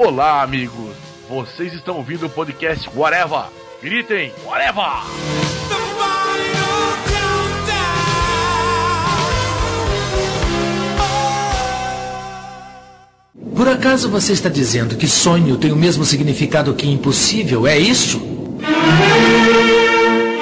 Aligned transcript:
Olá, 0.00 0.42
amigos. 0.42 0.94
Vocês 1.28 1.72
estão 1.72 1.96
ouvindo 1.96 2.26
o 2.26 2.30
podcast 2.30 2.88
Whatever. 2.94 3.46
Gritem, 3.82 4.32
Whatever! 4.44 4.84
Por 13.56 13.68
acaso 13.68 14.08
você 14.08 14.32
está 14.32 14.48
dizendo 14.48 14.94
que 14.94 15.08
sonho 15.08 15.56
tem 15.56 15.72
o 15.72 15.76
mesmo 15.76 16.04
significado 16.04 16.74
que 16.74 16.88
impossível? 16.88 17.66
É 17.66 17.76
isso? 17.76 18.22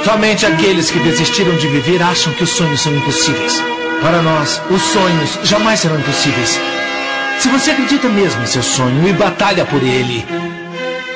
Somente 0.05 0.45
aqueles 0.45 0.91
que 0.91 0.99
desistiram 0.99 1.57
de 1.57 1.67
viver 1.67 2.03
acham 2.03 2.31
que 2.35 2.45
os 2.45 2.51
sonhos 2.51 2.83
são 2.83 2.95
impossíveis. 2.95 3.59
Para 4.03 4.21
nós, 4.21 4.61
os 4.71 4.83
sonhos 4.83 5.39
jamais 5.45 5.81
serão 5.81 5.99
impossíveis. 5.99 6.61
Se 7.39 7.49
você 7.49 7.71
acredita 7.71 8.09
mesmo 8.09 8.43
em 8.43 8.47
seu 8.47 8.63
sonho 8.63 9.09
e 9.09 9.13
batalha 9.13 9.65
por 9.65 9.83
ele, 9.83 10.25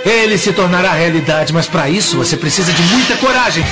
ele 0.04 0.38
se 0.38 0.52
tornará 0.52 0.92
realidade, 0.92 1.52
mas 1.52 1.66
para 1.66 1.88
isso 1.88 2.16
você 2.16 2.36
precisa 2.36 2.72
de 2.72 2.82
muita 2.82 3.16
coragem. 3.16 3.64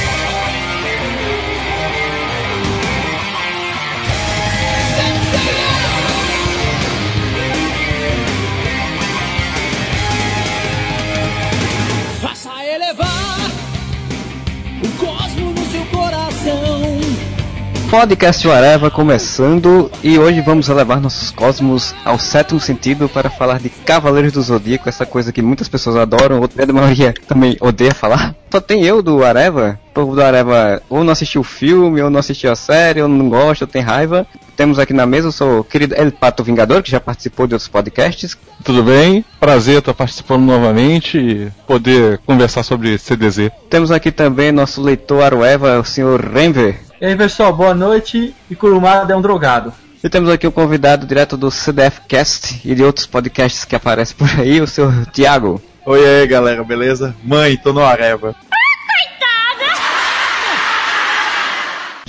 Podcast 17.91 18.47
Areva 18.51 18.91
começando 18.91 19.91
e 20.03 20.19
hoje 20.19 20.43
vamos 20.43 20.69
elevar 20.69 21.01
nossos 21.01 21.31
cosmos 21.31 21.95
ao 22.05 22.19
sétimo 22.19 22.61
sentido 22.61 23.09
para 23.09 23.31
falar 23.31 23.59
de 23.59 23.71
Cavaleiros 23.71 24.33
do 24.33 24.43
Zodíaco, 24.43 24.91
essa 24.91 25.07
coisa 25.07 25.33
que 25.33 25.41
muitas 25.41 25.69
pessoas 25.69 25.97
adoram, 25.97 26.39
outra 26.39 26.59
grande 26.59 26.73
maioria 26.75 27.15
também 27.27 27.57
odeia 27.59 27.95
falar. 27.95 28.35
Só 28.53 28.61
tem 28.61 28.85
eu 28.85 29.01
do 29.03 29.25
Areva, 29.25 29.81
o 29.91 29.95
povo 29.95 30.15
do 30.15 30.23
Areva 30.23 30.83
ou 30.91 31.03
não 31.03 31.13
assistiu 31.13 31.41
o 31.41 31.45
filme, 31.45 32.03
ou 32.03 32.11
não 32.11 32.21
assistiu 32.21 32.53
a 32.53 32.57
série, 32.57 33.01
ou 33.01 33.09
não 33.09 33.31
gosta, 33.31 33.65
ou 33.65 33.69
tem 33.69 33.81
raiva. 33.81 34.27
Temos 34.55 34.79
aqui 34.79 34.93
na 34.93 35.07
mesa 35.07 35.29
o 35.29 35.33
seu 35.33 35.65
querido 35.65 35.95
El 35.95 36.13
Pato 36.13 36.45
Vingador, 36.45 36.83
que 36.83 36.91
já 36.91 37.01
participou 37.01 37.47
de 37.47 37.55
outros 37.55 37.69
podcasts. 37.69 38.37
Tudo 38.65 38.83
bem? 38.83 39.25
Prazer 39.41 39.79
estar 39.79 39.95
participando 39.95 40.45
novamente 40.45 41.19
e 41.19 41.49
poder 41.67 42.19
conversar 42.27 42.63
sobre 42.63 42.99
CDZ. 42.99 43.51
Temos 43.71 43.91
aqui 43.91 44.11
também 44.11 44.53
nosso 44.53 44.83
leitor 44.83 45.23
Arueva, 45.23 45.79
o 45.79 45.85
senhor 45.85 46.21
Renver. 46.21 46.88
E 47.01 47.07
aí 47.07 47.15
pessoal, 47.15 47.53
boa 47.53 47.75
noite. 47.75 48.35
E 48.51 48.57
Kurumada 48.57 49.13
é 49.13 49.17
um 49.17 49.23
drogado. 49.23 49.73
E 50.03 50.09
temos 50.09 50.29
aqui 50.29 50.49
o 50.49 50.53
convidado 50.53 51.07
direto 51.07 51.37
do 51.37 51.49
CDF 51.49 52.01
Cast 52.09 52.61
e 52.65 52.75
de 52.75 52.83
outros 52.83 53.07
podcasts 53.07 53.65
que 53.65 53.77
aparecem 53.77 54.17
por 54.17 54.29
aí, 54.41 54.61
o 54.61 54.67
seu 54.67 54.91
Tiago. 55.13 55.63
Oi 55.87 56.05
aí 56.05 56.27
galera, 56.27 56.65
beleza? 56.65 57.15
Mãe, 57.23 57.57
tô 57.57 57.73
no 57.73 57.85
Areva. 57.85 58.35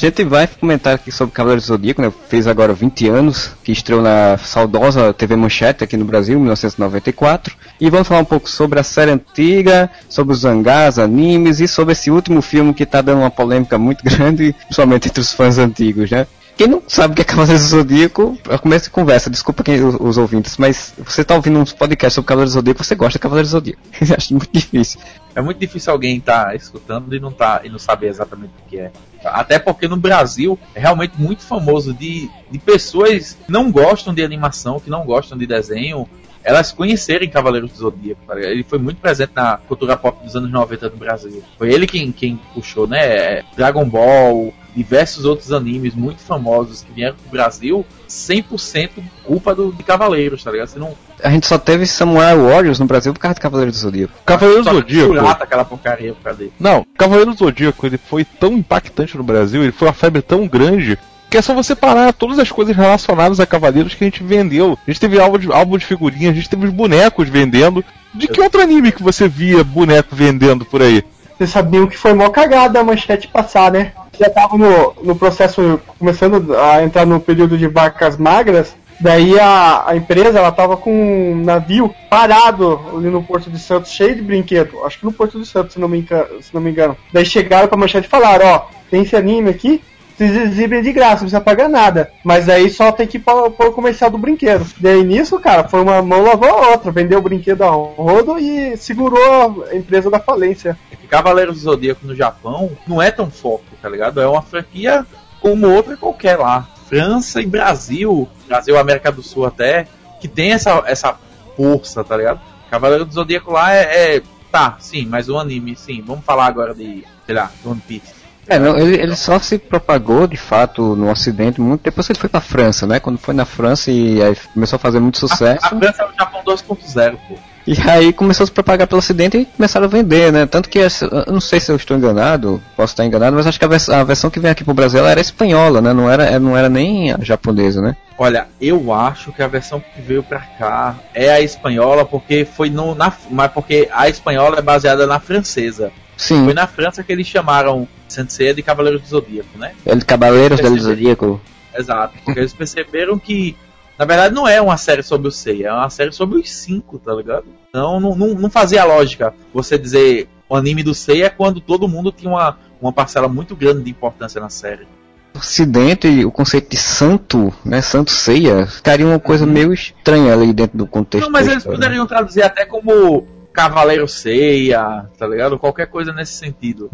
A 0.01 0.05
gente 0.05 0.23
vai 0.23 0.47
comentar 0.47 0.95
aqui 0.95 1.11
sobre 1.11 1.35
Cavaleiros 1.35 1.65
do 1.65 1.67
Zodíaco, 1.67 2.01
né? 2.01 2.09
Fez 2.29 2.47
agora 2.47 2.71
20 2.71 3.09
anos, 3.09 3.51
que 3.61 3.73
estreou 3.73 4.01
na 4.01 4.37
saudosa 4.37 5.13
TV 5.13 5.35
Manchete 5.35 5.83
aqui 5.83 5.97
no 5.97 6.05
Brasil, 6.05 6.35
em 6.37 6.39
1994. 6.39 7.53
E 7.81 7.89
vamos 7.89 8.07
falar 8.07 8.21
um 8.21 8.25
pouco 8.25 8.49
sobre 8.49 8.79
a 8.79 8.83
série 8.83 9.11
antiga, 9.11 9.89
sobre 10.07 10.33
os 10.33 10.45
mangás, 10.45 10.97
animes 10.97 11.59
e 11.59 11.67
sobre 11.67 11.91
esse 11.91 12.09
último 12.09 12.41
filme 12.41 12.73
que 12.73 12.85
tá 12.85 13.01
dando 13.01 13.19
uma 13.19 13.29
polêmica 13.29 13.77
muito 13.77 14.01
grande, 14.07 14.55
principalmente 14.67 15.09
entre 15.09 15.19
os 15.19 15.33
fãs 15.33 15.57
antigos, 15.57 16.09
né? 16.09 16.25
Quem 16.59 16.67
não 16.67 16.83
sabe 16.89 17.13
o 17.13 17.15
que 17.15 17.21
é 17.21 17.23
Cavaleiros 17.23 17.61
do 17.61 17.69
Zodíaco, 17.69 18.37
eu 18.49 18.59
começo 18.59 18.89
a 18.89 18.91
conversa, 18.91 19.29
desculpa 19.29 19.63
quem, 19.63 19.81
os, 19.81 19.95
os 19.97 20.17
ouvintes, 20.17 20.57
mas 20.57 20.93
você 20.97 21.23
tá 21.23 21.33
ouvindo 21.33 21.57
uns 21.57 21.71
podcasts 21.71 22.15
sobre 22.15 22.27
Cavaleiros 22.27 22.51
do 22.51 22.55
Zodíaco, 22.55 22.83
você 22.83 22.95
gosta 22.95 23.13
de 23.13 23.19
Cavaleiros 23.19 23.51
do 23.51 23.53
Zodíaco. 23.53 23.81
Eu 24.01 24.15
acho 24.17 24.33
muito 24.33 24.49
difícil. 24.51 24.99
É 25.33 25.41
muito 25.41 25.57
difícil 25.57 25.93
alguém 25.93 26.17
estar 26.17 26.53
escutando 26.57 27.15
e 27.15 27.19
não 27.21 27.31
tá 27.31 27.61
e 27.63 27.69
não 27.69 27.79
saber 27.79 28.07
exatamente 28.07 28.51
o 28.59 28.69
que 28.69 28.77
é. 28.77 28.91
Até 29.23 29.57
porque 29.57 29.87
no 29.87 29.95
Brasil 29.95 30.59
é 30.75 30.81
realmente 30.81 31.13
muito 31.17 31.43
famoso 31.43 31.93
de, 31.93 32.29
de 32.51 32.59
pessoas 32.59 33.37
que 33.45 33.49
não 33.49 33.71
gostam 33.71 34.13
de 34.13 34.21
animação, 34.21 34.81
que 34.81 34.89
não 34.89 35.05
gostam 35.05 35.37
de 35.37 35.47
desenho, 35.47 36.09
elas 36.43 36.71
conhecerem 36.71 37.29
Cavaleiros 37.29 37.71
do 37.71 37.77
Zodíaco. 37.77 38.21
tá 38.25 38.35
ligado? 38.35 38.51
Ele 38.51 38.63
foi 38.63 38.79
muito 38.79 38.99
presente 38.99 39.31
na 39.35 39.57
cultura 39.57 39.97
pop 39.97 40.23
dos 40.23 40.35
anos 40.35 40.51
90 40.51 40.89
no 40.89 40.97
Brasil. 40.97 41.43
Foi 41.57 41.71
ele 41.71 41.85
quem, 41.85 42.11
quem 42.11 42.39
puxou, 42.53 42.87
né? 42.87 43.43
Dragon 43.55 43.87
Ball, 43.87 44.53
diversos 44.75 45.25
outros 45.25 45.51
animes 45.51 45.93
muito 45.93 46.21
famosos 46.21 46.81
que 46.81 46.91
vieram 46.91 47.15
pro 47.15 47.31
Brasil, 47.31 47.85
100% 48.07 48.89
culpa 49.23 49.53
do, 49.53 49.71
de 49.71 49.83
Cavaleiros, 49.83 50.43
tá 50.43 50.51
ligado? 50.51 50.67
Você 50.67 50.79
não. 50.79 50.93
A 51.23 51.29
gente 51.29 51.45
só 51.47 51.57
teve 51.57 51.85
Samurai 51.85 52.35
Warriors 52.35 52.79
no 52.79 52.85
Brasil 52.85 53.13
por 53.13 53.19
causa 53.19 53.35
de 53.35 53.41
Cavaleiros 53.41 53.75
do 53.75 53.81
Zodíaco. 53.81 54.13
Cavaleiros 54.25 54.65
do 54.65 54.73
Zodíaco. 54.75 55.13
pirata 55.13 55.43
aquela 55.43 55.65
porcaria 55.65 56.13
por 56.13 56.23
causa 56.23 56.39
dele. 56.39 56.53
Não, 56.59 56.85
Cavaleiros 56.97 57.35
do 57.35 57.45
Zodíaco 57.45 57.85
ele 57.85 57.97
foi 57.97 58.23
tão 58.23 58.53
impactante 58.53 59.17
no 59.17 59.23
Brasil, 59.23 59.61
ele 59.61 59.71
foi 59.71 59.87
uma 59.87 59.93
febre 59.93 60.21
tão 60.21 60.47
grande 60.47 60.97
que 61.29 61.37
é 61.37 61.41
só 61.41 61.53
você 61.53 61.75
parar 61.75 62.11
todas 62.11 62.39
as 62.39 62.51
coisas 62.51 62.75
relacionadas 62.75 63.39
a 63.39 63.45
Cavaleiros 63.45 63.93
que 63.93 64.03
a 64.03 64.07
gente 64.07 64.23
vendeu. 64.23 64.77
A 64.85 64.91
gente 64.91 64.99
teve 64.99 65.19
álbum 65.19 65.37
de, 65.37 65.51
álbum 65.51 65.77
de 65.77 65.85
figurinhas, 65.85 66.31
a 66.31 66.35
gente 66.35 66.49
teve 66.49 66.65
os 66.65 66.73
bonecos 66.73 67.29
vendendo. 67.29 67.83
De 68.13 68.27
que 68.27 68.41
outro 68.41 68.61
anime 68.61 68.91
que 68.91 69.03
você 69.03 69.27
via 69.27 69.63
boneco 69.63 70.15
vendendo 70.15 70.65
por 70.65 70.81
aí? 70.81 71.03
Vocês 71.37 71.51
sabiam 71.51 71.87
que 71.87 71.97
foi 71.97 72.13
mó 72.13 72.29
cagada 72.29 72.79
a 72.79 72.83
manchete 72.83 73.27
passar, 73.27 73.71
né? 73.71 73.93
Já 74.19 74.29
tava 74.29 74.57
no, 74.57 74.93
no 75.03 75.15
processo, 75.15 75.79
começando 75.97 76.53
a 76.57 76.83
entrar 76.83 77.05
no 77.05 77.19
período 77.19 77.57
de 77.57 77.67
vacas 77.67 78.17
magras. 78.17 78.75
Daí 78.99 79.39
a, 79.39 79.85
a 79.87 79.95
empresa, 79.95 80.39
ela 80.39 80.51
tava 80.51 80.75
com 80.75 80.91
um 80.91 81.41
navio 81.41 81.93
parado 82.09 82.81
ali 82.93 83.09
no 83.09 83.23
Porto 83.23 83.49
de 83.49 83.57
Santos, 83.57 83.91
cheio 83.91 84.15
de 84.15 84.21
brinquedo. 84.21 84.83
Acho 84.83 84.99
que 84.99 85.05
no 85.05 85.13
Porto 85.13 85.39
de 85.39 85.45
Santos, 85.45 85.73
se 85.73 85.79
não 85.79 85.87
me. 85.87 86.05
Se 86.41 86.53
não 86.53 86.59
me 86.59 86.71
engano. 86.71 86.97
Daí 87.13 87.25
chegaram 87.25 87.69
pra 87.69 87.77
manchete 87.77 88.07
e 88.07 88.09
falaram, 88.09 88.45
ó, 88.45 88.61
tem 88.91 89.03
esse 89.03 89.15
anime 89.15 89.49
aqui, 89.49 89.81
vocês 90.19 90.35
exibem 90.35 90.81
de 90.81 90.91
graça, 90.91 91.13
não 91.13 91.19
precisa 91.19 91.39
pagar 91.39 91.69
nada. 91.69 92.11
Mas 92.25 92.49
aí 92.49 92.69
só 92.69 92.91
tem 92.91 93.07
que 93.07 93.17
pôr 93.17 93.53
o 93.57 93.71
comercial 93.71 94.11
do 94.11 94.17
brinquedo. 94.17 94.65
Daí 94.77 95.01
nisso, 95.01 95.39
cara, 95.39 95.69
foi 95.69 95.81
uma 95.81 96.01
mão 96.01 96.21
lavou 96.21 96.49
a 96.49 96.71
outra. 96.71 96.91
Vendeu 96.91 97.19
o 97.19 97.21
brinquedo 97.21 97.61
a 97.63 97.69
rodo 97.69 98.37
e 98.37 98.75
segurou 98.75 99.65
a 99.71 99.75
empresa 99.75 100.09
da 100.09 100.19
falência. 100.19 100.77
É 100.91 101.07
Cavaleiros 101.07 101.55
do 101.55 101.61
Zodíaco 101.61 102.05
no 102.05 102.13
Japão 102.13 102.69
não 102.85 103.01
é 103.01 103.11
tão 103.11 103.31
forte, 103.31 103.67
tá 103.81 103.87
ligado? 103.87 104.19
É 104.19 104.27
uma 104.27 104.41
franquia 104.41 105.05
como 105.39 105.69
outra 105.69 105.95
qualquer 105.95 106.37
lá. 106.37 106.67
França 106.89 107.41
e 107.41 107.45
Brasil, 107.45 108.27
Brasil 108.45 108.77
América 108.77 109.11
do 109.13 109.23
Sul 109.23 109.45
até, 109.45 109.87
que 110.19 110.27
tem 110.27 110.51
essa, 110.51 110.83
essa 110.85 111.17
força, 111.55 112.03
tá 112.03 112.17
ligado? 112.17 112.41
Cavaleiro 112.69 113.05
do 113.05 113.13
Zodíaco 113.13 113.53
lá 113.53 113.73
é, 113.73 114.17
é- 114.17 114.21
Tá, 114.51 114.77
sim, 114.79 115.05
mas 115.05 115.29
o 115.29 115.37
anime, 115.37 115.75
sim. 115.75 116.01
Vamos 116.01 116.25
falar 116.25 116.47
agora 116.47 116.73
de, 116.73 117.05
sei 117.25 117.35
lá, 117.35 117.51
One 117.63 117.79
Piece. 117.87 118.18
É, 118.49 118.57
não, 118.57 118.77
ele, 118.77 118.95
ele 118.99 119.15
só 119.15 119.37
se 119.39 119.57
propagou 119.59 120.25
de 120.27 120.35
fato 120.37 120.95
no 120.95 121.09
ocidente 121.11 121.61
muito 121.61 121.81
depois 121.83 122.07
que 122.07 122.13
ele 122.13 122.19
foi 122.19 122.29
pra 122.29 122.41
França, 122.41 122.87
né? 122.87 122.99
Quando 122.99 123.17
foi 123.19 123.33
na 123.33 123.45
França 123.45 123.91
e 123.91 124.21
aí 124.23 124.35
começou 124.53 124.77
a 124.77 124.79
fazer 124.79 124.99
muito 124.99 125.17
A, 125.17 125.19
sucesso. 125.19 125.65
a 125.65 125.69
França 125.69 126.01
é 126.01 126.05
o 126.05 126.09
Japão 126.17 126.41
2.0, 126.43 127.17
pô. 127.27 127.35
E 127.67 127.75
aí 127.87 128.11
começou 128.11 128.45
a 128.45 128.47
se 128.47 128.51
propagar 128.51 128.87
pelo 128.87 128.97
ocidente 128.97 129.37
e 129.37 129.45
começaram 129.45 129.85
a 129.85 129.89
vender, 129.89 130.31
né? 130.31 130.47
Tanto 130.47 130.67
que, 130.67 130.79
essa- 130.79 131.05
eu 131.05 131.31
não 131.33 131.39
sei 131.41 131.59
se 131.59 131.71
eu 131.71 131.75
estou 131.75 131.95
enganado, 131.95 132.59
posso 132.75 132.93
estar 132.93 133.05
enganado, 133.05 133.35
mas 133.35 133.45
acho 133.45 133.59
que 133.59 133.65
a, 133.65 133.67
vers- 133.67 133.89
a 133.89 134.03
versão 134.03 134.31
que 134.31 134.39
vem 134.39 134.49
aqui 134.49 134.63
pro 134.63 134.73
Brasil 134.73 135.05
era 135.05 135.21
espanhola, 135.21 135.79
né? 135.79 135.93
Não 135.93 136.09
era, 136.09 136.39
não 136.39 136.57
era 136.57 136.67
nem 136.67 137.11
a 137.13 137.19
japonesa, 137.21 137.79
né? 137.81 137.95
Olha, 138.17 138.47
eu 138.59 138.91
acho 138.91 139.31
que 139.31 139.43
a 139.43 139.47
versão 139.47 139.79
que 139.79 140.01
veio 140.01 140.23
pra 140.23 140.39
cá 140.57 140.95
é 141.13 141.29
a 141.31 141.39
espanhola, 141.41 142.03
porque 142.03 142.43
foi 142.45 142.71
no. 142.71 142.95
Na, 142.95 143.13
mas 143.29 143.51
porque 143.51 143.87
a 143.93 144.09
espanhola 144.09 144.57
é 144.57 144.61
baseada 144.63 145.05
na 145.05 145.19
francesa. 145.19 145.91
Sim, 146.19 146.43
Foi 146.43 146.53
na 146.53 146.67
França 146.67 147.01
que 147.01 147.13
eles 147.13 147.25
chamaram 147.25 147.87
Sensei 148.09 148.53
de 148.53 148.61
Cavaleiro 148.61 148.99
do 148.99 149.07
Zodíaco, 149.07 149.57
né? 149.57 149.71
ele 149.85 150.01
Cavaleiros 150.01 150.59
del 150.59 150.71
Percebi. 150.71 150.95
Zodíaco. 150.95 151.41
Exato. 151.73 152.13
Porque 152.25 152.41
eles 152.41 152.51
perceberam 152.51 153.17
que, 153.17 153.55
na 153.97 154.03
verdade, 154.03 154.35
não 154.35 154.45
é 154.45 154.61
uma 154.61 154.75
série 154.75 155.01
sobre 155.01 155.29
o 155.29 155.31
Seiya, 155.31 155.69
é 155.69 155.71
uma 155.71 155.89
série 155.89 156.11
sobre 156.11 156.37
os 156.37 156.51
cinco, 156.51 156.99
tá 156.99 157.13
ligado? 157.13 157.45
Então 157.69 158.01
não, 158.01 158.15
não, 158.15 158.33
não 158.33 158.49
fazia 158.49 158.83
lógica 158.83 159.33
você 159.53 159.77
dizer 159.77 160.27
o 160.49 160.57
anime 160.57 160.83
do 160.83 160.93
Seiya 160.93 161.29
quando 161.29 161.61
todo 161.61 161.87
mundo 161.87 162.11
tinha 162.11 162.29
uma, 162.29 162.57
uma 162.81 162.91
parcela 162.91 163.29
muito 163.29 163.55
grande 163.55 163.83
de 163.83 163.89
importância 163.89 164.41
na 164.41 164.49
série. 164.49 164.85
Ocidente, 165.33 166.25
o 166.25 166.31
conceito 166.31 166.69
de 166.69 166.75
santo, 166.77 167.53
né? 167.63 167.81
Santo 167.81 168.11
ceia, 168.11 168.67
ficaria 168.67 169.05
uma 169.05 169.19
coisa 169.19 169.45
meio 169.45 169.71
estranha 169.71 170.33
ali 170.33 170.51
dentro 170.51 170.77
do 170.77 170.85
contexto. 170.85 171.23
Não, 171.23 171.31
mas 171.31 171.47
eles 171.47 171.63
poderiam 171.63 172.05
traduzir 172.05 172.41
até 172.41 172.65
como 172.65 173.25
Cavaleiro 173.59 174.07
Seiya, 174.07 175.05
tá 175.17 175.27
ligado? 175.27 175.59
Qualquer 175.59 175.87
coisa 175.87 176.13
nesse 176.13 176.31
sentido. 176.31 176.89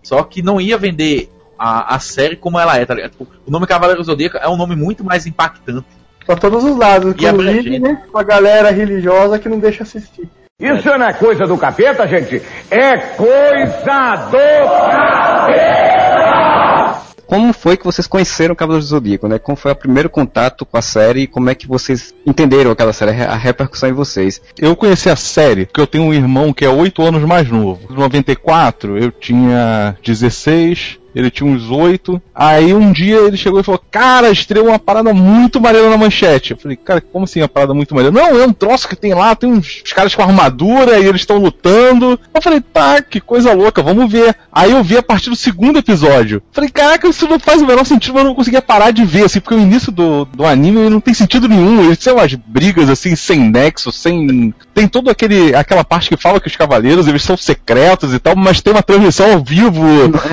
Só 0.00 0.22
que 0.22 0.42
não 0.42 0.60
ia 0.60 0.78
vender 0.78 1.28
a, 1.58 1.96
a 1.96 1.98
série 1.98 2.36
como 2.36 2.56
ela 2.56 2.76
é, 2.78 2.86
tá 2.86 2.94
ligado? 2.94 3.10
Tipo, 3.10 3.26
o 3.44 3.50
nome 3.50 3.66
Cavaleiro 3.66 4.04
Zodíaco 4.04 4.36
é 4.36 4.48
um 4.48 4.56
nome 4.56 4.76
muito 4.76 5.02
mais 5.02 5.26
impactante. 5.26 5.84
Pra 6.24 6.36
todos 6.36 6.62
os 6.62 6.76
lados, 6.78 7.16
inclusive, 7.18 7.80
né? 7.80 8.00
Pra 8.12 8.22
galera 8.22 8.70
religiosa 8.70 9.40
que 9.40 9.48
não 9.48 9.58
deixa 9.58 9.82
assistir. 9.82 10.30
Isso 10.60 10.88
não 10.88 11.04
é 11.04 11.12
coisa 11.12 11.48
do 11.48 11.58
capeta, 11.58 12.06
gente? 12.06 12.40
É 12.70 12.96
coisa 12.96 13.74
do 14.30 14.68
capeta! 14.70 16.03
Como 17.26 17.52
foi 17.52 17.76
que 17.76 17.84
vocês 17.84 18.06
conheceram 18.06 18.54
Cavaleiros 18.54 18.88
do 18.88 18.90
Zodíaco, 18.90 19.28
né? 19.28 19.38
Como 19.38 19.56
foi 19.56 19.72
o 19.72 19.76
primeiro 19.76 20.10
contato 20.10 20.64
com 20.64 20.76
a 20.76 20.82
série 20.82 21.22
e 21.22 21.26
como 21.26 21.50
é 21.50 21.54
que 21.54 21.66
vocês 21.66 22.14
entenderam 22.26 22.70
aquela 22.70 22.92
série, 22.92 23.10
a 23.22 23.36
repercussão 23.36 23.88
em 23.88 23.92
vocês? 23.92 24.40
Eu 24.58 24.76
conheci 24.76 25.08
a 25.08 25.16
série 25.16 25.66
porque 25.66 25.80
eu 25.80 25.86
tenho 25.86 26.04
um 26.04 26.14
irmão 26.14 26.52
que 26.52 26.64
é 26.64 26.68
8 26.68 27.02
anos 27.02 27.22
mais 27.22 27.48
novo. 27.48 27.80
Em 27.90 27.94
94 27.94 28.98
eu 28.98 29.10
tinha 29.10 29.96
16, 30.04 30.98
ele 31.14 31.30
tinha 31.30 31.48
uns 31.48 31.70
oito. 31.70 32.20
Aí 32.34 32.74
um 32.74 32.92
dia 32.92 33.16
ele 33.18 33.36
chegou 33.36 33.60
e 33.60 33.62
falou: 33.62 33.80
Cara, 33.90 34.30
estreou 34.30 34.68
uma 34.68 34.78
parada 34.78 35.14
muito 35.14 35.60
maneira 35.60 35.88
na 35.88 35.96
manchete. 35.96 36.52
Eu 36.52 36.58
falei: 36.58 36.76
Cara, 36.76 37.00
como 37.00 37.24
assim 37.24 37.40
uma 37.40 37.48
parada 37.48 37.72
muito 37.72 37.94
maneira? 37.94 38.14
Não, 38.14 38.40
é 38.40 38.46
um 38.46 38.52
troço 38.52 38.88
que 38.88 38.96
tem 38.96 39.14
lá, 39.14 39.34
tem 39.34 39.50
uns, 39.50 39.82
caras 39.94 40.14
com 40.14 40.22
armadura 40.22 40.98
e 40.98 41.06
eles 41.06 41.20
estão 41.20 41.38
lutando. 41.38 42.18
Eu 42.34 42.42
falei: 42.42 42.60
Tá, 42.60 43.00
que 43.00 43.20
coisa 43.20 43.52
louca, 43.52 43.82
vamos 43.82 44.10
ver. 44.10 44.34
Aí 44.52 44.72
eu 44.72 44.82
vi 44.82 44.96
a 44.96 45.02
partir 45.02 45.30
do 45.30 45.36
segundo 45.36 45.78
episódio. 45.78 46.38
Eu 46.38 46.42
falei: 46.52 46.70
Caraca, 46.70 47.08
isso 47.08 47.28
não 47.28 47.38
faz 47.38 47.62
o 47.62 47.66
menor 47.66 47.84
sentido, 47.84 48.14
mas 48.14 48.22
eu 48.22 48.28
não 48.28 48.34
conseguia 48.34 48.62
parar 48.62 48.90
de 48.90 49.04
ver, 49.04 49.24
assim, 49.24 49.40
porque 49.40 49.54
o 49.54 49.60
início 49.60 49.92
do, 49.92 50.24
do 50.24 50.44
anime 50.44 50.88
não 50.90 51.00
tem 51.00 51.14
sentido 51.14 51.48
nenhum. 51.48 51.84
Eles 51.84 51.98
têm 51.98 52.12
umas 52.12 52.34
brigas 52.34 52.90
assim, 52.90 53.14
sem 53.14 53.38
nexo, 53.38 53.92
sem. 53.92 54.52
Tem 54.74 54.88
todo 54.88 55.10
aquele 55.10 55.54
aquela 55.54 55.84
parte 55.84 56.08
que 56.08 56.16
fala 56.16 56.40
que 56.40 56.48
os 56.48 56.56
cavaleiros 56.56 57.06
eles 57.06 57.22
são 57.22 57.36
secretos 57.36 58.12
e 58.12 58.18
tal, 58.18 58.34
mas 58.34 58.60
tem 58.60 58.72
uma 58.72 58.82
transmissão 58.82 59.32
ao 59.32 59.44
vivo. 59.44 59.84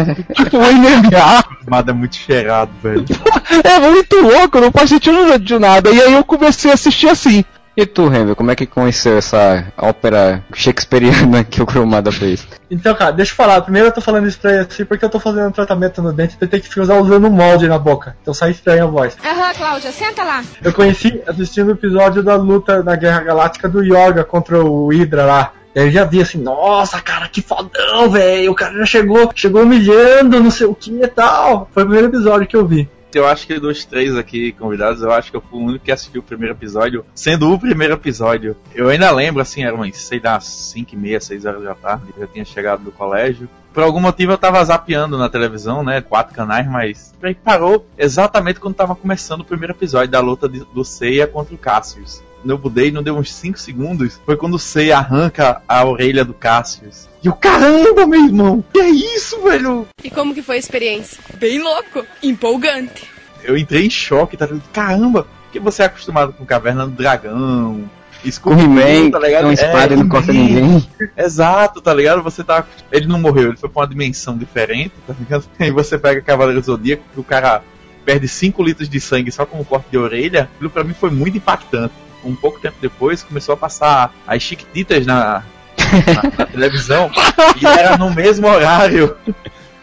tipo, 0.36 0.58
MMA. 0.74 1.44
Armada 1.62 1.92
é 1.92 1.94
muito 1.94 2.16
cheirado, 2.16 2.72
velho. 2.82 3.06
é 3.64 3.80
muito 3.80 4.20
louco, 4.22 4.60
não 4.60 4.72
faz 4.72 4.90
sentido 4.90 5.38
de 5.40 5.60
nada. 5.60 5.90
E 5.90 6.02
aí 6.02 6.14
eu 6.14 6.24
comecei 6.24 6.72
a 6.72 6.74
assistir 6.74 7.10
assim. 7.10 7.44
E 7.76 7.86
tu, 7.86 8.10
Renver, 8.10 8.36
como 8.36 8.52
é 8.52 8.56
que 8.56 8.66
conheceu 8.66 9.18
essa 9.18 9.66
ópera 9.78 10.44
shakespeariana 10.54 11.44
que 11.44 11.62
o 11.62 11.66
Cromada 11.66 12.12
fez? 12.12 12.46
Então, 12.70 12.94
cara, 12.94 13.12
deixa 13.12 13.32
eu 13.32 13.36
falar. 13.36 13.62
Primeiro 13.62 13.88
eu 13.88 13.94
tô 13.94 14.02
falando 14.02 14.28
estranho 14.28 14.62
assim 14.62 14.84
porque 14.84 15.06
eu 15.06 15.10
tô 15.10 15.20
fazendo 15.22 15.48
um 15.48 15.52
tratamento 15.52 16.02
no 16.02 16.12
dente 16.12 16.36
e 16.40 16.48
tem 16.48 16.60
que 16.60 16.68
ficar 16.68 16.82
usando 16.82 17.28
um 17.28 17.30
molde 17.30 17.70
na 17.70 17.80
boca. 17.80 18.16
Então 18.22 18.34
sai 18.34 18.52
estranha 18.52 18.84
a 18.84 18.88
voz. 18.88 19.18
Aham, 19.24 19.54
Cláudia, 19.54 19.92
senta 19.92 20.22
lá. 20.24 20.44
Eu 20.62 20.74
conheci 20.74 21.22
assistindo 21.26 21.70
o 21.70 21.72
episódio 21.72 22.22
da 22.22 22.36
luta 22.36 22.84
na 22.84 22.96
Guerra 22.98 23.22
Galáctica 23.22 23.70
do 23.70 23.82
Yoga 23.82 24.26
contra 24.26 24.62
o 24.62 24.90
Hydra 24.90 25.26
lá. 25.26 25.54
Eu 25.74 25.90
já 25.90 26.04
vi 26.04 26.22
assim, 26.22 26.38
nossa, 26.38 27.02
cara, 27.02 27.28
que 27.30 27.42
fodão, 27.42 28.10
velho. 28.10 28.52
O 28.52 28.56
cara 28.56 28.78
já 28.80 28.86
chegou, 28.86 29.32
chegou 29.34 29.64
humilhando, 29.64 30.42
não 30.42 30.52
sei 30.52 30.68
o 30.68 30.76
que 30.76 30.92
e 30.92 31.08
tal. 31.08 31.70
Foi 31.74 31.84
o 31.84 31.86
primeiro 31.86 32.08
episódio 32.08 32.48
que 32.48 32.56
eu 32.56 32.66
vi. 32.66 32.90
Eu 33.14 33.28
acho 33.28 33.46
que 33.46 33.60
dos 33.60 33.84
três 33.84 34.16
aqui 34.16 34.54
convidados, 34.54 35.02
eu 35.02 35.12
acho 35.12 35.32
que 35.32 35.36
eu 35.36 35.42
fui 35.42 35.60
o 35.60 35.66
único 35.66 35.84
que 35.84 35.92
assistiu 35.92 36.22
o 36.22 36.24
primeiro 36.24 36.56
episódio, 36.56 37.06
sendo 37.14 37.52
o 37.52 37.60
primeiro 37.60 37.94
episódio. 37.94 38.56
Eu 38.74 38.88
ainda 38.88 39.12
lembro, 39.12 39.42
assim, 39.42 39.64
era 39.64 39.76
umas, 39.76 39.98
sei 39.98 40.22
lá, 40.24 40.40
5 40.40 40.94
e 40.94 40.98
meia, 40.98 41.20
6 41.20 41.46
horas 41.46 41.64
da 41.64 41.76
tarde, 41.76 42.06
eu 42.16 42.22
já 42.22 42.28
tinha 42.28 42.46
chegado 42.46 42.84
do 42.84 42.92
colégio. 42.92 43.50
Por 43.74 43.84
algum 43.84 44.00
motivo 44.00 44.32
eu 44.32 44.38
tava 44.38 44.64
zapeando 44.64 45.18
na 45.18 45.30
televisão, 45.30 45.84
né? 45.84 46.02
Quatro 46.02 46.34
canais, 46.34 46.68
mas. 46.68 47.14
Aí 47.22 47.36
parou 47.36 47.86
exatamente 47.98 48.60
quando 48.60 48.76
tava 48.76 48.96
começando 48.96 49.42
o 49.42 49.46
primeiro 49.46 49.74
episódio 49.74 50.10
da 50.10 50.20
luta 50.20 50.48
de, 50.48 50.60
do 50.74 50.84
Seiya 50.84 51.28
contra 51.28 51.54
o 51.54 51.58
Cassius 51.58 52.22
eu 52.46 52.58
mudei, 52.58 52.92
não 52.92 53.04
deu 53.04 53.18
uns 53.18 53.34
5 53.34 53.60
segundos, 53.60 54.20
foi 54.26 54.36
quando 54.36 54.56
o 54.56 54.60
Sei 54.60 54.92
arranca 54.92 55.62
a 55.68 55.86
orelha 55.86 56.26
do 56.26 56.34
Cassius. 56.34 57.08
E 57.24 57.30
o 57.30 57.34
caramba, 57.34 58.06
meu 58.08 58.26
irmão, 58.26 58.64
que 58.74 58.80
é 58.80 58.90
isso, 58.90 59.42
velho? 59.42 59.88
E 60.04 60.10
como 60.10 60.34
que 60.34 60.42
foi 60.42 60.56
a 60.56 60.60
experiência? 60.60 61.20
Bem 61.36 61.62
louco, 61.62 62.06
empolgante. 62.24 63.08
Eu 63.44 63.58
entrei 63.58 63.86
em 63.86 63.90
choque, 63.90 64.38
tá 64.38 64.46
ligado? 64.46 64.64
Caramba, 64.72 65.28
porque 65.44 65.60
você 65.60 65.84
é 65.84 65.86
acostumado 65.86 66.34
com 66.34 66.46
Caverna 66.46 66.86
do 66.86 66.92
Dragão, 66.92 67.90
He-Man, 68.24 69.12
tá 69.12 69.20
ligado? 69.20 69.46
Uma 69.46 69.54
espada 69.54 69.94
é, 69.94 69.98
não 69.98 70.08
corta 70.08 70.32
ninguém. 70.32 70.88
Exato, 71.18 71.82
tá 71.82 71.94
ligado? 71.94 72.22
Você 72.22 72.44
tá. 72.44 72.66
Ele 72.92 73.08
não 73.08 73.20
morreu, 73.20 73.50
ele 73.50 73.58
foi 73.58 73.70
pra 73.70 73.82
uma 73.82 73.88
dimensão 73.88 74.38
diferente, 74.38 74.94
tá 75.08 75.14
ligado? 75.18 75.46
Aí 75.60 75.72
você 75.72 75.98
pega 75.98 76.22
Cavaleiro 76.22 76.62
Zodíaco, 76.62 77.04
que 77.14 77.20
o 77.20 77.24
cara 77.24 77.64
perde 78.06 78.28
5 78.28 78.64
litros 78.64 78.90
de 78.90 79.00
sangue 79.00 79.32
só 79.32 79.46
com 79.46 79.60
um 79.60 79.64
corte 79.64 79.90
de 79.92 79.98
orelha. 79.98 80.50
Aquilo 80.56 80.70
pra 80.70 80.84
mim 80.84 80.94
foi 80.94 81.10
muito 81.10 81.38
impactante 81.38 81.94
um 82.24 82.36
pouco 82.36 82.60
tempo 82.60 82.78
depois, 82.82 83.24
começou 83.24 83.54
a 83.54 83.58
passar 83.58 84.14
as 84.28 84.42
Chiquititas 84.42 85.06
na, 85.06 85.44
na, 85.78 86.38
na 86.38 86.46
televisão 86.46 87.10
e 87.62 87.66
era 87.66 87.98
no 87.98 88.14
mesmo 88.14 88.48
horário. 88.48 89.16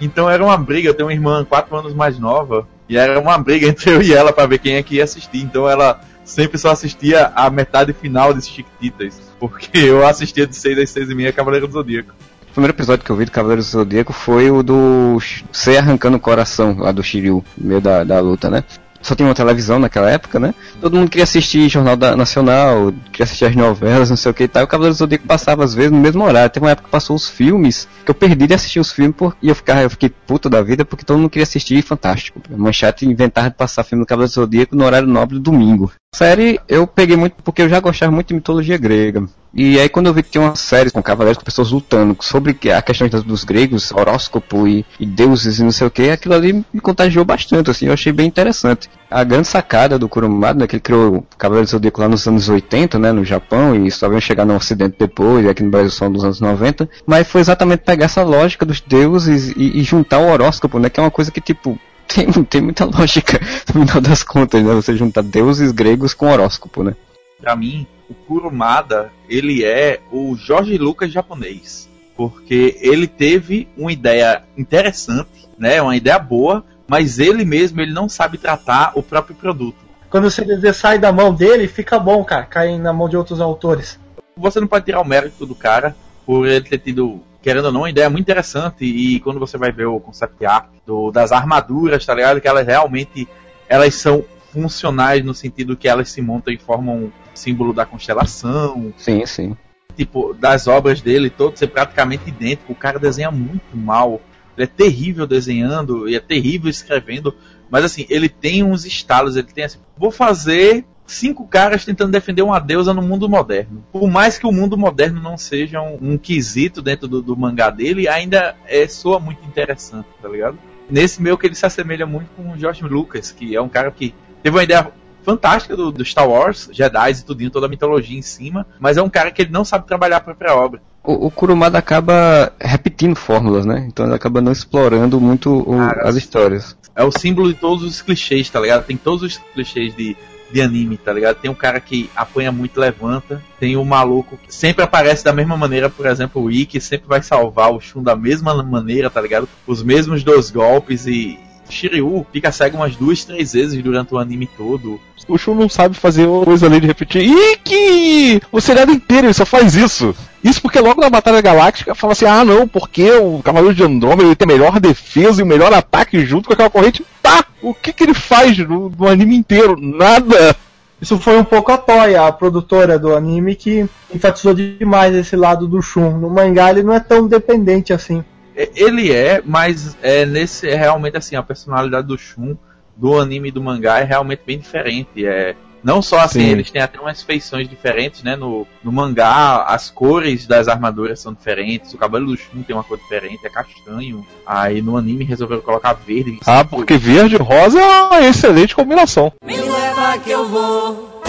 Então 0.01 0.29
era 0.31 0.45
uma 0.45 0.57
briga. 0.57 0.89
Eu 0.89 0.95
tenho 0.95 1.09
uma 1.09 1.13
irmã 1.13 1.45
quatro 1.45 1.77
anos 1.77 1.95
mais 1.95 2.19
nova 2.19 2.67
e 2.89 2.97
era 2.97 3.19
uma 3.19 3.37
briga 3.39 3.67
entre 3.67 3.91
eu 3.91 4.03
e 4.03 4.15
ela 4.15 4.33
para 4.33 4.47
ver 4.47 4.59
quem 4.59 4.77
é 4.77 4.83
que 4.83 4.97
ia 4.97 5.05
assistir. 5.05 5.39
Então 5.39 5.69
ela 5.69 6.01
sempre 6.25 6.59
só 6.59 6.71
assistia 6.71 7.33
a 7.35 7.51
metade 7.51 7.93
final 7.93 8.33
desses 8.33 8.51
Chiquititas, 8.51 9.21
porque 9.41 9.71
eu 9.79 10.07
assistia 10.07 10.47
de 10.47 10.55
6 10.55 10.79
às 10.79 10.91
6 10.91 11.11
e 11.11 11.15
meia 11.15 11.33
Cavaleiro 11.33 11.67
do 11.67 11.73
Zodíaco. 11.73 12.13
O 12.51 12.53
primeiro 12.59 12.75
episódio 12.75 13.05
que 13.05 13.11
eu 13.11 13.17
vi 13.17 13.25
do 13.25 13.31
Cavaleiro 13.31 13.63
do 13.63 13.67
Zodíaco 13.67 14.13
foi 14.13 14.51
o 14.51 14.63
do 14.63 15.19
C 15.53 15.79
arrancando 15.79 16.17
o 16.17 16.21
coração 16.21 16.77
lá 16.79 16.91
do 16.91 17.03
Shiryu, 17.03 17.45
no 17.57 17.69
meio 17.69 17.81
da, 17.81 18.05
da 18.05 18.21
luta, 18.21 18.51
né? 18.51 18.65
Só 19.09 19.15
tinha 19.15 19.27
uma 19.27 19.35
televisão 19.35 19.79
naquela 19.79 20.11
época, 20.11 20.39
né? 20.39 20.55
Todo 20.81 20.97
mundo 20.97 21.09
queria 21.09 21.25
assistir 21.25 21.69
Jornal 21.69 21.97
da 21.97 22.15
Nacional, 22.15 22.93
queria 23.11 23.25
assistir 23.25 23.47
as 23.47 23.57
novelas, 23.57 24.11
não 24.11 24.17
sei 24.17 24.31
o 24.31 24.35
que 24.35 24.45
e 24.45 24.49
tal. 24.49 24.63
E 24.63 24.65
o 24.65 24.69
Cavaleiro 24.69 24.95
do 24.95 24.99
Zodíaco 24.99 25.27
passava 25.27 25.65
às 25.65 25.75
vezes 25.75 25.91
no 25.91 25.99
mesmo 25.99 26.23
horário. 26.25 26.51
Teve 26.51 26.67
uma 26.67 26.73
época 26.73 26.87
que 26.87 26.93
passou 26.93 27.17
os 27.17 27.29
filmes, 27.29 27.89
que 28.05 28.11
eu 28.11 28.15
perdi 28.15 28.47
de 28.47 28.55
assistir 28.55 28.81
os 28.81 28.93
filmes 28.93 29.17
por... 29.17 29.37
e 29.43 29.49
eu, 29.49 29.55
ficava, 29.55 29.83
eu 29.83 29.91
fiquei 29.91 30.09
puto 30.09 30.51
da 30.51 30.63
vida 30.63 30.85
porque 30.85 31.05
todo 31.05 31.19
mundo 31.19 31.31
queria 31.31 31.45
assistir 31.45 31.83
Fantástico. 31.83 32.41
Manchete 32.51 33.07
inventava 33.07 33.49
de 33.49 33.57
passar 33.57 33.83
filme 33.83 34.05
do 34.05 34.07
Cavaleiro 34.07 34.31
do 34.31 34.35
Zodíaco 34.35 34.77
no 34.77 34.85
horário 34.85 35.09
nobre 35.09 35.37
do 35.37 35.41
domingo. 35.41 35.91
Série 36.15 36.59
eu 36.69 36.87
peguei 36.87 37.17
muito 37.17 37.37
porque 37.45 37.63
eu 37.63 37.69
já 37.69 37.79
gostava 37.81 38.11
muito 38.11 38.29
de 38.29 38.35
mitologia 38.35 38.79
grega. 38.79 39.29
E 39.55 39.79
aí 39.79 39.89
quando 39.89 40.07
eu 40.07 40.15
vi 40.15 40.23
que 40.23 40.31
tinha 40.31 40.43
uma 40.43 40.57
série 40.57 40.91
com 40.91 41.03
cavaleiros, 41.03 41.39
com 41.39 41.45
pessoas 41.45 41.71
lutando 41.71 42.17
sobre 42.21 42.59
a 42.75 42.83
questão 42.83 43.09
dos 43.09 43.45
gregos, 43.45 43.93
horóscopo 43.93 44.67
e, 44.67 44.85
e 44.99 45.07
deuses 45.07 45.59
e 45.59 45.63
não 45.63 45.71
sei 45.71 45.87
o 45.87 45.91
que, 45.91 46.11
aquilo 46.11 46.35
ali 46.35 46.65
me 46.73 46.81
contagiou 46.81 47.25
bastante, 47.25 47.71
assim, 47.71 47.87
eu 47.87 47.93
achei 47.93 48.13
bem 48.13 48.27
interessante. 48.27 48.91
A 49.11 49.25
grande 49.25 49.49
sacada 49.49 49.99
do 49.99 50.09
Kurumada, 50.09 50.59
né, 50.59 50.67
que 50.67 50.77
ele 50.77 50.83
criou 50.83 51.17
o 51.17 51.27
Cavaleiro 51.37 51.69
Zodíaco 51.69 52.01
lá 52.01 52.09
nos 52.09 52.27
anos 52.27 52.49
80, 52.49 52.99
né, 52.99 53.13
no 53.13 53.25
Japão, 53.25 53.87
e 53.87 53.91
só 53.91 54.09
veio 54.09 54.21
chegar 54.21 54.45
no 54.45 54.55
ocidente 54.55 54.97
depois, 54.99 55.45
e 55.45 55.49
aqui 55.49 55.63
no 55.63 55.71
Brasil 55.71 55.91
só 55.91 56.09
nos 56.09 56.25
anos 56.25 56.41
90, 56.41 56.89
mas 57.07 57.27
foi 57.27 57.41
exatamente 57.41 57.81
pegar 57.81 58.05
essa 58.07 58.23
lógica 58.23 58.67
dos 58.67 58.81
deuses 58.81 59.51
e, 59.57 59.79
e 59.79 59.83
juntar 59.83 60.19
o 60.19 60.29
horóscopo, 60.31 60.79
né, 60.79 60.91
que 60.91 61.01
é 61.01 61.03
uma 61.03 61.11
coisa 61.11 61.31
que, 61.31 61.41
tipo, 61.41 61.79
tem, 62.09 62.45
tem 62.45 62.61
muita 62.61 62.85
lógica, 62.85 63.39
no 63.75 63.87
final 63.87 64.01
das 64.01 64.23
contas, 64.23 64.63
né, 64.63 64.75
você 64.75 64.97
juntar 64.97 65.23
deuses 65.23 65.71
gregos 65.71 66.15
com 66.15 66.31
horóscopo, 66.31 66.83
né. 66.83 66.97
Pra 67.41 67.55
mim, 67.55 67.87
o 68.09 68.15
Kurumada, 68.15 69.13
ele 69.29 69.65
é 69.65 70.01
o 70.11 70.35
Jorge 70.35 70.77
Lucas 70.77 71.13
japonês. 71.13 71.89
Porque 72.17 72.77
ele 72.81 73.07
teve 73.07 73.69
uma 73.77 73.93
ideia 73.93 74.43
interessante, 74.57 75.49
né? 75.57 75.81
Uma 75.81 75.97
ideia 75.97 76.19
boa, 76.19 76.65
mas 76.89 77.21
ele 77.21 77.45
mesmo 77.45 77.81
ele 77.81 77.93
não 77.93 78.09
sabe 78.09 78.39
tratar 78.39 78.91
o 78.97 79.03
próprio 79.05 79.37
produto. 79.37 79.77
Quando 80.11 80.25
o 80.25 80.31
CDZ 80.31 80.77
sai 80.77 80.99
da 80.99 81.13
mão 81.13 81.33
dele, 81.33 81.69
fica 81.69 81.97
bom, 81.97 82.25
cara. 82.25 82.45
Cai 82.45 82.77
na 82.77 82.93
mão 82.93 83.09
de 83.09 83.17
outros 83.17 83.41
autores. 83.41 84.01
Você 84.37 84.59
não 84.59 84.67
pode 84.67 84.87
tirar 84.87 85.01
o 85.01 85.07
mérito 85.07 85.47
do 85.47 85.55
cara 85.55 85.95
por 86.29 86.47
ele 86.47 86.61
ter 86.61 86.77
tido, 86.77 87.23
querendo 87.41 87.65
ou 87.65 87.73
não, 87.73 87.81
uma 87.81 87.89
ideia 87.89 88.11
muito 88.11 88.27
interessante. 88.27 88.85
E 88.85 89.19
quando 89.21 89.41
você 89.41 89.57
vai 89.57 89.73
ver 89.73 89.87
o 89.87 89.99
concept 89.99 90.45
art 90.45 90.69
do, 90.87 91.11
das 91.11 91.33
armaduras, 91.33 92.05
tá 92.05 92.15
ligado? 92.15 92.39
Que 92.39 92.47
elas 92.47 92.67
realmente 92.67 93.27
elas 93.67 93.95
são 93.95 94.23
funcionais 94.53 95.25
no 95.25 95.33
sentido 95.33 95.75
que 95.75 95.89
elas 95.89 96.11
se 96.11 96.21
montam 96.21 96.53
e 96.53 96.59
formam 96.59 97.11
símbolo 97.33 97.73
da 97.73 97.87
constelação. 97.87 98.93
Sim, 98.99 99.25
sim. 99.25 99.57
Tipo, 99.97 100.35
das 100.35 100.67
obras 100.67 101.01
dele, 101.01 101.31
todos 101.31 101.63
é 101.63 101.67
praticamente 101.67 102.29
idêntico. 102.29 102.75
O 102.75 102.77
cara 102.77 102.99
desenha 102.99 103.31
muito 103.31 103.75
mal. 103.75 104.21
Ele 104.55 104.65
é 104.65 104.67
terrível 104.67 105.27
desenhando 105.27 106.07
e 106.11 106.15
é 106.15 106.21
terrível 106.21 106.69
escrevendo. 106.69 107.35
Mas 107.71 107.87
assim, 107.87 108.05
ele 108.11 108.29
tem 108.29 108.63
uns 108.63 108.85
estalos, 108.85 109.35
ele 109.35 109.47
tem 109.47 109.65
assim, 109.65 109.79
vou 109.97 110.11
fazer 110.11 110.85
cinco 111.09 111.47
caras 111.47 111.85
tentando 111.85 112.13
defender 112.13 112.43
uma 112.43 112.61
deusa 112.61 112.95
no 112.95 113.03
mundo 113.03 113.29
moderno. 113.29 113.85
Por 113.91 114.09
mais 114.09 114.39
que 114.39 114.47
o 114.47 114.53
mundo 114.53 114.77
moderno 114.77 115.21
não 115.21 115.37
seja 115.37 115.81
um, 115.81 115.99
um 116.01 116.19
quesito 116.19 116.83
dentro 116.83 117.09
do, 117.09 117.23
do, 117.23 117.37
mangá 117.37 117.71
dele, 117.71 118.07
ainda 118.07 118.55
é, 118.67 118.87
soa 118.87 119.19
muito 119.19 119.45
interessante, 119.47 120.07
tá 120.23 120.29
ligado? 120.29 120.59
Nesse 120.89 121.21
meio 121.21 121.37
que 121.37 121.47
ele 121.47 121.55
se 121.55 121.67
assemelha 121.67 122.07
muito 122.07 122.29
com 122.37 122.53
o 122.53 122.59
George 122.59 122.83
Lucas, 122.85 123.33
que 123.33 123.57
é 123.57 123.61
um 123.61 123.69
cara 123.69 123.91
que 123.91 124.15
teve 124.43 124.57
uma 124.57 124.63
ideia 124.63 124.91
fantástica 125.23 125.77
do, 125.77 125.93
do 125.93 126.05
Star 126.05 126.29
Wars, 126.29 126.71
Jedi 126.73 127.11
e 127.11 127.23
tudinho, 127.23 127.51
toda 127.51 127.67
a 127.67 127.69
mitologia 127.69 128.19
em 128.19 128.23
cima, 128.23 128.67
mas 128.79 128.97
é 128.97 129.03
um 129.03 129.11
cara 129.11 129.31
que 129.31 129.43
ele 129.43 129.51
não 129.51 129.65
sabe 129.65 129.87
trabalhar 129.87 130.19
a 130.19 130.21
própria 130.21 130.55
obra. 130.55 130.81
O, 131.05 131.27
o 131.27 131.31
Kurumada 131.31 131.79
acaba 131.79 132.53
repetindo 132.61 133.15
fórmulas, 133.15 133.67
né? 133.67 133.87
Então 133.87 134.07
ele 134.07 134.15
acaba 134.15 134.41
não 134.41 134.53
explorando 134.53 135.21
muito 135.21 135.51
o, 135.51 135.81
as 136.03 136.17
histórias. 136.17 136.77
É 136.95 137.05
o 137.05 137.13
símbolo 137.13 137.53
de 137.53 137.59
todos 137.59 137.85
os 137.85 138.01
clichês, 138.03 138.49
tá 138.49 138.61
ligado? 138.61 138.85
Tem 138.85 138.97
todos 138.97 139.23
os 139.23 139.39
clichês 139.55 139.95
de, 139.95 140.17
de 140.51 140.61
anime, 140.61 140.97
tá 140.97 141.13
ligado? 141.13 141.37
Tem 141.37 141.51
um 141.51 141.55
cara 141.55 141.81
que 141.81 142.11
apanha 142.17 142.51
muito 142.51 142.79
levanta, 142.81 143.43
tem 143.59 143.77
o 143.77 143.81
um 143.81 143.85
maluco 143.85 144.39
que 144.39 144.55
sempre 144.55 144.83
aparece 144.83 145.25
da 145.25 145.33
mesma 145.33 145.57
maneira, 145.57 145.91
por 145.91 146.07
exemplo, 146.07 146.43
o 146.43 146.51
Ikki 146.51 146.81
sempre 146.81 147.07
vai 147.07 147.23
salvar 147.23 147.73
o 147.73 147.81
Shun 147.81 148.03
da 148.03 148.17
mesma 148.17 148.63
maneira, 148.63 149.11
tá 149.11 149.21
ligado? 149.21 149.49
Os 149.67 149.83
mesmos 149.83 150.25
dois 150.25 150.51
golpes 150.51 151.07
e 151.07 151.39
Shiryu 151.69 152.27
fica 152.33 152.53
cego 152.53 152.77
umas 152.77 152.97
duas, 152.97 153.25
três 153.25 153.53
vezes 153.53 153.83
durante 153.83 154.15
o 154.15 154.19
anime 154.19 154.49
todo. 154.57 155.01
O 155.29 155.37
Shun 155.37 155.55
não 155.55 155.69
sabe 155.69 155.95
fazer 155.95 156.27
coisa 156.45 156.67
além 156.67 156.81
de 156.81 156.87
repetir. 156.87 157.23
Ikki! 157.23 158.41
O 158.51 158.61
seriado 158.61 158.93
inteiro 158.93 159.27
ele 159.27 159.35
só 159.35 159.45
faz 159.45 159.75
isso. 159.75 160.15
Isso 160.43 160.63
porque 160.63 160.81
logo 160.81 161.01
na 161.01 161.11
Batalha 161.11 161.43
Galáctica 161.43 161.95
fala 161.95 162.13
assim: 162.15 162.25
ah, 162.25 162.45
não, 162.45 162.67
porque 162.67 163.11
o 163.13 163.43
Cavaleiro 163.43 163.75
de 163.75 163.83
Andrômeda 163.83 164.25
ele 164.25 164.37
tem 164.37 164.47
a 164.47 164.53
melhor 164.53 164.81
defesa 164.81 165.41
e 165.41 165.45
o 165.45 165.47
melhor 165.47 165.73
ataque 165.73 166.25
junto 166.25 166.47
com 166.47 166.55
aquela 166.55 166.71
corrente. 166.71 167.05
Tá! 167.23 167.45
O 167.61 167.75
que, 167.75 167.93
que 167.93 168.05
ele 168.05 168.15
faz 168.15 168.57
no, 168.59 168.89
no 168.89 169.07
anime 169.07 169.37
inteiro? 169.37 169.77
Nada! 169.79 170.57
Isso 171.01 171.19
foi 171.19 171.39
um 171.39 171.45
pouco 171.45 171.71
a 171.71 171.79
Toei, 171.79 172.17
a 172.17 172.33
produtora 172.33 172.99
do 172.99 173.15
anime, 173.15 173.55
que 173.55 173.89
enfatizou 174.13 174.53
demais 174.53 175.15
esse 175.15 175.37
lado 175.37 175.69
do 175.69 175.81
Shun. 175.81 176.19
No 176.19 176.31
mangá 176.31 176.71
ele 176.71 176.83
não 176.83 176.93
é 176.93 177.01
tão 177.01 177.29
dependente 177.29 177.93
assim. 177.93 178.25
É, 178.59 178.69
Ele 178.75 179.13
é, 179.13 179.41
mas 179.45 179.97
é 180.03 180.27
nesse 180.27 180.69
é 180.69 180.75
realmente 180.75 181.17
assim, 181.17 181.37
a 181.37 181.43
personalidade 181.43 182.09
do 182.09 182.19
Shun 182.19 182.57
do 182.97 183.17
anime 183.17 183.49
e 183.49 183.53
do 183.53 183.63
mangá 183.63 184.01
é 184.01 184.05
realmente 184.05 184.43
bem 184.45 184.59
diferente. 184.59 185.25
É, 185.25 185.55
não 185.85 186.03
só 186.03 186.19
assim, 186.19 186.41
Sim. 186.41 186.51
eles 186.51 186.69
têm 186.69 186.83
até 186.83 186.99
umas 186.99 187.23
feições 187.23 187.69
diferentes, 187.69 188.25
né? 188.25 188.35
No, 188.35 188.67
no 188.83 188.91
mangá, 188.91 189.63
as 189.63 189.89
cores 189.89 190.45
das 190.45 190.67
armaduras 190.67 191.21
são 191.21 191.33
diferentes, 191.33 191.95
o 191.95 191.99
cabelo 191.99 192.27
do 192.27 192.37
Shun 192.37 192.65
tem 192.65 192.75
uma 192.75 192.83
cor 192.83 192.99
diferente, 192.99 193.47
é 193.47 193.49
castanho. 193.49 194.27
Aí 194.45 194.83
no 194.83 194.97
anime 194.97 195.25
resolveram 195.25 195.63
colocar 195.63 195.93
verde. 195.93 196.41
Ah, 196.45 196.65
porque 196.65 196.99
verde 196.99 197.37
e 197.37 197.39
rosa 197.39 197.79
é 197.79 198.03
uma 198.03 198.21
excelente 198.23 198.75
combinação. 198.75 199.33
Me 199.45 199.57
leva 199.57 200.19
que 200.19 200.31
eu 200.33 200.49
vou, 200.49 201.23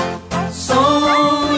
sonho 0.52 1.49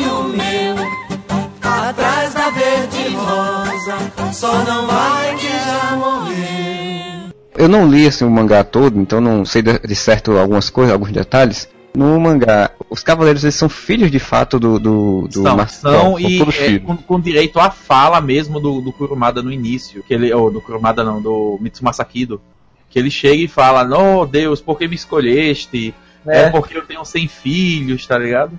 só 4.34 4.64
não 4.64 4.88
vai 4.88 5.36
que 5.36 5.48
já 5.48 5.96
morreu. 5.96 7.32
Eu 7.56 7.68
não 7.68 7.88
li 7.88 8.08
assim, 8.08 8.26
o 8.26 8.30
mangá 8.32 8.64
todo, 8.64 9.00
então 9.00 9.20
não 9.22 9.46
sei 9.46 9.62
de, 9.62 9.96
certo 9.96 10.38
algumas 10.38 10.70
coisas, 10.70 10.94
alguns 10.94 11.12
detalhes. 11.12 11.68
No 11.94 12.18
mangá, 12.20 12.72
os 12.90 13.04
cavaleiros 13.04 13.44
eles 13.44 13.56
são 13.56 13.68
filhos 13.68 14.10
de 14.10 14.20
fato 14.20 14.58
do 14.58 14.80
do, 14.80 15.28
do 15.28 15.44
São, 15.44 15.58
Marcel. 15.58 15.92
são 15.92 16.20
e 16.20 16.42
é, 16.58 16.80
com, 16.80 16.96
com 16.96 17.20
direito 17.20 17.60
à 17.60 17.70
fala 17.70 18.22
mesmo 18.22 18.62
do, 18.62 18.80
do 18.80 18.94
Kurumada 18.94 19.42
no 19.42 19.52
início. 19.52 20.02
Que 20.04 20.14
ele, 20.14 20.34
ou 20.34 20.50
do 20.50 20.62
Kurumada 20.62 21.04
não, 21.04 21.22
do 21.22 21.58
Mitsumasa 21.62 22.06
Kido. 22.06 22.42
Que 22.90 22.98
ele 22.98 23.12
chega 23.12 23.44
e 23.44 23.48
fala, 23.48 23.84
oh 23.98 24.26
Deus, 24.26 24.62
por 24.62 24.78
que 24.78 24.88
me 24.88 24.96
escolheste? 24.96 25.94
É, 26.26 26.44
É. 26.44 26.50
porque 26.50 26.78
eu 26.78 26.86
tenho 26.86 27.04
100 27.04 27.28
filhos, 27.28 28.08
tá 28.08 28.18
ligado? 28.18 28.58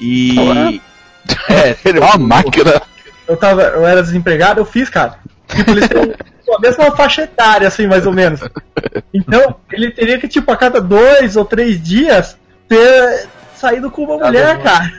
E. 0.00 0.34
Ué? 0.38 0.80
É, 1.48 1.76
Ele 1.88 2.00
é 2.00 2.04
uma 2.04 2.18
máquina. 2.18 2.82
Eu, 3.26 3.36
tava, 3.36 3.62
eu 3.62 3.86
era 3.86 4.02
desempregado, 4.02 4.60
eu 4.60 4.64
fiz, 4.64 4.88
cara. 4.88 5.18
Tipo, 5.48 5.70
eles 5.70 5.88
têm 5.88 6.14
a 6.54 6.60
mesma 6.60 6.94
faixa 6.96 7.22
etária, 7.22 7.68
assim, 7.68 7.86
mais 7.86 8.06
ou 8.06 8.12
menos. 8.12 8.40
Então, 9.12 9.56
ele 9.70 9.90
teria 9.90 10.18
que, 10.18 10.28
tipo, 10.28 10.50
a 10.50 10.56
cada 10.56 10.80
dois 10.80 11.36
ou 11.36 11.44
três 11.44 11.82
dias, 11.82 12.36
ter 12.68 13.28
saído 13.54 13.90
com 13.90 14.02
uma 14.04 14.18
Cada 14.18 14.26
mulher, 14.26 14.56
um. 14.58 14.62
cara. 14.62 14.92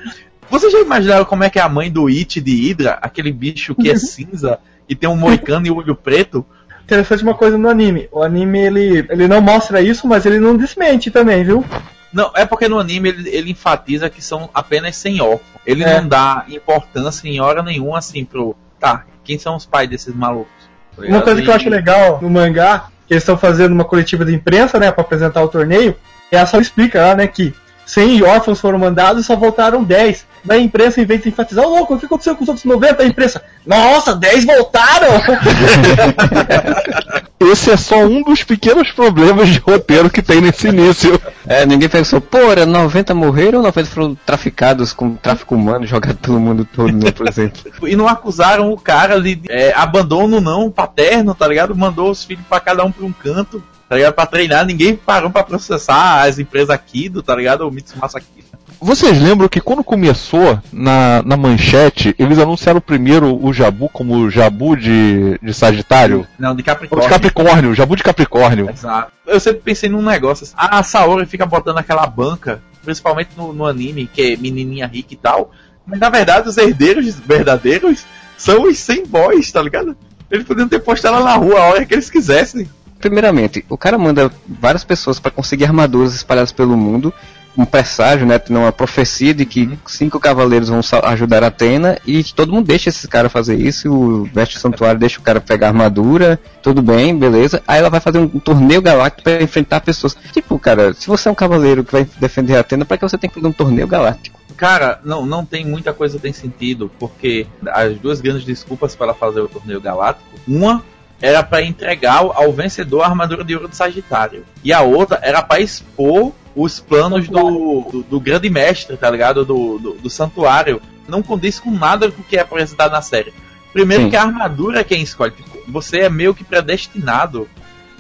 Vocês 0.50 0.72
já 0.72 0.80
imaginaram 0.80 1.26
como 1.26 1.44
é 1.44 1.50
que 1.50 1.60
é 1.60 1.62
a 1.62 1.70
mãe 1.70 1.92
do 1.92 2.08
It 2.08 2.40
de 2.40 2.70
Hydra? 2.70 3.00
Aquele 3.02 3.32
bicho 3.32 3.76
que 3.76 3.90
é 3.90 3.96
cinza 3.98 4.60
e 4.88 4.96
tem 4.96 5.10
um 5.10 5.16
moicano 5.16 5.66
e 5.66 5.72
olho 5.72 5.96
preto? 5.96 6.46
Interessante 6.84 7.24
uma 7.24 7.34
coisa 7.34 7.58
no 7.58 7.70
anime. 7.70 8.08
O 8.12 8.22
anime, 8.22 8.60
ele, 8.60 9.06
ele 9.10 9.28
não 9.28 9.42
mostra 9.42 9.82
isso, 9.82 10.06
mas 10.08 10.26
ele 10.26 10.40
não 10.40 10.56
desmente 10.56 11.10
também, 11.10 11.44
viu? 11.44 11.66
Não, 12.14 12.32
é 12.36 12.46
porque 12.46 12.68
no 12.70 12.80
anime 12.80 13.10
ele, 13.10 13.30
ele 13.30 13.52
enfatiza 13.52 14.10
que 14.10 14.22
são 14.22 14.50
apenas 14.54 14.96
100 14.96 15.22
órfãos. 15.22 15.62
Ele 15.66 15.84
É. 15.84 16.00
não 16.00 16.08
dá 16.08 16.46
importância 16.48 17.28
em 17.28 17.40
hora 17.40 17.64
nenhuma 17.64 17.98
assim 17.98 18.24
pro. 18.24 18.56
Tá, 18.80 19.06
quem 19.24 19.40
são 19.40 19.56
os 19.56 19.66
pais 19.66 19.90
desses 19.90 20.14
malucos? 20.14 20.52
Uma 20.98 21.22
coisa 21.22 21.42
que 21.42 21.50
eu 21.50 21.54
acho 21.54 21.70
legal 21.70 22.20
no 22.22 22.30
mangá, 22.30 22.88
que 23.08 23.14
eles 23.14 23.24
estão 23.24 23.38
fazendo 23.38 23.72
uma 23.72 23.86
coletiva 23.86 24.24
de 24.24 24.34
imprensa, 24.34 24.78
né, 24.78 24.92
pra 24.92 25.02
apresentar 25.02 25.42
o 25.42 25.48
torneio, 25.48 25.96
e 26.32 26.36
ela 26.36 26.46
só 26.46 26.60
explica 26.60 27.02
lá, 27.02 27.16
né, 27.16 27.26
que 27.26 27.54
100 27.86 28.24
órfãos 28.24 28.60
foram 28.60 28.78
mandados 28.78 29.24
e 29.24 29.26
só 29.26 29.36
voltaram 29.36 29.84
10. 29.84 30.26
Daí 30.46 30.60
a 30.60 30.64
imprensa, 30.64 31.02
em 31.02 31.06
vez 31.06 31.22
de 31.22 31.30
enfatizar, 31.30 31.66
ô 31.66 31.70
louco, 31.70 31.96
o 31.96 32.00
que 32.00 32.06
aconteceu 32.06 32.36
com 32.36 32.44
os 32.44 32.50
outros 32.50 32.66
90? 32.66 33.02
A 33.02 33.06
imprensa, 33.06 33.42
nossa, 33.66 34.16
10 34.16 34.46
voltaram! 34.46 35.08
Esse 37.52 37.72
é 37.72 37.78
só 37.78 37.98
um 37.98 38.24
dos 38.24 38.44
pequenos 38.44 38.92
problemas 38.92 39.50
de 39.50 39.60
roteiro 39.60 40.10
que 40.10 40.22
tem 40.22 40.40
nesse 40.40 40.68
início. 40.68 41.20
É, 41.46 41.66
ninguém 41.66 41.90
pensou, 41.90 42.22
pô, 42.22 42.38
era 42.38 42.66
90 42.66 43.14
morreram 43.14 43.60
ou 43.60 43.66
90 43.66 43.90
foram 43.90 44.16
traficados 44.16 44.94
com 44.94 45.16
tráfico 45.16 45.56
humano 45.56 45.86
jogado 45.86 46.18
pelo 46.18 46.40
mundo 46.40 46.66
todo, 46.66 46.94
né, 46.94 47.12
por 47.12 47.28
exemplo. 47.28 47.62
E 47.84 47.96
não 47.96 48.08
acusaram 48.08 48.72
o 48.72 48.78
cara 48.78 49.22
de 49.22 49.42
é, 49.50 49.74
abandono 49.76 50.40
não 50.40 50.72
paterno, 50.72 51.36
tá 51.36 51.48
ligado? 51.48 51.76
Mandou 51.76 52.10
os 52.10 52.24
filhos 52.24 52.46
pra 52.48 52.60
cada 52.60 52.84
um 52.84 52.92
pra 52.92 53.06
um 53.06 53.12
canto, 53.12 53.62
tá 53.90 53.96
ligado? 53.96 54.14
Pra 54.14 54.26
treinar, 54.26 54.66
ninguém 54.66 54.96
parou 54.96 55.30
pra 55.30 55.44
processar 55.44 56.22
as 56.22 56.40
empresas 56.40 56.80
Kido, 56.88 57.22
tá 57.22 57.36
ligado? 57.36 57.68
O 57.68 57.72
Mitsumasa 57.72 58.22
Kido. 58.22 58.53
Vocês 58.84 59.22
lembram 59.22 59.48
que 59.48 59.62
quando 59.62 59.82
começou 59.82 60.60
na, 60.70 61.24
na 61.24 61.38
manchete, 61.38 62.14
eles 62.20 62.38
anunciaram 62.38 62.82
primeiro 62.82 63.34
o 63.42 63.54
Jabu 63.54 63.88
como 63.88 64.14
o 64.14 64.30
Jabu 64.30 64.76
de, 64.76 65.40
de 65.42 65.54
Sagitário? 65.54 66.28
Não, 66.38 66.54
de 66.54 66.62
Ou 66.62 66.66
Capricórnio. 66.66 67.08
de 67.08 67.14
Capricórnio, 67.14 67.72
o 67.72 67.74
Jabu 67.74 67.96
de 67.96 68.04
Capricórnio. 68.04 68.70
Exato. 68.70 69.14
Eu 69.26 69.40
sempre 69.40 69.62
pensei 69.62 69.88
num 69.88 70.02
negócio 70.02 70.44
assim. 70.44 70.54
A 70.58 70.84
Saori 70.84 71.26
fica 71.26 71.46
botando 71.46 71.78
aquela 71.78 72.06
banca, 72.06 72.62
principalmente 72.84 73.30
no, 73.38 73.54
no 73.54 73.66
anime, 73.66 74.06
que 74.06 74.34
é 74.34 74.36
menininha 74.36 74.86
rica 74.86 75.14
e 75.14 75.18
tal. 75.18 75.52
Mas 75.88 76.02
na 76.02 76.10
verdade, 76.10 76.50
os 76.50 76.58
herdeiros 76.58 77.18
verdadeiros 77.26 78.04
são 78.38 78.64
os 78.64 78.78
100 78.80 79.06
boys, 79.08 79.50
tá 79.50 79.62
ligado? 79.62 79.96
Eles 80.30 80.46
podiam 80.46 80.68
ter 80.68 80.80
posto 80.80 81.08
ela 81.08 81.24
na 81.24 81.36
rua 81.36 81.58
a 81.58 81.68
hora 81.68 81.86
que 81.86 81.94
eles 81.94 82.10
quisessem. 82.10 82.68
Primeiramente, 83.00 83.64
o 83.70 83.78
cara 83.78 83.98
manda 83.98 84.30
várias 84.46 84.84
pessoas 84.84 85.22
pra 85.22 85.32
conseguir 85.32 85.64
armaduras 85.64 86.14
espalhadas 86.14 86.52
pelo 86.52 86.76
mundo, 86.76 87.14
um 87.58 87.66
presságio, 87.66 88.26
né, 88.26 88.42
uma 88.50 88.72
profecia 88.72 89.34
de 89.34 89.46
que 89.46 89.78
cinco 89.86 90.20
cavaleiros 90.20 90.70
vão 90.70 90.82
ajudar 91.04 91.44
a 91.44 91.48
Atena 91.48 91.98
e 92.06 92.24
todo 92.24 92.52
mundo 92.52 92.66
deixa 92.66 92.90
esse 92.90 93.08
cara 93.08 93.30
fazer 93.30 93.56
isso, 93.56 93.92
o 93.92 94.24
Veste 94.26 94.60
Santuário 94.60 95.00
deixa 95.00 95.20
o 95.20 95.24
cara 95.24 95.40
pegar 95.40 95.68
a 95.68 95.70
armadura, 95.70 96.40
tudo 96.62 96.82
bem, 96.82 97.18
beleza. 97.18 97.62
Aí 97.68 97.80
ela 97.80 97.90
vai 97.90 98.00
fazer 98.00 98.20
um, 98.20 98.30
um 98.34 98.40
torneio 98.40 98.82
galáctico 98.82 99.24
pra 99.24 99.42
enfrentar 99.42 99.82
pessoas. 99.82 100.18
Tipo, 100.32 100.58
cara, 100.58 100.94
se 100.94 101.08
você 101.08 101.30
é 101.30 101.32
um 101.32 101.36
cavaleiro 101.36 101.84
que 101.84 101.92
vai 101.92 102.08
defender 102.20 102.56
a 102.56 102.62
Atena, 102.62 102.86
pra 102.86 102.98
que 102.98 103.04
você 103.08 103.18
tem 103.18 103.30
que 103.30 103.36
fazer 103.36 103.48
um 103.48 103.54
torneio 103.54 103.88
galáctico? 103.88 104.40
Cara, 104.58 105.00
não, 105.04 105.26
não 105.26 105.46
tem 105.46 105.66
muita 105.66 105.94
coisa 105.94 106.20
tem 106.20 106.32
sentido, 106.34 106.90
porque 107.00 107.48
as 107.68 107.98
duas 107.98 108.22
grandes 108.22 108.46
desculpas 108.46 108.96
para 108.96 109.08
ela 109.08 109.16
fazer 109.16 109.42
o 109.42 109.48
torneio 109.48 109.82
galáctico, 109.82 110.40
uma 110.48 110.84
era 111.22 111.42
para 111.42 111.64
entregar 111.64 112.18
ao- 112.18 112.52
vencedor 112.52 113.02
a 113.02 113.08
armadura 113.08 113.44
de 113.44 113.56
ouro 113.56 113.68
do 113.68 113.76
Sagitário, 113.76 114.44
e 114.64 114.74
a 114.74 114.82
outra 114.82 115.20
era 115.22 115.42
para 115.42 115.62
expor 115.62 116.34
os 116.56 116.80
planos 116.80 117.28
do, 117.28 117.82
do, 117.92 118.04
do 118.04 118.20
grande 118.20 118.50
mestre, 118.50 118.96
tá 118.98 119.10
ligado? 119.10 119.44
Do, 119.44 119.80
do, 119.80 119.94
do 119.94 120.10
santuário. 120.10 120.82
Não 121.08 121.22
condiz 121.22 121.60
com 121.60 121.72
nada 121.72 122.12
com 122.12 122.22
o 122.22 122.26
que 122.26 122.38
é 122.38 122.42
apresentado 122.42 122.92
na 122.92 123.02
série. 123.02 123.34
Primeiro 123.72 124.04
Sim. 124.04 124.10
que 124.12 124.16
a 124.16 124.22
armadura 124.22 124.80
é 124.80 124.84
quem 124.84 125.02
escolhe. 125.02 125.32
Tipo, 125.32 125.60
você 125.68 126.02
é 126.02 126.10
meio 126.10 126.34
que 126.34 126.44
predestinado 126.44 127.50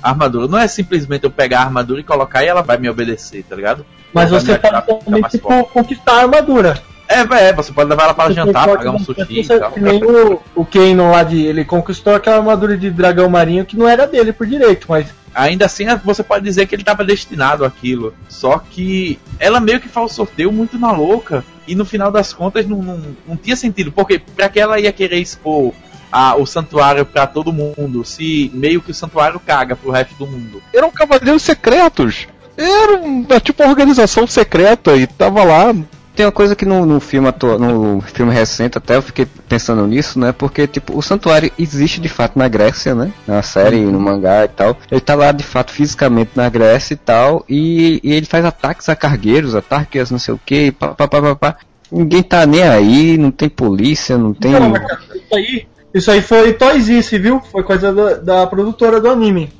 à 0.01 0.09
armadura. 0.09 0.47
Não 0.47 0.57
é 0.59 0.67
simplesmente 0.67 1.23
eu 1.23 1.31
pegar 1.31 1.61
a 1.61 1.63
armadura 1.63 1.99
e 1.99 2.03
colocar 2.03 2.43
e 2.43 2.47
ela 2.47 2.61
vai 2.61 2.77
me 2.77 2.89
obedecer, 2.89 3.43
tá 3.43 3.55
ligado? 3.55 3.85
Mas 4.13 4.29
Ela 4.29 4.39
você 4.39 4.59
pode 4.59 5.05
também, 5.05 5.23
tipo, 5.23 5.47
forte. 5.47 5.69
conquistar 5.71 6.13
a 6.13 6.21
armadura. 6.21 6.81
É, 7.13 7.49
é, 7.49 7.53
você 7.53 7.71
pode 7.71 7.89
levar 7.89 8.05
ela 8.05 8.13
para 8.13 8.29
Você 8.29 8.33
jantar, 8.33 8.67
pagar 8.67 8.91
um 8.91 8.99
sushi 8.99 9.41
e 9.41 9.47
tal. 9.47 9.71
Que 9.71 9.79
nem 9.79 10.03
o, 10.03 10.41
o 10.55 10.65
Kanon 10.65 11.11
lá 11.11 11.23
de. 11.23 11.45
Ele 11.45 11.63
conquistou 11.63 12.15
aquela 12.15 12.37
armadura 12.37 12.77
de 12.77 12.89
dragão 12.89 13.29
marinho 13.29 13.65
que 13.65 13.77
não 13.77 13.87
era 13.87 14.07
dele 14.07 14.33
por 14.33 14.47
direito, 14.47 14.87
mas. 14.89 15.07
Ainda 15.35 15.65
assim, 15.65 15.85
você 16.05 16.21
pode 16.21 16.43
dizer 16.43 16.67
que 16.67 16.75
ele 16.75 16.83
estava 16.83 17.03
destinado 17.03 17.65
àquilo. 17.65 18.13
Só 18.29 18.59
que 18.59 19.19
ela 19.39 19.59
meio 19.59 19.79
que 19.79 19.89
faz 19.89 20.11
o 20.11 20.13
sorteio 20.13 20.51
muito 20.51 20.77
na 20.77 20.91
louca. 20.91 21.43
E 21.67 21.73
no 21.73 21.85
final 21.85 22.11
das 22.11 22.33
contas 22.33 22.67
não, 22.67 22.77
não, 22.83 23.01
não 23.27 23.35
tinha 23.35 23.55
sentido. 23.55 23.91
Porque 23.91 24.19
pra 24.19 24.47
que 24.47 24.59
ela 24.59 24.79
ia 24.79 24.91
querer 24.91 25.17
expor 25.17 25.73
a, 26.11 26.35
o 26.35 26.45
santuário 26.45 27.03
pra 27.03 27.25
todo 27.25 27.51
mundo? 27.51 28.05
Se 28.05 28.51
meio 28.53 28.79
que 28.79 28.91
o 28.91 28.93
santuário 28.93 29.39
caga 29.39 29.75
pro 29.75 29.89
resto 29.89 30.13
do 30.15 30.27
mundo. 30.27 30.61
Eram 30.71 30.91
cavaleiros 30.91 31.41
secretos. 31.41 32.27
Era 32.55 32.97
uma, 32.97 33.39
tipo 33.39 33.63
uma 33.63 33.69
organização 33.69 34.27
secreta 34.27 34.95
e 34.95 35.07
tava 35.07 35.43
lá. 35.43 35.73
Tem 36.15 36.25
uma 36.25 36.31
coisa 36.31 36.55
que 36.55 36.65
no, 36.65 36.85
no 36.85 36.99
filme 36.99 37.27
atual, 37.27 37.57
no 37.57 38.01
filme 38.01 38.31
recente 38.31 38.77
até 38.77 38.95
eu 38.95 39.01
fiquei 39.01 39.25
pensando 39.25 39.85
nisso, 39.87 40.19
né? 40.19 40.31
Porque 40.31 40.67
tipo, 40.67 40.95
o 40.97 41.01
santuário 41.01 41.51
existe 41.57 41.99
de 41.99 42.07
fato 42.07 42.37
na 42.37 42.47
Grécia, 42.47 42.93
né? 42.93 43.11
Na 43.27 43.41
série, 43.41 43.79
no 43.79 43.99
mangá 43.99 44.45
e 44.45 44.47
tal. 44.47 44.77
Ele 44.91 45.01
tá 45.01 45.15
lá 45.15 45.31
de 45.31 45.43
fato 45.43 45.71
fisicamente 45.71 46.31
na 46.35 46.47
Grécia 46.49 46.93
e 46.93 46.97
tal. 46.97 47.43
E, 47.49 47.99
e 48.03 48.13
ele 48.13 48.27
faz 48.27 48.45
ataques 48.45 48.89
a 48.89 48.95
cargueiros, 48.95 49.55
ataques 49.55 50.11
não 50.11 50.19
sei 50.19 50.33
o 50.33 50.39
que, 50.43 50.71
pá, 50.71 50.89
pá, 50.89 51.07
pá, 51.07 51.21
pá, 51.21 51.35
pá. 51.35 51.57
Ninguém 51.91 52.23
tá 52.23 52.45
nem 52.45 52.63
aí, 52.63 53.17
não 53.17 53.31
tem 53.31 53.49
polícia, 53.49 54.17
não 54.17 54.33
tem. 54.33 54.51
Não, 54.51 54.73
isso 54.75 55.35
aí. 55.35 55.67
Isso 55.93 56.09
aí 56.09 56.21
foi 56.21 56.53
Toyzice, 56.53 57.19
viu? 57.19 57.39
Foi 57.51 57.61
coisa 57.61 57.93
da, 57.93 58.15
da 58.15 58.47
produtora 58.47 58.99
do 58.99 59.09
anime. 59.09 59.51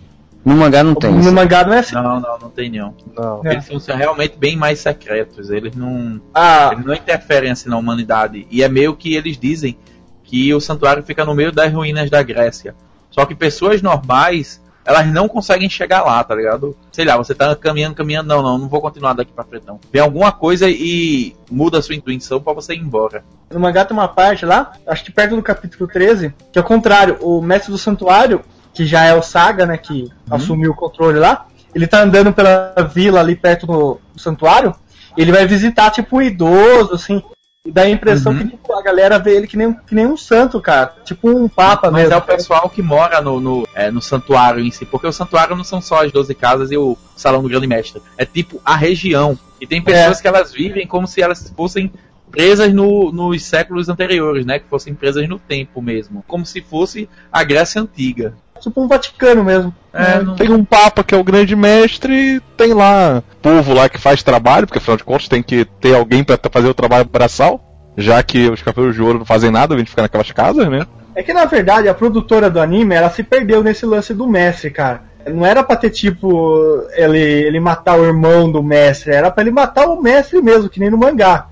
No 0.44 0.56
mangá 0.56 0.84
não 0.84 0.94
tem. 0.94 1.12
no 1.12 1.32
mangá 1.32 1.66
não 1.66 1.74
é 1.74 1.80
assim. 1.80 1.96
Não, 1.96 2.20
não, 2.20 2.40
não 2.40 2.50
tem 2.50 2.70
não. 2.70 2.94
Não. 3.16 3.42
É. 3.46 3.54
Eles 3.54 3.66
são 3.84 3.96
realmente 3.96 4.36
bem 4.38 4.58
mais 4.58 4.80
secretos. 4.80 5.50
Eles 5.50 5.76
não. 5.76 6.20
Ah, 6.34 6.72
Eles 6.74 6.86
não 6.86 6.94
interferem 6.94 7.52
assim 7.52 7.70
na 7.70 7.78
humanidade. 7.78 8.46
E 8.52 8.62
é 8.62 8.68
meio 8.68 8.96
que 8.96 9.16
eles 9.16 9.38
dizem 9.38 9.78
que 10.24 10.54
o 10.54 10.60
santuário 10.60 11.04
fica 11.04 11.24
no 11.24 11.34
meio 11.34 11.52
das 11.52 11.72
ruínas 11.72 12.10
da 12.10 12.22
Grécia. 12.22 12.76
Só 13.10 13.26
que 13.26 13.36
pessoas 13.36 13.82
normais 13.82 14.62
elas 14.86 15.08
não 15.08 15.30
conseguem 15.30 15.70
chegar 15.70 16.04
lá, 16.04 16.22
tá 16.24 16.36
ligado? 16.36 16.76
Sei 16.92 17.06
lá, 17.06 17.16
você 17.16 17.34
tá 17.34 17.56
caminhando, 17.56 17.96
caminhando, 17.96 18.28
não, 18.28 18.42
não, 18.42 18.58
não 18.58 18.68
vou 18.68 18.82
continuar 18.82 19.14
daqui 19.14 19.32
pra 19.32 19.44
frente, 19.46 19.66
não. 19.66 19.80
Vem 19.92 20.02
alguma 20.02 20.32
coisa 20.32 20.70
e 20.70 21.34
muda 21.50 21.78
a 21.78 21.82
sua 21.82 21.96
intuição 21.96 22.42
pra 22.42 22.52
você 22.54 22.74
ir 22.74 22.80
embora. 22.80 23.24
No 23.50 23.60
mangá 23.60 23.86
tem 23.86 23.96
uma 23.96 24.08
parte 24.10 24.46
lá, 24.46 24.74
acho 24.86 25.06
que 25.06 25.12
perto 25.12 25.36
do 25.36 25.42
capítulo 25.42 25.88
13, 25.88 26.34
que 26.52 26.60
é 26.60 26.62
o 26.62 26.66
contrário, 26.66 27.18
o 27.22 27.42
mestre 27.42 27.72
do 27.72 27.78
santuário, 27.78 28.42
que 28.74 28.86
já 28.86 29.04
é 29.06 29.14
o 29.14 29.22
Saga, 29.22 29.66
né, 29.66 29.78
que 29.78 30.12
assumiu 30.30 30.72
o 30.72 30.76
controle 30.76 31.20
lá, 31.20 31.46
ele 31.74 31.88
tá 31.88 32.02
andando 32.02 32.34
pela 32.34 32.74
vila 32.94 33.20
ali 33.20 33.36
perto 33.36 33.68
do, 33.68 34.00
do 34.14 34.20
santuário, 34.20 34.76
ele 35.16 35.32
vai 35.32 35.46
visitar, 35.46 35.92
tipo, 35.92 36.18
um 36.18 36.22
idoso, 36.22 36.94
assim, 36.94 37.22
e 37.66 37.72
dá 37.72 37.84
a 37.84 37.90
impressão 37.90 38.38
que 38.38 38.46
tipo, 38.46 38.74
a 38.74 38.82
galera 38.82 39.18
vê 39.18 39.38
ele 39.38 39.48
que 39.48 39.56
nem, 39.56 39.74
que 39.74 39.96
nem 39.96 40.06
um 40.06 40.18
santo, 40.18 40.60
cara. 40.60 40.96
Tipo 41.06 41.30
um 41.30 41.48
papa 41.48 41.90
Mas 41.90 42.02
mesmo. 42.02 42.16
é 42.16 42.18
o 42.18 42.22
pessoal 42.22 42.70
que 42.70 42.82
mora 42.82 43.22
no, 43.22 43.40
no, 43.40 43.68
é, 43.74 43.90
no 43.90 44.02
santuário 44.02 44.62
em 44.62 44.70
si, 44.70 44.86
porque 44.86 45.08
o 45.08 45.14
santuário 45.14 45.56
não 45.56 45.64
são 45.64 45.80
só 45.80 46.04
as 46.04 46.12
12 46.12 46.36
casas 46.36 46.72
e 46.72 46.78
o 46.78 46.98
salão 47.16 47.42
do 47.42 47.48
grande 47.48 47.66
mestre. 47.66 48.02
É 48.18 48.26
tipo 48.26 48.60
a 48.66 48.76
região. 48.76 49.40
E 49.62 49.66
tem 49.66 49.82
pessoas 49.82 50.20
que 50.20 50.28
elas 50.28 50.52
vivem 50.52 50.86
como 50.86 51.08
se 51.08 51.22
elas 51.22 51.54
fossem 51.56 51.90
presas 52.30 52.74
no, 52.74 53.14
nos 53.14 53.42
séculos 53.44 53.88
anteriores, 53.88 54.46
né? 54.46 54.60
Que 54.60 54.68
fossem 54.68 54.94
presas 54.94 55.26
no 55.30 55.40
tempo 55.40 55.82
mesmo. 55.82 56.22
Como 56.28 56.46
se 56.46 56.60
fosse 56.60 57.08
a 57.32 57.46
Grécia 57.46 57.82
Antiga. 57.82 58.34
Tipo 58.64 58.82
um 58.82 58.88
Vaticano 58.88 59.44
mesmo. 59.44 59.74
É, 59.94 60.22
não- 60.22 60.36
Tem 60.36 60.52
um 60.52 60.64
Papa 60.66 61.04
que 61.04 61.14
é 61.14 61.18
o 61.18 61.24
grande 61.24 61.56
mestre 61.56 62.42
tem 62.58 62.74
lá 62.74 63.22
povo 63.42 63.74
lá 63.74 63.88
que 63.90 64.00
faz 64.00 64.24
trabalho, 64.24 64.66
porque 64.66 64.80
afinal 64.80 64.98
de 64.98 65.04
contas 65.04 65.28
tem 65.28 65.44
que 65.44 65.66
ter 65.80 65.96
alguém 65.96 66.24
pra 66.24 66.40
fazer 66.52 66.68
o 66.68 66.74
trabalho 66.74 67.06
braçal, 67.06 67.62
já 67.98 68.24
que 68.24 68.50
os 68.50 68.62
Cavaleiros 68.62 68.96
de 68.96 69.02
Ouro 69.04 69.20
não 69.20 69.26
fazem 69.26 69.52
nada, 69.52 69.76
a 69.76 69.78
gente 69.78 69.90
fica 69.90 70.02
naquelas 70.02 70.32
casas, 70.32 70.68
né? 70.70 70.88
É 71.16 71.22
que 71.22 71.34
na 71.34 71.46
verdade 71.46 71.88
a 71.88 71.94
produtora 71.94 72.50
do 72.50 72.60
anime 72.60 72.96
ela 72.96 73.10
se 73.10 73.22
perdeu 73.22 73.62
nesse 73.64 73.86
lance 73.86 74.14
do 74.14 74.28
mestre, 74.28 74.72
cara. 74.72 75.02
Não 75.28 75.46
era 75.46 75.64
pra 75.64 75.76
ter 75.76 75.90
tipo 75.92 76.84
ele, 76.94 77.20
ele 77.20 77.60
matar 77.60 77.98
o 78.00 78.04
irmão 78.06 78.52
do 78.52 78.64
mestre, 78.64 79.14
era 79.14 79.30
pra 79.30 79.42
ele 79.44 79.52
matar 79.52 79.88
o 79.88 80.02
mestre 80.02 80.42
mesmo, 80.42 80.70
que 80.70 80.80
nem 80.80 80.90
no 80.90 80.98
mangá. 80.98 81.48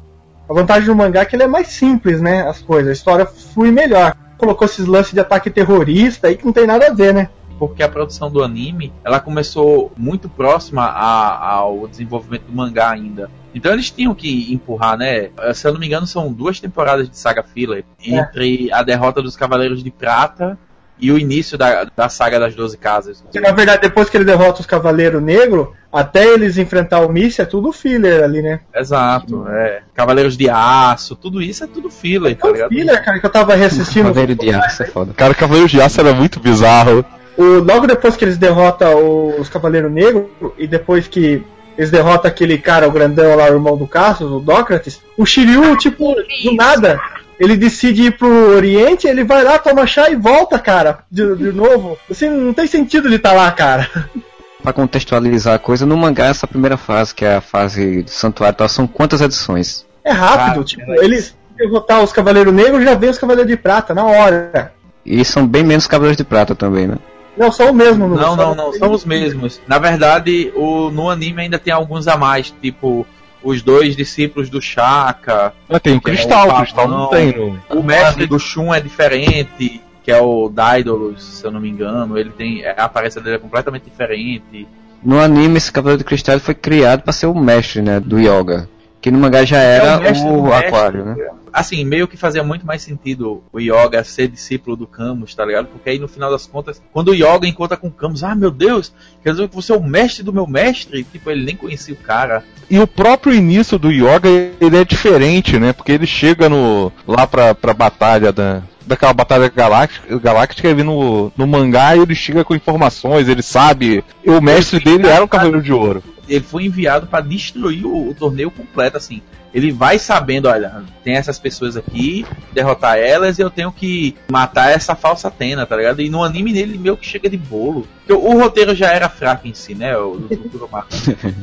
A 0.50 0.54
vantagem 0.54 0.88
do 0.88 0.96
mangá 0.96 1.22
é 1.22 1.26
que 1.26 1.36
ele 1.36 1.44
é 1.44 1.48
mais 1.48 1.68
simples, 1.68 2.20
né? 2.20 2.42
As 2.48 2.62
coisas, 2.62 2.90
a 2.90 2.94
história 2.94 3.26
flui 3.26 3.72
melhor. 3.72 4.16
Colocou 4.42 4.66
esses 4.66 4.86
lances 4.88 5.14
de 5.14 5.20
ataque 5.20 5.50
terrorista 5.52 6.28
aí 6.28 6.36
que 6.36 6.44
não 6.46 6.52
tem 6.52 6.66
nada 6.66 6.88
a 6.88 6.94
ver, 6.94 7.14
né? 7.14 7.30
porque 7.60 7.84
a 7.84 7.88
produção 7.90 8.32
do 8.32 8.44
anime 8.44 8.92
ela 9.04 9.20
começou 9.20 9.92
muito 9.96 10.28
próxima 10.28 10.82
a- 10.84 11.48
ao 11.48 11.88
desenvolvimento 11.88 12.46
do 12.48 12.52
mangá 12.54 12.90
ainda. 12.90 13.30
Então 13.54 13.72
eles 13.72 13.92
tinham 13.92 14.16
que 14.16 14.52
empurrar, 14.52 14.98
né? 14.98 15.30
Se 15.54 15.68
eu 15.68 15.72
não 15.74 15.80
me 15.80 15.86
engano, 15.86 16.08
são 16.08 16.34
duas 16.34 16.60
temporadas 16.60 17.08
de 17.08 17.16
saga 17.16 17.44
filler 17.44 17.86
entre 18.04 18.74
a 18.74 18.82
derrota 18.82 19.22
dos 19.22 19.36
Cavaleiros 19.38 19.84
de 19.84 19.92
Prata 19.92 20.58
e 21.02 21.12
o 21.12 21.18
início 21.18 21.58
da, 21.58 21.86
da 21.96 22.08
saga 22.08 22.40
das 22.40 22.54
Doze 22.54 22.78
Casas. 22.78 23.24
Que, 23.32 23.40
na 23.40 23.52
verdade, 23.52 23.82
depois 23.82 24.10
que 24.10 24.16
ele 24.16 24.24
derrota 24.24 24.62
os 24.62 24.68
Cavaleiros 24.68 25.22
Negros, 25.22 25.70
até 25.92 26.26
eles 26.28 26.58
enfrentar 26.58 27.02
o 27.02 27.10
Mícia, 27.12 27.42
é 27.42 27.46
tudo 27.46 27.72
filler 27.74 28.24
ali, 28.24 28.42
né? 28.42 28.60
Exato, 28.74 29.46
é. 29.50 29.82
Cavaleiros 29.94 30.38
de 30.38 30.50
Aço, 30.50 31.16
tudo 31.16 31.42
isso 31.42 31.64
é 31.64 31.68
tudo 31.68 31.90
filler, 31.90 32.36
tá 32.38 32.48
É 32.48 32.52
o 32.52 32.54
ligado? 32.54 32.70
filler, 32.70 33.04
cara, 33.04 33.20
que 33.20 33.26
eu 33.26 33.30
tava 33.30 33.56
reassistindo. 33.56 34.08
Cavaleiro 34.10 34.36
de 34.36 34.50
Aço 34.52 34.84
é 34.84 34.86
foda. 34.86 35.14
Cara, 35.14 35.34
Cavaleiros 35.34 35.72
de 35.72 35.82
Aço 35.82 36.00
era 36.00 36.14
muito 36.14 36.40
bizarro. 36.40 37.04
O, 37.38 37.44
logo 37.60 37.88
depois 37.88 38.16
que 38.16 38.24
eles 38.24 38.38
derrotam 38.38 39.40
os 39.40 39.50
Cavaleiros 39.50 39.92
Negros, 39.92 40.26
e 40.58 40.68
depois 40.68 41.08
que 41.08 41.44
eles 41.78 41.90
derrotam 41.90 42.30
aquele 42.30 42.58
cara, 42.58 42.88
o 42.88 42.92
grandão 42.92 43.36
lá, 43.36 43.46
o 43.46 43.54
irmão 43.54 43.76
do 43.76 43.88
Cassius, 43.88 44.32
o 44.32 44.40
Dócrates, 44.40 45.02
o 45.18 45.26
Shiryu, 45.26 45.76
tipo, 45.78 46.14
do 46.44 46.56
nada, 46.56 47.00
ele 47.42 47.58
decide 47.58 48.04
ir 48.04 48.18
pro 48.18 48.56
Oriente, 48.56 49.08
ele 49.08 49.24
vai 49.24 49.44
lá, 49.44 49.58
toma 49.58 49.88
chá 49.88 50.12
e 50.12 50.16
volta, 50.16 50.60
cara, 50.60 51.00
de, 51.10 51.36
de 51.36 51.52
novo. 51.52 51.98
Assim, 52.10 52.30
não 52.30 52.54
tem 52.54 52.68
sentido 52.68 53.08
ele 53.08 53.16
estar 53.16 53.34
lá, 53.34 53.52
cara. 53.52 53.90
Pra 54.62 54.72
contextualizar 54.72 55.56
a 55.56 55.60
coisa, 55.60 55.84
no 55.84 55.98
mangá, 55.98 56.28
essa 56.28 56.46
primeira 56.46 56.78
fase, 56.78 57.16
que 57.16 57.26
é 57.26 57.38
a 57.38 57.42
fase 57.42 58.04
do 58.04 58.12
santuário, 58.12 58.56
tal, 58.56 58.70
são 58.70 58.86
quantas 58.86 59.20
edições? 59.20 59.88
É 60.04 60.12
rápido, 60.12 60.62
Ah, 60.62 60.64
tipo, 60.64 60.94
eles 61.04 61.36
derrotar 61.58 62.04
os 62.04 62.14
Cavaleiros 62.14 62.54
Negros, 62.54 62.84
já 62.84 62.94
vem 62.94 63.10
os 63.10 63.18
Cavaleiros 63.18 63.50
de 63.50 63.58
Prata, 63.58 63.96
na 63.96 64.06
hora. 64.06 64.72
E 65.04 65.26
são 65.26 65.48
bem 65.48 65.64
menos 65.64 65.88
Cavaleiros 65.88 66.18
de 66.18 66.24
Prata 66.24 66.54
também, 66.54 66.86
né? 66.86 66.98
Não, 67.36 67.52
são 67.52 67.72
o 67.72 67.74
mesmo. 67.74 68.08
Não, 68.08 68.36
não, 68.36 68.54
não, 68.54 68.72
são 68.74 68.92
os 68.92 69.04
mesmos. 69.04 69.60
Na 69.68 69.80
verdade, 69.80 70.54
o, 70.56 70.92
no 70.92 71.10
anime 71.10 71.42
ainda 71.42 71.58
tem 71.58 71.74
alguns 71.74 72.08
a 72.08 72.16
mais, 72.16 72.54
tipo 72.62 73.08
os 73.44 73.62
dois 73.62 73.96
discípulos 73.96 74.50
do 74.50 74.62
Shaka. 74.62 75.54
Ah, 75.70 75.80
tem 75.80 75.96
o 75.96 76.02
que 76.02 76.12
é 76.12 76.14
Cristal, 76.14 76.44
o 76.44 76.48
Pavão. 76.48 76.62
Cristal 76.62 76.88
não 76.88 77.10
tem 77.10 77.36
no. 77.36 77.60
O 77.70 77.84
mestre 77.84 78.26
do 78.26 78.40
Shun 78.40 78.74
é 78.74 78.80
diferente, 78.80 79.82
que 80.04 80.12
é 80.12 80.22
o 80.22 80.50
Daedalus, 80.50 81.24
se 81.24 81.46
eu 81.46 81.52
não 81.52 81.60
me 81.60 81.70
engano. 81.70 82.18
Ele 82.18 82.32
tem. 82.32 82.66
A 82.66 82.86
aparência 82.86 83.22
dele 83.22 83.38
é 83.38 83.40
completamente 83.40 83.84
diferente. 83.84 84.68
No 85.04 85.20
anime, 85.20 85.58
esse 85.58 85.72
Cavaleiro 85.72 86.00
de 86.00 86.06
Cristal 86.06 86.40
foi 86.40 86.54
criado 86.54 87.02
pra 87.02 87.12
ser 87.12 87.26
o 87.26 87.34
mestre, 87.34 87.82
né, 87.82 88.00
do 88.00 88.20
Yoga. 88.20 88.70
Que 89.02 89.10
no 89.10 89.18
mangá 89.18 89.44
já 89.44 89.58
É 89.58 89.78
era 89.78 89.98
o 89.98 90.00
do 90.00 90.28
o 90.28 90.44
mestre. 90.44 90.68
Aquário, 90.68 91.06
né? 91.06 91.16
Assim, 91.52 91.84
meio 91.84 92.08
que 92.08 92.16
fazia 92.16 92.44
muito 92.44 92.66
mais 92.66 92.82
sentido 92.82 93.44
o 93.52 93.60
Yoga 93.60 94.04
ser 94.04 94.30
discípulo 94.30 94.78
do 94.78 94.88
Camus, 94.88 95.36
tá 95.36 95.44
ligado? 95.44 95.68
Porque 95.68 95.90
aí 95.90 96.00
no 96.00 96.08
final 96.08 96.32
das 96.32 96.48
contas, 96.48 96.82
quando 96.94 97.10
o 97.10 97.14
Yoga 97.14 97.46
encontra 97.46 97.76
com 97.76 97.88
o 97.88 97.92
Camus, 97.92 98.24
ah 98.24 98.36
meu 98.36 98.52
Deus, 98.52 98.94
quer 99.22 99.32
dizer 99.32 99.50
que 99.50 99.56
você 99.56 99.74
é 99.74 99.76
o 99.76 99.84
mestre 99.84 100.24
do 100.24 100.32
meu 100.32 100.48
mestre? 100.48 101.04
Tipo, 101.04 101.30
ele 101.30 101.44
nem 101.44 101.56
conhecia 101.56 101.94
o 101.94 101.98
cara. 101.98 102.44
E 102.70 102.80
o 102.80 102.88
próprio 102.88 103.34
início 103.34 103.78
do 103.78 103.92
Yoga, 103.92 104.30
ele 104.62 104.78
é 104.78 104.86
diferente, 104.86 105.60
né? 105.60 105.74
Porque 105.74 105.92
ele 105.92 106.08
chega 106.08 106.48
no 106.48 106.92
lá 107.06 107.28
pra, 107.28 107.54
pra 107.54 107.74
batalha 107.74 108.32
da 108.32 108.62
daquela 108.86 109.14
batalha 109.14 109.48
galáctica, 109.48 110.20
galáctica 110.20 110.68
ele 110.68 110.84
no, 110.84 111.32
no 111.38 111.48
mangá 111.48 111.96
ele 111.96 112.16
chega 112.16 112.44
com 112.44 112.56
informações, 112.56 113.28
ele 113.28 113.42
sabe. 113.42 114.04
E 114.24 114.30
o 114.30 114.42
mestre 114.42 114.80
dele 114.80 115.08
era 115.08 115.24
um 115.24 115.28
Cavaleiro 115.28 115.62
de 115.62 115.72
Ouro. 115.72 116.04
Ele 116.32 116.44
foi 116.46 116.64
enviado 116.66 117.08
pra 117.08 117.20
destruir 117.22 117.86
o, 117.86 118.10
o 118.10 118.14
torneio 118.16 118.50
completo, 118.50 118.96
assim. 118.98 119.22
Ele 119.54 119.70
vai 119.70 120.00
sabendo, 120.00 120.48
olha, 120.48 120.82
tem 121.04 121.16
essas 121.16 121.38
pessoas 121.38 121.76
aqui, 121.76 122.26
derrotar 122.54 122.98
elas 122.98 123.38
e 123.38 123.42
eu 123.42 123.50
tenho 123.50 123.70
que 123.70 124.16
matar 124.32 124.70
essa 124.72 124.96
falsa 124.96 125.28
Atena, 125.28 125.66
tá 125.66 125.76
ligado? 125.76 126.02
E 126.02 126.10
no 126.10 126.24
anime 126.24 126.54
nele 126.54 126.78
meio 126.78 126.96
que 126.96 127.06
chega 127.06 127.30
de 127.30 127.36
bolo. 127.36 127.86
Porque 127.98 128.14
o, 128.14 128.30
o 128.34 128.40
roteiro 128.42 128.74
já 128.74 128.88
era 128.94 129.10
fraco 129.10 129.46
em 129.50 129.54
si, 129.54 129.76
né? 129.76 129.98
O, 129.98 130.12
do. 130.16 130.70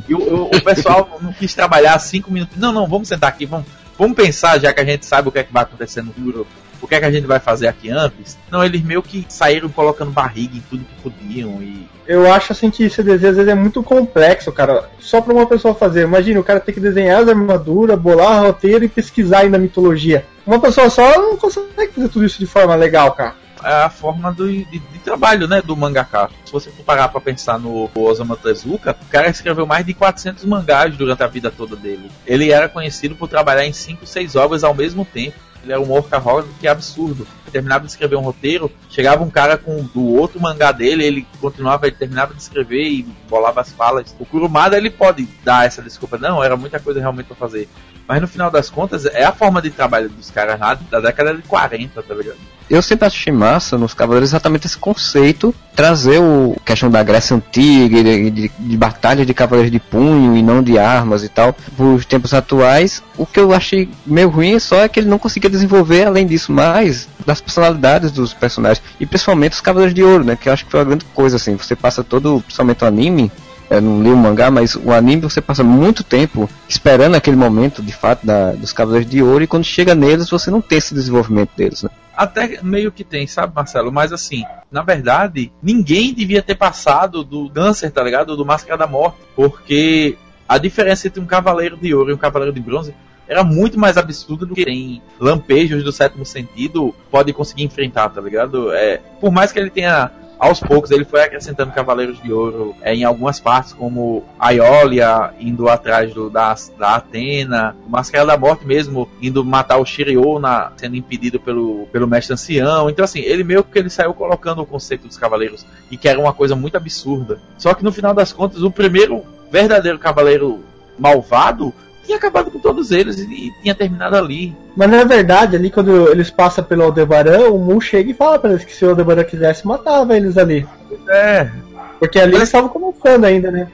E 0.09 0.15
o, 0.15 0.19
o- 0.19 0.45
o 0.57 0.61
pessoal 0.63 1.19
não 1.21 1.35
quis 1.35 1.55
trabalhar 1.55 1.99
cinco 1.99 2.33
minutos. 2.33 2.57
Não, 2.57 2.73
não, 2.73 2.87
vamos 2.89 3.09
sentar 3.09 3.29
aqui, 3.29 3.45
vamos, 3.45 3.67
vamos 3.99 4.17
pensar, 4.17 4.59
já 4.59 4.73
que 4.73 4.81
a 4.81 4.85
gente 4.87 5.05
sabe 5.05 5.29
o 5.29 5.33
que 5.33 5.41
é 5.41 5.45
que 5.45 5.53
vai 5.53 5.65
acontecer 5.65 6.01
no 6.01 6.11
futuro. 6.15 6.47
O 6.81 6.87
que 6.87 6.95
é 6.95 7.01
que 7.01 7.07
a 7.07 7.11
gente 7.11 7.27
vai 7.27 7.39
fazer 7.39 7.69
aqui 7.69 7.91
antes? 7.91 8.39
Não, 8.51 8.65
eles 8.65 8.83
meio 8.83 9.03
que 9.03 9.27
saíram 9.29 9.69
colocando 9.69 10.11
barriga 10.11 10.57
em 10.57 10.63
tudo 10.69 10.85
que 10.85 11.03
podiam 11.03 11.63
e 11.63 11.87
Eu 12.07 12.31
acho 12.33 12.53
assim 12.53 12.71
que 12.71 12.85
esse 12.85 13.03
desenho 13.03 13.31
às 13.31 13.37
vezes 13.37 13.53
é 13.53 13.55
muito 13.55 13.83
complexo, 13.83 14.53
cara. 14.53 14.89
Só 14.99 15.21
pra 15.21 15.35
uma 15.35 15.47
pessoa 15.47 15.75
fazer. 15.75 16.03
Imagina, 16.03 16.41
o 16.41 16.45
cara 16.45 16.61
tem 16.61 16.75
que 16.75 16.81
desenhar 16.81 17.23
as 17.23 17.29
armaduras, 17.29 17.99
bolar 17.99 18.43
roteiro 18.43 18.85
e 18.85 18.89
pesquisar 18.89 19.41
ainda 19.41 19.57
a 19.57 19.61
mitologia. 19.61 20.25
Uma 20.47 20.61
pessoa 20.61 20.89
só 20.89 21.19
não 21.21 21.37
consegue 21.37 21.93
fazer 21.93 22.09
tudo 22.09 22.25
isso 22.25 22.39
de 22.39 22.47
forma 22.47 22.75
legal, 22.75 23.13
cara. 23.13 23.35
é 23.63 23.83
a 23.85 23.91
forma 23.91 24.33
do, 24.33 24.47
de, 24.51 24.65
de 24.65 24.99
trabalho, 25.01 25.47
né, 25.47 25.61
do 25.61 25.77
mangaka. 25.77 26.31
Se 26.45 26.53
você 26.53 26.71
for 26.71 26.85
parar 26.85 27.09
pra 27.09 27.21
pensar 27.21 27.59
no 27.59 27.91
Osamu 27.95 28.37
Tezuka, 28.37 28.97
o 29.03 29.11
cara 29.11 29.29
escreveu 29.29 29.67
mais 29.67 29.85
de 29.85 29.93
400 29.95 30.45
mangás 30.45 30.97
durante 30.97 31.23
a 31.23 31.27
vida 31.27 31.51
toda 31.51 31.77
dele. 31.77 32.11
Ele 32.27 32.51
era 32.51 32.69
conhecido 32.69 33.15
por 33.15 33.29
trabalhar 33.29 33.67
em 33.67 33.73
5, 33.73 34.07
6 34.07 34.37
obras 34.37 34.65
ao 34.65 34.75
mesmo 34.75 35.05
tempo. 35.05 35.37
Ele 35.63 35.73
era 35.73 35.81
um 35.81 35.89
workaholic 35.89 36.49
que 36.61 36.67
é 36.67 36.71
absurdo. 36.71 37.27
Ele 37.45 37.53
terminava 37.53 37.85
de 37.85 37.91
escrever 37.91 38.17
um 38.17 38.23
roteiro, 38.23 38.71
chegava 38.91 39.23
um 39.23 39.31
cara 39.31 39.57
com 39.57 39.83
do 39.83 40.05
outro 40.15 40.41
mangá 40.41 40.73
dele, 40.73 41.05
ele 41.05 41.27
continuava, 41.41 41.87
ele 41.87 41.97
terminava 41.97 42.35
de 42.35 42.41
escrever 42.41 42.89
e 42.89 43.03
bolava 43.29 43.61
as 43.61 43.73
falas. 43.73 44.15
O 44.19 44.27
Kurumada 44.27 44.77
ele 44.77 44.91
pode 44.91 45.29
dar 45.45 45.67
essa 45.67 45.83
desculpa, 45.83 46.19
não, 46.19 46.43
era 46.43 46.57
muita 46.57 46.79
coisa 46.79 47.01
realmente 47.01 47.27
pra 47.27 47.37
fazer. 47.37 47.69
Mas 48.07 48.21
no 48.21 48.29
final 48.29 48.51
das 48.51 48.71
contas, 48.71 49.05
é 49.05 49.25
a 49.25 49.33
forma 49.33 49.61
de 49.61 49.71
trabalho 49.71 50.09
dos 50.09 50.31
caras 50.31 50.59
lá 50.59 50.75
da 50.75 51.01
década 51.01 51.35
de 51.35 51.43
40, 51.43 52.03
tá 52.03 52.15
ligado? 52.15 52.39
Eu 52.71 52.83
sempre 52.83 53.07
achei 53.07 53.33
massa 53.33 53.79
nos 53.79 53.95
Cavaleiros 53.95 54.31
exatamente 54.31 54.67
esse 54.67 54.77
conceito, 54.77 55.55
trazer 55.75 56.19
o 56.19 56.55
questão 56.65 56.91
da 56.91 57.03
Grécia 57.03 57.35
Antiga, 57.35 58.03
de, 58.05 58.31
de, 58.31 58.49
de 58.59 59.25
de 59.25 59.35
cavaleiros 59.35 59.73
de 59.73 59.79
punho 59.79 60.37
e 60.37 60.43
não 60.43 60.63
de 60.63 60.79
armas 60.79 61.25
e 61.25 61.29
tal, 61.29 61.57
os 61.79 62.05
tempos 62.05 62.35
atuais. 62.35 63.03
O 63.17 63.25
que 63.25 63.41
eu 63.41 63.55
achei 63.55 63.89
meio 64.05 64.29
ruim 64.29 64.59
só 64.59 64.83
é 64.83 64.89
que 64.89 65.01
ele 65.01 65.09
não 65.09 65.19
conseguia 65.19 65.49
desenvolver, 65.49 66.07
além 66.07 66.27
disso, 66.27 66.53
mais 66.53 67.09
das 67.25 67.41
personalidades 67.41 68.11
dos 68.11 68.35
personagens, 68.35 68.83
e 69.01 69.07
principalmente 69.07 69.53
os 69.53 69.61
Cavaleiros 69.61 69.95
de 69.95 70.03
Ouro, 70.03 70.25
né, 70.25 70.37
que 70.37 70.49
eu 70.49 70.53
acho 70.53 70.65
que 70.65 70.71
foi 70.71 70.81
uma 70.81 70.87
grande 70.87 71.05
coisa, 71.07 71.37
assim, 71.37 71.57
você 71.57 71.75
passa 71.75 72.05
todo, 72.05 72.43
principalmente 72.43 72.85
o 72.85 72.87
anime, 72.87 73.33
eu 73.71 73.83
não 73.83 74.03
li 74.03 74.11
o 74.11 74.17
mangá, 74.17 74.51
mas 74.51 74.75
o 74.75 74.93
anime 74.93 75.23
você 75.23 75.41
passa 75.41 75.63
muito 75.63 76.03
tempo 76.03 76.49
esperando 76.69 77.15
aquele 77.15 77.37
momento, 77.37 77.83
de 77.83 77.93
fato, 77.93 78.27
da, 78.27 78.53
dos 78.53 78.73
Cavaleiros 78.73 79.11
de 79.11 79.23
Ouro, 79.23 79.45
e 79.45 79.47
quando 79.47 79.65
chega 79.65 79.95
neles 79.95 80.31
você 80.31 80.51
não 80.51 80.61
tem 80.61 80.79
esse 80.79 80.95
desenvolvimento 80.95 81.51
deles, 81.57 81.83
né. 81.83 81.91
Até 82.17 82.61
meio 82.63 82.91
que 82.91 83.05
tem, 83.05 83.29
sabe, 83.29 83.55
Marcelo? 83.55 83.93
Mas 83.93 84.13
assim, 84.13 84.43
na 84.73 84.83
verdade, 84.83 85.53
ninguém 85.63 86.13
devia 86.13 86.43
ter 86.43 86.57
passado 86.57 87.23
do 87.23 87.49
câncer, 87.49 87.93
tá 87.93 88.03
ligado? 88.03 88.37
Do 88.37 88.45
Máscara 88.45 88.77
da 88.77 88.89
Morte. 88.89 89.19
Porque 89.37 90.19
a 90.49 90.59
diferença 90.59 91.07
entre 91.07 91.21
um 91.21 91.27
cavaleiro 91.27 91.77
de 91.77 91.95
ouro 91.95 92.11
e 92.11 92.15
um 92.15 92.19
cavaleiro 92.19 92.53
de 92.53 92.61
bronze 92.61 92.93
era 93.29 93.45
muito 93.45 93.79
mais 93.79 93.97
absurda 93.97 94.47
do 94.47 94.55
que 94.55 94.65
tem 94.65 95.03
lampejos 95.21 95.85
do 95.85 95.93
sétimo 95.93 96.25
sentido 96.25 96.93
pode 97.11 97.33
conseguir 97.33 97.63
enfrentar, 97.63 98.09
tá 98.09 98.21
ligado? 98.21 98.73
É, 98.73 99.01
por 99.21 99.31
mais 99.31 99.53
que 99.53 99.59
ele 99.61 99.71
tenha 99.71 100.11
aos 100.39 100.61
poucos 100.61 100.91
ele 100.91 101.05
foi 101.05 101.23
acrescentando 101.23 101.73
Cavaleiros 101.73 102.23
de 102.23 102.33
Ouro 102.33 102.75
é, 102.81 102.95
em 102.95 103.05
algumas 103.05 103.41
partes, 103.41 103.73
como 103.73 104.25
a 104.39 104.51
Iolia 104.51 105.33
indo 105.41 105.69
atrás 105.69 106.15
do, 106.15 106.31
da, 106.31 106.55
da 106.79 106.97
Atena, 106.97 107.77
o 107.87 107.91
Máscara 107.91 108.25
da 108.25 108.37
Morte 108.37 108.67
mesmo 108.67 109.09
indo 109.21 109.45
matar 109.45 109.79
o 109.79 109.85
Shiryu 109.85 110.39
na, 110.39 110.73
sendo 110.77 110.97
impedido 110.97 111.41
pelo, 111.41 111.87
pelo 111.93 112.07
mestre 112.07 112.35
ancião. 112.35 112.89
Então, 112.89 113.05
assim, 113.05 113.21
ele 113.21 113.43
meio 113.43 113.65
que 113.65 113.79
ele 113.79 113.91
saiu 113.91 114.15
colocando 114.15 114.63
o 114.63 114.67
conceito 114.67 115.07
dos 115.09 115.19
Cavaleiros 115.19 115.67
e 115.91 115.97
que 115.97 116.09
era 116.09 116.21
uma 116.21 116.33
coisa 116.33 116.55
muito 116.55 116.77
absurda. 116.77 117.41
Só 117.57 117.75
que 117.75 117.85
no 117.85 117.93
final 117.93 118.15
das 118.15 118.33
contas, 118.33 118.63
o 118.63 118.71
primeiro 118.71 119.25
verdadeiro 119.51 119.99
Cavaleiro 119.99 120.61
malvado 120.99 121.73
tinha 122.09 122.19
acabado 122.19 122.51
com 122.51 122.59
todos 122.59 122.91
eles 122.91 123.19
e, 123.19 123.25
e 123.49 123.53
tinha 123.63 123.75
terminado 123.75 124.17
ali. 124.17 124.57
Mas 124.75 124.91
na 124.91 125.05
verdade, 125.05 125.55
ali 125.57 125.71
quando 125.71 126.09
eles 126.11 126.31
passam 126.31 126.65
pelo 126.65 126.83
Aldebaran, 126.85 127.51
o 127.51 127.59
Mu 127.59 127.81
chega 127.81 128.11
e 128.11 128.15
fala 128.15 128.39
pra 128.39 128.51
eles 128.51 128.65
que 128.65 128.75
se 128.75 128.85
o 128.85 128.89
Aldebaran 128.91 129.25
quisesse, 129.25 129.67
matava 129.67 130.17
eles 130.17 130.37
ali. 130.39 130.67
É. 131.09 131.51
Porque 131.99 132.19
ali 132.19 132.29
Mas- 132.33 132.37
eles 132.41 132.49
estavam 132.49 132.69
começando 132.71 133.25
ainda, 133.25 133.51
né? 133.51 133.69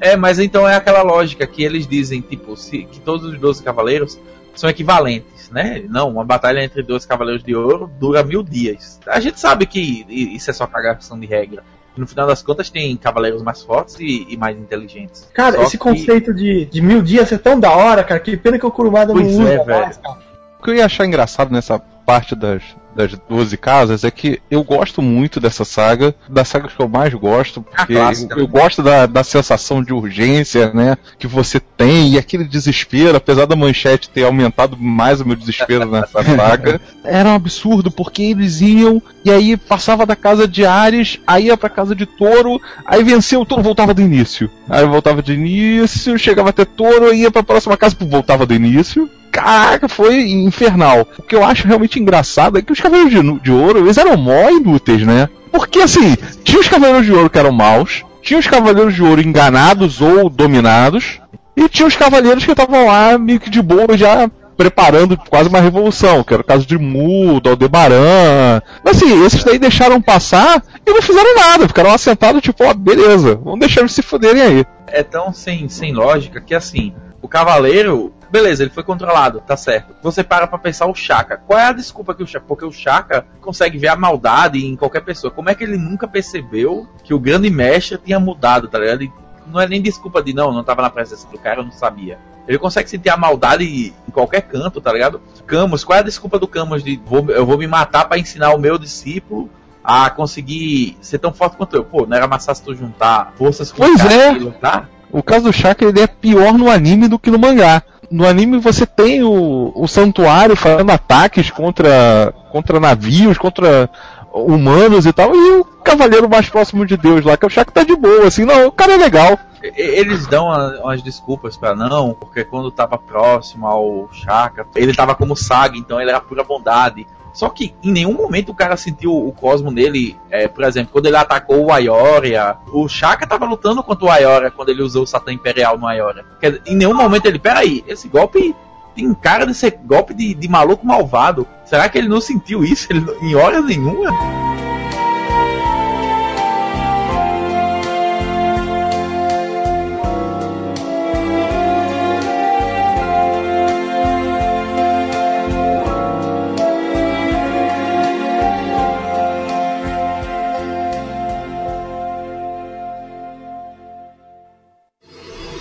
É, 0.00 0.16
mas 0.16 0.38
então 0.38 0.66
é 0.68 0.76
aquela 0.76 1.02
lógica 1.02 1.44
que 1.46 1.62
eles 1.64 1.86
dizem, 1.86 2.20
tipo, 2.20 2.56
se, 2.56 2.84
que 2.84 3.00
todos 3.00 3.26
os 3.32 3.38
12 3.38 3.62
cavaleiros 3.64 4.18
são 4.54 4.70
equivalentes, 4.70 5.50
né? 5.50 5.82
Não, 5.88 6.08
uma 6.08 6.24
batalha 6.24 6.62
entre 6.62 6.82
12 6.82 7.06
cavaleiros 7.06 7.42
de 7.42 7.54
ouro 7.54 7.90
dura 7.98 8.22
mil 8.22 8.42
dias. 8.42 9.00
A 9.06 9.18
gente 9.20 9.38
sabe 9.40 9.66
que 9.66 10.06
isso 10.08 10.50
é 10.50 10.52
só 10.52 10.66
cagação 10.66 11.18
de 11.18 11.26
regra. 11.26 11.64
No 11.98 12.06
final 12.06 12.26
das 12.26 12.42
contas 12.42 12.70
tem 12.70 12.96
cavaleiros 12.96 13.42
mais 13.42 13.62
fortes 13.62 13.96
e, 13.98 14.26
e 14.28 14.36
mais 14.36 14.56
inteligentes. 14.56 15.28
Cara, 15.34 15.56
Só 15.56 15.62
esse 15.62 15.72
que- 15.72 15.78
conceito 15.78 16.32
de, 16.32 16.64
de 16.66 16.80
mil 16.80 17.02
dias 17.02 17.30
é 17.32 17.38
tão 17.38 17.58
da 17.58 17.70
hora, 17.72 18.04
cara, 18.04 18.20
que 18.20 18.36
pena 18.36 18.58
que 18.58 18.64
o 18.66 18.70
Kurumada 18.70 19.12
não 19.12 19.20
Pois 19.22 19.34
usa 19.34 19.42
é, 19.52 19.64
velho. 19.64 19.80
mais, 19.80 19.96
cara. 19.96 20.18
O 20.58 20.62
que 20.62 20.70
eu 20.70 20.74
ia 20.76 20.86
achar 20.86 21.04
engraçado 21.06 21.50
nessa 21.52 21.78
parte 21.78 22.34
das, 22.34 22.62
das 22.98 23.12
12 23.28 23.56
casas 23.56 24.02
é 24.02 24.10
que 24.10 24.42
eu 24.50 24.64
gosto 24.64 25.00
muito 25.00 25.38
dessa 25.38 25.64
saga, 25.64 26.12
das 26.28 26.48
sagas 26.48 26.72
que 26.72 26.82
eu 26.82 26.88
mais 26.88 27.14
gosto, 27.14 27.62
porque 27.62 27.92
eu, 27.92 28.04
né? 28.04 28.12
eu 28.30 28.48
gosto 28.48 28.82
da, 28.82 29.06
da 29.06 29.22
sensação 29.22 29.84
de 29.84 29.92
urgência, 29.92 30.72
né, 30.74 30.98
que 31.16 31.28
você 31.28 31.60
tem, 31.60 32.14
e 32.14 32.18
aquele 32.18 32.42
desespero, 32.42 33.16
apesar 33.16 33.46
da 33.46 33.54
manchete 33.54 34.10
ter 34.10 34.24
aumentado 34.24 34.76
mais 34.76 35.20
o 35.20 35.24
meu 35.24 35.36
desespero 35.36 35.86
nessa 35.88 36.24
saga, 36.24 36.80
era 37.04 37.28
um 37.28 37.34
absurdo, 37.34 37.88
porque 37.88 38.22
eles 38.22 38.60
iam, 38.60 39.00
e 39.24 39.30
aí 39.30 39.56
passava 39.56 40.04
da 40.04 40.16
casa 40.16 40.48
de 40.48 40.66
Ares, 40.66 41.20
aí 41.24 41.46
ia 41.46 41.56
pra 41.56 41.70
casa 41.70 41.94
de 41.94 42.04
Touro, 42.04 42.60
aí 42.84 43.04
venceu 43.04 43.42
o 43.42 43.46
Touro, 43.46 43.62
voltava 43.62 43.94
do 43.94 44.02
início. 44.02 44.50
Aí 44.68 44.84
voltava 44.84 45.22
do 45.22 45.32
início, 45.32 46.18
chegava 46.18 46.50
até 46.50 46.64
Touro, 46.64 47.14
ia 47.14 47.30
pra 47.30 47.44
próxima 47.44 47.76
casa, 47.76 47.96
voltava 48.00 48.44
do 48.44 48.54
início. 48.54 49.08
Caraca, 49.30 49.88
foi 49.88 50.30
infernal. 50.30 51.06
O 51.18 51.22
que 51.22 51.34
eu 51.34 51.44
acho 51.44 51.66
realmente 51.66 52.00
engraçado 52.00 52.58
é 52.58 52.62
que 52.62 52.72
os 52.72 52.80
Cavaleiros 52.80 53.12
de, 53.12 53.40
de 53.40 53.52
Ouro, 53.52 53.78
eles 53.78 53.98
eram 53.98 54.16
mó 54.16 54.50
inúteis, 54.50 55.02
né? 55.02 55.28
Porque 55.52 55.80
assim, 55.80 56.16
tinha 56.44 56.60
os 56.60 56.68
Cavaleiros 56.68 57.06
de 57.06 57.12
Ouro 57.12 57.30
que 57.30 57.38
eram 57.38 57.52
maus, 57.52 58.04
tinha 58.22 58.38
os 58.38 58.46
Cavaleiros 58.46 58.94
de 58.94 59.02
Ouro 59.02 59.20
enganados 59.20 60.00
ou 60.00 60.28
dominados, 60.28 61.20
e 61.56 61.68
tinha 61.68 61.86
os 61.88 61.96
Cavaleiros 61.96 62.44
que 62.44 62.52
estavam 62.52 62.86
lá 62.86 63.18
meio 63.18 63.40
que 63.40 63.50
de 63.50 63.60
boa 63.60 63.96
já 63.96 64.30
preparando 64.58 65.16
quase 65.16 65.48
uma 65.48 65.60
revolução, 65.60 66.24
que 66.24 66.34
era 66.34 66.42
o 66.42 66.44
caso 66.44 66.66
de 66.66 66.76
Mu, 66.76 67.40
Aldebaran. 67.44 68.60
Mas 68.84 68.96
assim, 68.96 69.24
esses 69.24 69.44
daí 69.44 69.56
deixaram 69.56 70.02
passar 70.02 70.62
e 70.84 70.90
não 70.90 71.00
fizeram 71.00 71.36
nada, 71.36 71.68
ficaram 71.68 71.90
lá 71.90 71.96
sentados 71.96 72.42
tipo, 72.42 72.64
ó, 72.64 72.74
beleza, 72.74 73.36
vamos 73.36 73.60
deixar 73.60 73.82
eles 73.82 73.92
se 73.92 74.02
fuderem 74.02 74.42
aí. 74.42 74.66
é 74.88 75.04
tão 75.04 75.32
sem, 75.32 75.68
sem 75.68 75.94
lógica 75.94 76.40
que 76.40 76.56
assim, 76.56 76.92
o 77.20 77.28
cavaleiro, 77.28 78.12
beleza, 78.30 78.62
ele 78.62 78.70
foi 78.70 78.82
controlado, 78.82 79.40
tá 79.40 79.56
certo. 79.56 79.94
Você 80.02 80.22
para 80.22 80.46
pra 80.46 80.58
pensar 80.58 80.86
o 80.86 80.94
Chaka. 80.94 81.36
Qual 81.36 81.58
é 81.58 81.66
a 81.66 81.72
desculpa 81.72 82.14
que 82.14 82.22
o 82.22 82.26
Chaka. 82.26 82.44
Porque 82.46 82.64
o 82.64 82.72
Chaka 82.72 83.26
consegue 83.40 83.78
ver 83.78 83.88
a 83.88 83.96
maldade 83.96 84.64
em 84.64 84.76
qualquer 84.76 85.00
pessoa. 85.00 85.30
Como 85.30 85.50
é 85.50 85.54
que 85.54 85.64
ele 85.64 85.76
nunca 85.76 86.06
percebeu 86.06 86.88
que 87.02 87.12
o 87.12 87.18
grande 87.18 87.50
mestre 87.50 87.98
tinha 87.98 88.20
mudado, 88.20 88.68
tá 88.68 88.78
ligado? 88.78 89.12
Não 89.46 89.60
é 89.60 89.66
nem 89.66 89.80
desculpa 89.80 90.22
de 90.22 90.32
não, 90.32 90.52
não 90.52 90.62
tava 90.62 90.82
na 90.82 90.90
presença 90.90 91.26
do 91.28 91.38
cara, 91.38 91.60
eu 91.60 91.64
não 91.64 91.72
sabia. 91.72 92.18
Ele 92.46 92.58
consegue 92.58 92.88
sentir 92.88 93.10
a 93.10 93.16
maldade 93.16 93.92
em 94.06 94.10
qualquer 94.10 94.42
canto, 94.42 94.80
tá 94.80 94.92
ligado? 94.92 95.20
Camus, 95.46 95.84
qual 95.84 95.98
é 95.98 96.00
a 96.00 96.04
desculpa 96.04 96.38
do 96.38 96.48
Camus 96.48 96.82
de 96.82 97.00
vou, 97.04 97.28
eu 97.30 97.44
vou 97.44 97.58
me 97.58 97.66
matar 97.66 98.06
pra 98.06 98.18
ensinar 98.18 98.54
o 98.54 98.58
meu 98.58 98.78
discípulo 98.78 99.50
a 99.84 100.08
conseguir 100.08 100.96
ser 101.00 101.18
tão 101.18 101.32
forte 101.32 101.56
quanto 101.56 101.76
eu? 101.76 101.84
Pô, 101.84 102.06
não 102.06 102.16
era 102.16 102.26
mais 102.26 102.44
fácil 102.44 102.64
tu 102.64 102.74
juntar 102.74 103.32
forças 103.36 103.70
com 103.70 103.78
Pois 103.78 103.94
o 103.94 103.98
cara 103.98 104.14
é. 104.14 104.32
e 104.32 104.38
lutar? 104.38 104.88
O 105.12 105.22
caso 105.22 105.44
do 105.44 105.52
Shaka 105.52 105.84
ele 105.84 106.00
é 106.00 106.06
pior 106.06 106.54
no 106.54 106.70
anime 106.70 107.08
do 107.08 107.18
que 107.18 107.30
no 107.30 107.38
mangá. 107.38 107.82
No 108.10 108.26
anime 108.26 108.58
você 108.58 108.86
tem 108.86 109.22
o, 109.22 109.72
o 109.74 109.86
santuário 109.86 110.56
fazendo 110.56 110.90
ataques 110.90 111.50
contra, 111.50 112.32
contra 112.50 112.80
navios, 112.80 113.36
contra 113.38 113.88
humanos 114.32 115.06
e 115.06 115.12
tal, 115.12 115.34
e 115.34 115.58
o 115.60 115.64
cavaleiro 115.64 116.28
mais 116.28 116.48
próximo 116.48 116.84
de 116.86 116.96
Deus 116.96 117.24
lá, 117.24 117.36
que 117.36 117.44
é 117.44 117.48
o 117.48 117.50
Shaka 117.50 117.72
tá 117.72 117.82
de 117.82 117.96
boa, 117.96 118.26
assim, 118.26 118.44
não, 118.44 118.66
o 118.66 118.72
cara 118.72 118.92
é 118.92 118.96
legal. 118.96 119.38
Eles 119.74 120.26
dão 120.26 120.46
uma- 120.46 120.78
umas 120.82 121.02
desculpas 121.02 121.56
pra 121.56 121.74
não, 121.74 122.14
porque 122.14 122.44
quando 122.44 122.70
tava 122.70 122.96
próximo 122.96 123.66
ao 123.66 124.08
Chaka, 124.12 124.66
ele 124.76 124.94
tava 124.94 125.14
como 125.14 125.34
Saga, 125.34 125.76
então 125.76 126.00
ele 126.00 126.10
era 126.10 126.20
pura 126.20 126.44
bondade. 126.44 127.06
Só 127.38 127.48
que 127.48 127.72
em 127.84 127.92
nenhum 127.92 128.14
momento 128.14 128.48
o 128.48 128.54
cara 128.54 128.76
sentiu 128.76 129.14
o 129.14 129.30
cosmo 129.30 129.70
nele, 129.70 130.18
é, 130.28 130.48
por 130.48 130.64
exemplo, 130.64 130.90
quando 130.90 131.06
ele 131.06 131.16
atacou 131.16 131.66
o 131.66 131.72
Aioria, 131.72 132.56
o 132.72 132.88
Chaka 132.88 133.28
tava 133.28 133.46
lutando 133.46 133.80
contra 133.80 134.06
o 134.06 134.10
Aioria 134.10 134.50
quando 134.50 134.70
ele 134.70 134.82
usou 134.82 135.04
o 135.04 135.06
Satã 135.06 135.32
Imperial 135.32 135.78
no 135.78 135.86
Aioria. 135.86 136.24
Quer 136.40 136.50
dizer, 136.50 136.62
em 136.66 136.74
nenhum 136.74 136.94
momento 136.94 137.26
ele, 137.26 137.38
peraí, 137.38 137.84
esse 137.86 138.08
golpe 138.08 138.56
tem 138.92 139.14
cara 139.14 139.46
de 139.46 139.54
ser 139.54 139.78
golpe 139.84 140.14
de, 140.14 140.34
de 140.34 140.48
maluco 140.48 140.84
malvado. 140.84 141.46
Será 141.64 141.88
que 141.88 141.96
ele 141.96 142.08
não 142.08 142.20
sentiu 142.20 142.64
isso 142.64 142.88
ele, 142.90 143.06
em 143.22 143.36
hora 143.36 143.60
nenhuma? 143.60 144.10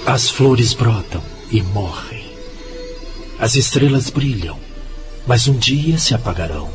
As 0.07 0.29
flores 0.29 0.73
brotam 0.73 1.21
e 1.51 1.61
morrem. 1.61 2.23
As 3.37 3.57
estrelas 3.57 4.09
brilham, 4.09 4.57
mas 5.27 5.49
um 5.49 5.57
dia 5.57 5.97
se 5.97 6.13
apagarão. 6.13 6.69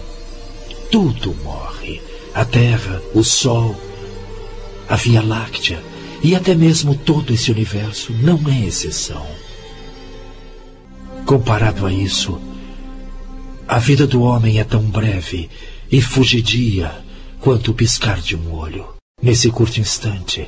Tudo 0.90 1.34
morre: 1.42 2.02
a 2.34 2.44
terra, 2.44 3.00
o 3.14 3.24
sol, 3.24 3.74
a 4.86 4.96
Via 4.96 5.22
Láctea 5.22 5.82
e 6.22 6.36
até 6.36 6.54
mesmo 6.54 6.94
todo 6.94 7.32
esse 7.32 7.50
universo 7.50 8.12
não 8.12 8.38
é 8.50 8.66
exceção. 8.66 9.26
Comparado 11.24 11.86
a 11.86 11.92
isso, 11.92 12.38
a 13.66 13.78
vida 13.78 14.06
do 14.06 14.20
homem 14.20 14.60
é 14.60 14.64
tão 14.64 14.82
breve 14.82 15.48
e 15.90 16.02
fugidia 16.02 17.02
quanto 17.40 17.70
o 17.70 17.74
piscar 17.74 18.20
de 18.20 18.36
um 18.36 18.52
olho. 18.52 18.88
Nesse 19.22 19.50
curto 19.50 19.80
instante, 19.80 20.46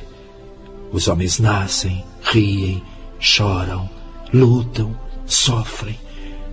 os 0.95 1.09
homens 1.09 1.39
nascem, 1.39 2.05
riem, 2.21 2.81
choram, 3.19 3.89
lutam, 4.33 4.97
sofrem, 5.25 5.99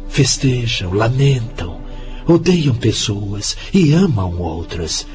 festejam, 0.08 0.92
lamentam, 0.92 1.80
odeiam 2.26 2.74
pessoas 2.74 3.56
e 3.72 3.92
amam 3.92 4.40
outras. 4.40 5.06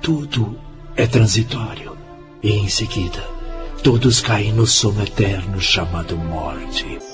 Tudo 0.00 0.56
é 0.94 1.04
transitório. 1.04 1.96
E 2.44 2.52
em 2.52 2.68
seguida, 2.68 3.28
todos 3.82 4.20
caem 4.20 4.52
no 4.52 4.68
sono 4.68 5.02
eterno 5.02 5.60
chamado 5.60 6.16
morte. 6.16 7.13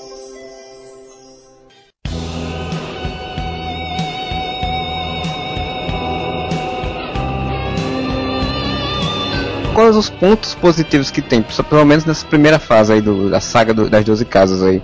Quais 9.81 9.95
os 9.97 10.11
pontos 10.11 10.53
positivos 10.53 11.09
que 11.09 11.23
tem, 11.23 11.41
pelo 11.67 11.83
menos 11.85 12.05
nessa 12.05 12.23
primeira 12.27 12.59
fase 12.59 12.93
aí 12.93 13.01
do- 13.01 13.31
da 13.31 13.39
saga 13.39 13.73
do- 13.73 13.89
das 13.89 14.05
12 14.05 14.23
casas 14.25 14.61
aí? 14.61 14.79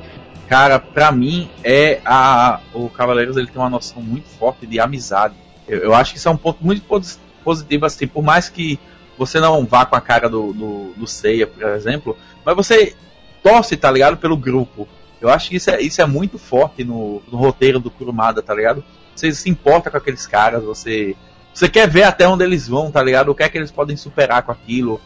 Cara, 0.49 0.79
pra 0.79 1.11
mim 1.11 1.47
é 1.63 2.01
a 2.03 2.59
o 2.73 2.89
Cavaleiros 2.89 3.37
ele 3.37 3.45
tem 3.45 3.61
uma 3.61 3.69
noção 3.69 4.01
muito 4.01 4.27
forte 4.27 4.65
de 4.65 4.79
amizade. 4.79 5.35
Eu, 5.67 5.77
eu 5.81 5.93
acho 5.93 6.13
que 6.13 6.17
isso 6.17 6.27
é 6.27 6.31
um 6.31 6.35
ponto 6.37 6.65
muito 6.65 6.81
pos- 6.81 7.19
positivo 7.43 7.85
assim, 7.85 8.07
por 8.07 8.23
mais 8.23 8.49
que 8.49 8.79
você 9.19 9.39
não 9.39 9.67
vá 9.67 9.85
com 9.85 9.95
a 9.95 10.01
cara 10.01 10.27
do, 10.27 10.51
do, 10.51 10.93
do 10.97 11.05
Seiya, 11.05 11.45
por 11.45 11.61
exemplo, 11.69 12.17
mas 12.43 12.55
você 12.55 12.95
torce, 13.43 13.77
tá 13.77 13.91
ligado, 13.91 14.17
pelo 14.17 14.35
grupo. 14.35 14.87
Eu 15.21 15.29
acho 15.29 15.47
que 15.51 15.57
isso 15.57 15.69
é, 15.69 15.79
isso 15.79 16.01
é 16.01 16.07
muito 16.07 16.39
forte 16.39 16.83
no, 16.83 17.21
no 17.31 17.37
roteiro 17.37 17.79
do 17.79 17.91
Kurumada, 17.91 18.41
tá 18.41 18.51
ligado? 18.55 18.83
Você 19.15 19.31
se 19.31 19.47
importa 19.47 19.91
com 19.91 19.97
aqueles 19.97 20.25
caras, 20.25 20.63
você 20.63 21.15
você 21.57 21.67
quer 21.67 21.89
ver 21.89 22.03
até 22.03 22.27
onde 22.27 22.43
eles 22.43 22.67
vão, 22.67 22.91
tá 22.91 23.01
ligado? 23.01 23.29
O 23.29 23.35
que 23.35 23.41
é 23.41 23.49
que 23.49 23.57
eles 23.57 23.71
podem 23.71 23.97
superar 23.97 24.43
com 24.43 24.51
aquilo. 24.51 25.01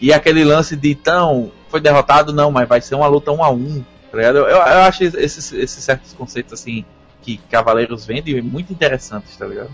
E 0.00 0.14
aquele 0.14 0.42
lance 0.44 0.74
de 0.74 0.94
tão 0.94 1.52
foi 1.68 1.78
derrotado 1.78 2.32
não, 2.32 2.50
mas 2.50 2.66
vai 2.66 2.80
ser 2.80 2.94
uma 2.94 3.06
luta 3.06 3.30
um 3.30 3.44
a 3.44 3.50
um, 3.50 3.84
tá 4.10 4.16
ligado? 4.16 4.38
Eu, 4.38 4.46
eu 4.46 4.80
acho 4.80 5.04
esses, 5.04 5.52
esses 5.52 5.84
certos 5.84 6.14
conceitos 6.14 6.54
assim 6.54 6.86
que 7.20 7.36
Cavaleiros 7.50 8.06
vendem 8.06 8.40
muito 8.40 8.72
interessantes, 8.72 9.36
tá 9.36 9.46
ligado? 9.46 9.68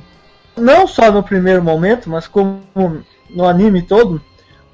Não 0.57 0.89
só 0.89 1.13
no 1.13 1.23
primeiro 1.23 1.63
momento, 1.63 2.11
mas 2.11 2.27
como 2.27 2.61
no 3.31 3.47
anime 3.47 3.83
todo, 3.83 4.21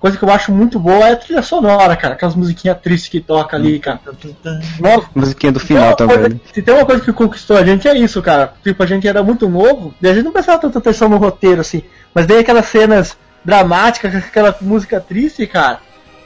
coisa 0.02 0.18
que 0.18 0.24
eu 0.24 0.30
acho 0.30 0.52
muito 0.52 0.78
boa 0.78 1.08
é 1.08 1.12
a 1.12 1.16
trilha 1.16 1.40
sonora, 1.42 1.96
cara. 1.96 2.14
Aquelas 2.14 2.34
musiquinhas 2.34 2.76
tristes 2.82 3.08
que 3.08 3.20
toca 3.20 3.56
ali, 3.56 3.78
cara. 3.78 4.00
Nossa, 4.80 5.08
Musiquinha 5.14 5.52
do 5.52 5.60
final 5.60 5.94
também. 5.96 6.18
coisa- 6.18 6.40
se 6.52 6.60
tem 6.60 6.74
uma 6.74 6.84
coisa 6.84 7.02
que 7.02 7.12
conquistou 7.12 7.56
a 7.56 7.64
gente 7.64 7.86
é 7.88 7.96
isso, 7.96 8.20
cara. 8.20 8.52
Tipo, 8.62 8.82
a 8.82 8.86
gente 8.86 9.06
era 9.08 9.22
muito 9.22 9.48
novo 9.48 9.94
e 10.02 10.08
a 10.08 10.12
gente 10.12 10.24
não 10.24 10.32
prestava 10.32 10.60
tanta 10.60 10.78
atenção 10.78 11.08
no 11.08 11.16
roteiro, 11.16 11.60
assim. 11.60 11.82
Mas 12.12 12.26
daí 12.26 12.40
aquelas 12.40 12.66
cenas 12.66 13.16
dramáticas, 13.44 14.14
aquela 14.14 14.54
música 14.60 15.00
triste, 15.00 15.46
cara. 15.46 15.78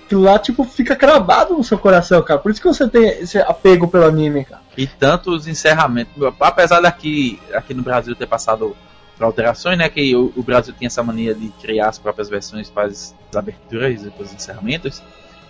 Aquilo 0.07 0.23
lá, 0.23 0.39
tipo, 0.39 0.65
fica 0.65 0.95
cravado 0.97 1.55
no 1.55 1.65
seu 1.65 1.77
coração, 1.79 2.23
cara. 2.23 2.39
Por 2.41 2.51
isso 2.51 2.61
que 2.61 2.69
você 2.69 2.89
tem 2.89 3.07
esse 3.21 3.39
apego 3.39 3.89
pelo 3.89 4.05
anime, 4.07 4.45
cara. 4.45 4.63
E 4.77 4.87
tanto 4.87 5.31
os 5.33 5.47
encerramentos, 5.49 6.13
apesar 6.41 6.81
daqui, 6.81 7.41
aqui 7.53 7.75
no 7.75 7.83
Brasil 7.83 8.15
ter 8.15 8.27
passado 8.27 8.77
por 9.17 9.25
alterações, 9.25 9.79
né? 9.79 9.89
Que 9.89 10.15
o, 10.15 10.33
o 10.37 10.43
Brasil 10.43 10.75
tem 10.79 10.87
essa 10.87 11.03
mania 11.03 11.35
de 11.35 11.49
criar 11.61 11.89
as 11.89 11.99
próprias 11.99 12.29
versões 12.29 12.69
para 12.69 12.87
as 12.89 13.15
aberturas 13.35 14.05
e 14.05 14.11
para 14.11 14.25
os 14.25 14.33
encerramentos. 14.33 15.03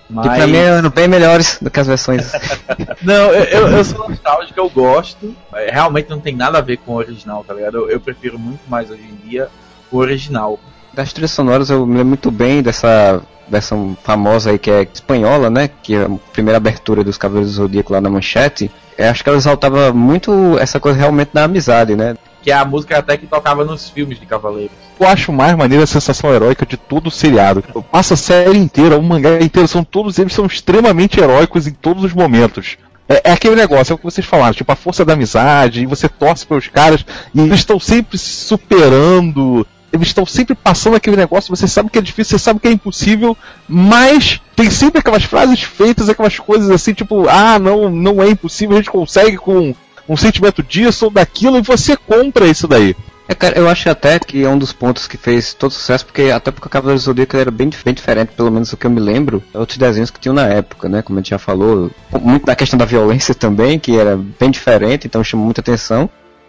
Mas... 0.08 0.28
Que 0.28 0.36
pra 0.36 0.46
mim 0.46 0.56
eram 0.56 0.90
bem 0.90 1.08
melhores 1.08 1.58
do 1.60 1.70
que 1.70 1.80
as 1.80 1.86
versões. 1.86 2.30
Não, 3.02 3.32
eu, 3.32 3.44
eu, 3.44 3.68
eu 3.68 3.84
sou 3.84 4.08
nostálgico, 4.08 4.58
eu 4.58 4.70
gosto. 4.70 5.34
É, 5.54 5.70
Realmente 5.72 6.08
não 6.08 6.20
tem 6.20 6.34
nada 6.34 6.58
a 6.58 6.60
ver 6.60 6.76
com 6.78 6.92
o 6.92 6.96
original, 6.96 7.44
tá 7.44 7.52
ligado? 7.52 7.76
Eu, 7.76 7.90
eu 7.90 8.00
prefiro 8.00 8.38
muito 8.38 8.60
mais 8.68 8.90
hoje 8.90 9.02
em 9.02 9.28
dia 9.28 9.48
o 9.90 9.96
original. 9.96 10.58
Das 10.92 11.12
trilhas 11.12 11.32
sonoras 11.32 11.70
eu 11.70 11.84
me 11.84 11.94
lembro 11.94 12.08
muito 12.08 12.30
bem 12.30 12.62
dessa 12.62 13.20
versão 13.48 13.96
famosa 14.02 14.50
aí 14.50 14.58
que 14.58 14.70
é 14.70 14.82
espanhola, 14.82 15.50
né? 15.50 15.68
Que 15.68 15.94
é 15.94 16.04
a 16.04 16.10
primeira 16.32 16.56
abertura 16.56 17.04
dos 17.04 17.18
Cavaleiros 17.18 17.52
do 17.52 17.56
Zodíaco 17.56 17.92
lá 17.92 18.00
na 18.00 18.10
manchete. 18.10 18.70
Eu 18.96 19.10
acho 19.10 19.22
que 19.22 19.28
ela 19.28 19.38
exaltava 19.38 19.92
muito 19.92 20.56
essa 20.58 20.80
coisa 20.80 20.98
realmente 20.98 21.30
da 21.32 21.44
amizade, 21.44 21.94
né? 21.94 22.16
Que 22.46 22.52
é 22.52 22.54
a 22.54 22.64
música 22.64 22.96
até 22.96 23.16
que 23.16 23.26
tocava 23.26 23.64
nos 23.64 23.90
filmes 23.90 24.20
de 24.20 24.24
Cavaleiros. 24.24 24.70
Eu 25.00 25.08
acho 25.08 25.32
mais 25.32 25.56
maneira 25.56 25.82
a 25.82 25.86
sensação 25.86 26.32
heróica 26.32 26.64
de 26.64 26.76
todo 26.76 27.08
o 27.08 27.10
seriado. 27.10 27.60
Passa 27.90 28.14
a 28.14 28.16
série 28.16 28.56
inteira, 28.56 28.96
o 28.96 29.02
mangá 29.02 29.40
inteiro, 29.40 29.66
são 29.66 29.82
todos 29.82 30.16
eles 30.16 30.32
são 30.32 30.46
extremamente 30.46 31.18
heróicos 31.18 31.66
em 31.66 31.72
todos 31.72 32.04
os 32.04 32.12
momentos. 32.12 32.76
É, 33.08 33.30
é 33.30 33.32
aquele 33.32 33.56
negócio, 33.56 33.92
é 33.92 33.94
o 33.96 33.98
que 33.98 34.04
vocês 34.04 34.24
falaram, 34.24 34.54
tipo 34.54 34.70
a 34.70 34.76
força 34.76 35.04
da 35.04 35.14
amizade, 35.14 35.82
e 35.82 35.86
você 35.86 36.08
torce 36.08 36.46
pelos 36.46 36.68
caras, 36.68 37.04
e 37.34 37.40
eles 37.40 37.58
estão 37.58 37.80
sempre 37.80 38.16
se 38.16 38.44
superando, 38.44 39.66
eles 39.92 40.06
estão 40.06 40.24
sempre 40.24 40.54
passando 40.54 40.94
aquele 40.94 41.16
negócio, 41.16 41.54
você 41.54 41.66
sabe 41.66 41.90
que 41.90 41.98
é 41.98 42.02
difícil, 42.02 42.38
você 42.38 42.44
sabe 42.44 42.60
que 42.60 42.68
é 42.68 42.72
impossível, 42.72 43.36
mas 43.68 44.40
tem 44.54 44.70
sempre 44.70 45.00
aquelas 45.00 45.24
frases 45.24 45.62
feitas, 45.62 46.08
aquelas 46.08 46.38
coisas 46.38 46.70
assim, 46.70 46.94
tipo, 46.94 47.28
ah, 47.28 47.58
não, 47.58 47.90
não 47.90 48.22
é 48.22 48.28
impossível, 48.30 48.76
a 48.76 48.78
gente 48.78 48.90
consegue 48.90 49.36
com 49.36 49.74
um 50.08 50.16
sentimento 50.16 50.62
disso 50.62 51.06
ou 51.06 51.10
daquilo, 51.10 51.58
e 51.58 51.62
você 51.62 51.96
compra 51.96 52.46
isso 52.46 52.68
daí. 52.68 52.94
É, 53.28 53.34
cara, 53.34 53.58
eu 53.58 53.68
acho 53.68 53.90
até 53.90 54.20
que 54.20 54.44
é 54.44 54.48
um 54.48 54.58
dos 54.58 54.72
pontos 54.72 55.08
que 55.08 55.16
fez 55.16 55.52
todo 55.52 55.72
sucesso, 55.72 56.06
porque 56.06 56.30
até 56.30 56.52
porque 56.52 56.68
o 56.68 56.70
Cavaleiro 56.70 57.00
do 57.00 57.04
Zodíaco 57.04 57.36
era 57.36 57.50
bem, 57.50 57.70
bem 57.84 57.92
diferente, 57.92 58.32
pelo 58.36 58.52
menos 58.52 58.70
do 58.70 58.76
que 58.76 58.86
eu 58.86 58.90
me 58.90 59.00
lembro, 59.00 59.42
de 59.50 59.58
outros 59.58 59.78
desenhos 59.78 60.10
que 60.10 60.20
tinham 60.20 60.34
na 60.34 60.46
época, 60.46 60.88
né? 60.88 61.02
Como 61.02 61.18
a 61.18 61.22
gente 61.22 61.30
já 61.30 61.38
falou, 61.38 61.90
muito 62.20 62.46
da 62.46 62.54
questão 62.54 62.78
da 62.78 62.84
violência 62.84 63.34
também, 63.36 63.80
que 63.80 63.98
era 63.98 64.16
bem 64.16 64.50
diferente, 64.50 65.08
então 65.08 65.24
chamou 65.24 65.44
muita 65.44 65.60
atenção. 65.60 66.08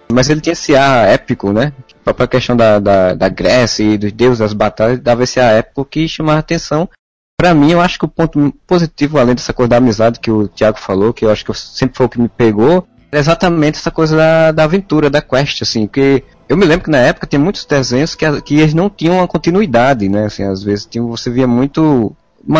Mas 0.09 0.29
ele 0.29 0.39
tinha 0.39 0.53
esse 0.53 0.75
ar 0.75 1.07
épico, 1.07 1.51
né? 1.51 1.73
A 2.01 2.13
própria 2.13 2.27
questão 2.27 2.55
da, 2.55 2.79
da, 2.79 3.13
da 3.13 3.27
Grécia 3.27 3.83
e 3.83 3.97
dos 3.97 4.11
deuses 4.11 4.39
das 4.39 4.53
batalhas 4.53 4.99
dava 4.99 5.23
esse 5.23 5.39
ar 5.39 5.53
épico 5.55 5.83
que 5.83 6.07
chamava 6.07 6.39
atenção. 6.39 6.87
Pra 7.35 7.53
mim, 7.53 7.71
eu 7.71 7.81
acho 7.81 7.99
que 7.99 8.05
o 8.05 8.07
ponto 8.07 8.53
positivo, 8.65 9.17
além 9.17 9.35
dessa 9.35 9.51
coisa 9.51 9.69
da 9.69 9.77
amizade 9.77 10.19
que 10.19 10.31
o 10.31 10.47
Thiago 10.47 10.79
falou, 10.79 11.13
que 11.13 11.25
eu 11.25 11.31
acho 11.31 11.43
que 11.43 11.53
sempre 11.53 11.97
foi 11.97 12.05
o 12.05 12.09
que 12.09 12.21
me 12.21 12.29
pegou, 12.29 12.87
exatamente 13.19 13.77
essa 13.77 13.91
coisa 13.91 14.15
da, 14.15 14.51
da 14.51 14.63
aventura, 14.63 15.09
da 15.09 15.21
quest, 15.21 15.61
assim, 15.61 15.85
porque 15.87 16.23
eu 16.49 16.55
me 16.57 16.65
lembro 16.65 16.85
que 16.85 16.91
na 16.91 16.99
época 16.99 17.27
tinha 17.27 17.39
muitos 17.39 17.65
desenhos 17.65 18.15
que, 18.15 18.41
que 18.41 18.59
eles 18.59 18.73
não 18.73 18.89
tinham 18.89 19.15
uma 19.17 19.27
continuidade, 19.27 20.07
né, 20.09 20.25
assim, 20.25 20.43
às 20.43 20.63
vezes 20.63 20.85
tinha, 20.85 21.03
você 21.03 21.29
via 21.29 21.47
muito... 21.47 22.15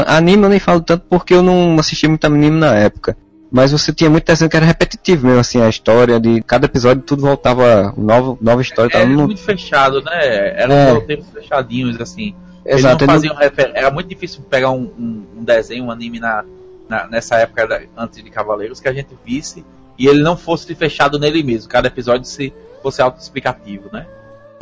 Anime 0.08 0.44
eu 0.44 0.50
nem 0.50 0.60
falo 0.60 0.82
tanto 0.82 1.06
porque 1.10 1.34
eu 1.34 1.42
não 1.42 1.78
assisti 1.80 2.08
muito 2.08 2.26
anime 2.26 2.60
na 2.60 2.76
época. 2.76 3.16
Mas 3.50 3.72
você 3.72 3.94
tinha 3.94 4.10
muito 4.10 4.26
desenho 4.26 4.50
que 4.50 4.58
era 4.58 4.66
repetitivo 4.66 5.26
mesmo, 5.26 5.40
assim, 5.40 5.62
a 5.62 5.70
história 5.70 6.20
de 6.20 6.42
cada 6.44 6.66
episódio 6.66 7.02
tudo 7.04 7.22
voltava, 7.22 7.94
nova, 7.96 8.38
nova 8.42 8.62
história. 8.62 8.94
Era 8.94 9.06
no- 9.06 9.24
muito 9.26 9.42
fechado, 9.42 10.02
né? 10.04 10.62
Eram 10.62 10.74
É. 10.76 10.92
roteiros 10.92 11.26
fechadinhos, 11.34 12.02
assim. 12.02 12.36
Eles 12.66 12.80
Exato, 12.82 13.06
não 13.06 13.14
ele 13.14 13.22
faziam 13.22 13.36
refer... 13.38 13.72
Era 13.74 13.90
muito 13.90 14.10
difícil 14.10 14.42
pegar 14.50 14.72
um, 14.72 14.92
um- 15.00 15.24
um 15.38 15.44
desenho, 15.46 15.86
um 15.86 15.92
anime 15.92 16.20
na, 16.20 16.44
na- 16.90 17.08
nessa 17.08 17.38
época 17.38 17.66
da- 17.66 17.80
antes 17.96 18.22
de 18.22 18.30
Cavaleiros 18.30 18.82
que 18.82 18.90
a 18.90 18.94
gente 18.94 19.18
visse 19.26 19.64
e 19.98 20.08
ele 20.08 20.22
não 20.22 20.38
fosse 20.38 20.74
fechado 20.76 21.18
nele 21.20 21.44
mesmo. 21.44 21.70
Cada 21.70 21.88
episódio 21.88 22.26
se 22.26 22.54
fosse 22.82 23.02
autoexplicativo, 23.02 23.90
né? 23.92 24.06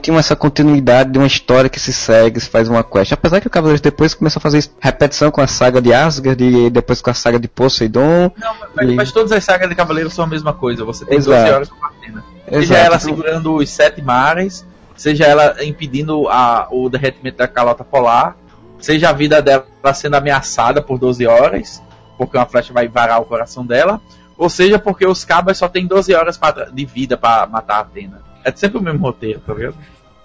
tinha 0.02 0.20
essa 0.20 0.36
continuidade 0.36 1.12
de 1.12 1.18
uma 1.18 1.26
história 1.26 1.68
que 1.68 1.80
se 1.80 1.92
segue, 1.92 2.40
se 2.40 2.48
faz 2.48 2.70
uma 2.70 2.84
quest. 2.84 3.12
Apesar 3.12 3.42
que 3.42 3.48
o 3.48 3.50
Cavaleiros 3.50 3.82
depois 3.82 4.14
começou 4.14 4.40
a 4.40 4.42
fazer 4.42 4.64
repetição 4.80 5.32
com 5.32 5.42
a 5.42 5.48
saga 5.48 5.82
de 5.82 5.92
Asgard 5.92 6.44
e 6.44 6.70
depois 6.70 7.02
com 7.02 7.10
a 7.10 7.14
saga 7.14 7.40
de 7.40 7.48
Poseidon. 7.48 8.32
Não, 8.38 8.56
mas, 8.76 8.90
E- 8.90 8.94
mas 8.94 9.12
todas 9.12 9.32
as 9.32 9.44
sagas 9.44 9.68
de 9.68 9.74
Cavaleiros 9.74 10.14
são 10.14 10.26
a 10.26 10.28
mesma 10.28 10.54
coisa. 10.54 10.86
Você 10.86 11.06
tem 11.06 11.18
Exato. 11.18 11.42
12 11.42 11.54
horas 11.54 11.70
partida. 11.70 12.24
Seja 12.48 12.78
ela 12.78 13.00
segurando 13.00 13.56
os 13.56 13.68
sete 13.70 14.00
mares, 14.04 14.64
seja 14.96 15.26
ela 15.26 15.56
impedindo 15.64 16.28
a, 16.30 16.68
o 16.70 16.88
derretimento 16.88 17.38
da 17.38 17.48
calota 17.48 17.84
polar, 17.84 18.38
seja 18.80 19.10
a 19.10 19.14
vida 19.14 19.42
dela 19.42 19.66
sendo 19.96 20.16
ameaçada 20.16 20.84
por 20.84 21.00
12 21.00 21.26
horas, 21.26 21.82
porque 22.16 22.38
uma 22.38 22.46
flecha 22.46 22.72
vai 22.72 22.88
varar 22.88 23.20
o 23.20 23.26
coração 23.26 23.66
dela, 23.66 24.00
ou 24.38 24.50
seja 24.50 24.78
porque 24.80 25.06
os 25.06 25.24
cabas 25.26 25.58
só 25.58 25.68
têm 25.68 25.86
12 25.88 26.14
horas 26.14 26.38
pra- 26.38 26.68
de 26.72 26.86
vida 26.86 27.16
pra 27.18 27.48
matar 27.48 27.78
a 27.78 27.80
Atena. 27.82 28.22
É 28.44 28.52
sempre 28.52 28.78
o 28.78 28.82
mesmo 28.82 29.00
roteiro, 29.00 29.40
tá 29.46 29.54
vendo? 29.54 29.76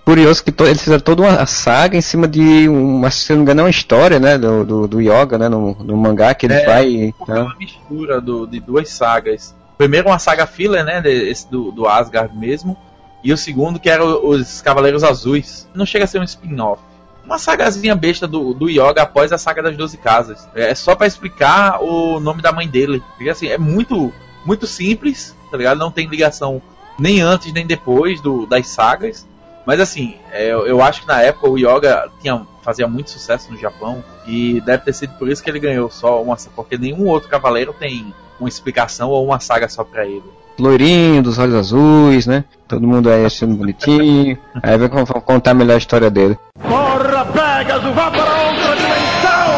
Curioso 0.04 0.42
que 0.42 0.50
to- 0.50 0.64
eles 0.66 0.82
fizeram 0.82 1.00
toda 1.02 1.22
uma 1.22 1.46
saga 1.46 1.96
em 1.96 2.00
cima 2.00 2.26
de 2.26 2.68
uma, 2.68 3.10
se 3.10 3.30
não 3.30 3.38
me 3.38 3.42
engano, 3.42 3.60
é 3.60 3.64
uma 3.64 3.70
história, 3.70 4.18
né, 4.18 4.36
do, 4.36 4.64
do, 4.64 4.88
do 4.88 5.00
Yoga, 5.00 5.38
né, 5.38 5.48
no, 5.48 5.74
no 5.84 5.96
mangá 5.96 6.34
que 6.34 6.46
ele 6.46 6.54
É, 6.54 6.66
vai. 6.66 7.14
Porque 7.16 7.32
é 7.32 7.42
uma 7.42 7.56
mistura 7.56 8.20
do- 8.20 8.46
de 8.46 8.58
duas 8.60 8.88
sagas. 8.90 9.54
Primeiro 9.78 10.08
uma 10.08 10.18
saga 10.18 10.46
filler, 10.46 10.84
né, 10.84 11.00
esse 11.04 11.48
do, 11.50 11.70
do 11.70 11.86
Asgard 11.86 12.36
mesmo, 12.36 12.76
e 13.22 13.32
o 13.32 13.36
segundo 13.36 13.78
que 13.78 13.88
era 13.88 14.04
os 14.04 14.60
Cavaleiros 14.60 15.04
Azuis. 15.04 15.68
Não 15.74 15.86
chega 15.86 16.04
a 16.04 16.08
ser 16.08 16.18
um 16.20 16.24
spin-off. 16.24 16.82
Uma 17.30 17.38
sagazinha 17.38 17.94
besta 17.94 18.26
do, 18.26 18.52
do 18.52 18.68
Yoga 18.68 19.02
após 19.02 19.30
a 19.30 19.38
saga 19.38 19.62
das 19.62 19.76
12 19.76 19.96
casas. 19.98 20.48
É 20.52 20.74
só 20.74 20.96
pra 20.96 21.06
explicar 21.06 21.80
o 21.80 22.18
nome 22.18 22.42
da 22.42 22.50
mãe 22.50 22.66
dele. 22.66 23.00
Porque 23.10 23.30
assim, 23.30 23.46
é 23.46 23.56
muito, 23.56 24.12
muito 24.44 24.66
simples, 24.66 25.36
tá 25.48 25.56
ligado? 25.56 25.78
Não 25.78 25.92
tem 25.92 26.08
ligação 26.08 26.60
nem 26.98 27.20
antes 27.20 27.52
nem 27.52 27.64
depois 27.64 28.20
do, 28.20 28.46
das 28.46 28.66
sagas. 28.66 29.28
Mas 29.64 29.78
assim, 29.78 30.16
é, 30.32 30.48
eu, 30.48 30.66
eu 30.66 30.82
acho 30.82 31.02
que 31.02 31.06
na 31.06 31.22
época 31.22 31.48
o 31.48 31.56
Yoga 31.56 32.10
tinha, 32.20 32.44
fazia 32.62 32.88
muito 32.88 33.12
sucesso 33.12 33.52
no 33.52 33.56
Japão 33.56 34.02
e 34.26 34.60
deve 34.62 34.82
ter 34.82 34.92
sido 34.92 35.12
por 35.14 35.28
isso 35.28 35.40
que 35.40 35.48
ele 35.48 35.60
ganhou 35.60 35.88
só 35.88 36.20
uma, 36.20 36.36
porque 36.56 36.76
nenhum 36.76 37.06
outro 37.06 37.28
cavaleiro 37.28 37.72
tem 37.72 38.12
uma 38.40 38.48
explicação 38.48 39.08
ou 39.08 39.24
uma 39.24 39.38
saga 39.38 39.68
só 39.68 39.84
pra 39.84 40.04
ele. 40.04 40.24
Loirinho, 40.58 41.22
dos 41.22 41.38
olhos 41.38 41.54
azuis, 41.54 42.26
né? 42.26 42.44
Todo 42.70 42.86
mundo 42.86 43.10
aí 43.10 43.24
achando 43.26 43.56
bonitinho. 43.56 44.38
Aí 44.62 44.78
vai 44.78 44.88
con- 44.88 45.04
contar 45.04 45.54
melhor 45.54 45.74
a 45.74 45.78
história 45.78 46.08
dele. 46.08 46.38
Porra, 46.62 47.24
Pegasus, 47.26 47.92
vá 47.94 48.10
para 48.12 48.22
outra 48.22 48.76
dimensão! 48.76 49.50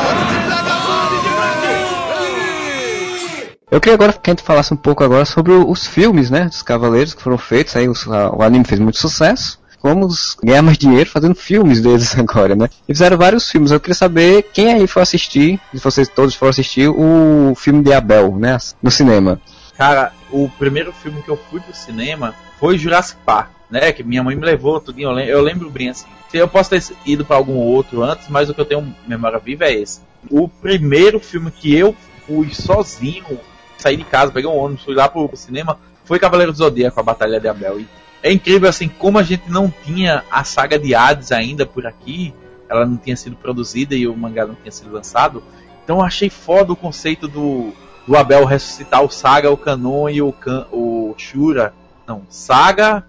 Eu 3.71 3.81
queria 3.81 3.95
agora 3.95 4.13
que 4.15 4.31
a 4.31 4.33
gente 4.33 4.43
falasse 4.43 4.73
um 4.73 4.77
pouco 4.79 5.05
agora 5.05 5.25
sobre 5.27 5.53
os 5.53 5.87
filmes, 5.87 6.31
né? 6.31 6.45
Dos 6.47 6.63
Cavaleiros 6.63 7.13
que 7.15 7.23
foram 7.23 7.37
feitos. 7.37 7.77
Aí 7.77 7.87
os- 7.89 8.07
a- 8.09 8.31
o 8.35 8.43
anime 8.43 8.65
fez 8.65 8.81
muito 8.81 8.99
sucesso. 8.99 9.61
Vamos 9.83 10.37
ganhar 10.43 10.63
mais 10.63 10.79
dinheiro 10.79 11.11
fazendo 11.11 11.35
filmes 11.35 11.83
deles 11.83 12.17
agora, 12.19 12.55
né? 12.57 12.69
E 12.89 12.95
fizeram 12.95 13.19
vários 13.19 13.51
filmes. 13.51 13.71
Eu 13.73 13.81
queria 13.81 13.95
saber 13.95 14.49
quem 14.55 14.73
aí 14.73 14.87
foi 14.87 15.03
assistir, 15.03 15.61
se 15.75 15.81
vocês 15.83 16.09
todos 16.09 16.35
foram 16.35 16.49
assistir, 16.51 16.89
o 16.89 17.53
filme 17.57 17.83
de 17.83 17.93
Abel, 17.93 18.37
né? 18.39 18.57
No 18.83 18.91
cinema. 18.91 19.39
Cara, 19.77 20.13
o 20.31 20.49
primeiro 20.59 20.93
filme 20.93 21.21
que 21.23 21.29
eu 21.31 21.39
fui 21.51 21.59
pro 21.61 21.75
cinema 21.75 22.35
foi 22.63 22.79
Jurassic 22.79 23.19
Park, 23.27 23.51
né? 23.69 23.91
Que 23.91 24.05
minha 24.05 24.23
mãe 24.23 24.37
me 24.37 24.47
levou, 24.47 24.79
tudinho, 24.79 25.09
eu 25.09 25.13
lem- 25.13 25.27
eu 25.27 25.41
lembro 25.43 25.69
bem 25.69 25.89
assim. 25.89 26.07
Eu 26.33 26.47
posso 26.47 26.71
ter 26.71 26.81
ido 27.05 27.25
pra 27.25 27.35
algum 27.35 27.57
outro 27.57 28.05
antes, 28.05 28.29
mas 28.29 28.49
o 28.49 28.55
que 28.55 28.61
eu 28.61 28.65
tenho 28.65 28.95
memória 29.05 29.41
viva 29.41 29.65
é 29.65 29.73
esse. 29.75 30.01
O 30.31 30.47
primeiro 30.49 31.19
filme 31.19 31.51
que 31.51 31.75
eu 31.75 31.93
fui 32.25 32.55
sozinho, 32.55 33.41
saí 33.77 33.97
de 33.97 34.05
casa, 34.05 34.31
peguei 34.31 34.49
um 34.49 34.57
ônibus, 34.57 34.85
fui 34.85 34.95
lá 34.95 35.09
pro, 35.09 35.29
cinema, 35.35 35.77
foi 36.05 36.21
Cavaleiro 36.21 36.53
do 36.53 36.59
Zodíaco, 36.59 37.01
a 37.01 37.03
Batalha 37.03 37.41
de 37.41 37.49
Abel. 37.49 37.81
E 37.81 37.89
é 38.23 38.31
incrível 38.33 38.69
assim 38.69 38.87
como 38.87 39.19
a 39.19 39.25
gente 39.25 39.51
não 39.51 39.69
tinha 39.85 40.23
a 40.31 40.45
saga 40.45 40.79
de 40.79 40.95
Hades 40.95 41.33
ainda 41.33 41.67
por 41.67 41.85
aqui, 41.85 42.33
ela 42.69 42.87
não 42.87 42.97
tinha 42.97 43.17
sido 43.17 43.35
produzida 43.35 43.97
e 43.97 44.07
o 44.07 44.17
mangá 44.17 44.47
não 44.47 44.55
tinha 44.55 44.71
sido 44.71 44.93
lançado. 44.93 45.43
Então 45.83 45.97
eu 45.99 46.05
achei 46.05 46.31
foda 46.31 46.73
o 46.73 46.77
conceito 46.77 47.27
do, 47.27 47.73
do 48.07 48.17
Abel 48.17 48.45
ressuscitar 48.45 49.03
o 49.03 49.11
Saga, 49.11 49.51
o 49.51 49.57
Canon 49.57 50.09
e 50.09 50.23
o, 50.23 50.33
Can, 50.33 50.65
o 50.71 51.13
Shura. 51.19 51.75
Não, 52.07 52.23
Saga, 52.29 53.07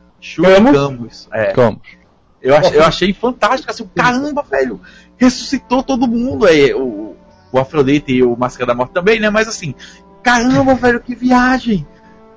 Camus. 0.72 1.28
É. 1.32 1.54
Camus. 1.54 1.82
Eu, 2.42 2.56
ach, 2.58 2.74
eu 2.74 2.84
achei 2.84 3.14
fantástico, 3.14 3.72
assim, 3.72 3.90
caramba, 3.96 4.44
velho, 4.44 4.82
ressuscitou 5.18 5.82
todo 5.82 6.08
mundo 6.08 6.46
aí, 6.46 6.74
o, 6.74 7.16
o 7.52 7.60
Afrodite 7.60 8.12
e 8.12 8.24
o 8.24 8.36
Máscara 8.36 8.68
da 8.68 8.76
Morte 8.76 8.92
também, 8.92 9.20
né? 9.20 9.30
Mas 9.30 9.48
assim, 9.48 9.74
caramba, 10.22 10.76
velho, 10.76 11.00
que 11.00 11.16
viagem! 11.16 11.88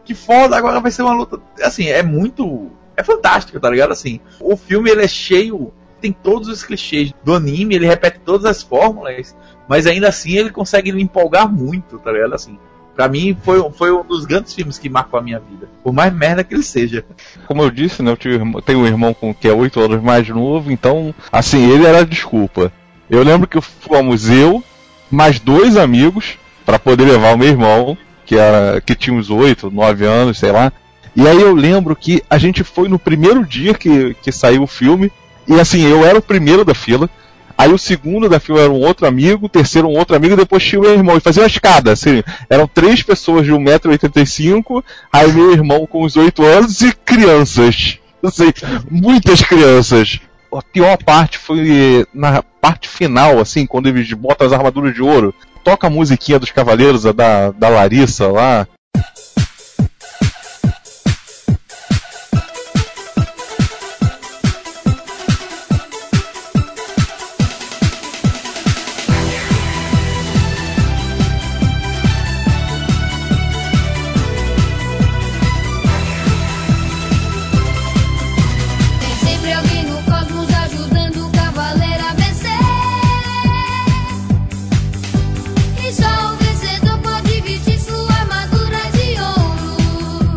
Que 0.05 0.15
foda, 0.15 0.57
agora 0.57 0.79
vai 0.79 0.93
ser 0.93 1.03
uma 1.03 1.13
luta. 1.13 1.41
Assim, 1.61 1.89
é 1.89 2.01
muito 2.05 2.71
é 2.97 3.03
fantástico, 3.03 3.61
tá 3.61 3.69
ligado? 3.69 3.93
Assim, 3.93 4.21
o 4.41 4.57
filme 4.57 4.91
ele 4.91 5.03
é 5.03 5.09
cheio, 5.09 5.73
tem 6.01 6.13
todos 6.13 6.49
os 6.49 6.65
clichês 6.65 7.13
do 7.23 7.35
anime, 7.35 7.75
ele 7.75 7.87
repete 7.87 8.21
todas 8.25 8.47
as 8.47 8.63
fórmulas, 8.63 9.37
mas 9.69 9.87
ainda 9.87 10.09
assim 10.09 10.37
ele 10.37 10.51
consegue 10.51 10.93
me 10.93 11.03
empolgar 11.03 11.53
muito, 11.53 11.99
tá 11.99 12.11
ligado? 12.11 12.35
Assim, 12.35 12.59
Pra 12.97 13.09
mim, 13.09 13.37
foi, 13.43 13.63
foi 13.73 13.93
um 13.93 14.03
dos 14.03 14.25
grandes 14.25 14.55
filmes 14.55 14.79
que 14.79 14.89
marcou 14.89 15.21
a 15.21 15.23
minha 15.23 15.39
vida. 15.39 15.69
Por 15.85 15.93
mais 15.93 16.13
merda 16.15 16.43
que 16.43 16.55
ele 16.55 16.63
seja. 16.63 17.05
Como 17.47 17.63
eu 17.63 17.71
disse, 17.71 18.03
né? 18.03 18.11
Eu 18.11 18.63
tenho 18.63 18.79
um 18.79 18.87
irmão 18.87 19.13
com, 19.13 19.35
que 19.35 19.47
é 19.47 19.53
8 19.53 19.79
anos 19.79 20.03
mais 20.03 20.27
novo, 20.31 20.73
então, 20.73 21.15
assim, 21.31 21.71
ele 21.71 21.85
era 21.85 22.07
desculpa. 22.07 22.73
Eu 23.11 23.23
lembro 23.23 23.47
que 23.47 23.61
fomos 23.61 24.31
eu, 24.31 24.65
mais 25.11 25.39
dois 25.39 25.77
amigos, 25.77 26.39
para 26.65 26.79
poder 26.79 27.05
levar 27.05 27.35
o 27.35 27.39
meu 27.39 27.49
irmão, 27.49 27.99
que, 28.25 28.37
era, 28.37 28.81
que 28.81 28.95
tinha 28.95 29.15
uns 29.15 29.29
8, 29.29 29.71
9 29.71 30.07
anos, 30.07 30.39
sei 30.39 30.51
lá. 30.51 30.73
E 31.15 31.29
aí 31.29 31.41
eu 31.41 31.55
lembro 31.55 31.95
que 31.95 32.23
a 32.31 32.39
gente 32.39 32.65
foi 32.65 32.89
no 32.89 32.99
primeiro 32.99 33.45
dia 33.45 33.75
que, 33.75 34.15
que 34.23 34.33
saiu 34.33 34.63
o 34.63 34.67
filme, 34.67 35.13
e 35.47 35.61
assim, 35.61 35.87
eu 35.87 36.05
era 36.05 36.19
o 36.19 36.23
primeiro 36.23 36.65
da 36.65 36.75
fila. 36.75 37.11
Aí 37.57 37.73
o 37.73 37.79
segundo 37.79 38.29
da 38.29 38.39
fila 38.39 38.61
era 38.61 38.71
um 38.71 38.81
outro 38.81 39.07
amigo, 39.07 39.47
o 39.47 39.49
terceiro 39.49 39.89
um 39.89 39.97
outro 39.97 40.15
amigo, 40.15 40.35
e 40.35 40.37
depois 40.37 40.63
tinha 40.63 40.79
o 40.79 40.83
meu 40.83 40.93
irmão. 40.93 41.17
E 41.17 41.21
fazia 41.21 41.43
uma 41.43 41.49
escada, 41.49 41.93
assim. 41.93 42.23
Eram 42.51 42.69
três 42.69 43.03
pessoas 43.03 43.47
de 43.47 43.53
1,85m, 43.53 44.85
aí 45.13 45.33
meu 45.33 45.53
irmão 45.53 45.87
com 45.87 46.03
os 46.03 46.17
8 46.17 46.45
anos 46.45 46.81
e 46.83 46.93
crianças. 46.93 47.99
Assim, 48.23 48.53
muitas 48.91 49.43
crianças. 49.43 50.21
A 50.53 50.63
pior 50.63 50.97
parte 51.03 51.39
foi 51.39 52.07
na 52.13 52.43
parte 52.43 52.89
final, 52.89 53.39
assim, 53.39 53.67
quando 53.67 53.89
eles 53.89 54.13
botam 54.13 54.47
as 54.47 54.53
armaduras 54.53 54.95
de 54.95 55.03
ouro. 55.03 55.35
Toca 55.65 55.87
a 55.87 55.91
musiquinha 55.91 56.39
dos 56.39 56.51
Cavaleiros, 56.51 57.03
da, 57.03 57.51
da 57.51 57.69
Larissa 57.69 58.29
lá. 58.29 58.67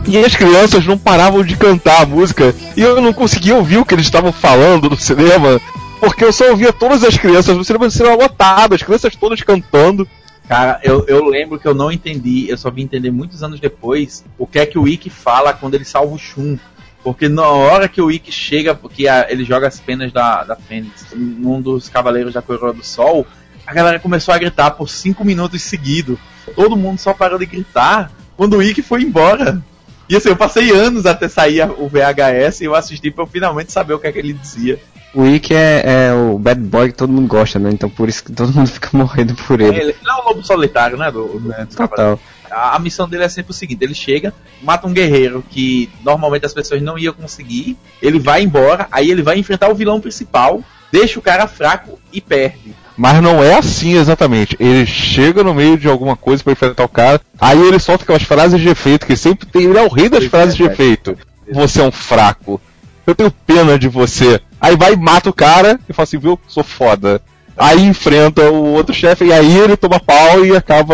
E 0.10 0.18
as 0.18 0.36
crianças 0.36 0.88
não 0.88 0.98
paravam 0.98 1.44
de 1.44 1.56
cantar 1.56 2.02
a 2.02 2.06
música. 2.06 2.56
E 2.76 2.82
eu 2.82 3.00
não 3.00 3.14
conseguia 3.14 3.56
ouvir 3.56 3.78
o 3.78 3.86
que 3.86 3.94
eles 3.94 4.08
estavam 4.08 4.32
falando 4.32 4.90
no 4.90 4.98
cinema. 4.98 5.62
Porque 6.00 6.26
eu 6.26 6.34
só 6.34 6.50
ouvia 6.50 6.74
todas 6.74 7.04
as 7.04 7.16
crianças 7.16 7.56
no 7.56 7.64
cinema, 7.64 7.86
no 7.86 7.92
cinema 7.92 8.16
lotado, 8.16 8.74
as 8.74 8.82
crianças 8.82 9.16
todas 9.16 9.40
cantando. 9.44 10.08
Cara, 10.48 10.80
eu, 10.82 11.06
eu 11.08 11.24
lembro 11.26 11.60
que 11.60 11.68
eu 11.68 11.76
não 11.76 11.92
entendi, 11.92 12.50
eu 12.50 12.58
só 12.58 12.72
vim 12.72 12.82
entender 12.82 13.12
muitos 13.12 13.44
anos 13.44 13.60
depois 13.60 14.26
o 14.36 14.48
que 14.48 14.58
é 14.58 14.66
que 14.66 14.80
o 14.80 14.88
Ikki 14.88 15.12
fala 15.12 15.54
quando 15.54 15.76
ele 15.76 15.86
salva 15.86 16.16
o 16.16 16.18
Shun. 16.18 16.58
Porque 17.04 17.30
na 17.30 17.48
hora 17.48 17.88
que 17.88 18.02
o 18.02 18.10
Ikki 18.10 18.32
chega, 18.32 18.74
porque 18.74 19.08
a, 19.08 19.28
ele 19.30 19.44
joga 19.46 19.68
as 19.68 19.80
penas 19.80 20.12
da, 20.12 20.44
da 20.44 20.56
Fênix 20.56 21.06
num 21.16 21.62
dos 21.62 21.88
Cavaleiros 21.88 22.34
da 22.34 22.42
Coroa 22.42 22.74
do 22.74 22.84
Sol, 22.84 23.28
a 23.68 23.74
galera 23.76 24.00
começou 24.00 24.34
a 24.34 24.40
gritar 24.40 24.72
por 24.72 24.90
cinco 24.90 25.24
minutos 25.24 25.62
seguidos. 25.62 26.18
Todo 26.56 26.76
mundo 26.76 26.98
só 26.98 27.14
parou 27.14 27.38
de 27.38 27.46
gritar 27.46 28.12
quando 28.36 28.58
o 28.58 28.64
Ikki 28.64 28.82
foi 28.82 29.04
embora. 29.04 29.64
E 30.10 30.16
assim, 30.16 30.30
eu 30.30 30.36
passei 30.36 30.72
anos 30.72 31.06
até 31.06 31.30
sair 31.30 31.70
o 31.78 31.88
VHS 31.88 32.62
e 32.62 32.66
eu 32.66 32.74
assisti 32.74 33.12
pra 33.12 33.24
eu 33.24 33.28
finalmente 33.28 33.72
saber 33.72 33.94
o 33.94 34.00
que 34.00 34.08
é 34.08 34.12
que 34.12 34.18
ele 34.18 34.34
dizia. 34.34 34.80
O 35.14 35.26
Ikki 35.26 35.54
é, 35.54 35.84
é, 35.86 36.14
o 36.14 36.38
bad 36.38 36.60
boy 36.60 36.90
que 36.90 36.98
todo 36.98 37.14
mundo 37.14 37.28
gosta, 37.28 37.60
né? 37.60 37.70
Então 37.72 37.90
por 37.90 38.10
isso 38.10 38.24
que 38.24 38.32
todo 38.32 38.52
mundo 38.52 38.68
fica 38.70 38.90
morrendo 38.94 39.36
por 39.36 39.62
ele. 39.62 39.78
ele 39.78 39.96
não 40.04 40.18
é 40.18 40.22
o 40.22 40.28
lobo 40.30 40.44
solitário, 40.44 40.98
né? 40.98 41.12
Do, 41.12 41.40
né, 41.40 41.68
Total. 41.76 42.20
A, 42.50 42.76
a, 42.76 42.80
missão 42.80 43.08
dele 43.08 43.24
é 43.24 43.30
sempre 43.30 43.52
o 43.52 43.56
seguinte: 43.56 43.84
ele 43.84 43.94
chega, 43.94 44.34
mata 44.62 44.88
um 44.88 44.94
guerreiro 44.94 45.44
que 45.48 45.90
normalmente 46.04 46.46
as 46.46 46.54
pessoas 46.54 46.82
não 46.82 46.98
iam 46.98 47.14
conseguir, 47.14 47.78
ele 48.02 48.20
vai 48.20 48.42
embora, 48.42 48.88
aí 48.92 49.10
ele 49.10 49.22
vai 49.22 49.38
enfrentar 49.38 49.70
o 49.70 49.76
vilão 49.76 50.02
principal, 50.02 50.64
deixa 50.92 51.20
o 51.20 51.24
cara 51.24 51.48
fraco 51.48 52.00
e 52.12 52.20
perde. 52.20 52.76
Mas 53.00 53.24
não 53.24 53.42
é 53.42 53.58
assim 53.58 53.94
exatamente. 53.94 54.58
Ele 54.60 54.86
chega 54.86 55.42
no 55.42 55.54
meio 55.54 55.78
de 55.78 55.88
alguma 55.88 56.18
coisa 56.18 56.44
para 56.44 56.52
enfrentar 56.52 56.84
o 56.84 56.90
cara, 56.90 57.22
aí 57.40 57.58
ele 57.58 57.80
solta 57.80 58.04
aquelas 58.04 58.24
frases 58.24 58.60
de 58.60 58.68
efeito 58.68 59.08
que 59.08 59.16
sempre 59.16 59.48
tem. 59.48 59.64
Ele 59.64 59.78
é 59.78 59.82
o 59.82 59.88
rei 59.88 60.10
das 60.10 60.26
frases 60.26 60.54
de 60.54 60.64
efeito. 60.64 61.18
Você 61.50 61.80
é 61.80 61.86
um 61.86 61.92
fraco. 61.92 62.60
Eu 63.08 63.16
tenho 63.16 63.32
pena 63.32 63.80
de 63.80 63.88
você. 63.88 64.42
Aí 64.60 64.76
vai 64.76 64.92
e 64.92 64.98
mata 64.98 65.30
o 65.30 65.34
cara 65.34 65.80
e 65.88 65.94
fala 65.94 66.04
assim, 66.04 66.18
viu, 66.18 66.38
sou 66.46 66.62
foda. 66.62 67.22
Aí 67.58 67.86
enfrenta 67.86 68.52
o 68.52 68.74
outro 68.74 68.94
chefe 68.94 69.24
e 69.24 69.32
aí 69.32 69.58
ele 69.58 69.78
toma 69.78 69.98
pau 70.02 70.46
e 70.46 70.54
acaba 70.54 70.94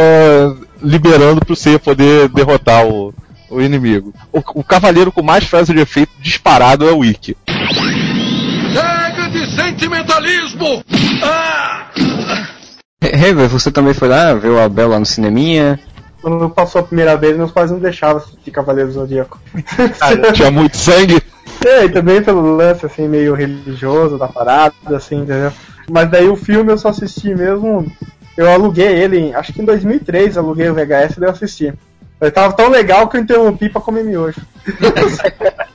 liberando 0.83 1.43
pro 1.43 1.55
C 1.55 1.79
poder 1.79 2.29
derrotar 2.29 2.85
o, 2.85 3.15
o 3.49 3.59
inimigo. 3.59 4.13
O, 4.31 4.43
o, 4.59 4.63
cavaleiro 4.63 5.11
com 5.11 5.23
mais 5.23 5.45
frases 5.45 5.73
de 5.73 5.81
efeito 5.81 6.11
disparado 6.19 6.87
é 6.87 6.91
o 6.91 6.99
Wiki. 6.99 7.35
Chega 8.71 9.27
de 9.31 9.55
sentimentalismo! 9.55 10.83
Ah! 11.23 11.84
Heber, 13.01 13.47
você 13.47 13.71
também 13.71 13.93
foi 13.93 14.07
lá 14.07 14.33
ver 14.33 14.49
o 14.49 14.59
Abel 14.59 14.89
lá 14.89 14.99
no 14.99 15.05
cineminha? 15.05 15.79
Quando 16.21 16.49
passou 16.49 16.81
a 16.81 16.83
primeira 16.83 17.15
vez, 17.15 17.37
meus 17.37 17.51
pais 17.51 17.69
não 17.69 17.79
deixavam 17.79 18.17
assistir 18.17 18.51
Cavaleiro 18.51 18.91
Zodíaco. 18.91 19.39
Ah, 20.01 20.31
tinha 20.31 20.51
muito 20.51 20.77
sangue? 20.77 21.21
É, 21.65 21.85
e 21.85 21.89
também 21.89 22.21
pelo 22.21 22.55
lance, 22.55 22.85
assim, 22.85 23.07
meio 23.07 23.33
religioso 23.33 24.19
da 24.19 24.27
parada, 24.27 24.75
assim, 24.89 25.21
entendeu? 25.21 25.51
Mas 25.89 26.11
daí 26.11 26.27
o 26.27 26.35
filme 26.35 26.71
eu 26.71 26.77
só 26.77 26.89
assisti 26.89 27.33
mesmo... 27.33 27.91
Eu 28.37 28.51
aluguei 28.51 28.85
ele, 28.85 29.33
acho 29.33 29.51
que 29.51 29.63
em 29.63 29.65
2003, 29.65 30.37
aluguei 30.37 30.69
o 30.69 30.75
VHS 30.75 31.17
e 31.17 31.23
eu 31.23 31.29
assisti. 31.29 31.73
Ele 32.21 32.31
tava 32.31 32.53
tão 32.53 32.69
legal 32.69 33.07
que 33.07 33.17
eu 33.17 33.21
interrompi 33.21 33.69
pra 33.69 33.81
comer 33.81 34.03
miojo. 34.03 34.41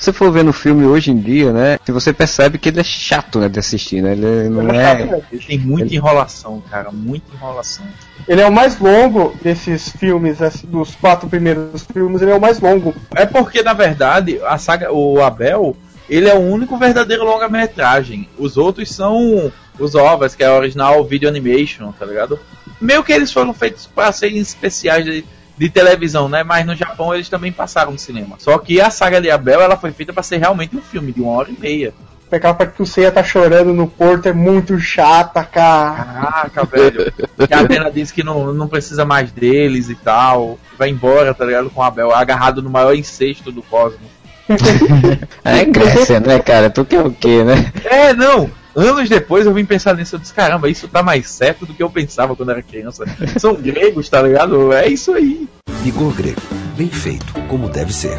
Se 0.00 0.14
for 0.14 0.32
ver 0.32 0.42
no 0.42 0.52
filme 0.52 0.86
hoje 0.86 1.10
em 1.10 1.18
dia, 1.18 1.52
né? 1.52 1.78
Você 1.86 2.10
percebe 2.10 2.56
que 2.56 2.70
ele 2.70 2.80
é 2.80 2.84
chato, 2.84 3.38
né, 3.38 3.50
de 3.50 3.58
assistir, 3.58 4.00
né? 4.02 4.12
Ele 4.12 4.48
não 4.48 4.70
é. 4.70 5.22
Ele 5.30 5.44
tem 5.44 5.58
muita 5.58 5.88
ele... 5.88 5.96
enrolação, 5.96 6.62
cara, 6.70 6.90
muita 6.90 7.26
enrolação. 7.34 7.84
Ele 8.26 8.40
é 8.40 8.48
o 8.48 8.52
mais 8.52 8.78
longo 8.78 9.36
desses 9.42 9.90
filmes, 9.90 10.38
dos 10.64 10.94
quatro 10.94 11.28
primeiros 11.28 11.84
filmes, 11.92 12.22
ele 12.22 12.30
é 12.30 12.34
o 12.34 12.40
mais 12.40 12.58
longo. 12.60 12.94
É 13.14 13.26
porque, 13.26 13.62
na 13.62 13.74
verdade, 13.74 14.40
a 14.42 14.56
saga, 14.56 14.90
o 14.90 15.22
Abel, 15.22 15.76
ele 16.08 16.30
é 16.30 16.34
o 16.34 16.40
único 16.40 16.78
verdadeiro 16.78 17.22
longa-metragem. 17.22 18.26
Os 18.38 18.56
outros 18.56 18.90
são 18.90 19.52
os 19.78 19.94
ovas, 19.94 20.34
que 20.34 20.42
é 20.42 20.46
a 20.46 20.56
original 20.56 21.04
video 21.04 21.28
animation, 21.28 21.92
tá 21.92 22.06
ligado? 22.06 22.40
Meio 22.80 23.04
que 23.04 23.12
eles 23.12 23.30
foram 23.30 23.52
feitos 23.52 23.86
para 23.86 24.10
serem 24.12 24.38
especiais 24.38 25.04
de 25.04 25.26
de 25.60 25.68
televisão, 25.68 26.26
né? 26.26 26.42
Mas 26.42 26.64
no 26.64 26.74
Japão 26.74 27.14
eles 27.14 27.28
também 27.28 27.52
passaram 27.52 27.92
no 27.92 27.98
cinema. 27.98 28.36
Só 28.38 28.56
que 28.56 28.80
a 28.80 28.88
saga 28.88 29.20
de 29.20 29.30
Abel 29.30 29.60
ela 29.60 29.76
foi 29.76 29.92
feita 29.92 30.10
para 30.10 30.22
ser 30.22 30.38
realmente 30.38 30.74
um 30.74 30.80
filme 30.80 31.12
de 31.12 31.20
uma 31.20 31.32
hora 31.32 31.50
e 31.50 31.60
meia. 31.60 31.92
Aquela 32.32 32.54
parte 32.54 32.76
que 32.76 32.82
o 32.82 32.86
Seiya 32.86 33.12
tá 33.12 33.22
chorando 33.22 33.74
no 33.74 33.86
porto 33.86 34.26
é 34.26 34.32
muito 34.32 34.78
chata, 34.78 35.44
cara. 35.44 36.04
Caraca, 36.04 36.64
velho. 36.64 37.12
que 37.46 37.52
a 37.52 37.60
Atena 37.60 37.90
diz 37.90 38.10
que 38.10 38.22
não, 38.22 38.54
não 38.54 38.68
precisa 38.68 39.04
mais 39.04 39.30
deles 39.32 39.90
e 39.90 39.96
tal. 39.96 40.58
Vai 40.78 40.88
embora, 40.88 41.34
tá 41.34 41.44
ligado? 41.44 41.68
Com 41.68 41.80
o 41.80 41.84
Abel, 41.84 42.14
agarrado 42.14 42.62
no 42.62 42.70
maior 42.70 42.94
incesto 42.94 43.52
do 43.52 43.62
cosmos. 43.62 44.08
é 45.44 45.64
Grécia, 45.66 46.20
né, 46.20 46.38
cara? 46.38 46.70
Tu 46.70 46.86
quer 46.86 47.04
o 47.04 47.10
quê, 47.10 47.44
né? 47.44 47.70
É, 47.84 48.14
não 48.14 48.50
anos 48.74 49.08
depois 49.08 49.46
eu 49.46 49.54
vim 49.54 49.64
pensar 49.64 49.94
nisso, 49.96 50.16
eu 50.16 50.20
disse, 50.20 50.34
caramba, 50.34 50.68
isso 50.68 50.88
tá 50.88 51.02
mais 51.02 51.28
certo 51.28 51.66
do 51.66 51.74
que 51.74 51.82
eu 51.82 51.90
pensava 51.90 52.36
quando 52.36 52.50
era 52.50 52.62
criança. 52.62 53.04
São 53.38 53.54
gregos, 53.54 54.08
tá 54.08 54.22
ligado? 54.22 54.72
É 54.72 54.88
isso 54.88 55.12
aí. 55.12 55.48
Vigor 55.82 56.14
grego, 56.14 56.40
bem 56.76 56.88
feito, 56.88 57.32
como 57.48 57.68
deve 57.68 57.92
ser. 57.92 58.18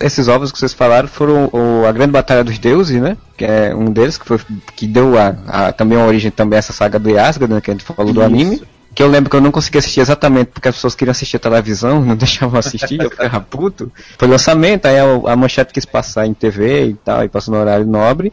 Esses 0.00 0.26
ovos 0.26 0.50
que 0.50 0.58
vocês 0.58 0.74
falaram 0.74 1.06
foram 1.06 1.48
o, 1.52 1.86
a 1.86 1.92
Grande 1.92 2.12
Batalha 2.12 2.42
dos 2.42 2.58
Deuses, 2.58 3.00
né? 3.00 3.16
Que 3.36 3.44
é 3.44 3.74
um 3.74 3.92
deles 3.92 4.18
que, 4.18 4.26
foi, 4.26 4.38
que 4.74 4.86
deu 4.86 5.16
a, 5.18 5.28
a, 5.46 5.72
também 5.72 5.98
a 5.98 6.04
origem 6.04 6.30
também 6.30 6.56
a 6.56 6.58
essa 6.58 6.72
saga 6.72 6.98
do 6.98 7.10
Yasgard, 7.10 7.54
né? 7.54 7.60
Que 7.60 7.70
a 7.70 7.74
gente 7.74 7.84
falou 7.84 8.04
isso. 8.06 8.14
do 8.14 8.22
anime. 8.22 8.62
Que 8.94 9.02
eu 9.02 9.08
lembro 9.08 9.28
que 9.30 9.36
eu 9.36 9.40
não 9.40 9.50
consegui 9.50 9.78
assistir 9.78 10.00
exatamente 10.00 10.48
porque 10.48 10.68
as 10.68 10.74
pessoas 10.74 10.94
queriam 10.94 11.10
assistir 11.10 11.36
a 11.36 11.40
televisão, 11.40 12.00
não 12.04 12.16
deixavam 12.16 12.58
assistir, 12.58 13.00
eu 13.00 13.10
ficava 13.10 13.40
puto. 13.40 13.90
Foi 14.18 14.28
lançamento, 14.28 14.86
aí 14.86 14.98
a, 14.98 15.32
a 15.32 15.36
manchete 15.36 15.72
quis 15.72 15.84
passar 15.84 16.26
em 16.26 16.34
TV 16.34 16.88
e 16.88 16.94
tal, 16.94 17.24
e 17.24 17.28
passou 17.28 17.54
no 17.54 17.60
horário 17.60 17.86
nobre. 17.86 18.32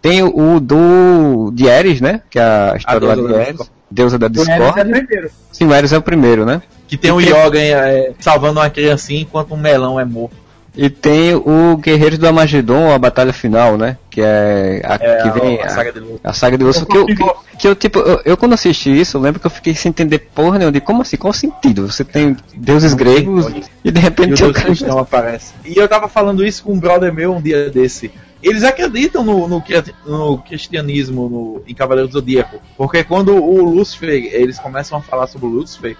Tem 0.00 0.22
o 0.22 0.60
do 0.60 1.50
de 1.52 1.68
Ares, 1.68 2.00
né? 2.00 2.22
Que 2.30 2.38
é 2.38 2.42
a 2.42 2.74
história 2.76 3.12
a 3.12 3.14
lá 3.14 3.28
de 3.28 3.34
Ares. 3.34 3.70
Deusa 3.90 4.18
da 4.18 4.28
Discord. 4.28 4.60
O 4.60 4.64
Ares 4.64 4.76
é 4.76 4.80
o 4.80 4.84
primeiro. 4.92 5.30
Sim, 5.52 5.66
o 5.66 5.72
Ares 5.72 5.92
é 5.92 5.98
o 5.98 6.02
primeiro, 6.02 6.46
né? 6.46 6.62
Que 6.86 6.96
tem 6.96 7.10
o 7.10 7.20
Yoga 7.20 7.58
é, 7.60 8.12
salvando 8.18 8.60
uma 8.60 8.70
criancinha 8.70 9.22
enquanto 9.22 9.52
um 9.54 9.58
melão 9.58 9.98
é 9.98 10.04
morto. 10.04 10.36
E 10.80 10.88
tem 10.88 11.34
o 11.34 11.76
Guerreiros 11.76 12.18
do 12.18 12.28
Amagedon, 12.28 12.92
a 12.92 12.98
batalha 12.98 13.32
final, 13.32 13.76
né? 13.76 13.96
Que 14.08 14.20
é 14.20 14.80
a 14.84 14.94
É, 14.94 15.22
que 15.22 15.40
vem 15.40 15.60
a 15.60 15.66
a, 15.66 15.68
saga 15.68 15.92
de 15.92 15.98
Lúcifer. 15.98 16.20
a 16.22 16.32
saga 16.32 16.56
de. 16.56 16.64
Que 16.86 16.96
eu, 16.96 17.06
que, 17.06 17.16
que 17.58 17.68
eu 17.68 17.74
tipo, 17.74 17.98
eu, 17.98 18.20
eu 18.24 18.36
quando 18.36 18.52
assisti 18.52 18.88
isso, 18.88 19.16
eu 19.16 19.20
lembro 19.20 19.40
que 19.40 19.46
eu 19.46 19.50
fiquei 19.50 19.74
sem 19.74 19.90
entender 19.90 20.20
porra 20.32 20.56
nenhuma 20.56 20.70
de 20.70 20.80
como 20.80 21.02
assim, 21.02 21.16
qual 21.16 21.32
o 21.32 21.34
sentido? 21.34 21.90
Você 21.90 22.04
tem 22.04 22.36
deuses 22.54 22.94
gregos 22.94 23.48
e 23.84 23.90
de 23.90 23.98
E 23.98 24.02
repente 24.02 24.44
o 24.44 24.50
o 24.50 24.52
Deus 24.52 24.64
Cristão 24.64 24.98
aparece. 25.00 25.52
E 25.64 25.76
eu 25.76 25.88
tava 25.88 26.06
falando 26.08 26.46
isso 26.46 26.62
com 26.62 26.74
um 26.74 26.78
brother 26.78 27.12
meu 27.12 27.34
um 27.34 27.42
dia 27.42 27.68
desse. 27.70 28.12
Eles 28.42 28.62
acreditam 28.62 29.24
no, 29.24 29.48
no, 29.48 29.62
no 30.06 30.38
cristianismo, 30.38 31.28
no, 31.28 31.62
em 31.66 31.74
Cavaleiro 31.74 32.08
do 32.08 32.12
Zodíaco. 32.12 32.60
Porque 32.76 33.02
quando 33.02 33.34
o 33.34 33.64
Lúcifer, 33.64 34.10
eles 34.10 34.58
começam 34.58 34.98
a 34.98 35.02
falar 35.02 35.26
sobre 35.26 35.46
o 35.46 35.50
Lúcifer, 35.50 35.96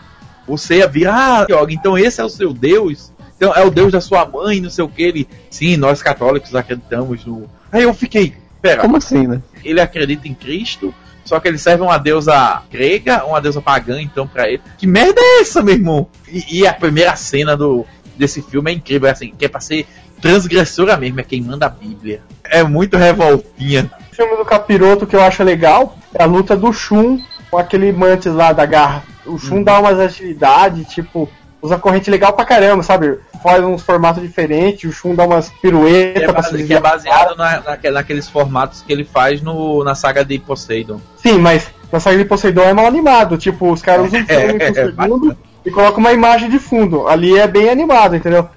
o 0.47 0.57
Seiya 0.57 0.89
vira, 0.89 1.13
ah, 1.13 1.47
Yoga, 1.51 1.73
então 1.73 1.99
esse 1.99 2.21
é 2.21 2.25
o 2.25 2.29
seu 2.29 2.53
Deus? 2.53 3.13
Então 3.37 3.55
é 3.55 3.65
o 3.65 3.71
Deus 3.71 3.93
da 3.93 4.01
sua 4.01 4.25
mãe, 4.25 4.61
não 4.61 4.71
sei 4.71 4.85
o 4.85 4.89
que. 4.89 5.03
Ele, 5.03 5.29
sim, 5.51 5.77
nós 5.77 6.03
católicos 6.03 6.55
acreditamos 6.55 7.25
no. 7.25 7.49
Aí 7.71 7.83
eu 7.83 7.93
fiquei, 7.93 8.35
pera, 8.63 8.81
Como 8.81 8.97
assim, 8.97 9.27
né? 9.27 9.43
ele 9.65 9.81
acredita 9.81 10.27
em 10.27 10.35
Cristo, 10.35 10.93
só 11.25 11.39
que 11.39 11.47
ele 11.47 11.59
serve 11.59 11.83
uma 11.83 11.99
deusa 11.99 12.63
grega, 12.71 13.25
uma 13.25 13.41
deusa 13.41 13.61
pagã, 13.61 14.01
então, 14.01 14.27
pra 14.27 14.49
ele. 14.49 14.63
Que 14.79 14.87
merda 14.87 15.21
é 15.21 15.41
essa, 15.43 15.63
meu 15.63 15.75
irmão? 15.75 16.09
E, 16.27 16.61
e 16.61 16.67
a 16.67 16.73
primeira 16.73 17.15
cena 17.15 17.57
do, 17.57 17.85
desse 18.17 18.43
filme 18.43 18.71
é 18.73 18.75
incrível, 18.75 19.09
é 19.09 19.13
assim, 19.13 19.33
que 19.37 19.45
é 19.45 19.49
pra 19.49 19.61
ser 19.61 19.87
transgressora 20.21 20.97
mesmo, 20.97 21.21
é 21.21 21.23
quem 21.23 21.41
manda 21.43 21.67
a 21.67 21.69
Bíblia. 21.69 22.21
É 22.45 22.63
muito 22.63 22.97
revoltinha. 22.97 23.91
O 24.13 24.15
filme 24.15 24.37
do 24.37 24.45
Capiroto 24.45 25.07
que 25.07 25.15
eu 25.17 25.23
acho 25.23 25.43
legal 25.45 25.97
é 26.15 26.23
a 26.23 26.27
luta 26.27 26.57
do 26.57 26.73
Shun 26.73 27.21
com 27.51 27.59
aquele 27.59 27.93
mantis 27.93 28.33
lá 28.33 28.53
da 28.53 28.67
garra. 28.67 29.03
O 29.25 29.39
Shun 29.39 29.63
dá 29.63 29.79
umas 29.79 29.99
agilidades, 29.99 30.87
tipo, 30.89 31.29
usa 31.63 31.79
corrente 31.79 32.11
legal 32.11 32.33
pra 32.33 32.45
caramba, 32.45 32.83
sabe? 32.83 33.19
Faz 33.43 33.63
uns 33.63 33.83
formatos 33.83 34.23
diferentes, 34.23 34.91
o 34.91 34.93
Shun 34.93 35.15
dá 35.15 35.25
umas 35.25 35.49
Que 35.51 35.61
piruetas 35.61 36.23
é, 36.23 36.27
pra 36.27 36.33
base- 36.35 36.59
se 36.59 36.65
que 36.67 36.75
é 36.75 36.81
baseado 36.81 37.37
na, 37.37 37.61
naque- 37.61 37.91
naqueles 37.91 38.29
formatos 38.29 38.83
que 38.83 38.93
ele 38.93 39.05
faz 39.05 39.41
no, 39.43 39.85
na 39.85 39.95
saga 39.95 40.25
de 40.25 40.39
Poseidon. 40.39 41.01
Sim, 41.17 41.39
mas 41.39 41.69
na 41.93 42.01
saga 42.01 42.19
de 42.19 42.25
Poseidon 42.25 42.63
é 42.63 42.73
mal 42.73 42.87
animado. 42.87 43.37
Tipo, 43.39 43.71
os 43.71 43.81
caras 43.83 44.07
usam 44.09 44.21
um 44.25 44.25
É, 44.29 44.53
por 44.53 44.63
é, 44.63 44.73
segundo 44.87 45.37
e 45.65 45.71
colocam 45.71 45.99
uma 45.99 46.13
imagem 46.13 46.49
de 46.51 46.59
fundo. 46.59 47.07
Ali 47.09 47.37
é 47.39 47.47
bem 47.47 47.69
animado, 47.71 48.17
entendeu? 48.17 48.49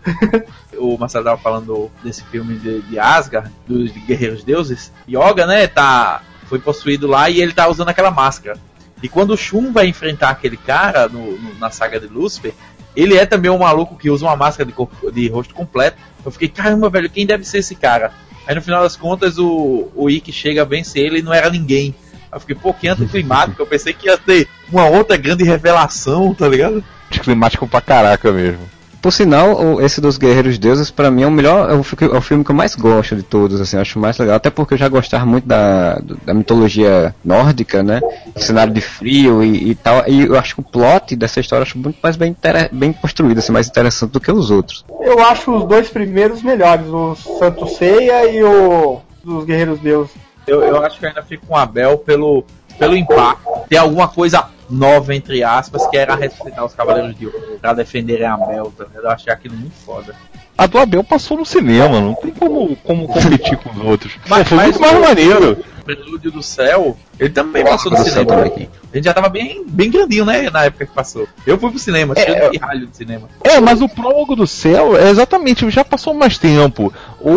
o 0.78 0.98
Marcelo 0.98 1.26
tava 1.26 1.38
falando 1.42 1.92
desse 2.04 2.24
filme 2.26 2.56
de, 2.58 2.82
de 2.82 2.98
Asgard, 3.00 3.52
dos 3.68 3.92
Guerreiros 3.92 4.44
Deuses, 4.44 4.92
Yoga, 5.08 5.46
né, 5.46 5.68
tá, 5.68 6.22
foi 6.48 6.60
possuído 6.60 7.08
lá 7.08 7.30
e 7.30 7.42
ele 7.42 7.54
tá 7.54 7.68
usando 7.68 7.90
aquela 7.90 8.10
máscara. 8.12 8.58
E 9.04 9.10
quando 9.10 9.32
o 9.32 9.38
Shun 9.38 9.72
vai 9.72 9.88
enfrentar 9.88 10.30
aquele 10.30 10.58
cara 10.58 11.08
no, 11.10 11.38
no- 11.38 11.56
na 11.60 11.70
saga 11.72 12.00
de 12.00 12.08
Lucifer, 12.08 12.54
ele 12.96 13.16
é 13.18 13.26
também 13.26 13.50
um 13.52 13.58
maluco 13.60 13.96
que 13.98 14.10
usa 14.10 14.26
uma 14.26 14.36
máscara 14.36 14.66
de, 14.68 14.74
corpo- 14.74 15.12
de 15.12 15.28
rosto 15.30 15.54
completo. 15.54 15.98
Eu 16.24 16.32
fiquei, 16.32 16.48
caramba, 16.48 16.90
velho, 16.90 17.10
quem 17.10 17.26
deve 17.26 17.44
ser 17.46 17.60
esse 17.60 17.74
cara? 17.76 18.12
Aí 18.46 18.54
no 18.56 18.62
final 18.62 18.84
das 18.84 18.96
contas 18.96 19.38
o, 19.38 19.90
o 19.96 20.10
Ikki 20.10 20.32
chega 20.32 20.62
a 20.62 20.66
vencer 20.66 21.04
ele 21.06 21.20
e 21.20 21.22
não 21.24 21.34
era 21.34 21.50
ninguém. 21.50 21.96
Aí 22.32 22.38
eu 22.38 22.40
fiquei, 22.40 22.56
pô, 22.56 22.74
que 22.74 22.88
anticlimático, 22.88 23.62
eu 23.62 23.66
pensei 23.68 23.94
que 23.94 24.08
ia 24.08 24.18
ter 24.18 24.48
uma 24.72 24.88
outra 24.88 25.18
grande 25.18 25.44
revelação, 25.44 26.34
tá 26.34 26.48
ligado? 26.48 26.84
Climático 27.10 27.68
pra 27.68 27.82
caraca 27.82 28.32
mesmo. 28.32 28.70
Por 29.02 29.12
sinal, 29.12 29.60
o- 29.60 29.82
esse 29.82 30.00
dos 30.00 30.16
Guerreiros 30.16 30.60
Deuses, 30.60 30.92
pra 30.92 31.10
mim, 31.10 31.24
é 31.24 31.28
o 31.28 31.32
melhor, 31.32 31.72
é 31.72 31.74
o, 31.74 31.84
é 32.14 32.18
o 32.18 32.22
filme 32.22 32.44
que 32.46 32.52
eu 32.52 32.56
mais 32.56 32.76
gosto 32.76 33.16
de 33.16 33.24
todos, 33.24 33.60
assim, 33.60 33.76
acho 33.76 33.98
mais 33.98 34.16
legal, 34.20 34.36
até 34.36 34.52
porque 34.52 34.76
eu 34.76 34.78
já 34.78 34.88
gostava 34.88 35.26
muito 35.26 35.48
da, 35.48 36.00
da 36.24 36.36
mitologia 36.36 37.14
nórdica, 37.26 37.82
né, 37.82 38.00
cenário 38.38 38.72
de 38.72 38.80
frio 38.80 39.44
e, 39.44 39.72
e 39.72 39.76
tal, 39.76 40.04
e 40.08 40.28
eu 40.28 40.38
acho 40.38 40.54
que 40.54 40.62
o 40.62 40.64
plot 40.64 41.16
dessa 41.16 41.40
história 41.40 41.62
eu 41.64 41.68
acho 41.68 41.80
muito 41.80 41.98
mais 42.02 42.16
bem, 42.16 42.38
bem 42.72 42.94
construído, 42.94 43.40
assim, 43.40 43.52
mais 43.52 43.68
interessante 43.68 44.12
do 44.12 44.20
que 44.20 44.32
os 44.32 44.52
outros. 44.52 44.86
Eu 45.02 45.20
acho 45.26 45.52
os 45.52 45.66
dois 45.68 45.90
primeiros 45.90 46.44
melhores, 46.44 46.86
o 46.86 47.16
Santo 47.40 47.68
Ceia 47.70 48.32
e 48.32 48.44
o 48.44 49.02
dos 49.24 49.46
Guerreiros 49.46 49.80
Deus. 49.80 50.12
Eu, 50.48 50.62
eu 50.64 50.84
acho 50.84 51.00
que 51.00 51.06
ainda 51.06 51.22
fico 51.24 51.46
com 51.46 51.54
o 51.54 51.58
Abel 51.58 51.98
pelo, 51.98 52.44
pelo 52.78 52.96
impacto. 52.96 53.50
Tem 53.70 53.78
alguma 53.78 54.08
coisa 54.08 54.48
nova, 54.70 55.14
entre 55.14 55.44
aspas, 55.44 55.86
que 55.88 55.98
era 55.98 56.16
ressuscitar 56.16 56.66
os 56.66 56.74
Cavaleiros 56.74 57.16
de 57.18 57.26
Ouro 57.28 57.58
pra 57.62 57.74
defenderem 57.74 58.26
a 58.26 58.34
Abel. 58.34 58.74
Tá? 58.78 58.86
Eu 58.94 59.10
achei 59.10 59.32
aquilo 59.32 59.56
muito 59.56 59.76
foda. 59.86 60.16
A 60.58 60.68
do 60.68 60.78
Abel 60.78 61.04
passou 61.04 61.38
no 61.38 61.46
cinema, 61.46 62.00
não 62.02 62.14
tem 62.14 62.32
como, 62.32 62.76
como 62.78 63.08
competir 63.08 63.58
com 63.58 63.70
os 63.72 63.78
outros. 63.86 64.14
Mas- 64.28 64.44
Pô, 64.44 64.50
foi 64.50 64.58
mas 64.58 64.78
muito 64.78 64.82
mais 64.82 65.00
maneiro. 65.00 65.58
O 65.82 65.84
Prelúdio 65.84 66.32
do 66.32 66.44
Céu, 66.44 66.98
ele 67.20 67.30
também 67.30 67.64
passou 67.64 67.92
no 67.92 67.98
cinema. 67.98 68.26
também. 68.26 68.70
A 68.92 68.96
gente 68.96 69.06
já 69.06 69.14
tava 69.14 69.30
bem, 69.30 69.66
bem 69.68 69.90
grandinho, 69.90 70.26
né? 70.26 70.50
Na 70.50 70.66
época 70.66 70.86
que 70.86 70.94
passou. 70.94 71.28
Eu 71.46 71.58
fui 71.58 71.70
pro 71.72 71.80
cinema, 71.80 72.14
cheio 72.16 72.52
de 72.52 72.58
ralho 72.58 72.88
de 72.88 72.96
cinema. 72.96 73.28
É, 73.44 73.60
mas 73.60 73.82
o 73.82 73.90
prólogo 73.90 74.36
do 74.36 74.46
céu 74.46 74.96
é 74.96 75.10
exatamente, 75.10 75.70
já 75.72 75.84
passou 75.84 76.14
mais 76.14 76.38
tempo. 76.38 76.94
O, 77.20 77.32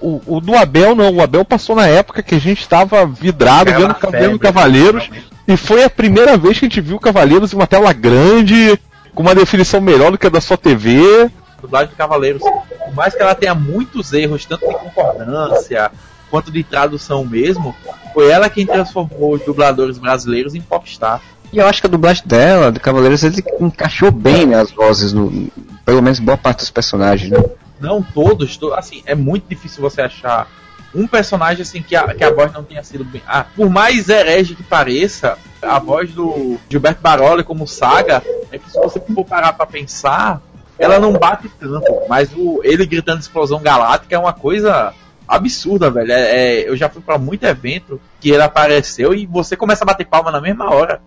o, 0.00 0.22
o 0.26 0.40
do 0.40 0.56
Abel 0.56 0.94
não, 0.94 1.14
o 1.14 1.22
Abel 1.22 1.44
passou 1.44 1.76
na 1.76 1.86
época 1.86 2.22
que 2.22 2.34
a 2.34 2.40
gente 2.40 2.60
estava 2.60 3.06
vidrado 3.06 3.70
Era 3.70 3.78
vendo, 4.10 4.38
Cavaleiros. 4.38 5.04
realmente. 5.04 5.26
E 5.48 5.56
foi 5.56 5.84
a 5.84 5.90
primeira 5.90 6.36
vez 6.36 6.58
que 6.58 6.64
a 6.64 6.68
gente 6.68 6.80
viu 6.80 6.98
Cavaleiros 6.98 7.52
em 7.52 7.56
uma 7.56 7.66
tela 7.68 7.92
grande, 7.92 8.76
com 9.14 9.22
uma 9.22 9.34
definição 9.34 9.80
melhor 9.80 10.10
do 10.10 10.18
que 10.18 10.26
a 10.26 10.30
da 10.30 10.40
sua 10.40 10.56
TV. 10.56 11.30
dublagem 11.62 11.90
de 11.90 11.94
Cavaleiros, 11.94 12.42
por 12.42 12.94
mais 12.94 13.14
que 13.14 13.22
ela 13.22 13.34
tenha 13.34 13.54
muitos 13.54 14.12
erros, 14.12 14.44
tanto 14.44 14.66
de 14.66 14.74
concordância 14.74 15.90
quanto 16.30 16.50
de 16.50 16.62
tradução 16.62 17.24
mesmo, 17.24 17.74
foi 18.14 18.30
ela 18.30 18.48
quem 18.50 18.66
transformou 18.66 19.34
os 19.34 19.42
dubladores 19.42 19.98
brasileiros 19.98 20.54
em 20.54 20.60
popstar. 20.60 21.20
E 21.52 21.58
eu 21.58 21.66
acho 21.66 21.80
que 21.80 21.86
a 21.86 21.90
dublagem 21.90 22.24
dela, 22.26 22.72
de 22.72 22.80
Cavaleiros, 22.80 23.22
ele 23.22 23.42
encaixou 23.60 24.10
bem 24.10 24.46
né, 24.46 24.60
as 24.60 24.70
vozes, 24.72 25.12
no, 25.12 25.48
pelo 25.84 26.02
menos 26.02 26.18
boa 26.18 26.36
parte 26.36 26.58
dos 26.58 26.70
personagens, 26.70 27.30
né. 27.30 27.42
Não 27.80 28.02
todos, 28.02 28.56
to- 28.56 28.74
assim, 28.74 29.02
é 29.06 29.14
muito 29.14 29.44
difícil 29.48 29.80
você 29.80 30.02
achar 30.02 30.48
um 30.94 31.06
personagem 31.06 31.62
assim 31.62 31.82
que 31.82 31.94
a, 31.94 32.14
que 32.14 32.24
a 32.24 32.32
voz 32.32 32.52
não 32.52 32.64
tenha 32.64 32.82
sido 32.82 33.04
bem. 33.04 33.22
Ah, 33.28 33.44
por 33.54 33.68
mais 33.68 34.08
herege 34.08 34.54
que 34.54 34.62
pareça, 34.62 35.36
a 35.60 35.78
voz 35.78 36.10
do 36.10 36.58
Gilberto 36.70 37.02
Baroli 37.02 37.44
como 37.44 37.66
Saga, 37.66 38.22
é 38.50 38.58
que 38.58 38.70
se 38.70 38.78
você 38.78 38.98
for 38.98 39.24
parar 39.24 39.52
pra 39.52 39.66
pensar, 39.66 40.40
ela 40.78 40.98
não 40.98 41.12
bate 41.12 41.50
tanto. 41.60 41.84
Mas 42.08 42.30
o, 42.34 42.60
ele 42.64 42.86
gritando 42.86 43.20
explosão 43.20 43.60
galáctica 43.60 44.14
é 44.16 44.18
uma 44.18 44.32
coisa 44.32 44.94
absurda, 45.26 45.90
velho. 45.90 46.12
É, 46.12 46.20
é, 46.20 46.68
eu 46.68 46.76
já 46.76 46.88
fui 46.88 47.02
pra 47.02 47.18
muito 47.18 47.44
evento 47.44 48.00
que 48.20 48.30
ele 48.30 48.42
apareceu 48.42 49.14
e 49.14 49.26
você 49.26 49.56
começa 49.56 49.84
a 49.84 49.86
bater 49.86 50.06
palma 50.06 50.30
na 50.30 50.40
mesma 50.40 50.72
hora. 50.72 51.00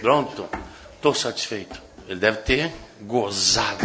Pronto, 0.00 0.46
tô 1.00 1.12
satisfeito. 1.12 1.82
Ele 2.08 2.20
deve 2.20 2.38
ter 2.38 2.72
gozado. 3.02 3.84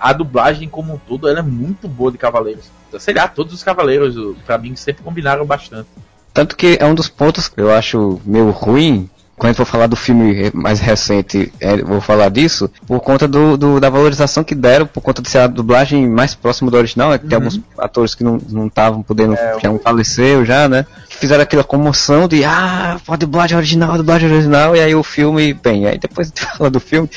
A 0.00 0.12
dublagem 0.12 0.68
como 0.68 0.94
um 0.94 0.98
todo, 0.98 1.28
ela 1.28 1.40
é 1.40 1.42
muito 1.42 1.86
boa 1.86 2.10
de 2.10 2.18
Cavaleiros. 2.18 2.70
Sei 2.98 3.14
lá, 3.14 3.26
todos 3.28 3.52
os 3.54 3.62
Cavaleiros, 3.62 4.14
pra 4.46 4.58
mim, 4.58 4.74
sempre 4.76 5.02
combinaram 5.02 5.44
bastante. 5.44 5.88
Tanto 6.34 6.56
que 6.56 6.76
é 6.80 6.86
um 6.86 6.94
dos 6.94 7.08
pontos 7.08 7.48
que 7.48 7.60
eu 7.60 7.70
acho 7.72 8.20
meio 8.24 8.50
ruim. 8.50 9.08
Quando 9.36 9.56
for 9.56 9.64
falar 9.66 9.86
do 9.88 9.96
filme 9.96 10.50
mais 10.54 10.78
recente, 10.78 11.52
é, 11.58 11.76
vou 11.78 12.00
falar 12.00 12.28
disso, 12.28 12.70
por 12.86 13.00
conta 13.00 13.26
do, 13.26 13.56
do- 13.56 13.80
da 13.80 13.90
valorização 13.90 14.44
que 14.44 14.54
deram, 14.54 14.86
por 14.86 15.00
conta 15.00 15.20
de 15.20 15.28
ser 15.28 15.38
a 15.38 15.46
dublagem 15.48 16.08
mais 16.08 16.32
próxima 16.34 16.70
do 16.70 16.76
original, 16.76 17.10
né? 17.10 17.18
Que 17.18 17.26
tem 17.26 17.36
alguns 17.36 17.60
atores 17.76 18.14
que 18.14 18.22
não 18.22 18.38
estavam 18.68 19.02
podendo, 19.02 19.34
já 19.60 19.68
um 19.70 19.78
faleceu 19.80 20.44
já, 20.44 20.68
né? 20.68 20.86
Fizeram 21.22 21.44
aquela 21.44 21.62
comoção 21.62 22.26
de, 22.26 22.42
ah, 22.44 22.96
a 23.06 23.14
dublagem 23.16 23.56
original, 23.56 23.92
a 23.92 23.96
dublagem 23.96 24.28
original, 24.28 24.74
e 24.74 24.80
aí 24.80 24.92
o 24.92 25.04
filme, 25.04 25.54
bem, 25.54 25.86
aí 25.86 25.96
depois 25.96 26.26
a 26.26 26.30
gente 26.30 26.44
fala 26.58 26.68
do 26.68 26.80
filme, 26.80 27.08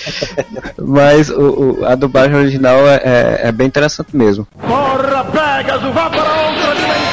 mas 0.77 1.31
o, 1.31 1.79
o- 1.79 1.85
a 1.87 1.95
dublagem 1.95 2.35
original 2.35 2.87
é, 2.87 2.95
é- 3.03 3.39
é 3.47 3.51
bem 3.51 3.65
interessante 3.65 4.15
mesmo. 4.15 4.47
Porra, 4.61 5.23
Pegasus, 5.25 5.91
vá 5.91 6.07
para 6.11 6.21
outra 6.21 6.75
dimensão! 6.75 7.04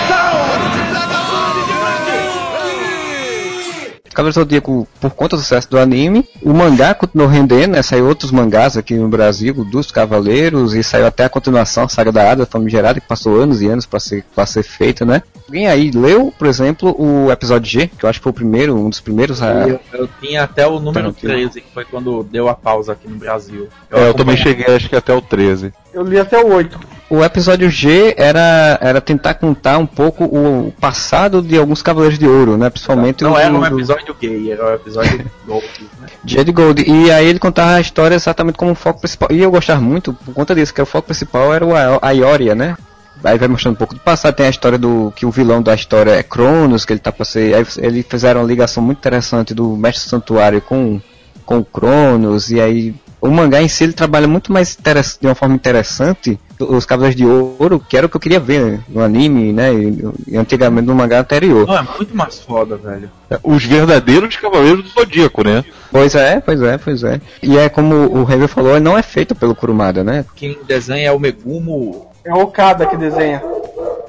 Cavaleiro 4.15 4.35
do 4.35 4.41
Zodíaco, 4.41 4.89
por 5.01 5.11
conta 5.11 5.37
do 5.37 5.43
sucesso 5.43 5.71
do 5.71 5.79
anime, 5.79 6.29
o 6.43 6.53
mangá 6.53 6.95
continuou 6.95 7.29
rendendo, 7.29 7.73
né? 7.73 7.83
Saiu 7.83 8.07
outros 8.07 8.31
mangás 8.31 8.77
aqui 8.77 8.95
no 8.95 9.09
Brasil, 9.09 9.53
dos 9.65 9.91
Cavaleiros, 9.91 10.75
e 10.75 10.83
saiu 10.83 11.07
até 11.07 11.25
a 11.25 11.29
continuação, 11.29 11.85
a 11.85 11.89
Saga 11.89 12.13
da 12.13 12.31
Ada 12.31 12.47
Famigerada, 12.47 13.01
que 13.01 13.07
passou 13.07 13.41
anos 13.41 13.63
e 13.63 13.69
anos 13.69 13.87
para 13.87 14.01
ser, 14.01 14.25
pra 14.35 14.47
ser 14.47 14.63
feita, 14.63 15.05
né? 15.05 15.23
Alguém 15.47 15.67
aí 15.67 15.91
leu, 15.91 16.33
por 16.37 16.47
exemplo, 16.47 16.95
o 16.99 17.31
episódio 17.31 17.71
G, 17.71 17.87
que 17.89 18.05
eu 18.05 18.09
acho 18.09 18.19
que 18.19 18.23
foi 18.23 18.31
o 18.31 18.35
primeiro, 18.35 18.75
um 18.75 18.89
dos 18.89 19.01
primeiros 19.01 19.43
a... 19.43 19.69
Eu, 19.69 19.81
eu 19.93 20.09
tinha 20.21 20.45
até 20.45 20.67
o 20.67 20.79
número 20.79 21.13
Tranquilo. 21.13 21.35
13, 21.35 21.61
que 21.61 21.73
foi 21.73 21.85
quando 21.85 22.23
deu 22.25 22.49
a 22.49 22.55
pausa 22.55 22.93
aqui 22.93 23.09
no 23.09 23.17
Brasil. 23.17 23.69
É, 23.91 24.09
eu 24.09 24.15
também 24.15 24.37
cheguei 24.37 24.75
acho 24.75 24.89
que 24.89 24.97
até 24.97 25.13
o 25.13 25.21
13. 25.21 25.73
Eu 25.93 26.03
li 26.05 26.19
até 26.19 26.43
o 26.43 26.55
8. 26.55 26.81
O 27.15 27.23
episódio 27.23 27.69
G 27.69 28.15
era, 28.17 28.79
era 28.81 28.99
tentar 28.99 29.35
contar 29.35 29.77
um 29.77 29.85
pouco 29.85 30.25
o 30.25 30.73
passado 30.81 31.43
de 31.43 31.59
alguns 31.59 31.83
Cavaleiros 31.83 32.19
de 32.19 32.27
Ouro, 32.27 32.57
né? 32.57 32.71
Principalmente 32.71 33.23
Não 33.23 33.33
o 33.33 33.39
era 33.39 33.53
um 33.53 33.67
episódio 33.67 34.17
gay, 34.19 34.51
era 34.51 34.71
um 34.71 34.75
episódio 34.75 35.31
golpe, 35.47 35.87
né? 36.01 36.09
Jade 36.25 36.51
Gold. 36.53 36.83
E 36.91 37.11
aí 37.13 37.27
ele 37.27 37.39
contava 37.39 37.73
a 37.75 37.81
história 37.83 38.15
exatamente 38.15 38.57
como 38.57 38.75
foco 38.75 39.01
principal. 39.01 39.29
E 39.31 39.41
eu 39.41 39.51
gostava 39.51 39.79
muito 39.81 40.15
por 40.15 40.33
conta 40.33 40.55
disso, 40.55 40.73
que 40.73 40.81
o 40.81 40.87
foco 40.87 41.09
principal 41.09 41.53
era 41.53 41.67
o 41.67 41.77
A- 41.77 41.99
a 42.01 42.11
Ioria, 42.13 42.55
né? 42.55 42.79
Aí 43.23 43.37
vai 43.37 43.47
mostrando 43.47 43.75
um 43.75 43.77
pouco 43.79 43.93
do 43.95 44.01
passado, 44.01 44.35
tem 44.35 44.47
a 44.47 44.51
história 44.51 44.79
do 44.79 45.13
que 45.15 45.27
o 45.27 45.31
vilão 45.31 45.61
da 45.61 45.75
história 45.75 46.13
é 46.13 46.23
Cronos, 46.23 46.87
que 46.87 46.95
ele 46.95 47.01
tá 47.01 47.13
pra 47.13 47.27
ser. 47.27 47.55
Aí 47.55 47.67
eles 47.77 48.07
fizeram 48.09 48.41
uma 48.41 48.47
ligação 48.47 48.83
muito 48.83 48.99
interessante 48.99 49.53
do 49.53 49.77
Mestre 49.77 50.09
Santuário 50.09 50.63
com, 50.63 50.99
com 51.45 51.59
o 51.59 51.65
Cronos, 51.65 52.51
e 52.51 52.59
aí 52.59 52.95
o 53.21 53.29
mangá 53.31 53.63
em 53.63 53.69
si 53.69 53.85
ele 53.85 53.93
trabalha 53.93 54.27
muito 54.27 54.51
mais 54.51 54.77
de 55.21 55.29
uma 55.29 55.35
forma 55.35 55.55
interessante 55.55 56.41
os 56.69 56.85
Cavaleiros 56.85 57.17
de 57.17 57.27
Ouro, 57.27 57.81
que 57.81 57.97
era 57.97 58.07
o 58.07 58.09
que 58.09 58.17
eu 58.17 58.21
queria 58.21 58.41
ver 58.41 58.81
no 58.89 59.03
anime, 59.03 59.53
né? 59.53 59.73
E, 59.73 60.13
e 60.29 60.37
antigamente 60.37 60.87
no 60.87 60.95
mangá 60.95 61.21
anterior. 61.21 61.67
Não, 61.67 61.79
é 61.79 61.87
muito 61.97 62.17
mais 62.17 62.39
foda, 62.41 62.77
velho. 62.77 63.11
Os 63.43 63.65
verdadeiros 63.65 64.37
Cavaleiros 64.37 64.85
do 64.85 64.89
Zodíaco, 64.91 65.45
né? 65.45 65.65
Pois 65.91 66.15
é, 66.15 66.41
pois 66.41 66.63
é, 66.63 66.79
pois 66.79 67.05
é. 67.05 67.21
E 67.43 67.59
é 67.59 67.69
como 67.69 67.95
o 67.95 68.31
Heavy 68.31 68.49
falou, 68.49 68.81
não 68.81 68.97
é 68.97 69.03
feito 69.03 69.35
pelo 69.35 69.55
Kurumada, 69.55 70.03
né? 70.03 70.25
Quem 70.35 70.59
desenha 70.67 71.09
é 71.09 71.13
o 71.13 71.19
Megumo. 71.19 72.11
É 72.25 72.33
o 72.33 72.43
Okada 72.43 72.87
que 72.87 72.97
desenha. 72.97 73.43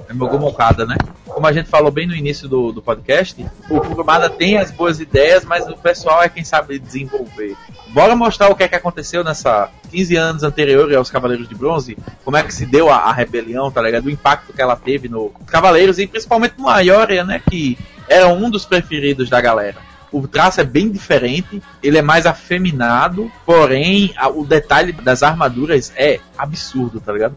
É 0.10 0.14
Megumo 0.14 0.47
Okada, 0.47 0.86
né? 0.86 0.95
Como 1.43 1.51
a 1.51 1.53
gente 1.59 1.69
falou 1.69 1.91
bem 1.91 2.07
no 2.07 2.15
início 2.15 2.47
do, 2.47 2.71
do 2.71 2.81
podcast, 2.81 3.45
o 3.69 3.81
Kurumada 3.81 4.29
tem 4.29 4.57
as 4.57 4.71
boas 4.71 5.01
ideias, 5.01 5.43
mas 5.43 5.67
o 5.67 5.75
pessoal 5.75 6.23
é 6.23 6.29
quem 6.29 6.41
sabe 6.41 6.79
desenvolver. 6.79 7.57
Bora 7.89 8.15
mostrar 8.15 8.47
o 8.49 8.55
que 8.55 8.63
é 8.63 8.67
que 8.69 8.75
aconteceu 8.75 9.25
nessa 9.25 9.69
15 9.91 10.15
anos 10.15 10.43
anterior 10.43 10.95
aos 10.95 11.11
Cavaleiros 11.11 11.49
de 11.49 11.53
Bronze, 11.53 11.97
como 12.23 12.37
é 12.37 12.43
que 12.43 12.53
se 12.53 12.65
deu 12.65 12.89
a, 12.89 12.95
a 12.95 13.11
rebelião, 13.11 13.69
tá 13.69 13.81
ligado? 13.81 14.05
O 14.05 14.09
impacto 14.09 14.53
que 14.53 14.61
ela 14.61 14.77
teve 14.77 15.09
no 15.09 15.31
Cavaleiros 15.45 15.99
e 15.99 16.07
principalmente 16.07 16.53
no 16.57 16.69
Ayoria, 16.69 17.25
né? 17.25 17.41
Que 17.49 17.77
era 18.07 18.29
um 18.29 18.49
dos 18.49 18.65
preferidos 18.65 19.29
da 19.29 19.41
galera. 19.41 19.79
O 20.13 20.25
traço 20.25 20.61
é 20.61 20.63
bem 20.63 20.89
diferente, 20.89 21.61
ele 21.83 21.97
é 21.97 22.01
mais 22.01 22.25
afeminado, 22.25 23.29
porém 23.45 24.13
a, 24.15 24.29
o 24.29 24.45
detalhe 24.45 24.93
das 24.93 25.21
armaduras 25.21 25.91
é 25.97 26.21
absurdo, 26.37 27.01
tá 27.01 27.11
ligado? 27.11 27.35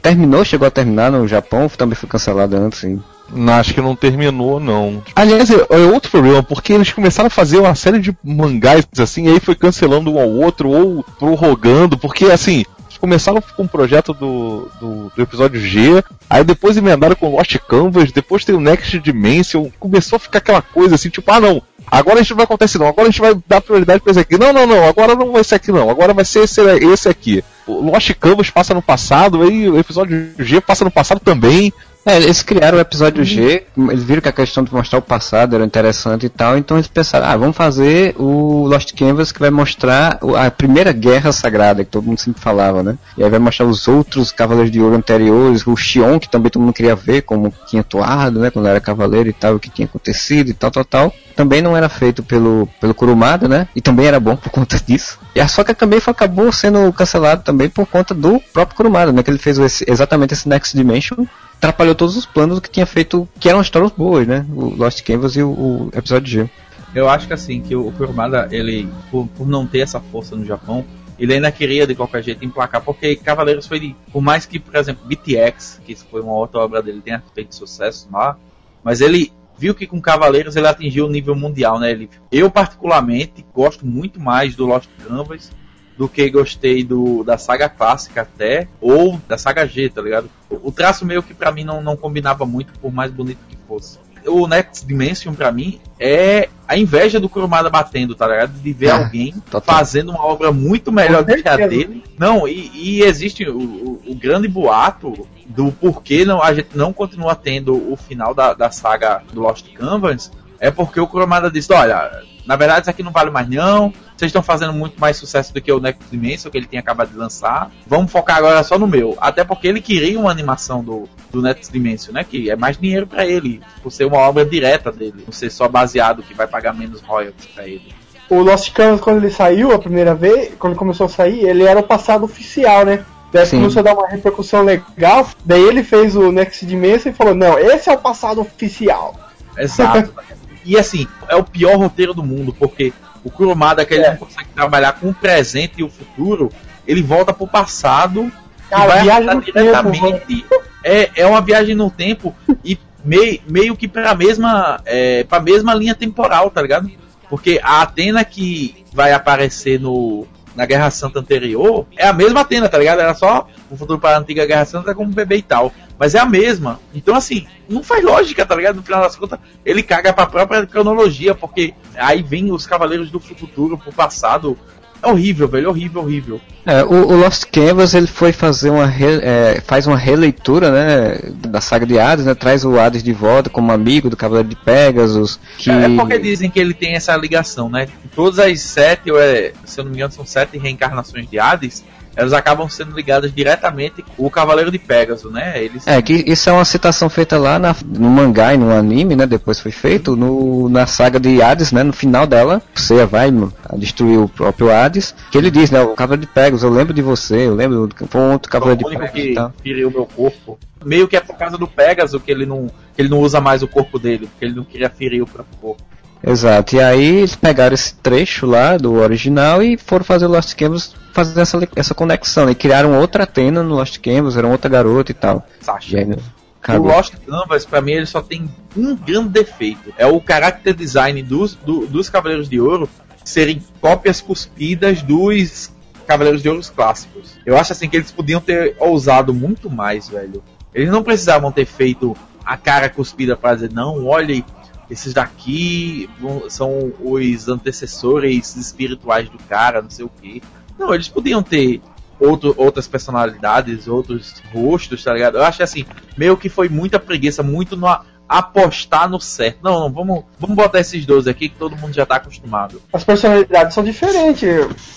Terminou, 0.00 0.42
chegou 0.42 0.66
a 0.66 0.70
terminar 0.70 1.12
no 1.12 1.28
Japão, 1.28 1.68
também 1.68 1.94
foi 1.94 2.08
cancelado 2.08 2.56
antes, 2.56 2.78
sim. 2.78 3.02
Não, 3.32 3.54
acho 3.54 3.72
que 3.72 3.80
não 3.80 3.96
terminou, 3.96 4.60
não. 4.60 5.02
Aliás, 5.16 5.50
é, 5.50 5.54
é, 5.54 5.76
outro 5.86 6.10
problema, 6.10 6.42
porque 6.42 6.72
eles 6.72 6.92
começaram 6.92 7.28
a 7.28 7.30
fazer 7.30 7.58
uma 7.58 7.74
série 7.74 7.98
de 7.98 8.16
mangás 8.22 8.86
assim, 8.98 9.26
e 9.26 9.30
aí 9.30 9.40
foi 9.40 9.54
cancelando 9.54 10.12
um 10.12 10.20
ao 10.20 10.28
outro, 10.28 10.68
ou 10.70 11.04
prorrogando, 11.18 11.96
porque 11.96 12.26
assim, 12.26 12.64
começaram 13.02 13.42
com 13.56 13.64
o 13.64 13.68
projeto 13.68 14.14
do, 14.14 14.70
do, 14.78 15.12
do, 15.16 15.22
episódio 15.22 15.60
G, 15.60 16.04
aí 16.30 16.44
depois 16.44 16.76
emendaram 16.76 17.16
com 17.16 17.34
Lost 17.34 17.56
Canvas, 17.68 18.12
depois 18.12 18.44
tem 18.44 18.54
o 18.54 18.60
Next 18.60 18.96
Dimension, 19.00 19.68
começou 19.80 20.18
a 20.18 20.20
ficar 20.20 20.38
aquela 20.38 20.62
coisa 20.62 20.94
assim, 20.94 21.08
tipo, 21.08 21.28
ah 21.32 21.40
não, 21.40 21.60
agora 21.84 22.20
a 22.20 22.22
gente 22.22 22.30
não 22.30 22.36
vai 22.36 22.44
acontecer 22.44 22.78
não, 22.78 22.86
agora 22.86 23.08
a 23.08 23.10
gente 23.10 23.20
vai 23.20 23.34
dar 23.44 23.60
prioridade 23.60 24.00
pra 24.00 24.12
esse 24.12 24.20
aqui. 24.20 24.38
Não, 24.38 24.52
não, 24.52 24.68
não, 24.68 24.88
agora 24.88 25.16
não 25.16 25.32
vai 25.32 25.42
ser 25.42 25.56
aqui 25.56 25.72
não, 25.72 25.90
agora 25.90 26.14
vai 26.14 26.24
ser 26.24 26.44
esse, 26.44 26.60
esse 26.60 27.08
aqui. 27.08 27.42
O 27.66 27.80
Lost 27.90 28.08
Canvas 28.20 28.50
passa 28.50 28.72
no 28.72 28.80
passado, 28.80 29.42
aí 29.42 29.68
o 29.68 29.76
episódio 29.76 30.30
G 30.38 30.60
passa 30.60 30.84
no 30.84 30.90
passado 30.90 31.18
também. 31.18 31.72
É, 32.04 32.16
eles 32.16 32.42
criaram 32.42 32.78
o 32.78 32.80
episódio 32.80 33.24
G, 33.24 33.64
eles 33.76 34.02
viram 34.02 34.20
que 34.20 34.28
a 34.28 34.32
questão 34.32 34.64
de 34.64 34.74
mostrar 34.74 34.98
o 34.98 35.02
passado 35.02 35.54
era 35.54 35.64
interessante 35.64 36.26
e 36.26 36.28
tal, 36.28 36.58
então 36.58 36.76
eles 36.76 36.88
pensaram, 36.88 37.26
ah, 37.26 37.36
vamos 37.36 37.56
fazer 37.56 38.16
o 38.18 38.66
Lost 38.66 38.92
Canvas 38.94 39.30
que 39.30 39.38
vai 39.38 39.50
mostrar 39.50 40.18
a 40.36 40.50
primeira 40.50 40.90
guerra 40.90 41.30
sagrada, 41.30 41.84
que 41.84 41.90
todo 41.90 42.04
mundo 42.04 42.18
sempre 42.18 42.42
falava, 42.42 42.82
né? 42.82 42.98
E 43.16 43.22
aí 43.22 43.30
vai 43.30 43.38
mostrar 43.38 43.66
os 43.66 43.86
outros 43.86 44.32
Cavaleiros 44.32 44.72
de 44.72 44.80
Ouro 44.80 44.96
anteriores, 44.96 45.64
o 45.64 45.76
Xion, 45.76 46.18
que 46.18 46.28
também 46.28 46.50
todo 46.50 46.60
mundo 46.60 46.74
queria 46.74 46.96
ver, 46.96 47.22
como 47.22 47.54
tinha 47.68 47.82
atuado, 47.82 48.40
né, 48.40 48.50
quando 48.50 48.66
era 48.66 48.80
cavaleiro 48.80 49.28
e 49.28 49.32
tal, 49.32 49.54
o 49.54 49.60
que 49.60 49.70
tinha 49.70 49.86
acontecido 49.86 50.50
e 50.50 50.54
tal, 50.54 50.72
tal, 50.72 50.84
tal. 50.84 51.14
Também 51.36 51.62
não 51.62 51.76
era 51.76 51.88
feito 51.88 52.22
pelo, 52.22 52.68
pelo 52.80 52.94
Kurumada, 52.94 53.46
né? 53.46 53.68
E 53.76 53.80
também 53.80 54.06
era 54.06 54.18
bom 54.18 54.34
por 54.36 54.50
conta 54.50 54.78
disso. 54.84 55.18
E 55.34 55.40
a 55.40 55.46
Soca 55.46 55.72
também 55.72 56.00
foi, 56.00 56.10
acabou 56.10 56.50
sendo 56.52 56.92
cancelado 56.92 57.42
também 57.42 57.70
por 57.70 57.86
conta 57.86 58.12
do 58.12 58.40
próprio 58.52 58.76
Kurumada, 58.76 59.12
né? 59.12 59.22
Que 59.22 59.30
ele 59.30 59.38
fez 59.38 59.56
esse, 59.58 59.84
exatamente 59.88 60.34
esse 60.34 60.48
Next 60.48 60.76
Dimension 60.76 61.24
atrapalhou 61.62 61.94
todos 61.94 62.16
os 62.16 62.26
planos 62.26 62.58
que 62.58 62.68
tinha 62.68 62.84
feito, 62.84 63.28
que 63.38 63.48
eram 63.48 63.60
histórias 63.60 63.92
boas, 63.92 64.26
né? 64.26 64.44
O 64.50 64.74
Lost 64.74 65.00
Canvas 65.02 65.36
e 65.36 65.42
o, 65.42 65.50
o 65.50 65.90
episódio 65.94 66.28
G. 66.28 66.50
Eu 66.92 67.08
acho 67.08 67.28
que 67.28 67.32
assim, 67.32 67.60
que 67.60 67.76
o 67.76 67.92
Kurumada, 67.92 68.48
ele, 68.50 68.88
por, 69.10 69.28
por, 69.28 69.46
não 69.46 69.64
ter 69.64 69.78
essa 69.78 70.00
força 70.00 70.34
no 70.34 70.44
Japão, 70.44 70.84
ele 71.16 71.34
ainda 71.34 71.52
queria 71.52 71.86
de 71.86 71.94
qualquer 71.94 72.22
jeito 72.22 72.44
emplacar, 72.44 72.82
porque 72.82 73.14
Cavaleiros 73.14 73.66
foi, 73.68 73.94
por 74.12 74.20
mais 74.20 74.44
que, 74.44 74.58
por 74.58 74.74
exemplo, 74.74 75.06
BTX, 75.06 75.80
que 75.86 75.94
foi 75.94 76.20
uma 76.20 76.32
outra 76.32 76.60
obra 76.60 76.82
dele, 76.82 77.00
tenha 77.00 77.22
feito 77.32 77.54
sucesso 77.54 78.08
lá, 78.12 78.36
mas 78.82 79.00
ele 79.00 79.32
viu 79.56 79.72
que 79.72 79.86
com 79.86 80.00
Cavaleiros 80.00 80.56
ele 80.56 80.66
atingiu 80.66 81.06
o 81.06 81.10
nível 81.10 81.36
mundial, 81.36 81.78
né? 81.78 81.92
Ele, 81.92 82.10
eu, 82.32 82.50
particularmente, 82.50 83.46
gosto 83.54 83.86
muito 83.86 84.18
mais 84.18 84.56
do 84.56 84.66
Lost 84.66 84.88
Canvas 85.06 85.52
do 85.96 86.08
que 86.08 86.28
gostei 86.30 86.82
do, 86.82 87.22
da 87.22 87.36
saga 87.36 87.68
clássica 87.68 88.22
até, 88.22 88.68
ou 88.80 89.20
da 89.28 89.36
saga 89.36 89.66
G, 89.66 89.88
tá 89.88 90.02
ligado? 90.02 90.30
O 90.50 90.72
traço 90.72 91.04
meio 91.04 91.22
que 91.22 91.34
para 91.34 91.52
mim 91.52 91.64
não, 91.64 91.82
não 91.82 91.96
combinava 91.96 92.44
muito, 92.46 92.72
por 92.78 92.92
mais 92.92 93.10
bonito 93.10 93.38
que 93.48 93.56
fosse. 93.68 93.98
O 94.26 94.46
Next 94.46 94.86
Dimension 94.86 95.34
para 95.34 95.50
mim 95.50 95.80
é 95.98 96.48
a 96.66 96.76
inveja 96.76 97.18
do 97.18 97.28
Kurumada 97.28 97.68
batendo, 97.68 98.14
tá 98.14 98.26
ligado? 98.28 98.52
De 98.52 98.72
ver 98.72 98.86
é, 98.86 98.90
alguém 98.90 99.34
total. 99.50 99.76
fazendo 99.76 100.10
uma 100.10 100.24
obra 100.24 100.52
muito 100.52 100.92
melhor 100.92 101.24
do 101.24 101.34
que 101.34 101.48
a 101.48 101.56
dele. 101.56 102.04
Não, 102.18 102.46
e, 102.46 102.70
e 102.72 103.02
existe 103.02 103.44
o, 103.48 103.58
o, 103.58 104.02
o, 104.06 104.14
grande 104.14 104.46
boato 104.46 105.26
do 105.46 105.72
porquê 105.72 106.24
não, 106.24 106.40
a 106.42 106.54
gente 106.54 106.68
não 106.74 106.92
continua 106.92 107.34
tendo 107.34 107.74
o 107.92 107.96
final 107.96 108.32
da, 108.32 108.54
da 108.54 108.70
saga 108.70 109.22
do 109.32 109.40
Lost 109.40 109.66
Canvas, 109.74 110.30
é 110.60 110.70
porque 110.70 111.00
o 111.00 111.08
Kurumada 111.08 111.50
disse, 111.50 111.72
olha, 111.72 112.22
na 112.46 112.54
verdade 112.54 112.82
isso 112.82 112.90
aqui 112.90 113.02
não 113.02 113.10
vale 113.10 113.30
mais 113.30 113.48
não, 113.48 113.92
vocês 114.22 114.30
estão 114.30 114.42
fazendo 114.42 114.72
muito 114.72 115.00
mais 115.00 115.16
sucesso 115.16 115.52
do 115.52 115.60
que 115.60 115.72
o 115.72 115.80
Next 115.80 116.04
Dimension, 116.08 116.48
que 116.48 116.56
ele 116.56 116.66
tinha 116.66 116.80
acabado 116.80 117.10
de 117.10 117.16
lançar. 117.16 117.72
Vamos 117.86 118.12
focar 118.12 118.36
agora 118.36 118.62
só 118.62 118.78
no 118.78 118.86
meu. 118.86 119.16
Até 119.20 119.42
porque 119.42 119.66
ele 119.66 119.80
queria 119.80 120.18
uma 120.18 120.30
animação 120.30 120.82
do, 120.82 121.08
do 121.32 121.42
Next 121.42 121.72
Dimension, 121.72 122.12
né? 122.12 122.22
Que 122.22 122.48
é 122.48 122.54
mais 122.54 122.78
dinheiro 122.78 123.04
para 123.04 123.26
ele, 123.26 123.60
por 123.82 123.90
ser 123.90 124.04
uma 124.04 124.18
obra 124.18 124.44
direta 124.44 124.92
dele, 124.92 125.24
não 125.26 125.32
ser 125.32 125.50
só 125.50 125.66
baseado 125.66 126.22
que 126.22 126.34
vai 126.34 126.46
pagar 126.46 126.72
menos 126.72 127.00
royalties 127.00 127.46
para 127.46 127.66
ele. 127.66 127.92
O 128.30 128.40
Lost 128.40 128.72
Canvas, 128.72 129.00
quando 129.00 129.16
ele 129.16 129.30
saiu 129.30 129.72
a 129.72 129.78
primeira 129.78 130.14
vez, 130.14 130.54
quando 130.56 130.76
começou 130.76 131.06
a 131.06 131.08
sair, 131.08 131.40
ele 131.40 131.64
era 131.64 131.80
o 131.80 131.82
passado 131.82 132.24
oficial, 132.24 132.84
né? 132.84 133.04
Daí 133.32 133.46
Sim. 133.46 133.58
começou 133.58 133.80
a 133.80 133.82
dar 133.82 133.94
uma 133.94 134.06
repercussão 134.06 134.62
legal. 134.62 135.26
Daí 135.44 135.62
ele 135.62 135.82
fez 135.82 136.14
o 136.14 136.30
Next 136.30 136.64
Dimension 136.64 137.10
e 137.10 137.14
falou: 137.14 137.34
Não, 137.34 137.58
esse 137.58 137.90
é 137.90 137.92
o 137.92 137.98
passado 137.98 138.40
oficial. 138.40 139.16
Exato. 139.58 140.14
e 140.64 140.78
assim, 140.78 141.08
é 141.28 141.34
o 141.34 141.42
pior 141.42 141.76
roteiro 141.76 142.14
do 142.14 142.22
mundo, 142.22 142.54
porque 142.56 142.92
o 143.24 143.30
Kurumada, 143.30 143.84
que 143.84 143.94
ele 143.94 144.04
é. 144.04 144.10
não 144.10 144.16
consegue 144.16 144.48
trabalhar 144.54 144.92
com 144.92 145.10
o 145.10 145.14
presente 145.14 145.74
e 145.78 145.82
o 145.82 145.88
futuro, 145.88 146.50
ele 146.86 147.02
volta 147.02 147.32
pro 147.32 147.46
passado 147.46 148.30
Cara, 148.68 149.04
e 149.04 149.06
vai 149.06 149.40
diretamente. 149.40 150.20
Tempo, 150.26 150.62
é, 150.84 151.10
é 151.16 151.26
uma 151.26 151.40
viagem 151.40 151.74
no 151.74 151.90
tempo 151.90 152.34
e 152.64 152.78
meio, 153.04 153.40
meio 153.48 153.76
que 153.76 153.86
pra 153.86 154.14
mesma, 154.14 154.80
é, 154.84 155.24
pra 155.24 155.40
mesma 155.40 155.74
linha 155.74 155.94
temporal, 155.94 156.50
tá 156.50 156.62
ligado? 156.62 156.90
Porque 157.28 157.60
a 157.62 157.82
Atena 157.82 158.24
que 158.24 158.84
vai 158.92 159.12
aparecer 159.12 159.80
no, 159.80 160.26
na 160.54 160.66
Guerra 160.66 160.90
Santa 160.90 161.20
anterior 161.20 161.86
é 161.96 162.06
a 162.06 162.12
mesma 162.12 162.40
Atena, 162.40 162.68
tá 162.68 162.78
ligado? 162.78 163.00
Era 163.00 163.14
só 163.14 163.48
o 163.70 163.76
futuro 163.76 163.98
para 163.98 164.16
a 164.16 164.20
antiga 164.20 164.46
Guerra 164.46 164.64
Santa 164.64 164.94
como 164.94 165.10
bebê 165.10 165.36
e 165.36 165.42
tal. 165.42 165.72
Mas 166.02 166.16
é 166.16 166.18
a 166.18 166.26
mesma. 166.26 166.80
Então, 166.92 167.14
assim, 167.14 167.46
não 167.68 167.80
faz 167.80 168.02
lógica, 168.02 168.44
tá 168.44 168.56
ligado? 168.56 168.74
No 168.74 168.82
final 168.82 169.02
das 169.02 169.14
contas, 169.14 169.38
ele 169.64 169.84
caga 169.84 170.12
pra 170.12 170.26
própria 170.26 170.66
cronologia, 170.66 171.32
porque 171.32 171.74
aí 171.94 172.24
vem 172.24 172.50
os 172.50 172.66
Cavaleiros 172.66 173.08
do 173.08 173.20
Futuro 173.20 173.78
pro 173.78 173.92
passado. 173.92 174.58
É 175.00 175.06
horrível, 175.06 175.46
velho, 175.46 175.68
horrível, 175.68 176.02
horrível. 176.02 176.40
É, 176.66 176.82
o, 176.82 176.88
o, 176.88 177.16
Lost 177.16 177.44
Canvas 177.52 177.94
ele 177.94 178.08
foi 178.08 178.32
fazer 178.32 178.70
uma 178.70 178.84
re, 178.84 179.20
é, 179.22 179.62
faz 179.64 179.86
uma 179.86 179.96
releitura, 179.96 180.72
né, 180.72 181.18
da 181.36 181.60
saga 181.60 181.86
de 181.86 181.96
Hades, 181.96 182.24
né, 182.24 182.34
traz 182.34 182.64
o 182.64 182.80
Hades 182.80 183.02
de 183.02 183.12
volta 183.12 183.48
como 183.48 183.70
amigo 183.70 184.10
do 184.10 184.16
Cavaleiro 184.16 184.48
de 184.48 184.56
Pegasus. 184.56 185.38
Que... 185.56 185.70
É, 185.70 185.84
é 185.84 185.96
porque 185.96 186.18
dizem 186.18 186.50
que 186.50 186.58
ele 186.58 186.74
tem 186.74 186.94
essa 186.94 187.16
ligação, 187.16 187.68
né? 187.68 187.86
Todas 188.12 188.40
as 188.40 188.60
sete, 188.60 189.08
ou 189.08 189.20
é, 189.20 189.52
se 189.64 189.78
eu 189.78 189.84
não 189.84 189.92
me 189.92 189.98
engano, 189.98 190.12
são 190.12 190.26
sete 190.26 190.58
reencarnações 190.58 191.30
de 191.30 191.38
Hades 191.38 191.84
elas 192.14 192.32
acabam 192.32 192.68
sendo 192.68 192.94
ligadas 192.94 193.32
diretamente 193.32 194.02
com 194.02 194.26
o 194.26 194.30
Cavaleiro 194.30 194.70
de 194.70 194.78
Pegasus, 194.78 195.32
né? 195.32 195.62
Eles... 195.62 195.86
É, 195.86 196.00
que 196.02 196.12
isso 196.26 196.48
é 196.50 196.52
uma 196.52 196.64
citação 196.64 197.08
feita 197.08 197.38
lá 197.38 197.58
na, 197.58 197.74
no 197.84 198.10
mangá 198.10 198.54
e 198.54 198.58
no 198.58 198.70
anime, 198.70 199.16
né? 199.16 199.26
Depois 199.26 199.60
foi 199.60 199.72
feito, 199.72 200.14
no, 200.14 200.68
na 200.68 200.86
saga 200.86 201.18
de 201.18 201.40
Hades, 201.40 201.72
né? 201.72 201.82
No 201.82 201.92
final 201.92 202.26
dela, 202.26 202.62
você 202.74 203.04
vai 203.06 203.30
destruir 203.76 204.18
o 204.18 204.28
próprio 204.28 204.70
Hades, 204.70 205.14
que 205.30 205.38
ele 205.38 205.50
diz, 205.50 205.70
né? 205.70 205.80
O 205.80 205.94
Cavaleiro 205.94 206.26
de 206.26 206.32
Pegasus, 206.32 206.62
eu 206.62 206.70
lembro 206.70 206.92
de 206.92 207.02
você, 207.02 207.46
eu 207.46 207.54
lembro 207.54 207.86
do 207.86 207.94
ponto 208.06 208.48
Cavaleiro 208.48 208.78
de 208.78 208.90
Pegasus. 208.90 209.12
que 209.12 209.62
feriu 209.62 209.88
o 209.88 209.92
meu 209.92 210.06
corpo. 210.06 210.58
Meio 210.84 211.06
que 211.06 211.16
é 211.16 211.20
por 211.20 211.36
causa 211.36 211.56
do 211.56 211.66
Pegasus 211.66 212.20
que 212.20 212.30
ele 212.30 212.44
não, 212.44 212.66
que 212.66 213.00
ele 213.00 213.08
não 213.08 213.20
usa 213.20 213.40
mais 213.40 213.62
o 213.62 213.68
corpo 213.68 213.98
dele, 213.98 214.26
porque 214.26 214.44
ele 214.44 214.54
não 214.54 214.64
queria 214.64 214.90
ferir 214.90 215.22
o 215.22 215.26
próprio 215.26 215.56
corpo. 215.60 215.82
Exato, 216.24 216.76
e 216.76 216.80
aí 216.80 217.16
eles 217.16 217.34
pegaram 217.34 217.74
esse 217.74 217.94
trecho 217.94 218.46
lá 218.46 218.76
do 218.76 218.94
original 218.94 219.62
e 219.62 219.76
foram 219.76 220.04
fazer 220.04 220.26
o 220.26 220.30
Lost 220.30 220.54
Canvas 220.54 220.94
fazendo 221.12 221.40
essa, 221.40 221.68
essa 221.74 221.94
conexão. 221.94 222.48
E 222.48 222.54
criaram 222.54 222.98
outra 222.98 223.24
Atena 223.24 223.62
no 223.62 223.74
Lost 223.74 223.98
Canvas, 223.98 224.36
era 224.36 224.46
outra 224.46 224.70
garota 224.70 225.10
e 225.10 225.14
tal. 225.14 225.46
Sasha. 225.60 225.98
Aí, 225.98 226.78
o 226.78 226.82
Lost 226.82 227.14
Canvas, 227.26 227.66
pra 227.66 227.80
mim, 227.80 227.92
ele 227.92 228.06
só 228.06 228.22
tem 228.22 228.48
um 228.76 228.94
grande 228.94 229.30
defeito. 229.30 229.92
É 229.98 230.06
o 230.06 230.22
character 230.24 230.72
design 230.72 231.20
dos, 231.22 231.54
do, 231.54 231.86
dos 231.86 232.08
Cavaleiros 232.08 232.48
de 232.48 232.60
Ouro 232.60 232.88
serem 233.24 233.60
cópias 233.80 234.20
cuspidas 234.20 235.02
dos 235.02 235.72
Cavaleiros 236.06 236.40
de 236.40 236.48
Ouro 236.48 236.62
clássicos. 236.74 237.36
Eu 237.44 237.56
acho 237.56 237.72
assim 237.72 237.88
que 237.88 237.96
eles 237.96 238.12
podiam 238.12 238.40
ter 238.40 238.76
ousado 238.78 239.34
muito 239.34 239.68
mais, 239.68 240.08
velho. 240.08 240.42
Eles 240.72 240.90
não 240.90 241.02
precisavam 241.02 241.50
ter 241.50 241.66
feito 241.66 242.16
a 242.44 242.56
cara 242.56 242.88
cuspida 242.88 243.36
para 243.36 243.54
dizer, 243.56 243.72
não, 243.72 244.06
olhe, 244.06 244.44
esses 244.92 245.14
daqui 245.14 246.08
são 246.50 246.92
os 247.00 247.48
antecessores 247.48 248.54
espirituais 248.56 249.26
do 249.30 249.38
cara, 249.38 249.80
não 249.80 249.88
sei 249.88 250.04
o 250.04 250.10
que. 250.20 250.42
Não, 250.78 250.94
eles 250.94 251.08
podiam 251.08 251.42
ter 251.42 251.80
outro, 252.20 252.54
outras 252.58 252.86
personalidades, 252.86 253.88
outros 253.88 254.42
rostos, 254.52 255.02
tá 255.02 255.14
ligado? 255.14 255.38
Eu 255.38 255.44
acho 255.44 255.62
assim, 255.62 255.86
meio 256.14 256.36
que 256.36 256.50
foi 256.50 256.68
muita 256.68 257.00
preguiça, 257.00 257.42
muito 257.42 257.74
no 257.74 257.86
apostar 258.28 259.08
no 259.08 259.18
certo. 259.18 259.60
Não, 259.62 259.80
não, 259.80 259.92
vamos, 259.92 260.24
vamos 260.38 260.56
botar 260.56 260.80
esses 260.80 261.06
dois 261.06 261.26
aqui 261.26 261.48
que 261.48 261.56
todo 261.56 261.76
mundo 261.76 261.94
já 261.94 262.04
tá 262.04 262.16
acostumado. 262.16 262.82
As 262.92 263.02
personalidades 263.02 263.74
são 263.74 263.82
diferentes. 263.82 264.48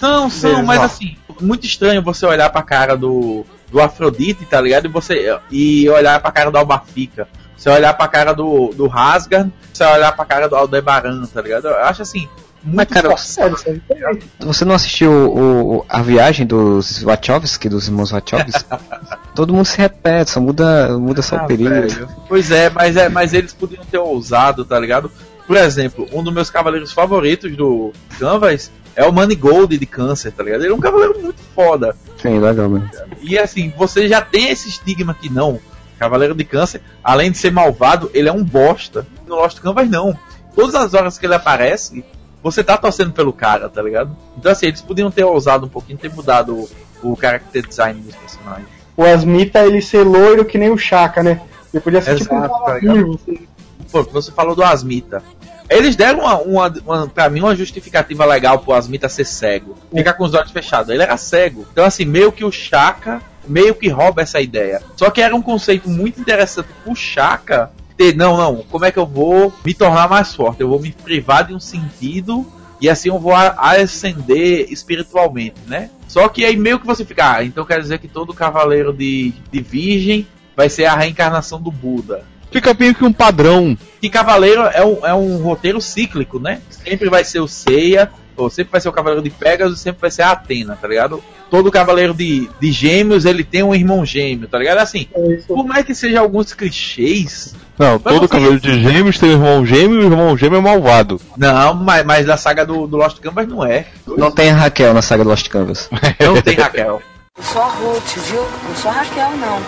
Não, 0.02 0.30
são, 0.30 0.52
Deles, 0.52 0.66
mas 0.66 0.82
assim, 0.82 1.16
muito 1.40 1.66
estranho 1.66 2.02
você 2.02 2.26
olhar 2.26 2.50
pra 2.50 2.62
cara 2.62 2.98
do, 2.98 3.46
do 3.72 3.82
Afrodite, 3.82 4.46
tá 4.46 4.60
ligado? 4.60 4.88
E 4.88 4.90
você 4.90 5.40
e 5.50 5.88
olhar 5.90 6.22
pra 6.22 6.34
cara 6.34 6.52
do 6.52 6.58
Albafica. 6.58 7.30
Você 7.58 7.70
olhar 7.70 7.94
pra 7.94 8.08
cara 8.08 8.34
do, 8.34 8.70
do 8.76 8.88
Rasgar, 8.88 9.48
você 9.74 9.84
olhar 9.84 10.12
pra 10.16 10.26
cara 10.26 10.48
do 10.48 10.56
Aldebaran, 10.56 11.26
tá 11.26 11.42
ligado? 11.42 11.68
Eu 11.68 11.78
acho 11.86 12.02
assim, 12.02 12.28
muito 12.64 12.94
cara, 12.94 13.10
forçado. 13.10 13.58
São 13.58 13.74
diferentes. 13.74 14.28
Você 14.40 14.66
não 14.66 14.76
assistiu 14.76 15.12
o, 15.12 15.78
o- 15.78 15.86
a 15.88 16.02
viagem 16.02 16.46
dos 16.46 17.02
Wachowski, 17.02 17.70
dos 17.70 17.88
irmãos 17.88 18.12
Wachowski? 18.12 18.66
Todo 19.34 19.54
mundo 19.54 19.66
se 19.66 19.78
repete, 19.78 20.32
só 20.32 20.40
muda, 20.40 20.98
muda 20.98 21.22
só 21.22 21.38
Ah, 21.38 21.44
o 21.44 21.48
período. 21.48 21.74
velho. 21.74 22.10
Pois 22.28 22.52
é, 22.52 22.70
mas 22.70 22.96
é, 22.98 23.10
mas 23.10 23.34
eles 23.34 23.54
podiam 23.54 23.84
ter 23.86 23.98
ousado, 23.98 24.64
tá 24.66 24.78
ligado? 24.80 25.12
Por 25.48 25.56
exemplo, 25.58 26.08
um 26.12 26.24
dos 26.24 26.34
meus 26.34 26.50
cavaleiros 26.50 26.92
favoritos 26.92 27.56
do 27.56 27.94
Canvas 28.20 28.72
é 28.96 29.06
o 29.06 29.12
Manigold 29.14 29.78
de 29.78 29.86
câncer, 29.86 30.32
tá 30.32 30.42
ligado? 30.44 30.64
Ele 30.64 30.72
é 30.72 30.76
um 30.76 30.80
cavaleiro 30.80 31.20
muito 31.22 31.40
foda. 31.54 31.96
Sim, 32.22 32.40
legal, 32.40 32.68
mano. 32.70 32.90
E 33.22 33.38
assim, 33.38 33.72
você 33.78 34.08
já 34.08 34.22
tem 34.22 34.50
esse 34.50 34.70
estigma 34.70 35.14
que 35.14 35.30
não. 35.30 35.60
Cavaleiro 35.98 36.36
de 36.36 36.44
Câncer, 36.44 36.82
além 37.04 37.32
de 37.32 37.38
ser 37.38 37.52
malvado, 37.52 38.10
ele 38.14 38.30
é 38.30 38.32
um 38.32 38.44
bosta. 38.44 39.06
No 39.28 39.36
Lost 39.36 39.60
Canvas, 39.60 39.90
não. 39.90 40.18
Todas 40.56 40.76
as 40.76 40.94
horas 40.94 41.18
que 41.18 41.26
ele 41.26 41.36
aparece, 41.36 42.04
você 42.42 42.64
tá 42.64 42.78
torcendo 42.78 43.12
pelo 43.12 43.34
cara, 43.34 43.68
tá 43.68 43.82
ligado? 43.82 44.16
Então, 44.38 44.52
assim, 44.52 44.68
eles 44.68 44.82
podiam 44.82 45.10
ter 45.10 45.24
ousado 45.24 45.66
um 45.66 45.70
pouquinho, 45.70 45.98
ter 45.98 46.14
mudado 46.14 46.56
o, 47.02 47.12
o 47.12 47.18
character 47.20 47.66
design 47.66 48.00
dos 48.02 48.16
personagens. 48.16 48.68
O 48.96 49.04
Asmita, 49.04 49.66
ele 49.66 49.82
ser 49.82 50.04
loiro 50.04 50.46
que 50.46 50.58
nem 50.58 50.70
o 50.70 50.78
Chaka, 50.78 51.22
né? 51.22 51.42
Ele 51.74 51.82
podia 51.82 52.02
ser 52.02 52.18
tipo 52.18 52.34
um 52.34 52.38
Exato, 52.38 52.66
tá 52.66 52.76
assim. 52.76 53.48
Pô, 53.92 54.04
você 54.04 54.32
falou 54.32 54.56
do 54.56 54.64
Asmita. 54.64 55.22
Eles 55.70 55.96
deram 55.96 56.20
uma, 56.20 56.38
uma, 56.38 56.74
uma, 56.86 57.08
pra 57.08 57.30
mim 57.30 57.40
uma 57.40 57.56
justificativa 57.56 58.24
legal 58.26 58.60
pro 58.60 58.74
Asmita 58.74 59.10
ser 59.10 59.26
cego. 59.26 59.76
Ficar 59.94 60.14
com 60.14 60.24
os 60.24 60.34
olhos 60.34 60.52
fechados. 60.52 60.90
Ele 60.90 61.02
era 61.02 61.18
cego. 61.18 61.66
Então, 61.72 61.84
assim, 61.84 62.06
meio 62.06 62.32
que 62.32 62.46
o 62.46 62.52
Chaka 62.52 63.22
meio 63.48 63.76
que 63.76 63.90
rouba 63.90 64.22
essa 64.22 64.40
ideia. 64.42 64.82
Só 64.96 65.10
que 65.10 65.22
era 65.22 65.36
um 65.36 65.42
conceito 65.42 65.90
muito 65.90 66.20
interessante 66.20 66.68
pro 66.84 66.96
Chaka 66.96 67.72
ter, 67.98 68.16
não, 68.16 68.36
não, 68.38 68.58
como 68.70 68.84
é 68.86 68.92
que 68.92 69.00
eu 69.00 69.06
vou 69.06 69.54
me 69.64 69.74
tornar 69.74 70.10
mais 70.10 70.34
forte? 70.36 70.62
Eu 70.62 70.70
vou 70.70 70.80
me 70.80 70.92
privar 70.92 71.46
de 71.46 71.54
um 71.54 71.60
sentido 71.60 72.46
e 72.82 72.90
assim 72.90 73.10
eu 73.10 73.18
vou 73.18 73.34
a- 73.34 73.56
ascender 73.58 74.68
espiritualmente, 74.72 75.56
né? 75.68 75.90
Só 76.08 76.28
que 76.28 76.44
aí 76.46 76.58
meio 76.58 76.80
que 76.80 76.86
você 76.86 77.06
fica, 77.06 77.38
ah, 77.38 77.44
então 77.44 77.66
quer 77.66 77.80
dizer 77.80 78.00
que 78.00 78.08
todo 78.08 78.34
cavaleiro 78.34 78.92
de, 78.94 79.34
de 79.52 79.62
virgem 79.62 80.28
vai 80.56 80.70
ser 80.70 80.86
a 80.86 80.96
reencarnação 80.96 81.62
do 81.62 81.72
Buda. 81.72 82.24
Fica 82.52 82.74
meio 82.78 82.96
que 82.96 83.04
um 83.04 83.12
padrão. 83.12 83.78
Que 84.00 84.10
Cavaleiro 84.10 84.62
é 84.62 84.86
um, 84.86 85.06
é 85.06 85.14
um 85.14 85.42
roteiro 85.42 85.82
cíclico, 85.82 86.40
né? 86.40 86.62
Sempre 86.70 87.10
vai 87.10 87.24
ser 87.26 87.40
o 87.40 87.48
Seiya, 87.48 88.10
ou 88.36 88.50
sempre 88.50 88.72
vai 88.72 88.82
ser 88.82 88.90
o 88.90 88.94
Cavaleiro 88.94 89.24
de 89.24 89.30
Pegasus, 89.30 89.80
sempre 89.80 90.02
vai 90.02 90.12
ser 90.12 90.24
a 90.24 90.32
Atena, 90.32 90.78
tá 90.80 90.88
ligado? 90.88 91.24
Todo 91.50 91.72
Cavaleiro 91.72 92.14
de, 92.14 92.50
de 92.60 92.72
Gêmeos, 92.72 93.26
ele 93.26 93.44
tem 93.44 93.64
um 93.64 93.74
irmão 93.74 94.06
gêmeo, 94.06 94.48
tá 94.48 94.58
ligado? 94.58 94.80
Assim, 94.80 95.08
por 95.48 95.66
mais 95.66 95.86
que 95.86 95.96
seja 95.96 96.20
alguns 96.20 96.54
clichês. 96.54 97.56
Não, 97.78 98.00
todo 98.00 98.30
cavaleiro 98.30 98.60
de 98.62 98.82
gêmeos 98.82 99.20
tem 99.20 99.30
um 99.30 99.34
irmão 99.34 99.66
gêmeo 99.66 100.02
e 100.02 100.06
o 100.06 100.12
irmão 100.12 100.38
gêmeo 100.38 100.60
é 100.60 100.62
malvado. 100.62 101.20
Não, 101.36 101.74
mas, 101.74 102.06
mas 102.06 102.26
da 102.26 102.38
saga 102.38 102.66
do, 102.66 102.88
do 102.88 102.96
Lost 102.96 103.20
Canvas 103.20 103.48
não 103.48 103.66
é. 103.66 103.88
Não 104.08 104.32
tem 104.32 104.50
a 104.50 104.56
Raquel 104.56 104.94
na 104.94 105.02
saga 105.02 105.26
do 105.26 105.30
Lost 105.30 105.50
Canvas. 105.50 105.90
Não 106.20 106.42
tem 106.42 106.56
Raquel. 106.56 107.02
Eu 107.38 107.44
sou 107.44 107.62
a 107.62 107.68
Ruth, 107.68 108.16
viu? 108.16 108.42
Não 108.42 108.76
sou 108.76 108.90
a 108.90 108.94
Raquel, 108.94 109.32
não. 109.32 109.60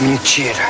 Mentira. 0.00 0.64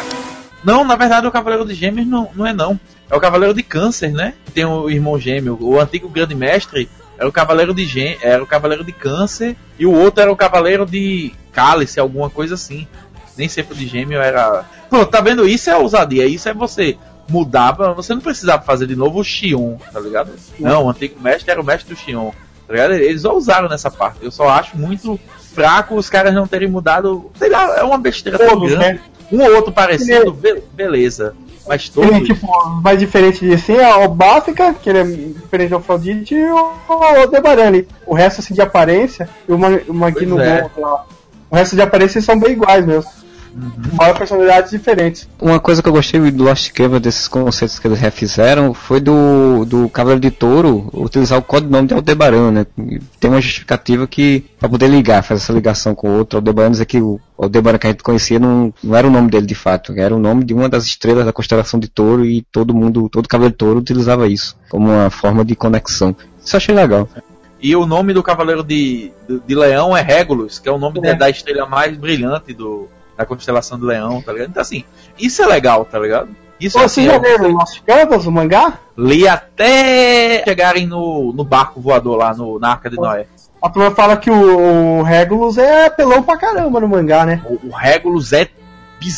Não, 0.63 0.85
na 0.85 0.95
verdade 0.95 1.27
o 1.27 1.33
Cavaleiro 1.33 1.65
de 1.65 1.75
Gêmeos 1.75 2.07
não, 2.07 2.29
não 2.35 2.47
é 2.47 2.53
não. 2.53 2.79
É 3.11 3.17
o 3.17 3.21
Cavaleiro 3.21 3.55
de 3.55 3.63
Câncer, 3.63 4.13
né? 4.13 4.35
Tem 4.53 4.65
o 4.65 4.91
irmão 4.91 5.19
gêmeo. 5.19 5.57
O 5.61 5.81
antigo 5.81 6.09
Grande 6.09 6.35
Mestre 6.35 6.89
era 7.19 7.29
o 7.29 7.33
Cavaleiro 7.33 7.73
de 7.75 7.85
Gê 7.85 8.19
era 8.23 8.43
o 8.43 8.47
Cavaleiro 8.47 8.85
de 8.85 8.93
Câncer 8.93 9.57
e 9.79 9.85
o 9.87 9.93
outro 9.93 10.23
era 10.23 10.31
o 10.31 10.37
Cavaleiro 10.37 10.85
de 10.87 11.33
Cálice, 11.53 11.99
alguma 11.99 12.29
coisa 12.31 12.55
assim. 12.55 12.87
Nem 13.37 13.49
sempre 13.49 13.75
o 13.75 13.77
de 13.77 13.87
Gêmeo 13.87 14.21
era. 14.21 14.65
Pô, 14.91 15.05
tá 15.07 15.21
vendo? 15.21 15.49
Isso 15.49 15.71
é 15.71 15.77
ousadia. 15.77 16.27
Isso 16.27 16.49
é 16.49 16.55
você 16.55 16.97
mudar. 17.29 17.73
Você 17.95 18.13
não 18.15 18.21
precisava 18.21 18.63
fazer 18.63 18.87
de 18.87 18.97
novo 18.97 19.21
o 19.21 19.25
Xion, 19.25 19.77
tá 19.93 20.01
ligado? 20.01 20.33
Não, 20.59 20.85
o 20.87 20.91
antigo 20.91 21.21
mestre 21.21 21.51
era 21.51 21.61
o 21.61 21.65
mestre 21.65 21.95
do 21.95 21.99
Xion. 21.99 22.31
Tá 22.67 22.75
ligado? 22.75 22.93
Eles 22.95 23.25
ousaram 23.25 23.69
nessa 23.69 23.91
parte. 23.91 24.19
Eu 24.23 24.31
só 24.31 24.49
acho 24.51 24.77
muito 24.77 25.19
fraco 25.55 25.95
os 25.97 26.11
caras 26.11 26.35
não 26.35 26.47
terem 26.47 26.69
mudado. 26.69 27.31
Sei 27.39 27.49
lá, 27.49 27.79
é 27.79 27.83
uma 27.83 27.97
besteira 27.99 28.39
tão 28.39 28.61
grande. 28.61 28.95
né? 28.95 29.01
Um 29.33 29.43
ou 29.43 29.55
outro 29.57 29.73
parecido, 29.73 30.33
be- 30.33 30.63
beleza. 30.75 31.35
Mas 31.69 31.89
todos. 31.89 32.11
Ele, 32.11 32.25
tipo, 32.25 32.47
mais 32.83 32.99
diferente 32.99 33.47
de 33.47 33.53
assim 33.55 33.75
é 33.77 33.95
o 33.97 34.09
Báfica, 34.09 34.75
que 34.75 34.89
ele 34.89 34.99
é 34.99 35.05
diferente 35.05 35.69
do 35.71 35.77
Afrodite, 35.77 36.35
e 36.35 36.51
o, 36.51 37.27
Debarani. 37.31 37.87
O 38.07 38.15
resto, 38.15 38.41
assim, 38.41 38.55
de 38.55 38.61
aparência, 38.63 39.29
e 39.49 39.53
o, 39.53 39.59
Ma- 39.59 39.81
o 39.87 39.93
Magno 39.95 40.41
é. 40.41 40.69
Lá. 40.77 41.05
O 41.51 41.57
resto 41.57 41.77
de 41.77 41.83
aparência 41.83 42.21
são 42.21 42.39
bem 42.39 42.53
iguais 42.53 42.85
mesmo. 42.85 43.11
Uhum. 43.59 43.97
Fora 43.97 44.15
personalidades 44.15 44.71
diferentes. 44.71 45.29
Uma 45.41 45.59
coisa 45.59 45.83
que 45.83 45.89
eu 45.89 45.93
gostei 45.93 46.21
do 46.31 46.45
Lost 46.45 46.71
Canvas, 46.73 47.01
desses 47.01 47.27
conceitos 47.27 47.79
que 47.79 47.87
eles 47.89 47.99
refizeram, 47.99 48.73
foi 48.73 49.01
do, 49.01 49.65
do 49.65 49.89
Cavaleiro 49.89 50.21
de 50.21 50.31
Touro 50.31 50.89
utilizar 50.93 51.39
o 51.39 51.43
codinome 51.43 51.89
de 51.89 51.95
Aldebaran, 51.95 52.51
né? 52.53 52.67
Tem 53.19 53.31
uma 53.31 53.41
justificativa 53.41 54.07
que, 54.07 54.45
pra 54.61 54.69
poder 54.69 54.89
ligar, 54.89 55.23
fazer 55.23 55.43
essa 55.43 55.53
ligação 55.53 55.95
com 55.95 56.09
o 56.09 56.19
outro, 56.19 56.39
Aldebaran 56.39 56.71
dizer 56.71 56.87
que 56.87 57.01
o 57.01 57.19
Aldebaran 57.37 57.79
que 57.79 57.87
a 57.87 57.91
gente 57.91 58.03
conhecia 58.03 58.39
não, 58.39 58.73
não 58.83 58.95
era 58.97 59.07
o 59.07 59.11
nome 59.11 59.31
dele 59.31 59.47
de 59.47 59.55
fato, 59.55 59.93
era 59.97 60.15
o 60.15 60.19
nome 60.19 60.45
de 60.45 60.55
uma 60.55 60.69
das 60.69 60.85
estrelas 60.85 61.25
da 61.25 61.33
constelação 61.33 61.81
de 61.81 61.89
Touro 61.89 62.25
e 62.25 62.43
todo 62.53 62.73
mundo, 62.75 63.09
todo 63.09 63.29
Cavaleiro 63.29 63.53
de 63.55 63.59
Touro 63.59 63.79
utilizava 63.81 64.29
isso 64.29 64.57
como 64.71 64.89
uma 64.89 65.11
forma 65.11 65.45
de 65.45 65.57
conexão. 65.57 66.15
Isso 66.45 66.55
eu 66.55 66.59
achei 66.59 66.75
legal. 66.75 67.09
E 67.61 67.75
o 67.75 67.85
nome 67.87 68.15
do 68.15 68.23
Cavaleiro 68.23 68.63
de, 68.63 69.11
de, 69.29 69.41
de 69.45 69.55
Leão 69.57 69.97
é 69.97 70.01
Regulus, 70.01 70.61
que 70.61 70.69
é 70.69 70.73
o 70.73 70.79
nome 70.79 71.01
É. 71.03 71.03
da- 71.03 71.15
da 71.15 71.31
estrela 71.31 71.67
mais 71.67 71.97
brilhante 71.97 72.55
do, 72.55 72.89
da 73.19 73.27
constelação 73.27 73.77
do 73.79 73.85
Leão, 73.85 74.23
tá 74.23 74.33
ligado? 74.33 74.51
Então, 74.51 74.63
assim, 74.63 74.85
isso 75.19 75.43
é 75.43 75.47
legal, 75.47 75.85
tá 75.85 75.99
ligado? 75.99 76.29
Isso 76.61 76.79
Ô, 76.79 76.83
assim, 76.83 77.03
Vocês 77.07 77.13
já 77.15 77.19
leram 77.21 77.51
Lost 77.53 77.81
Canvas, 77.85 78.27
o 78.27 78.33
mangá? 78.33 78.79
li 78.97 79.29
até 79.29 80.43
chegarem 80.45 80.87
no, 80.87 81.33
no 81.33 81.45
barco 81.45 81.81
voador 81.81 82.17
lá 82.17 82.33
no, 82.35 82.59
na 82.59 82.71
Arca 82.71 82.89
de 82.89 82.97
Noé. 82.97 83.27
A 83.61 83.69
turma 83.69 83.91
fala 83.91 84.17
que 84.17 84.31
o, 84.31 85.01
o 85.01 85.03
Regulus 85.03 85.59
é 85.59 85.91
pelão 85.91 86.23
pra 86.23 86.37
caramba 86.39 86.81
no 86.81 86.89
mangá, 86.89 87.27
né? 87.27 87.43
O, 87.45 87.69
o 87.69 87.71
Regulus 87.77 88.33
é 88.33 88.49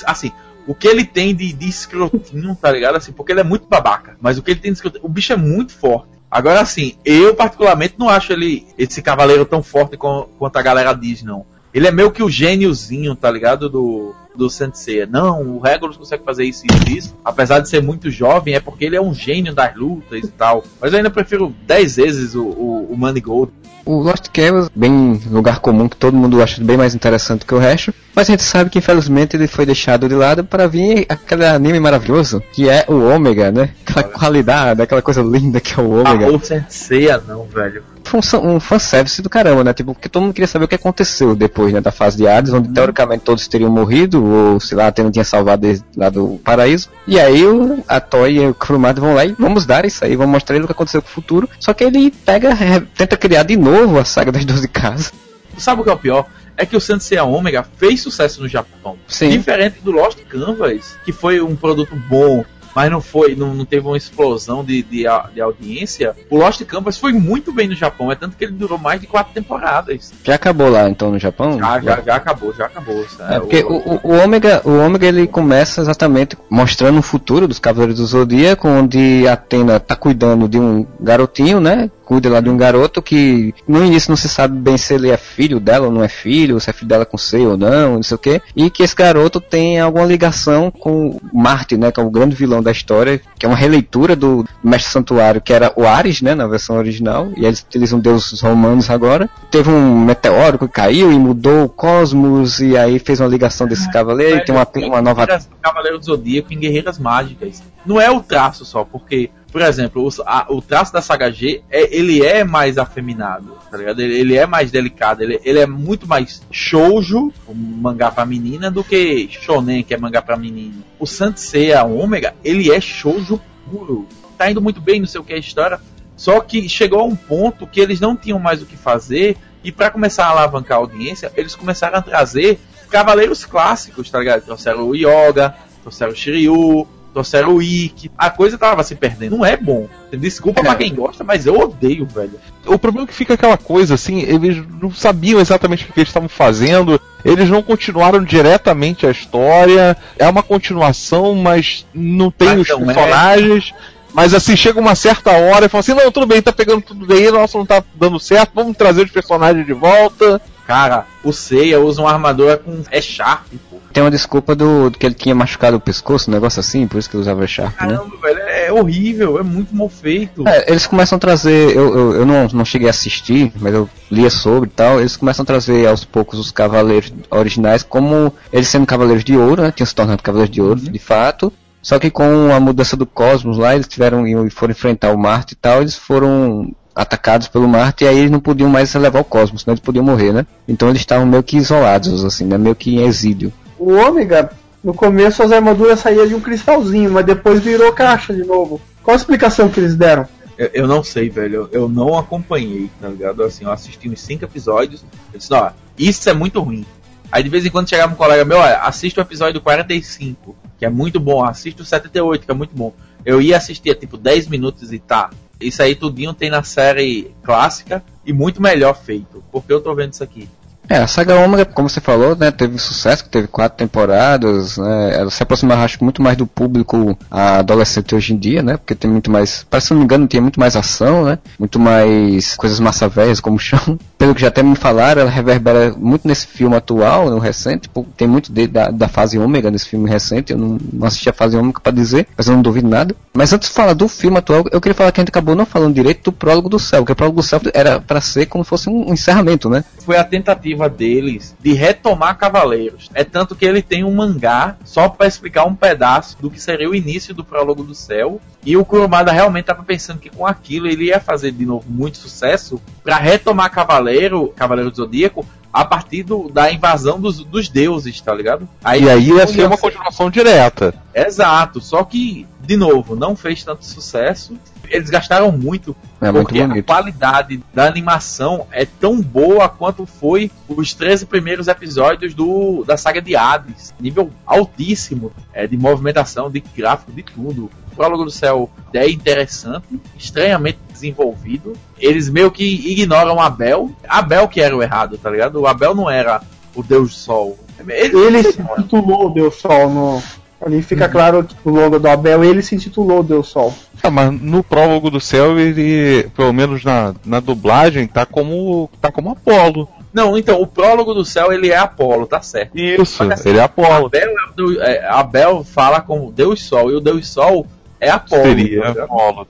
assim, 0.06 0.32
o 0.66 0.74
que 0.74 0.86
ele 0.88 1.04
tem 1.04 1.34
de, 1.34 1.52
de 1.52 1.68
escrotinho, 1.68 2.54
tá 2.56 2.70
ligado? 2.72 2.96
Assim, 2.96 3.12
porque 3.12 3.32
ele 3.32 3.40
é 3.40 3.44
muito 3.44 3.66
babaca. 3.68 4.16
Mas 4.20 4.38
o 4.38 4.42
que 4.42 4.50
ele 4.50 4.60
tem 4.60 4.70
de 4.72 4.76
escrotinho, 4.76 5.04
o 5.04 5.08
bicho 5.08 5.32
é 5.32 5.36
muito 5.36 5.72
forte. 5.72 6.08
Agora, 6.30 6.60
assim, 6.60 6.94
eu 7.04 7.34
particularmente 7.34 7.94
não 7.98 8.08
acho 8.08 8.32
ele, 8.32 8.66
esse 8.78 9.02
cavaleiro 9.02 9.44
tão 9.44 9.62
forte 9.62 9.96
com- 9.96 10.26
quanto 10.38 10.56
a 10.56 10.62
galera 10.62 10.92
diz, 10.94 11.22
não. 11.22 11.44
Ele 11.72 11.86
é 11.86 11.90
meio 11.92 12.10
que 12.10 12.22
o 12.22 12.28
gêniozinho, 12.28 13.14
tá 13.14 13.30
ligado? 13.30 13.68
Do, 13.68 14.14
do 14.34 14.50
Sensei. 14.50 15.06
Não, 15.06 15.40
o 15.42 15.60
Regulus 15.60 15.96
consegue 15.96 16.24
fazer 16.24 16.44
isso 16.44 16.64
e 16.66 16.96
isso. 16.96 17.14
Apesar 17.24 17.60
de 17.60 17.68
ser 17.68 17.82
muito 17.82 18.10
jovem, 18.10 18.54
é 18.54 18.60
porque 18.60 18.84
ele 18.84 18.96
é 18.96 19.00
um 19.00 19.14
gênio 19.14 19.54
das 19.54 19.74
lutas 19.76 20.24
e 20.24 20.28
tal. 20.28 20.64
Mas 20.80 20.92
eu 20.92 20.98
ainda 20.98 21.10
prefiro 21.10 21.54
10 21.66 21.96
vezes 21.96 22.34
o, 22.34 22.42
o, 22.42 22.88
o 22.92 22.96
Manigold. 22.98 23.52
O 23.86 23.94
Lost 24.02 24.28
Canvas, 24.32 24.68
bem 24.74 25.20
lugar 25.30 25.58
comum 25.60 25.88
que 25.88 25.96
todo 25.96 26.16
mundo 26.16 26.42
acha 26.42 26.62
bem 26.62 26.76
mais 26.76 26.94
interessante 26.94 27.46
que 27.46 27.54
o 27.54 27.58
resto, 27.58 27.94
mas 28.14 28.28
a 28.28 28.32
gente 28.32 28.42
sabe 28.42 28.68
que 28.68 28.78
infelizmente 28.78 29.34
ele 29.36 29.46
foi 29.48 29.64
deixado 29.64 30.06
de 30.08 30.14
lado 30.14 30.44
para 30.44 30.66
vir 30.66 31.06
aquele 31.08 31.46
anime 31.46 31.80
maravilhoso 31.80 32.42
que 32.52 32.68
é 32.68 32.84
o 32.86 32.94
Ômega, 33.08 33.50
né? 33.50 33.70
Aquela 33.86 34.04
qualidade, 34.04 34.82
aquela 34.82 35.00
coisa 35.02 35.22
linda 35.22 35.60
que 35.60 35.72
é 35.80 35.82
o 35.82 36.06
Ah, 36.06 36.10
Ômega. 36.12 36.30
o 36.30 36.38
Sensei, 36.44 37.08
não, 37.26 37.44
velho. 37.46 37.82
Foi 38.10 38.40
um, 38.40 38.54
um 38.56 38.60
fanservice 38.60 39.22
do 39.22 39.30
caramba, 39.30 39.62
né? 39.62 39.72
Tipo, 39.72 39.94
porque 39.94 40.08
todo 40.08 40.22
mundo 40.22 40.34
queria 40.34 40.48
saber 40.48 40.64
o 40.64 40.68
que 40.68 40.74
aconteceu 40.74 41.36
depois, 41.36 41.72
né? 41.72 41.80
Da 41.80 41.92
fase 41.92 42.16
de 42.16 42.26
Hades, 42.26 42.52
onde 42.52 42.68
teoricamente 42.68 43.22
todos 43.22 43.46
teriam 43.46 43.70
morrido, 43.70 44.24
ou 44.24 44.58
sei 44.58 44.76
lá, 44.76 44.86
a 44.86 44.88
Atena 44.88 45.12
tinha 45.12 45.24
salvado 45.24 45.64
eles 45.64 45.84
lá 45.96 46.10
do 46.10 46.40
paraíso. 46.42 46.88
E 47.06 47.20
aí 47.20 47.46
o, 47.46 47.84
a 47.86 48.00
Toy 48.00 48.38
e 48.38 48.48
o 48.48 48.54
Kurumada 48.54 49.00
vão 49.00 49.14
lá 49.14 49.24
e 49.24 49.32
vamos 49.38 49.64
dar 49.64 49.84
isso 49.84 50.04
aí, 50.04 50.16
vamos 50.16 50.32
mostrar 50.32 50.56
ele 50.56 50.64
o 50.64 50.66
que 50.66 50.72
aconteceu 50.72 51.00
com 51.00 51.08
o 51.08 51.12
futuro. 51.12 51.48
Só 51.60 51.72
que 51.72 51.84
ele 51.84 52.10
pega, 52.10 52.50
tenta 52.96 53.16
criar 53.16 53.44
de 53.44 53.56
novo 53.56 53.96
a 53.96 54.04
saga 54.04 54.32
das 54.32 54.44
12 54.44 54.66
casas. 54.66 55.12
Sabe 55.56 55.82
o 55.82 55.84
que 55.84 55.90
é 55.90 55.92
o 55.92 55.98
pior? 55.98 56.26
É 56.56 56.66
que 56.66 56.76
o 56.76 56.80
Sensei 56.80 57.18
Omega 57.20 57.64
fez 57.76 58.02
sucesso 58.02 58.42
no 58.42 58.48
Japão. 58.48 58.98
Sim. 59.06 59.30
Diferente 59.30 59.76
do 59.82 59.92
Lost 59.92 60.18
Canvas, 60.28 60.96
que 61.04 61.12
foi 61.12 61.40
um 61.40 61.54
produto 61.54 61.94
bom 61.94 62.44
mas 62.74 62.90
não 62.90 63.00
foi, 63.00 63.34
não, 63.34 63.54
não 63.54 63.64
teve 63.64 63.86
uma 63.86 63.96
explosão 63.96 64.64
de, 64.64 64.82
de, 64.82 65.04
de, 65.34 65.40
audiência. 65.40 66.14
O 66.28 66.38
Lost 66.38 66.62
Canvas 66.64 66.96
foi 66.96 67.12
muito 67.12 67.52
bem 67.52 67.68
no 67.68 67.74
Japão, 67.74 68.10
é 68.10 68.14
tanto 68.14 68.36
que 68.36 68.44
ele 68.44 68.52
durou 68.52 68.78
mais 68.78 69.00
de 69.00 69.06
quatro 69.06 69.32
temporadas. 69.32 70.12
Já 70.24 70.34
acabou 70.34 70.68
lá 70.68 70.88
então 70.88 71.10
no 71.10 71.18
Japão? 71.18 71.58
Já, 71.58 71.80
já, 71.80 72.00
já 72.00 72.16
acabou, 72.16 72.54
já 72.54 72.66
acabou. 72.66 73.04
É, 73.28 73.40
porque 73.40 73.62
o, 73.62 73.76
o, 73.76 74.00
o, 74.04 74.24
Ômega, 74.24 74.62
o 74.64 74.78
Ômega 74.78 75.06
ele 75.06 75.26
começa 75.26 75.80
exatamente 75.80 76.36
mostrando 76.48 76.98
o 76.98 77.02
futuro 77.02 77.48
dos 77.48 77.58
Cavaleiros 77.58 77.98
do 77.98 78.06
Zodíaco, 78.06 78.68
onde 78.68 79.26
a 79.26 79.32
Atena 79.32 79.80
tá 79.80 79.96
cuidando 79.96 80.48
de 80.48 80.58
um 80.58 80.86
garotinho, 81.00 81.60
né? 81.60 81.90
Cuida 82.10 82.28
lá 82.28 82.40
de 82.40 82.50
um 82.50 82.56
garoto 82.56 83.00
que 83.00 83.54
no 83.68 83.86
início 83.86 84.10
não 84.10 84.16
se 84.16 84.28
sabe 84.28 84.58
bem 84.58 84.76
se 84.76 84.92
ele 84.92 85.10
é 85.10 85.16
filho 85.16 85.60
dela 85.60 85.86
ou 85.86 85.92
não 85.92 86.02
é 86.02 86.08
filho, 86.08 86.58
se 86.58 86.68
é 86.68 86.72
filho 86.72 86.88
dela 86.88 87.06
com 87.06 87.16
C 87.16 87.46
ou 87.46 87.56
não, 87.56 87.94
não 87.94 88.02
sei 88.02 88.16
o 88.16 88.18
que, 88.18 88.42
e 88.56 88.68
que 88.68 88.82
esse 88.82 88.96
garoto 88.96 89.40
tem 89.40 89.78
alguma 89.78 90.04
ligação 90.04 90.72
com 90.72 91.20
Marte, 91.32 91.76
né, 91.76 91.92
que 91.92 92.00
é 92.00 92.02
o 92.02 92.10
grande 92.10 92.34
vilão 92.34 92.60
da 92.60 92.72
história, 92.72 93.20
que 93.38 93.46
é 93.46 93.48
uma 93.48 93.56
releitura 93.56 94.16
do 94.16 94.44
Mestre 94.60 94.90
Santuário, 94.90 95.40
que 95.40 95.52
era 95.52 95.72
o 95.76 95.86
Ares, 95.86 96.20
né, 96.20 96.34
na 96.34 96.48
versão 96.48 96.78
original, 96.78 97.28
e 97.36 97.46
eles 97.46 97.60
utilizam 97.60 98.00
deuses 98.00 98.40
romanos 98.40 98.90
agora. 98.90 99.30
Teve 99.48 99.70
um 99.70 100.04
meteoro 100.04 100.58
que 100.58 100.66
caiu 100.66 101.12
e 101.12 101.16
mudou 101.16 101.66
o 101.66 101.68
cosmos, 101.68 102.58
e 102.58 102.76
aí 102.76 102.98
fez 102.98 103.20
uma 103.20 103.28
ligação 103.28 103.68
desse 103.68 103.88
é, 103.88 103.92
cavaleiro, 103.92 104.38
e 104.38 104.44
tem 104.44 104.52
uma, 104.52 104.66
uma 104.88 105.00
nova... 105.00 105.28
Cavaleiro 105.62 106.00
do 106.00 106.04
Zodíaco 106.04 106.52
em 106.52 106.58
Guerreiras 106.58 106.98
Mágicas. 106.98 107.62
Não 107.86 108.00
é 108.00 108.10
o 108.10 108.20
traço 108.20 108.64
só, 108.64 108.84
porque 108.84 109.30
por 109.50 109.60
exemplo, 109.62 110.06
o, 110.06 110.22
a, 110.24 110.46
o 110.48 110.62
traço 110.62 110.92
da 110.92 111.02
saga 111.02 111.30
G, 111.30 111.62
é, 111.70 111.94
ele 111.94 112.24
é 112.24 112.44
mais 112.44 112.78
afeminado, 112.78 113.58
tá 113.70 113.76
ligado? 113.76 114.00
Ele, 114.00 114.18
ele 114.18 114.36
é 114.36 114.46
mais 114.46 114.70
delicado, 114.70 115.22
ele, 115.22 115.40
ele, 115.44 115.58
é 115.58 115.66
muito 115.66 116.06
mais 116.06 116.42
shoujo, 116.50 117.32
um 117.48 117.54
mangá 117.54 118.10
pra 118.10 118.24
menina, 118.24 118.70
do 118.70 118.84
que 118.84 119.28
shonen, 119.28 119.82
que 119.82 119.92
é 119.92 119.98
mangá 119.98 120.22
pra 120.22 120.36
menino. 120.36 120.84
O 120.98 121.06
Seiya 121.06 121.84
Ômega, 121.84 122.34
ele 122.44 122.70
é 122.70 122.80
shoujo 122.80 123.40
puro. 123.68 124.06
Tá 124.38 124.50
indo 124.50 124.62
muito 124.62 124.80
bem, 124.80 125.00
não 125.00 125.06
sei 125.06 125.20
o 125.20 125.24
que 125.24 125.32
é 125.32 125.36
a 125.36 125.40
história, 125.40 125.80
só 126.16 126.40
que 126.40 126.68
chegou 126.68 127.00
a 127.00 127.04
um 127.04 127.16
ponto 127.16 127.66
que 127.66 127.80
eles 127.80 127.98
não 127.98 128.16
tinham 128.16 128.38
mais 128.38 128.62
o 128.62 128.66
que 128.66 128.76
fazer, 128.76 129.36
e 129.64 129.72
para 129.72 129.90
começar 129.90 130.26
a 130.26 130.30
alavancar 130.30 130.78
a 130.78 130.80
audiência, 130.80 131.32
eles 131.36 131.54
começaram 131.54 131.98
a 131.98 132.02
trazer 132.02 132.58
cavaleiros 132.88 133.44
clássicos, 133.44 134.10
tá 134.10 134.18
ligado? 134.18 134.44
Trouxeram 134.44 134.88
o 134.88 134.94
Yoga, 134.94 135.54
trouxeram 135.82 136.12
o 136.12 136.16
Shiryu, 136.16 136.86
trouxeram 137.12 137.54
o 137.54 137.62
Ikki. 137.62 138.10
A 138.16 138.30
coisa 138.30 138.56
tava 138.58 138.82
se 138.82 138.94
perdendo. 138.94 139.36
Não 139.36 139.44
é 139.44 139.56
bom. 139.56 139.88
Desculpa 140.12 140.60
é. 140.60 140.64
pra 140.64 140.74
quem 140.74 140.94
gosta, 140.94 141.24
mas 141.24 141.46
eu 141.46 141.58
odeio, 141.58 142.06
velho. 142.06 142.38
O 142.66 142.78
problema 142.78 143.06
é 143.06 143.08
que 143.08 143.14
fica 143.14 143.34
aquela 143.34 143.56
coisa, 143.56 143.94
assim, 143.94 144.20
eles 144.20 144.62
não 144.80 144.92
sabiam 144.92 145.40
exatamente 145.40 145.84
o 145.84 145.92
que 145.92 146.00
eles 146.00 146.08
estavam 146.08 146.28
fazendo, 146.28 147.00
eles 147.24 147.48
não 147.48 147.62
continuaram 147.62 148.22
diretamente 148.22 149.06
a 149.06 149.10
história, 149.10 149.96
é 150.18 150.28
uma 150.28 150.42
continuação, 150.42 151.34
mas 151.34 151.86
não 151.94 152.30
tem 152.30 152.48
mas 152.48 152.60
os 152.60 152.68
não 152.68 152.82
é. 152.82 152.94
personagens. 152.94 153.72
É. 153.96 154.00
Mas 154.12 154.34
assim, 154.34 154.56
chega 154.56 154.80
uma 154.80 154.94
certa 154.94 155.30
hora 155.30 155.66
e 155.66 155.68
fala 155.68 155.80
assim, 155.80 155.94
não, 155.94 156.10
tudo 156.10 156.26
bem, 156.26 156.42
tá 156.42 156.52
pegando 156.52 156.82
tudo 156.82 157.06
bem, 157.06 157.30
nossa, 157.30 157.56
não 157.56 157.64
tá 157.64 157.82
dando 157.94 158.18
certo, 158.18 158.50
vamos 158.54 158.76
trazer 158.76 159.04
os 159.04 159.10
personagens 159.10 159.64
de 159.64 159.72
volta. 159.72 160.40
Cara, 160.70 161.04
o 161.24 161.32
Seiya 161.32 161.80
usa 161.80 162.00
uma 162.00 162.12
armadura 162.12 162.56
com. 162.56 162.84
é 162.92 163.00
Sharp, 163.00 163.44
pô. 163.68 163.78
Tem 163.92 164.04
uma 164.04 164.10
desculpa 164.10 164.54
do, 164.54 164.88
do, 164.88 164.96
que 164.96 165.04
ele 165.04 165.16
tinha 165.16 165.34
machucado 165.34 165.76
o 165.76 165.80
pescoço, 165.80 166.30
um 166.30 166.32
negócio 166.32 166.60
assim, 166.60 166.86
por 166.86 166.96
isso 166.96 167.10
que 167.10 167.16
ele 167.16 167.22
usava 167.22 167.44
Sharp, 167.44 167.72
né? 167.72 167.88
Caramba, 167.88 168.16
velho, 168.22 168.38
é 168.38 168.72
horrível, 168.72 169.40
é 169.40 169.42
muito 169.42 169.74
mal 169.74 169.88
feito. 169.88 170.46
É, 170.46 170.70
eles 170.70 170.86
começam 170.86 171.16
a 171.16 171.18
trazer, 171.18 171.76
eu, 171.76 171.92
eu, 171.92 172.14
eu, 172.18 172.24
não, 172.24 172.46
não 172.52 172.64
cheguei 172.64 172.86
a 172.86 172.90
assistir, 172.90 173.52
mas 173.58 173.74
eu 173.74 173.90
lia 174.08 174.30
sobre 174.30 174.68
e 174.68 174.72
tal, 174.72 175.00
eles 175.00 175.16
começam 175.16 175.42
a 175.42 175.46
trazer 175.46 175.88
aos 175.88 176.04
poucos 176.04 176.38
os 176.38 176.52
cavaleiros 176.52 177.12
originais, 177.32 177.82
como 177.82 178.32
eles 178.52 178.68
sendo 178.68 178.86
cavaleiros 178.86 179.24
de 179.24 179.36
ouro, 179.36 179.62
né? 179.62 179.72
Tinham 179.72 179.88
se 179.88 179.94
tornado 179.96 180.22
cavaleiros 180.22 180.54
de 180.54 180.62
ouro, 180.62 180.78
uhum. 180.78 180.92
de 180.92 180.98
fato. 181.00 181.52
Só 181.82 181.98
que 181.98 182.12
com 182.12 182.52
a 182.54 182.60
mudança 182.60 182.96
do 182.96 183.06
cosmos 183.06 183.58
lá, 183.58 183.74
eles 183.74 183.88
tiveram 183.88 184.24
e 184.24 184.50
foram 184.50 184.70
enfrentar 184.70 185.10
o 185.10 185.18
Marte 185.18 185.54
e 185.54 185.56
tal, 185.56 185.80
eles 185.80 185.96
foram 185.96 186.72
atacados 186.94 187.48
pelo 187.48 187.68
Marte 187.68 188.04
e 188.04 188.08
aí 188.08 188.18
eles 188.18 188.30
não 188.30 188.40
podiam 188.40 188.68
mais 188.68 188.92
levar 188.94 189.20
o 189.20 189.24
cosmos, 189.24 189.64
né? 189.64 189.72
Eles 189.72 189.80
podiam 189.80 190.04
morrer, 190.04 190.32
né? 190.32 190.46
Então 190.66 190.88
eles 190.88 191.00
estavam 191.00 191.26
meio 191.26 191.42
que 191.42 191.56
isolados, 191.56 192.24
assim, 192.24 192.44
né? 192.44 192.58
Meio 192.58 192.74
que 192.74 192.96
em 192.96 193.02
exílio. 193.02 193.52
O 193.78 193.92
Ômega, 193.92 194.50
no 194.82 194.92
começo 194.92 195.42
as 195.42 195.52
armaduras 195.52 196.00
saíam 196.00 196.26
de 196.26 196.34
um 196.34 196.40
cristalzinho, 196.40 197.10
mas 197.10 197.24
depois 197.24 197.60
virou 197.60 197.92
caixa 197.92 198.34
de 198.34 198.44
novo. 198.44 198.80
Qual 199.02 199.14
a 199.14 199.16
explicação 199.16 199.68
que 199.68 199.80
eles 199.80 199.94
deram? 199.94 200.26
Eu, 200.58 200.70
eu 200.74 200.86
não 200.86 201.02
sei, 201.02 201.30
velho. 201.30 201.68
Eu, 201.72 201.82
eu, 201.82 201.88
não 201.88 202.18
acompanhei, 202.18 202.90
tá 203.00 203.08
ligado? 203.08 203.42
Assim, 203.42 203.64
eu 203.64 203.72
assisti 203.72 204.08
uns 204.08 204.20
5 204.20 204.44
episódios. 204.44 205.04
Eu 205.32 205.38
disse, 205.38 205.54
ó, 205.54 205.70
isso 205.98 206.28
é 206.28 206.34
muito 206.34 206.60
ruim. 206.60 206.84
Aí 207.32 207.42
de 207.42 207.48
vez 207.48 207.64
em 207.64 207.70
quando 207.70 207.88
chegava 207.88 208.12
um 208.12 208.16
colega 208.16 208.44
meu, 208.44 208.58
olha, 208.58 208.78
assista 208.80 209.20
o 209.20 209.24
episódio 209.24 209.60
45, 209.60 210.54
que 210.78 210.84
é 210.84 210.90
muito 210.90 211.18
bom. 211.18 211.44
Assista 211.44 211.82
o 211.82 211.86
78, 211.86 212.44
que 212.44 212.50
é 212.50 212.54
muito 212.54 212.76
bom. 212.76 212.92
Eu 213.24 213.40
ia 213.40 213.56
assistir, 213.56 213.94
tipo, 213.94 214.16
10 214.16 214.48
minutos 214.48 214.92
e 214.92 214.98
tá. 214.98 215.30
Isso 215.60 215.82
aí 215.82 215.94
tudinho 215.94 216.32
tem 216.32 216.50
na 216.50 216.62
série 216.62 217.30
clássica 217.42 218.02
e 218.24 218.32
muito 218.32 218.62
melhor 218.62 218.94
feito. 218.96 219.42
Porque 219.52 219.72
eu 219.72 219.80
tô 219.80 219.94
vendo 219.94 220.12
isso 220.12 220.24
aqui. 220.24 220.48
É, 220.88 220.96
a 220.96 221.06
saga 221.06 221.36
Ômega, 221.36 221.64
como 221.64 221.88
você 221.88 222.00
falou, 222.00 222.34
né, 222.34 222.50
teve 222.50 222.76
sucesso, 222.76 223.28
teve 223.28 223.46
quatro 223.46 223.78
temporadas, 223.78 224.76
né, 224.76 225.14
ela 225.20 225.30
se 225.30 225.40
aproxima, 225.40 225.76
acho, 225.76 226.02
muito 226.02 226.20
mais 226.20 226.36
do 226.36 226.48
público 226.48 227.16
adolescente 227.30 228.12
hoje 228.12 228.34
em 228.34 228.36
dia, 228.36 228.60
né, 228.60 228.76
porque 228.76 228.96
tem 228.96 229.08
muito 229.08 229.30
mais, 229.30 229.64
parece 229.70 229.86
que 229.86 229.94
não 229.94 230.00
me 230.00 230.04
engano, 230.04 230.26
tem 230.26 230.40
muito 230.40 230.58
mais 230.58 230.74
ação, 230.74 231.26
né, 231.26 231.38
muito 231.56 231.78
mais 231.78 232.56
coisas 232.56 232.80
massa 232.80 233.08
velhas, 233.08 233.38
como 233.38 233.56
chão. 233.56 233.96
Pelo 234.20 234.34
que 234.34 234.42
já 234.42 234.48
até 234.48 234.62
me 234.62 234.76
falaram, 234.76 235.22
ela 235.22 235.30
reverbera 235.30 235.94
muito 235.96 236.28
nesse 236.28 236.46
filme 236.46 236.76
atual, 236.76 237.30
no 237.30 237.38
recente, 237.38 237.88
tem 238.18 238.28
muito 238.28 238.52
de, 238.52 238.66
da, 238.66 238.90
da 238.90 239.08
fase 239.08 239.38
Ômega 239.38 239.70
nesse 239.70 239.88
filme 239.88 240.10
recente, 240.10 240.52
eu 240.52 240.58
não, 240.58 240.76
não 240.92 241.06
assisti 241.06 241.30
a 241.30 241.32
fase 241.32 241.56
Ômega 241.56 241.80
para 241.80 241.90
dizer, 241.90 242.28
mas 242.36 242.46
eu 242.46 242.52
não 242.52 242.60
duvido 242.60 242.86
nada. 242.86 243.16
Mas 243.32 243.50
antes 243.54 243.70
de 243.70 243.74
falar 243.74 243.94
do 243.94 244.06
filme 244.08 244.36
atual, 244.36 244.66
eu 244.70 244.78
queria 244.78 244.94
falar 244.94 245.10
que 245.10 245.20
a 245.20 245.22
gente 245.22 245.30
acabou 245.30 245.54
não 245.54 245.64
falando 245.64 245.94
direito 245.94 246.24
do 246.24 246.32
Prólogo 246.32 246.68
do 246.68 246.78
Céu, 246.78 247.02
que 247.02 247.12
o 247.12 247.16
Prólogo 247.16 247.40
do 247.40 247.42
Céu 247.42 247.62
era 247.72 247.98
para 247.98 248.20
ser 248.20 248.44
como 248.44 248.62
se 248.62 248.68
fosse 248.68 248.90
um 248.90 249.10
encerramento, 249.10 249.70
né. 249.70 249.82
Foi 250.04 250.18
a 250.18 250.24
tentativa 250.24 250.86
deles 250.86 251.56
de 251.58 251.72
retomar 251.72 252.36
Cavaleiros. 252.36 253.08
É 253.14 253.24
tanto 253.24 253.56
que 253.56 253.64
ele 253.64 253.80
tem 253.80 254.04
um 254.04 254.14
mangá 254.14 254.76
só 254.84 255.08
para 255.08 255.28
explicar 255.28 255.64
um 255.64 255.74
pedaço 255.74 256.36
do 256.42 256.50
que 256.50 256.60
seria 256.60 256.90
o 256.90 256.94
início 256.94 257.32
do 257.32 257.42
Prólogo 257.42 257.82
do 257.82 257.94
Céu. 257.94 258.38
E 258.62 258.76
o 258.76 258.84
Kurumada 258.84 259.32
realmente 259.32 259.62
estava 259.62 259.82
pensando 259.82 260.18
que 260.18 260.28
com 260.28 260.46
aquilo 260.46 260.86
ele 260.86 261.06
ia 261.06 261.18
fazer 261.18 261.50
de 261.50 261.64
novo 261.64 261.86
muito 261.88 262.18
sucesso 262.18 262.78
para 263.02 263.16
retomar 263.16 263.70
Cavaleiro, 264.10 264.48
Cavaleiro 264.56 264.90
do 264.90 264.96
Zodíaco, 264.96 265.46
a 265.72 265.84
partir 265.84 266.24
do, 266.24 266.48
da 266.48 266.70
invasão 266.72 267.20
dos, 267.20 267.44
dos 267.44 267.68
deuses, 267.68 268.20
tá 268.20 268.34
ligado? 268.34 268.68
Aí, 268.82 269.04
e 269.04 269.10
aí 269.10 269.28
ia 269.28 269.46
ser 269.46 269.66
uma 269.66 269.78
continuação 269.78 270.28
direta. 270.28 270.94
Exato, 271.14 271.80
só 271.80 272.02
que, 272.02 272.46
de 272.60 272.76
novo, 272.76 273.14
não 273.14 273.36
fez 273.36 273.62
tanto 273.62 273.84
sucesso 273.84 274.58
eles 274.90 275.08
gastaram 275.08 275.52
muito. 275.52 275.96
É 276.20 276.30
porque 276.30 276.66
muito 276.66 276.90
a 276.90 276.94
qualidade 276.94 277.62
da 277.72 277.86
animação 277.86 278.66
é 278.70 278.84
tão 278.84 279.20
boa 279.20 279.68
quanto 279.68 280.04
foi 280.04 280.50
os 280.68 280.92
13 280.92 281.26
primeiros 281.26 281.68
episódios 281.68 282.34
do, 282.34 282.84
da 282.84 282.96
saga 282.96 283.22
de 283.22 283.36
Hades. 283.36 283.94
Nível 283.98 284.30
altíssimo 284.44 285.32
é, 285.52 285.66
de 285.66 285.76
movimentação, 285.76 286.50
de 286.50 286.60
gráfico, 286.76 287.12
de 287.12 287.22
tudo. 287.22 287.70
O 287.92 287.96
Prólogo 287.96 288.24
do 288.24 288.30
Céu 288.30 288.68
é 288.92 289.08
interessante, 289.08 290.00
estranhamente 290.18 290.78
desenvolvido. 291.00 291.72
Eles 291.98 292.28
meio 292.28 292.50
que 292.50 292.64
ignoram 292.64 293.40
Abel. 293.40 293.90
Abel 294.08 294.48
que 294.48 294.60
era 294.60 294.76
o 294.76 294.82
errado, 294.82 295.18
tá 295.18 295.30
ligado? 295.30 295.60
O 295.60 295.66
Abel 295.66 295.94
não 295.94 296.10
era 296.10 296.40
o 296.74 296.82
Deus 296.82 297.16
Sol. 297.16 297.58
Ele, 297.88 298.16
ele 298.16 298.42
se 298.42 298.60
intitulou 298.60 299.26
o 299.26 299.30
Deus 299.30 299.56
Sol 299.56 299.90
no, 299.90 300.22
Ali 300.64 300.82
fica 300.82 301.06
uhum. 301.06 301.10
claro 301.10 301.44
que 301.44 301.56
o 301.64 301.70
logo 301.70 301.98
do 301.98 302.06
Abel 302.06 302.44
ele 302.44 302.60
se 302.60 302.74
intitulou 302.74 303.22
Deus 303.22 303.48
Sol. 303.48 303.74
Ah, 304.02 304.10
mas 304.10 304.30
no 304.30 304.62
prólogo 304.62 305.10
do 305.10 305.18
céu 305.18 305.58
ele, 305.58 306.28
pelo 306.36 306.52
menos 306.52 306.84
na, 306.84 307.14
na 307.24 307.40
dublagem, 307.40 308.06
tá 308.06 308.26
como 308.26 308.90
tá 309.00 309.10
como 309.10 309.30
Apolo. 309.30 309.88
Não, 310.12 310.36
então, 310.36 310.60
o 310.60 310.66
prólogo 310.66 311.14
do 311.14 311.24
céu 311.24 311.52
ele 311.52 311.70
é 311.70 311.76
Apolo, 311.76 312.26
tá 312.26 312.42
certo. 312.42 312.76
Isso, 312.76 313.22
assim, 313.22 313.48
ele 313.48 313.58
é 313.58 313.62
Apolo. 313.62 314.06
Abel, 314.06 314.34
é, 314.80 314.96
é, 314.96 315.08
Abel 315.08 315.64
fala 315.64 316.00
como 316.00 316.32
Deus 316.32 316.62
Sol, 316.62 316.90
e 316.90 316.94
o 316.94 317.00
Deus 317.00 317.28
Sol 317.28 317.66
é 318.00 318.10
Apolo. 318.10 318.42
Seria 318.42 318.90
Apolo. 318.90 319.46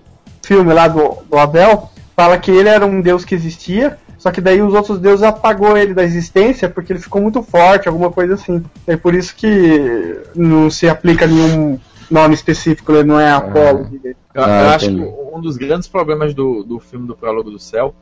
Filme 0.51 0.75
lá 0.75 0.89
do, 0.89 1.19
do 1.31 1.39
Abel 1.39 1.89
fala 2.17 2.37
que 2.37 2.51
ele 2.51 2.69
era 2.69 2.85
um 2.85 3.01
deus 3.01 3.25
que 3.25 3.37
existia, 3.37 3.97
só 4.19 4.33
que 4.33 4.41
daí 4.41 4.61
os 4.61 4.75
outros 4.75 4.99
deuses 4.99 5.23
apagou 5.23 5.77
ele 5.77 5.95
da 5.95 6.03
existência 6.03 6.69
porque 6.69 6.93
ele 6.93 6.99
ficou 6.99 7.23
muito 7.23 7.41
forte, 7.41 7.87
alguma 7.87 8.11
coisa 8.11 8.35
assim. 8.35 8.61
É 8.85 8.97
por 8.97 9.15
isso 9.15 9.33
que 9.37 10.21
não 10.35 10.69
se 10.69 10.89
aplica 10.89 11.25
nenhum 11.25 11.79
nome 12.11 12.35
específico, 12.35 12.91
ele 12.91 13.05
não 13.05 13.21
é 13.21 13.31
Apolo. 13.31 13.91
Eu, 14.03 14.11
eu 14.35 14.43
ah, 14.43 14.75
acho 14.75 14.89
que 14.89 15.01
um 15.01 15.41
dos 15.41 15.57
grandes 15.57 15.87
problemas 15.87 16.35
do, 16.35 16.65
do 16.65 16.81
filme 16.81 17.07
do 17.07 17.15
Prólogo 17.15 17.49
do 17.49 17.61
Céu 17.61 17.95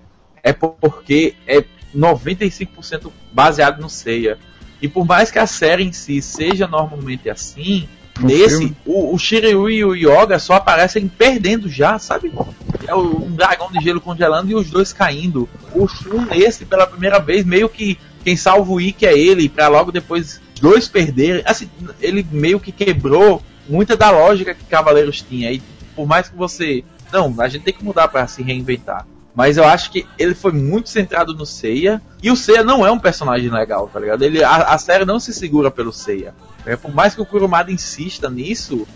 é 0.42 0.50
porque 0.50 1.34
é 1.46 1.62
95% 1.94 3.12
baseado 3.30 3.78
no 3.78 3.90
Seiya. 3.90 4.38
E 4.80 4.88
por 4.88 5.04
mais 5.04 5.30
que 5.30 5.38
a 5.38 5.46
série 5.46 5.84
em 5.84 5.92
si 5.92 6.22
seja 6.22 6.66
normalmente 6.66 7.28
assim, 7.28 7.86
Nesse, 8.18 8.74
o, 8.84 9.14
o 9.14 9.18
Shiryu 9.18 9.70
e 9.70 9.84
o 9.84 9.94
Yoga 9.94 10.38
só 10.38 10.54
aparecem 10.54 11.06
perdendo 11.06 11.68
já, 11.68 11.98
sabe? 11.98 12.32
É 12.86 12.94
um 12.94 13.30
dragão 13.30 13.70
de 13.70 13.82
gelo 13.82 14.00
congelando 14.00 14.50
e 14.50 14.54
os 14.54 14.70
dois 14.70 14.92
caindo. 14.92 15.48
O 15.72 15.86
Shun 15.86 16.26
nesse, 16.26 16.64
pela 16.64 16.86
primeira 16.86 17.18
vez, 17.18 17.44
meio 17.44 17.68
que 17.68 17.98
quem 18.24 18.36
salva 18.36 18.72
o 18.72 18.80
Ikki 18.80 19.06
é 19.06 19.16
ele, 19.16 19.48
pra 19.48 19.68
logo 19.68 19.92
depois 19.92 20.40
dois 20.60 20.88
perderem. 20.88 21.42
Assim, 21.44 21.70
ele 22.00 22.26
meio 22.30 22.58
que 22.58 22.72
quebrou 22.72 23.42
muita 23.68 23.96
da 23.96 24.10
lógica 24.10 24.54
que 24.54 24.64
Cavaleiros 24.64 25.22
tinha. 25.22 25.52
E 25.52 25.62
por 25.94 26.06
mais 26.06 26.28
que 26.28 26.36
você. 26.36 26.84
Não, 27.12 27.34
a 27.38 27.48
gente 27.48 27.62
tem 27.62 27.74
que 27.74 27.84
mudar 27.84 28.08
para 28.08 28.26
se 28.26 28.42
reinventar. 28.42 29.06
Mas 29.34 29.56
eu 29.56 29.64
acho 29.64 29.92
que 29.92 30.04
ele 30.18 30.34
foi 30.34 30.50
muito 30.50 30.88
centrado 30.88 31.32
no 31.32 31.46
Seiya. 31.46 32.02
E 32.22 32.30
o 32.30 32.36
Seiya 32.36 32.64
não 32.64 32.84
é 32.84 32.90
um 32.90 32.98
personagem 32.98 33.48
legal, 33.48 33.88
tá 33.88 34.00
ligado? 34.00 34.22
Ele, 34.22 34.42
a, 34.42 34.56
a 34.56 34.78
série 34.78 35.04
não 35.04 35.20
se 35.20 35.32
segura 35.32 35.70
pelo 35.70 35.92
Seiya. 35.92 36.34
É, 36.68 36.76
por 36.76 36.94
mais 36.94 37.14
que 37.14 37.20
o 37.20 37.24
Kurumada 37.24 37.72
insista 37.72 38.28
nisso, 38.28 38.86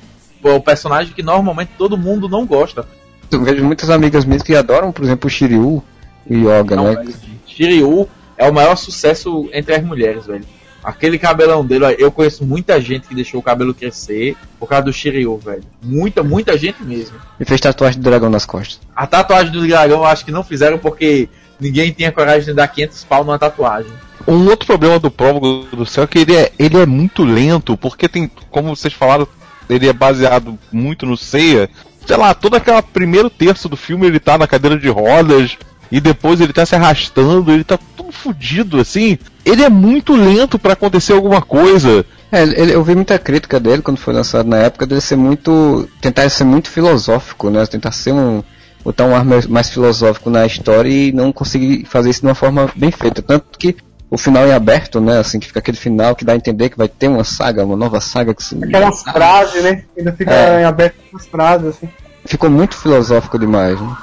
é 0.45 0.53
um 0.53 0.61
personagem 0.61 1.15
que 1.15 1.23
normalmente 1.23 1.73
todo 1.79 1.97
mundo 1.97 2.29
não 2.29 2.45
gosta. 2.45 2.87
Eu 3.31 3.43
vejo 3.43 3.65
muitas 3.65 3.89
amigas 3.89 4.27
minhas 4.27 4.43
que 4.43 4.55
adoram, 4.55 4.93
por 4.93 5.03
exemplo, 5.03 5.27
o 5.27 5.31
Shiryu 5.31 5.83
e 6.29 6.37
Yoga, 6.37 6.77
Não, 6.77 6.93
né? 6.93 7.07
Shiryu 7.47 8.07
é 8.37 8.49
o 8.49 8.53
maior 8.53 8.77
sucesso 8.77 9.49
entre 9.55 9.75
as 9.75 9.83
mulheres, 9.83 10.27
velho. 10.27 10.45
Aquele 10.85 11.19
cabelão 11.19 11.65
dele, 11.65 11.97
eu 11.99 12.11
conheço 12.11 12.45
muita 12.45 12.79
gente 12.81 13.09
que 13.09 13.15
deixou 13.15 13.41
o 13.41 13.43
cabelo 13.43 13.73
crescer 13.73 14.37
por 14.59 14.69
causa 14.69 14.85
do 14.85 14.93
Shiryu, 14.93 15.39
velho. 15.39 15.63
Muita, 15.83 16.23
muita 16.23 16.59
gente 16.59 16.83
mesmo. 16.83 17.17
E 17.41 17.45
fez 17.45 17.61
tatuagem 17.61 18.01
do 18.01 18.05
dragão 18.05 18.29
nas 18.29 18.45
costas. 18.45 18.81
A 18.95 19.07
tatuagem 19.07 19.53
do 19.53 19.67
dragão 19.67 20.01
eu 20.01 20.05
acho 20.05 20.25
que 20.25 20.33
não 20.33 20.45
fizeram 20.45 20.79
porque 20.79 21.29
ninguém 21.63 21.93
tinha 21.93 22.13
coragem 22.13 22.45
de 22.47 22.55
dar 22.55 22.69
500 22.69 23.05
pau 23.05 23.25
numa 23.25 23.39
tatuagem. 23.39 23.93
Um 24.27 24.47
outro 24.49 24.67
problema 24.67 24.99
do 24.99 25.11
Prólogo 25.11 25.67
do 25.77 25.85
Céu 25.87 26.05
é 26.05 26.07
que 26.07 26.19
ele 26.19 26.37
é, 26.37 26.53
ele 26.59 26.79
é 26.79 26.87
muito 26.87 27.25
lento, 27.25 27.77
porque 27.77 28.09
tem, 28.09 28.31
como 28.51 28.75
vocês 28.75 28.93
falaram, 28.95 29.27
ele 29.69 29.89
é 29.89 29.93
baseado 29.93 30.59
muito 30.71 31.07
no 31.07 31.17
Seiya. 31.17 31.69
Sei 32.07 32.17
lá, 32.17 32.33
todo 32.35 32.55
aquele 32.57 32.81
primeiro 32.83 33.29
terço 33.31 33.69
do 33.69 33.77
filme 33.77 34.07
ele 34.07 34.21
tá 34.21 34.37
na 34.39 34.47
cadeira 34.47 34.79
de 34.79 34.89
rodas, 34.89 35.57
e 35.91 36.01
depois 36.01 36.41
ele 36.41 36.53
tá 36.53 36.65
se 36.65 36.75
arrastando, 36.75 37.53
ele 37.53 37.65
tá 37.65 37.79
todo 37.97 38.11
fudido 38.13 38.81
assim. 38.81 39.19
Ele 39.45 39.63
é 39.63 39.69
muito 39.69 40.15
lento 40.17 40.59
pra 40.59 40.73
acontecer 40.73 41.13
alguma 41.13 41.43
coisa. 41.43 42.05
É, 42.31 42.43
ele- 42.45 42.73
eu 42.75 42.83
vi 42.83 42.95
muita 42.95 43.19
crítica 43.19 43.61
dele 43.61 43.83
quando 43.83 43.99
foi 43.99 44.15
lançado 44.15 44.49
na 44.49 44.57
época 44.57 44.87
dele 44.87 45.01
ser 45.03 45.17
muito. 45.17 45.87
tentar 46.01 46.29
ser 46.31 46.45
muito 46.45 46.71
filosófico, 46.71 47.51
né? 47.51 47.67
Tentar 47.67 47.93
ser 47.93 48.13
um. 48.13 48.43
Botar 48.85 49.05
um 49.05 49.15
ar 49.15 49.25
mais, 49.25 49.47
mais 49.47 49.71
filosófico 49.71 50.29
na 50.31 50.47
história 50.47 50.89
e 50.89 51.13
não 51.13 51.33
conseguir 51.33 51.85
fazer 51.85 52.11
isso 52.11 52.21
de 52.21 52.27
uma 52.27 52.35
forma 52.35 52.69
bem 52.75 52.91
feita. 52.91 53.23
Tanto 53.23 53.59
que 53.59 53.77
o 54.11 54.19
final 54.19 54.45
é 54.45 54.55
aberto, 54.55 55.01
né? 55.01 55.19
Assim, 55.19 55.39
que 55.41 55.47
fica 55.47 55.59
aquele 55.61 55.77
final 55.77 56.15
que 56.15 56.25
dá 56.25 56.33
a 56.33 56.37
entender 56.37 56.69
que 56.69 56.77
vai 56.77 56.89
ter 56.89 57.09
uma 57.09 57.25
saga, 57.25 57.65
uma 57.65 57.77
nova 57.77 58.01
saga 58.01 58.35
que 58.35 58.43
se. 58.45 58.63
Aquelas 58.63 59.03
frases, 59.03 59.63
né? 59.63 59.85
Ainda 59.97 60.13
fica 60.13 60.31
É. 60.33 60.61
em 60.63 60.65
aberto 60.65 60.97
as 61.15 61.27
frases, 61.27 61.69
assim. 61.69 61.89
Ficou 62.25 62.51
muito 62.51 62.77
filosófico 62.77 63.39
demais, 63.39 63.81
né? 63.81 63.97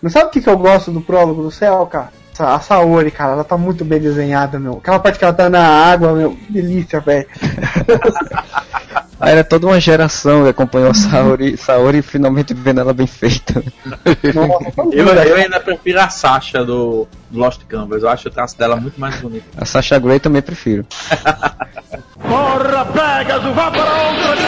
Mas 0.00 0.12
sabe 0.12 0.26
o 0.26 0.30
que, 0.30 0.40
que 0.40 0.48
eu 0.48 0.56
gosto 0.56 0.90
do 0.90 1.00
prólogo 1.00 1.42
do 1.42 1.50
céu, 1.50 1.84
cara? 1.86 2.10
A 2.38 2.60
Saori, 2.60 3.10
cara, 3.10 3.32
ela 3.32 3.44
tá 3.44 3.56
muito 3.56 3.82
bem 3.82 3.98
desenhada, 3.98 4.58
meu. 4.58 4.74
Aquela 4.74 4.98
parte 4.98 5.18
que 5.18 5.24
ela 5.24 5.32
tá 5.32 5.48
na 5.48 5.66
água, 5.66 6.12
meu, 6.12 6.32
que 6.36 6.52
delícia, 6.52 7.00
velho. 7.00 7.26
Aí 9.18 9.32
era 9.32 9.42
toda 9.42 9.66
uma 9.66 9.80
geração 9.80 10.42
que 10.42 10.50
acompanhou 10.50 10.90
a 10.90 10.94
Saori, 10.94 11.56
Saori 11.56 12.02
finalmente 12.02 12.52
vendo 12.52 12.80
ela 12.80 12.92
bem 12.92 13.06
feita. 13.06 13.62
Eu, 14.92 15.06
eu 15.06 15.36
ainda 15.36 15.58
prefiro 15.58 16.00
a 16.00 16.08
Sasha 16.08 16.64
do, 16.64 17.08
do 17.30 17.38
Lost 17.38 17.62
Canvas. 17.66 18.02
Eu 18.02 18.08
acho 18.08 18.28
o 18.28 18.30
traço 18.30 18.56
dela 18.58 18.76
muito 18.76 19.00
mais 19.00 19.16
bonito. 19.16 19.44
A 19.56 19.64
Sasha 19.64 19.98
Grey 19.98 20.20
também 20.20 20.42
prefiro. 20.42 20.84
Porra, 22.20 22.84
Pegasus, 22.84 23.54
vá 23.54 23.70
para 23.70 23.84
outra 23.84 24.46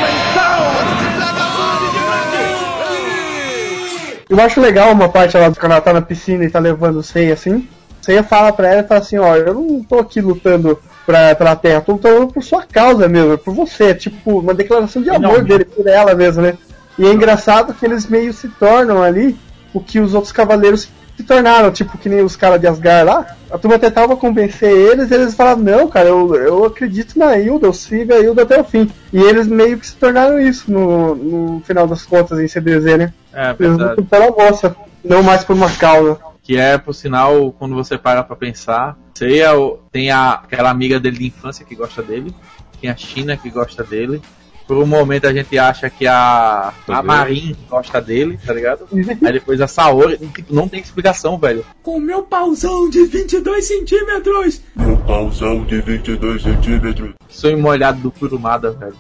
Eu 4.29 4.41
acho 4.41 4.61
legal 4.61 4.93
uma 4.93 5.09
parte 5.09 5.37
lá 5.37 5.51
quando 5.51 5.73
ela 5.73 5.81
tá 5.81 5.93
na 5.93 6.03
piscina 6.03 6.45
e 6.45 6.51
tá 6.51 6.59
levando 6.59 6.97
o 6.97 7.03
Seiya 7.03 7.33
assim. 7.33 7.67
Seiya 8.03 8.23
fala 8.23 8.53
pra 8.53 8.69
ela 8.69 8.83
e 8.83 8.87
fala 8.87 9.01
assim, 9.01 9.19
ó, 9.19 9.35
eu 9.37 9.55
não 9.55 9.83
tô 9.83 9.99
aqui 9.99 10.21
lutando 10.21 10.79
pra, 11.09 11.35
pela 11.35 11.57
Terra, 11.57 11.81
tô 11.81 11.93
lutando 11.93 12.29
por 12.29 12.43
sua 12.43 12.63
causa 12.65 13.09
mesmo, 13.09 13.33
é 13.33 13.37
por 13.39 13.55
você. 13.55 13.85
É 13.85 13.95
tipo 13.95 14.41
uma 14.41 14.53
declaração 14.53 15.01
de 15.01 15.09
amor 15.09 15.43
dele 15.43 15.65
por 15.65 15.87
ela 15.87 16.15
mesmo, 16.15 16.43
né? 16.43 16.59
E 16.99 17.07
é 17.07 17.13
engraçado 17.15 17.73
que 17.73 17.87
eles 17.87 18.07
meio 18.07 18.31
se 18.35 18.47
tornam 18.47 19.03
ali 19.03 19.35
o 19.73 19.81
que 19.81 20.01
os 20.01 20.13
outros 20.13 20.33
cavaleiros 20.33 20.91
se 21.17 21.23
tornaram, 21.25 21.73
tipo 21.73 21.97
que 21.97 22.11
nem 22.11 22.21
os 22.21 22.37
caras 22.37 22.61
de 22.61 22.67
Asgard 22.67 23.07
lá. 23.07 23.27
A 23.51 23.57
turma 23.57 23.79
tentava 23.79 24.19
convencer 24.19 24.71
eles 24.71 25.11
e 25.11 25.15
eles 25.15 25.35
falavam, 25.35 25.65
não, 25.65 25.89
cara, 25.89 26.11
eu, 26.11 26.35
eu 26.35 26.65
acredito 26.67 27.19
na 27.19 27.39
Hilda, 27.39 27.67
eu 27.67 27.73
sigo 27.73 28.13
a 28.13 28.19
Hilda 28.19 28.43
até 28.43 28.61
o 28.61 28.65
fim. 28.65 28.91
E 29.11 29.19
eles 29.19 29.49
meio 29.49 29.79
que 29.79 29.87
se 29.87 29.97
tornaram 29.97 30.39
isso 30.39 30.71
no, 30.71 31.15
no 31.15 31.63
final 31.65 31.87
das 31.87 32.05
contas 32.05 32.39
em 32.39 32.47
CDZ, 32.47 32.99
né? 32.99 33.13
É 33.33 33.49
Eles 33.49 33.57
verdade. 33.59 33.91
lutam 33.91 34.05
pela 34.05 34.31
moça, 34.31 34.77
não 35.03 35.23
mais 35.23 35.43
por 35.43 35.57
uma 35.57 35.71
causa. 35.71 36.19
Que 36.43 36.59
é, 36.59 36.77
por 36.77 36.95
sinal, 36.95 37.51
quando 37.59 37.75
você 37.75 37.97
para 37.97 38.23
pra 38.23 38.37
pensar, 38.37 38.97
Seiya 39.19 39.59
o- 39.59 39.79
tem 39.91 40.11
a, 40.11 40.33
aquela 40.35 40.71
amiga 40.71 41.01
dele 41.01 41.19
de 41.19 41.27
infância 41.27 41.65
que 41.65 41.75
gosta 41.75 42.03
dele, 42.03 42.33
tem 42.81 42.89
a 42.89 42.97
China 42.97 43.37
que 43.37 43.51
gosta 43.51 43.83
dele. 43.83 44.23
Por 44.67 44.77
um 44.77 44.87
momento 44.87 45.27
a 45.27 45.33
gente 45.33 45.59
acha 45.59 45.89
que 45.89 46.07
a, 46.07 46.75
a 46.87 47.03
Marin 47.03 47.57
gosta 47.71 48.03
dele, 48.03 48.39
tá 48.47 48.53
ligado? 48.53 48.87
Aí 48.93 49.33
depois 49.33 49.61
a 49.63 49.67
Saori, 49.67 50.19
tipo, 50.19 50.55
não 50.55 50.69
tem 50.69 50.79
explicação, 50.79 51.39
velho. 51.39 51.65
Com 51.83 51.99
meu 51.99 52.23
pauzão 52.23 52.89
de 52.91 53.03
22 53.07 53.65
centímetros. 53.67 54.61
Meu 54.77 54.97
pauzão 54.99 55.65
de 55.65 55.81
22 55.81 56.43
centímetros. 56.43 57.15
Sonho 57.31 57.59
molhado 57.59 57.99
do 58.03 58.11
Kurumada, 58.11 58.71
velho. 58.73 58.95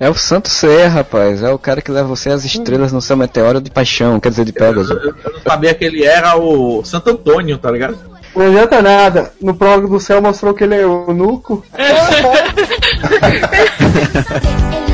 É 0.00 0.10
o 0.10 0.14
Santo 0.14 0.48
Ser, 0.48 0.86
rapaz. 0.88 1.42
É 1.42 1.52
o 1.52 1.58
cara 1.58 1.80
que 1.80 1.90
leva 1.90 2.08
você 2.08 2.30
às 2.30 2.44
estrelas 2.44 2.92
no 2.92 3.00
seu 3.00 3.16
meteoro 3.16 3.60
de 3.60 3.70
paixão, 3.70 4.18
quer 4.18 4.30
dizer, 4.30 4.44
de 4.44 4.52
Pegasus. 4.52 4.90
Eu 4.90 5.32
não 5.32 5.40
sabia 5.40 5.74
que 5.74 5.84
ele 5.84 6.04
era 6.04 6.36
o 6.36 6.84
Santo 6.84 7.10
Antônio, 7.10 7.58
tá 7.58 7.70
ligado? 7.70 7.96
Não 8.34 8.46
adianta 8.46 8.82
nada. 8.82 9.32
No 9.40 9.54
prólogo 9.54 9.88
do 9.88 10.00
céu 10.00 10.20
mostrou 10.20 10.54
que 10.54 10.64
ele 10.64 10.74
é 10.74 10.82
eunuco. 10.82 11.64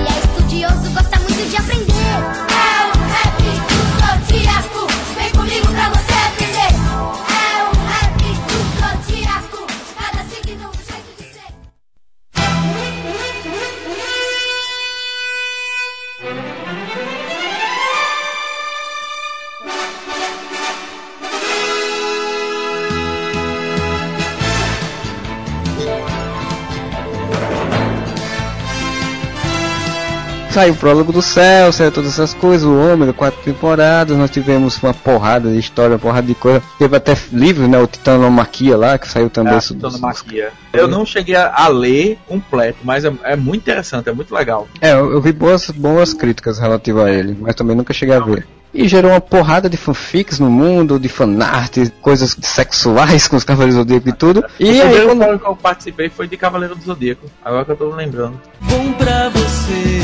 Saiu 30.50 30.72
o 30.72 30.76
prólogo 30.76 31.12
do 31.12 31.22
céu, 31.22 31.72
saiu 31.72 31.92
todas 31.92 32.10
essas 32.10 32.34
coisas, 32.34 32.66
o 32.66 32.76
Ômega, 32.76 33.12
quatro 33.12 33.40
temporadas, 33.42 34.16
nós 34.16 34.30
tivemos 34.30 34.82
uma 34.82 34.92
porrada 34.92 35.48
de 35.48 35.58
história, 35.58 35.92
uma 35.92 35.98
porrada 35.98 36.26
de 36.26 36.34
coisa. 36.34 36.60
Teve 36.76 36.96
até 36.96 37.16
livro, 37.32 37.68
né? 37.68 37.78
O 37.78 37.86
Titanomaquia 37.86 38.76
lá, 38.76 38.98
que 38.98 39.06
saiu 39.06 39.30
também. 39.30 39.54
É, 39.54 39.60
Titanomaquia. 39.60 40.52
Eu 40.72 40.88
não 40.88 41.06
cheguei 41.06 41.36
a, 41.36 41.54
a 41.54 41.68
ler 41.68 42.18
completo, 42.26 42.78
mas 42.82 43.04
é, 43.04 43.12
é 43.22 43.36
muito 43.36 43.62
interessante, 43.62 44.08
é 44.08 44.12
muito 44.12 44.34
legal. 44.34 44.66
É, 44.80 44.92
eu, 44.92 45.12
eu 45.12 45.20
vi 45.20 45.32
boas, 45.32 45.70
boas 45.70 46.12
críticas 46.12 46.58
relativas 46.58 47.04
a 47.04 47.10
ele, 47.12 47.36
mas 47.40 47.54
também 47.54 47.76
nunca 47.76 47.94
cheguei 47.94 48.16
a 48.16 48.20
ver. 48.20 48.44
E 48.72 48.86
gerou 48.86 49.10
uma 49.10 49.20
porrada 49.20 49.68
de 49.68 49.76
fanfics 49.76 50.38
no 50.38 50.48
mundo, 50.48 50.98
de 50.98 51.08
fanart, 51.08 51.76
coisas 52.00 52.36
sexuais 52.40 53.26
com 53.26 53.36
os 53.36 53.42
Cavaleiros 53.42 53.74
do 53.74 53.80
Zodíaco 53.80 54.08
e 54.08 54.12
tudo. 54.12 54.40
o 54.40 54.44
E 54.60 54.80
aí, 54.80 54.80
primeiro 54.80 55.06
quando... 55.08 55.38
que 55.40 55.46
eu 55.46 55.56
participei 55.56 56.08
foi 56.08 56.28
de 56.28 56.36
Cavaleiro 56.36 56.76
do 56.76 56.82
Zodíaco. 56.82 57.26
Agora 57.44 57.64
que 57.64 57.72
eu 57.72 57.76
tô 57.76 57.90
lembrando. 57.90 58.40
Bom 58.60 58.92
pra 58.92 59.28
você. 59.30 60.00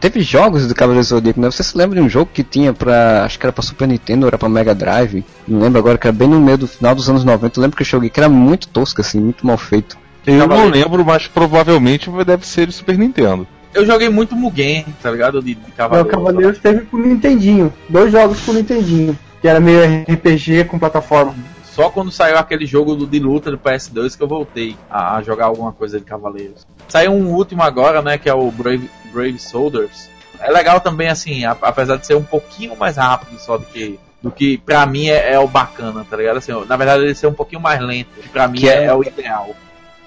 Teve 0.00 0.20
jogos 0.22 0.66
do 0.66 0.74
Cavaleiro 0.74 1.04
do 1.04 1.08
Zodíaco, 1.08 1.40
né? 1.40 1.50
Você 1.50 1.62
se 1.62 1.76
lembra 1.76 1.98
de 1.98 2.04
um 2.04 2.08
jogo 2.08 2.30
que 2.32 2.42
tinha 2.42 2.72
pra. 2.72 3.24
Acho 3.24 3.38
que 3.38 3.46
era 3.46 3.52
pra 3.52 3.62
Super 3.62 3.88
Nintendo, 3.88 4.26
era 4.26 4.38
pra 4.38 4.48
Mega 4.48 4.74
Drive. 4.74 5.24
Não 5.48 5.60
lembro 5.60 5.78
agora, 5.78 5.96
que 5.98 6.06
era 6.06 6.16
bem 6.16 6.28
no 6.28 6.40
meio 6.40 6.58
do 6.58 6.66
final 6.66 6.94
dos 6.94 7.08
anos 7.08 7.24
90. 7.24 7.58
Eu 7.58 7.62
lembro 7.62 7.76
que 7.76 7.82
eu 7.82 7.86
joguei 7.86 8.10
que 8.10 8.20
era 8.20 8.28
muito 8.28 8.68
tosco, 8.68 9.00
assim, 9.00 9.20
muito 9.20 9.46
mal 9.46 9.56
feito. 9.56 9.96
Eu 10.26 10.46
não 10.46 10.68
lembro, 10.68 11.04
mas 11.04 11.26
provavelmente 11.26 12.10
deve 12.24 12.46
ser 12.46 12.66
de 12.66 12.72
Super 12.72 12.98
Nintendo. 12.98 13.46
Eu 13.72 13.86
joguei 13.86 14.08
muito 14.08 14.34
Mugen, 14.34 14.84
tá 15.02 15.10
ligado? 15.10 15.40
De, 15.42 15.54
de 15.54 15.70
O 15.70 15.72
Cavaleiro. 15.72 16.08
Cavaleiros 16.08 16.58
teve 16.58 16.80
pro 16.82 16.98
Nintendinho. 16.98 17.72
Dois 17.88 18.10
jogos 18.10 18.40
pro 18.40 18.52
Nintendinho. 18.54 19.16
Que 19.40 19.48
era 19.48 19.60
meio 19.60 20.02
RPG 20.02 20.64
com 20.64 20.78
plataforma. 20.78 21.34
Só 21.64 21.88
quando 21.88 22.10
saiu 22.10 22.36
aquele 22.36 22.66
jogo 22.66 22.94
do, 22.94 23.06
de 23.06 23.18
luta 23.20 23.50
do 23.50 23.56
PS2 23.58 24.16
que 24.16 24.22
eu 24.22 24.28
voltei 24.28 24.76
a, 24.90 25.22
jogar 25.22 25.46
alguma 25.46 25.72
coisa 25.72 25.98
de 25.98 26.04
Cavaleiros. 26.04 26.66
Saiu 26.88 27.12
um 27.12 27.32
último 27.32 27.62
agora, 27.62 28.02
né? 28.02 28.18
Que 28.18 28.28
é 28.28 28.34
o 28.34 28.50
Brave, 28.50 28.90
Brave 29.12 29.38
Soldiers. 29.38 30.10
É 30.40 30.50
legal 30.50 30.80
também, 30.80 31.08
assim, 31.08 31.44
apesar 31.44 31.96
de 31.96 32.06
ser 32.06 32.16
um 32.16 32.24
pouquinho 32.24 32.76
mais 32.76 32.96
rápido 32.96 33.38
só 33.38 33.56
do 33.56 33.64
que. 33.66 33.98
Do 34.22 34.30
que 34.30 34.58
pra 34.58 34.84
mim 34.84 35.08
é, 35.08 35.32
é 35.32 35.38
o 35.38 35.48
bacana, 35.48 36.04
tá 36.08 36.14
ligado? 36.14 36.36
Assim, 36.36 36.52
na 36.68 36.76
verdade 36.76 37.04
ele 37.04 37.14
ser 37.14 37.26
um 37.26 37.32
pouquinho 37.32 37.60
mais 37.62 37.80
lento, 37.80 38.08
que 38.20 38.28
pra 38.28 38.46
mim 38.46 38.58
Que 38.58 38.68
é- 38.68 38.84
é 38.84 38.94
o 38.94 39.02
ideal. 39.02 39.54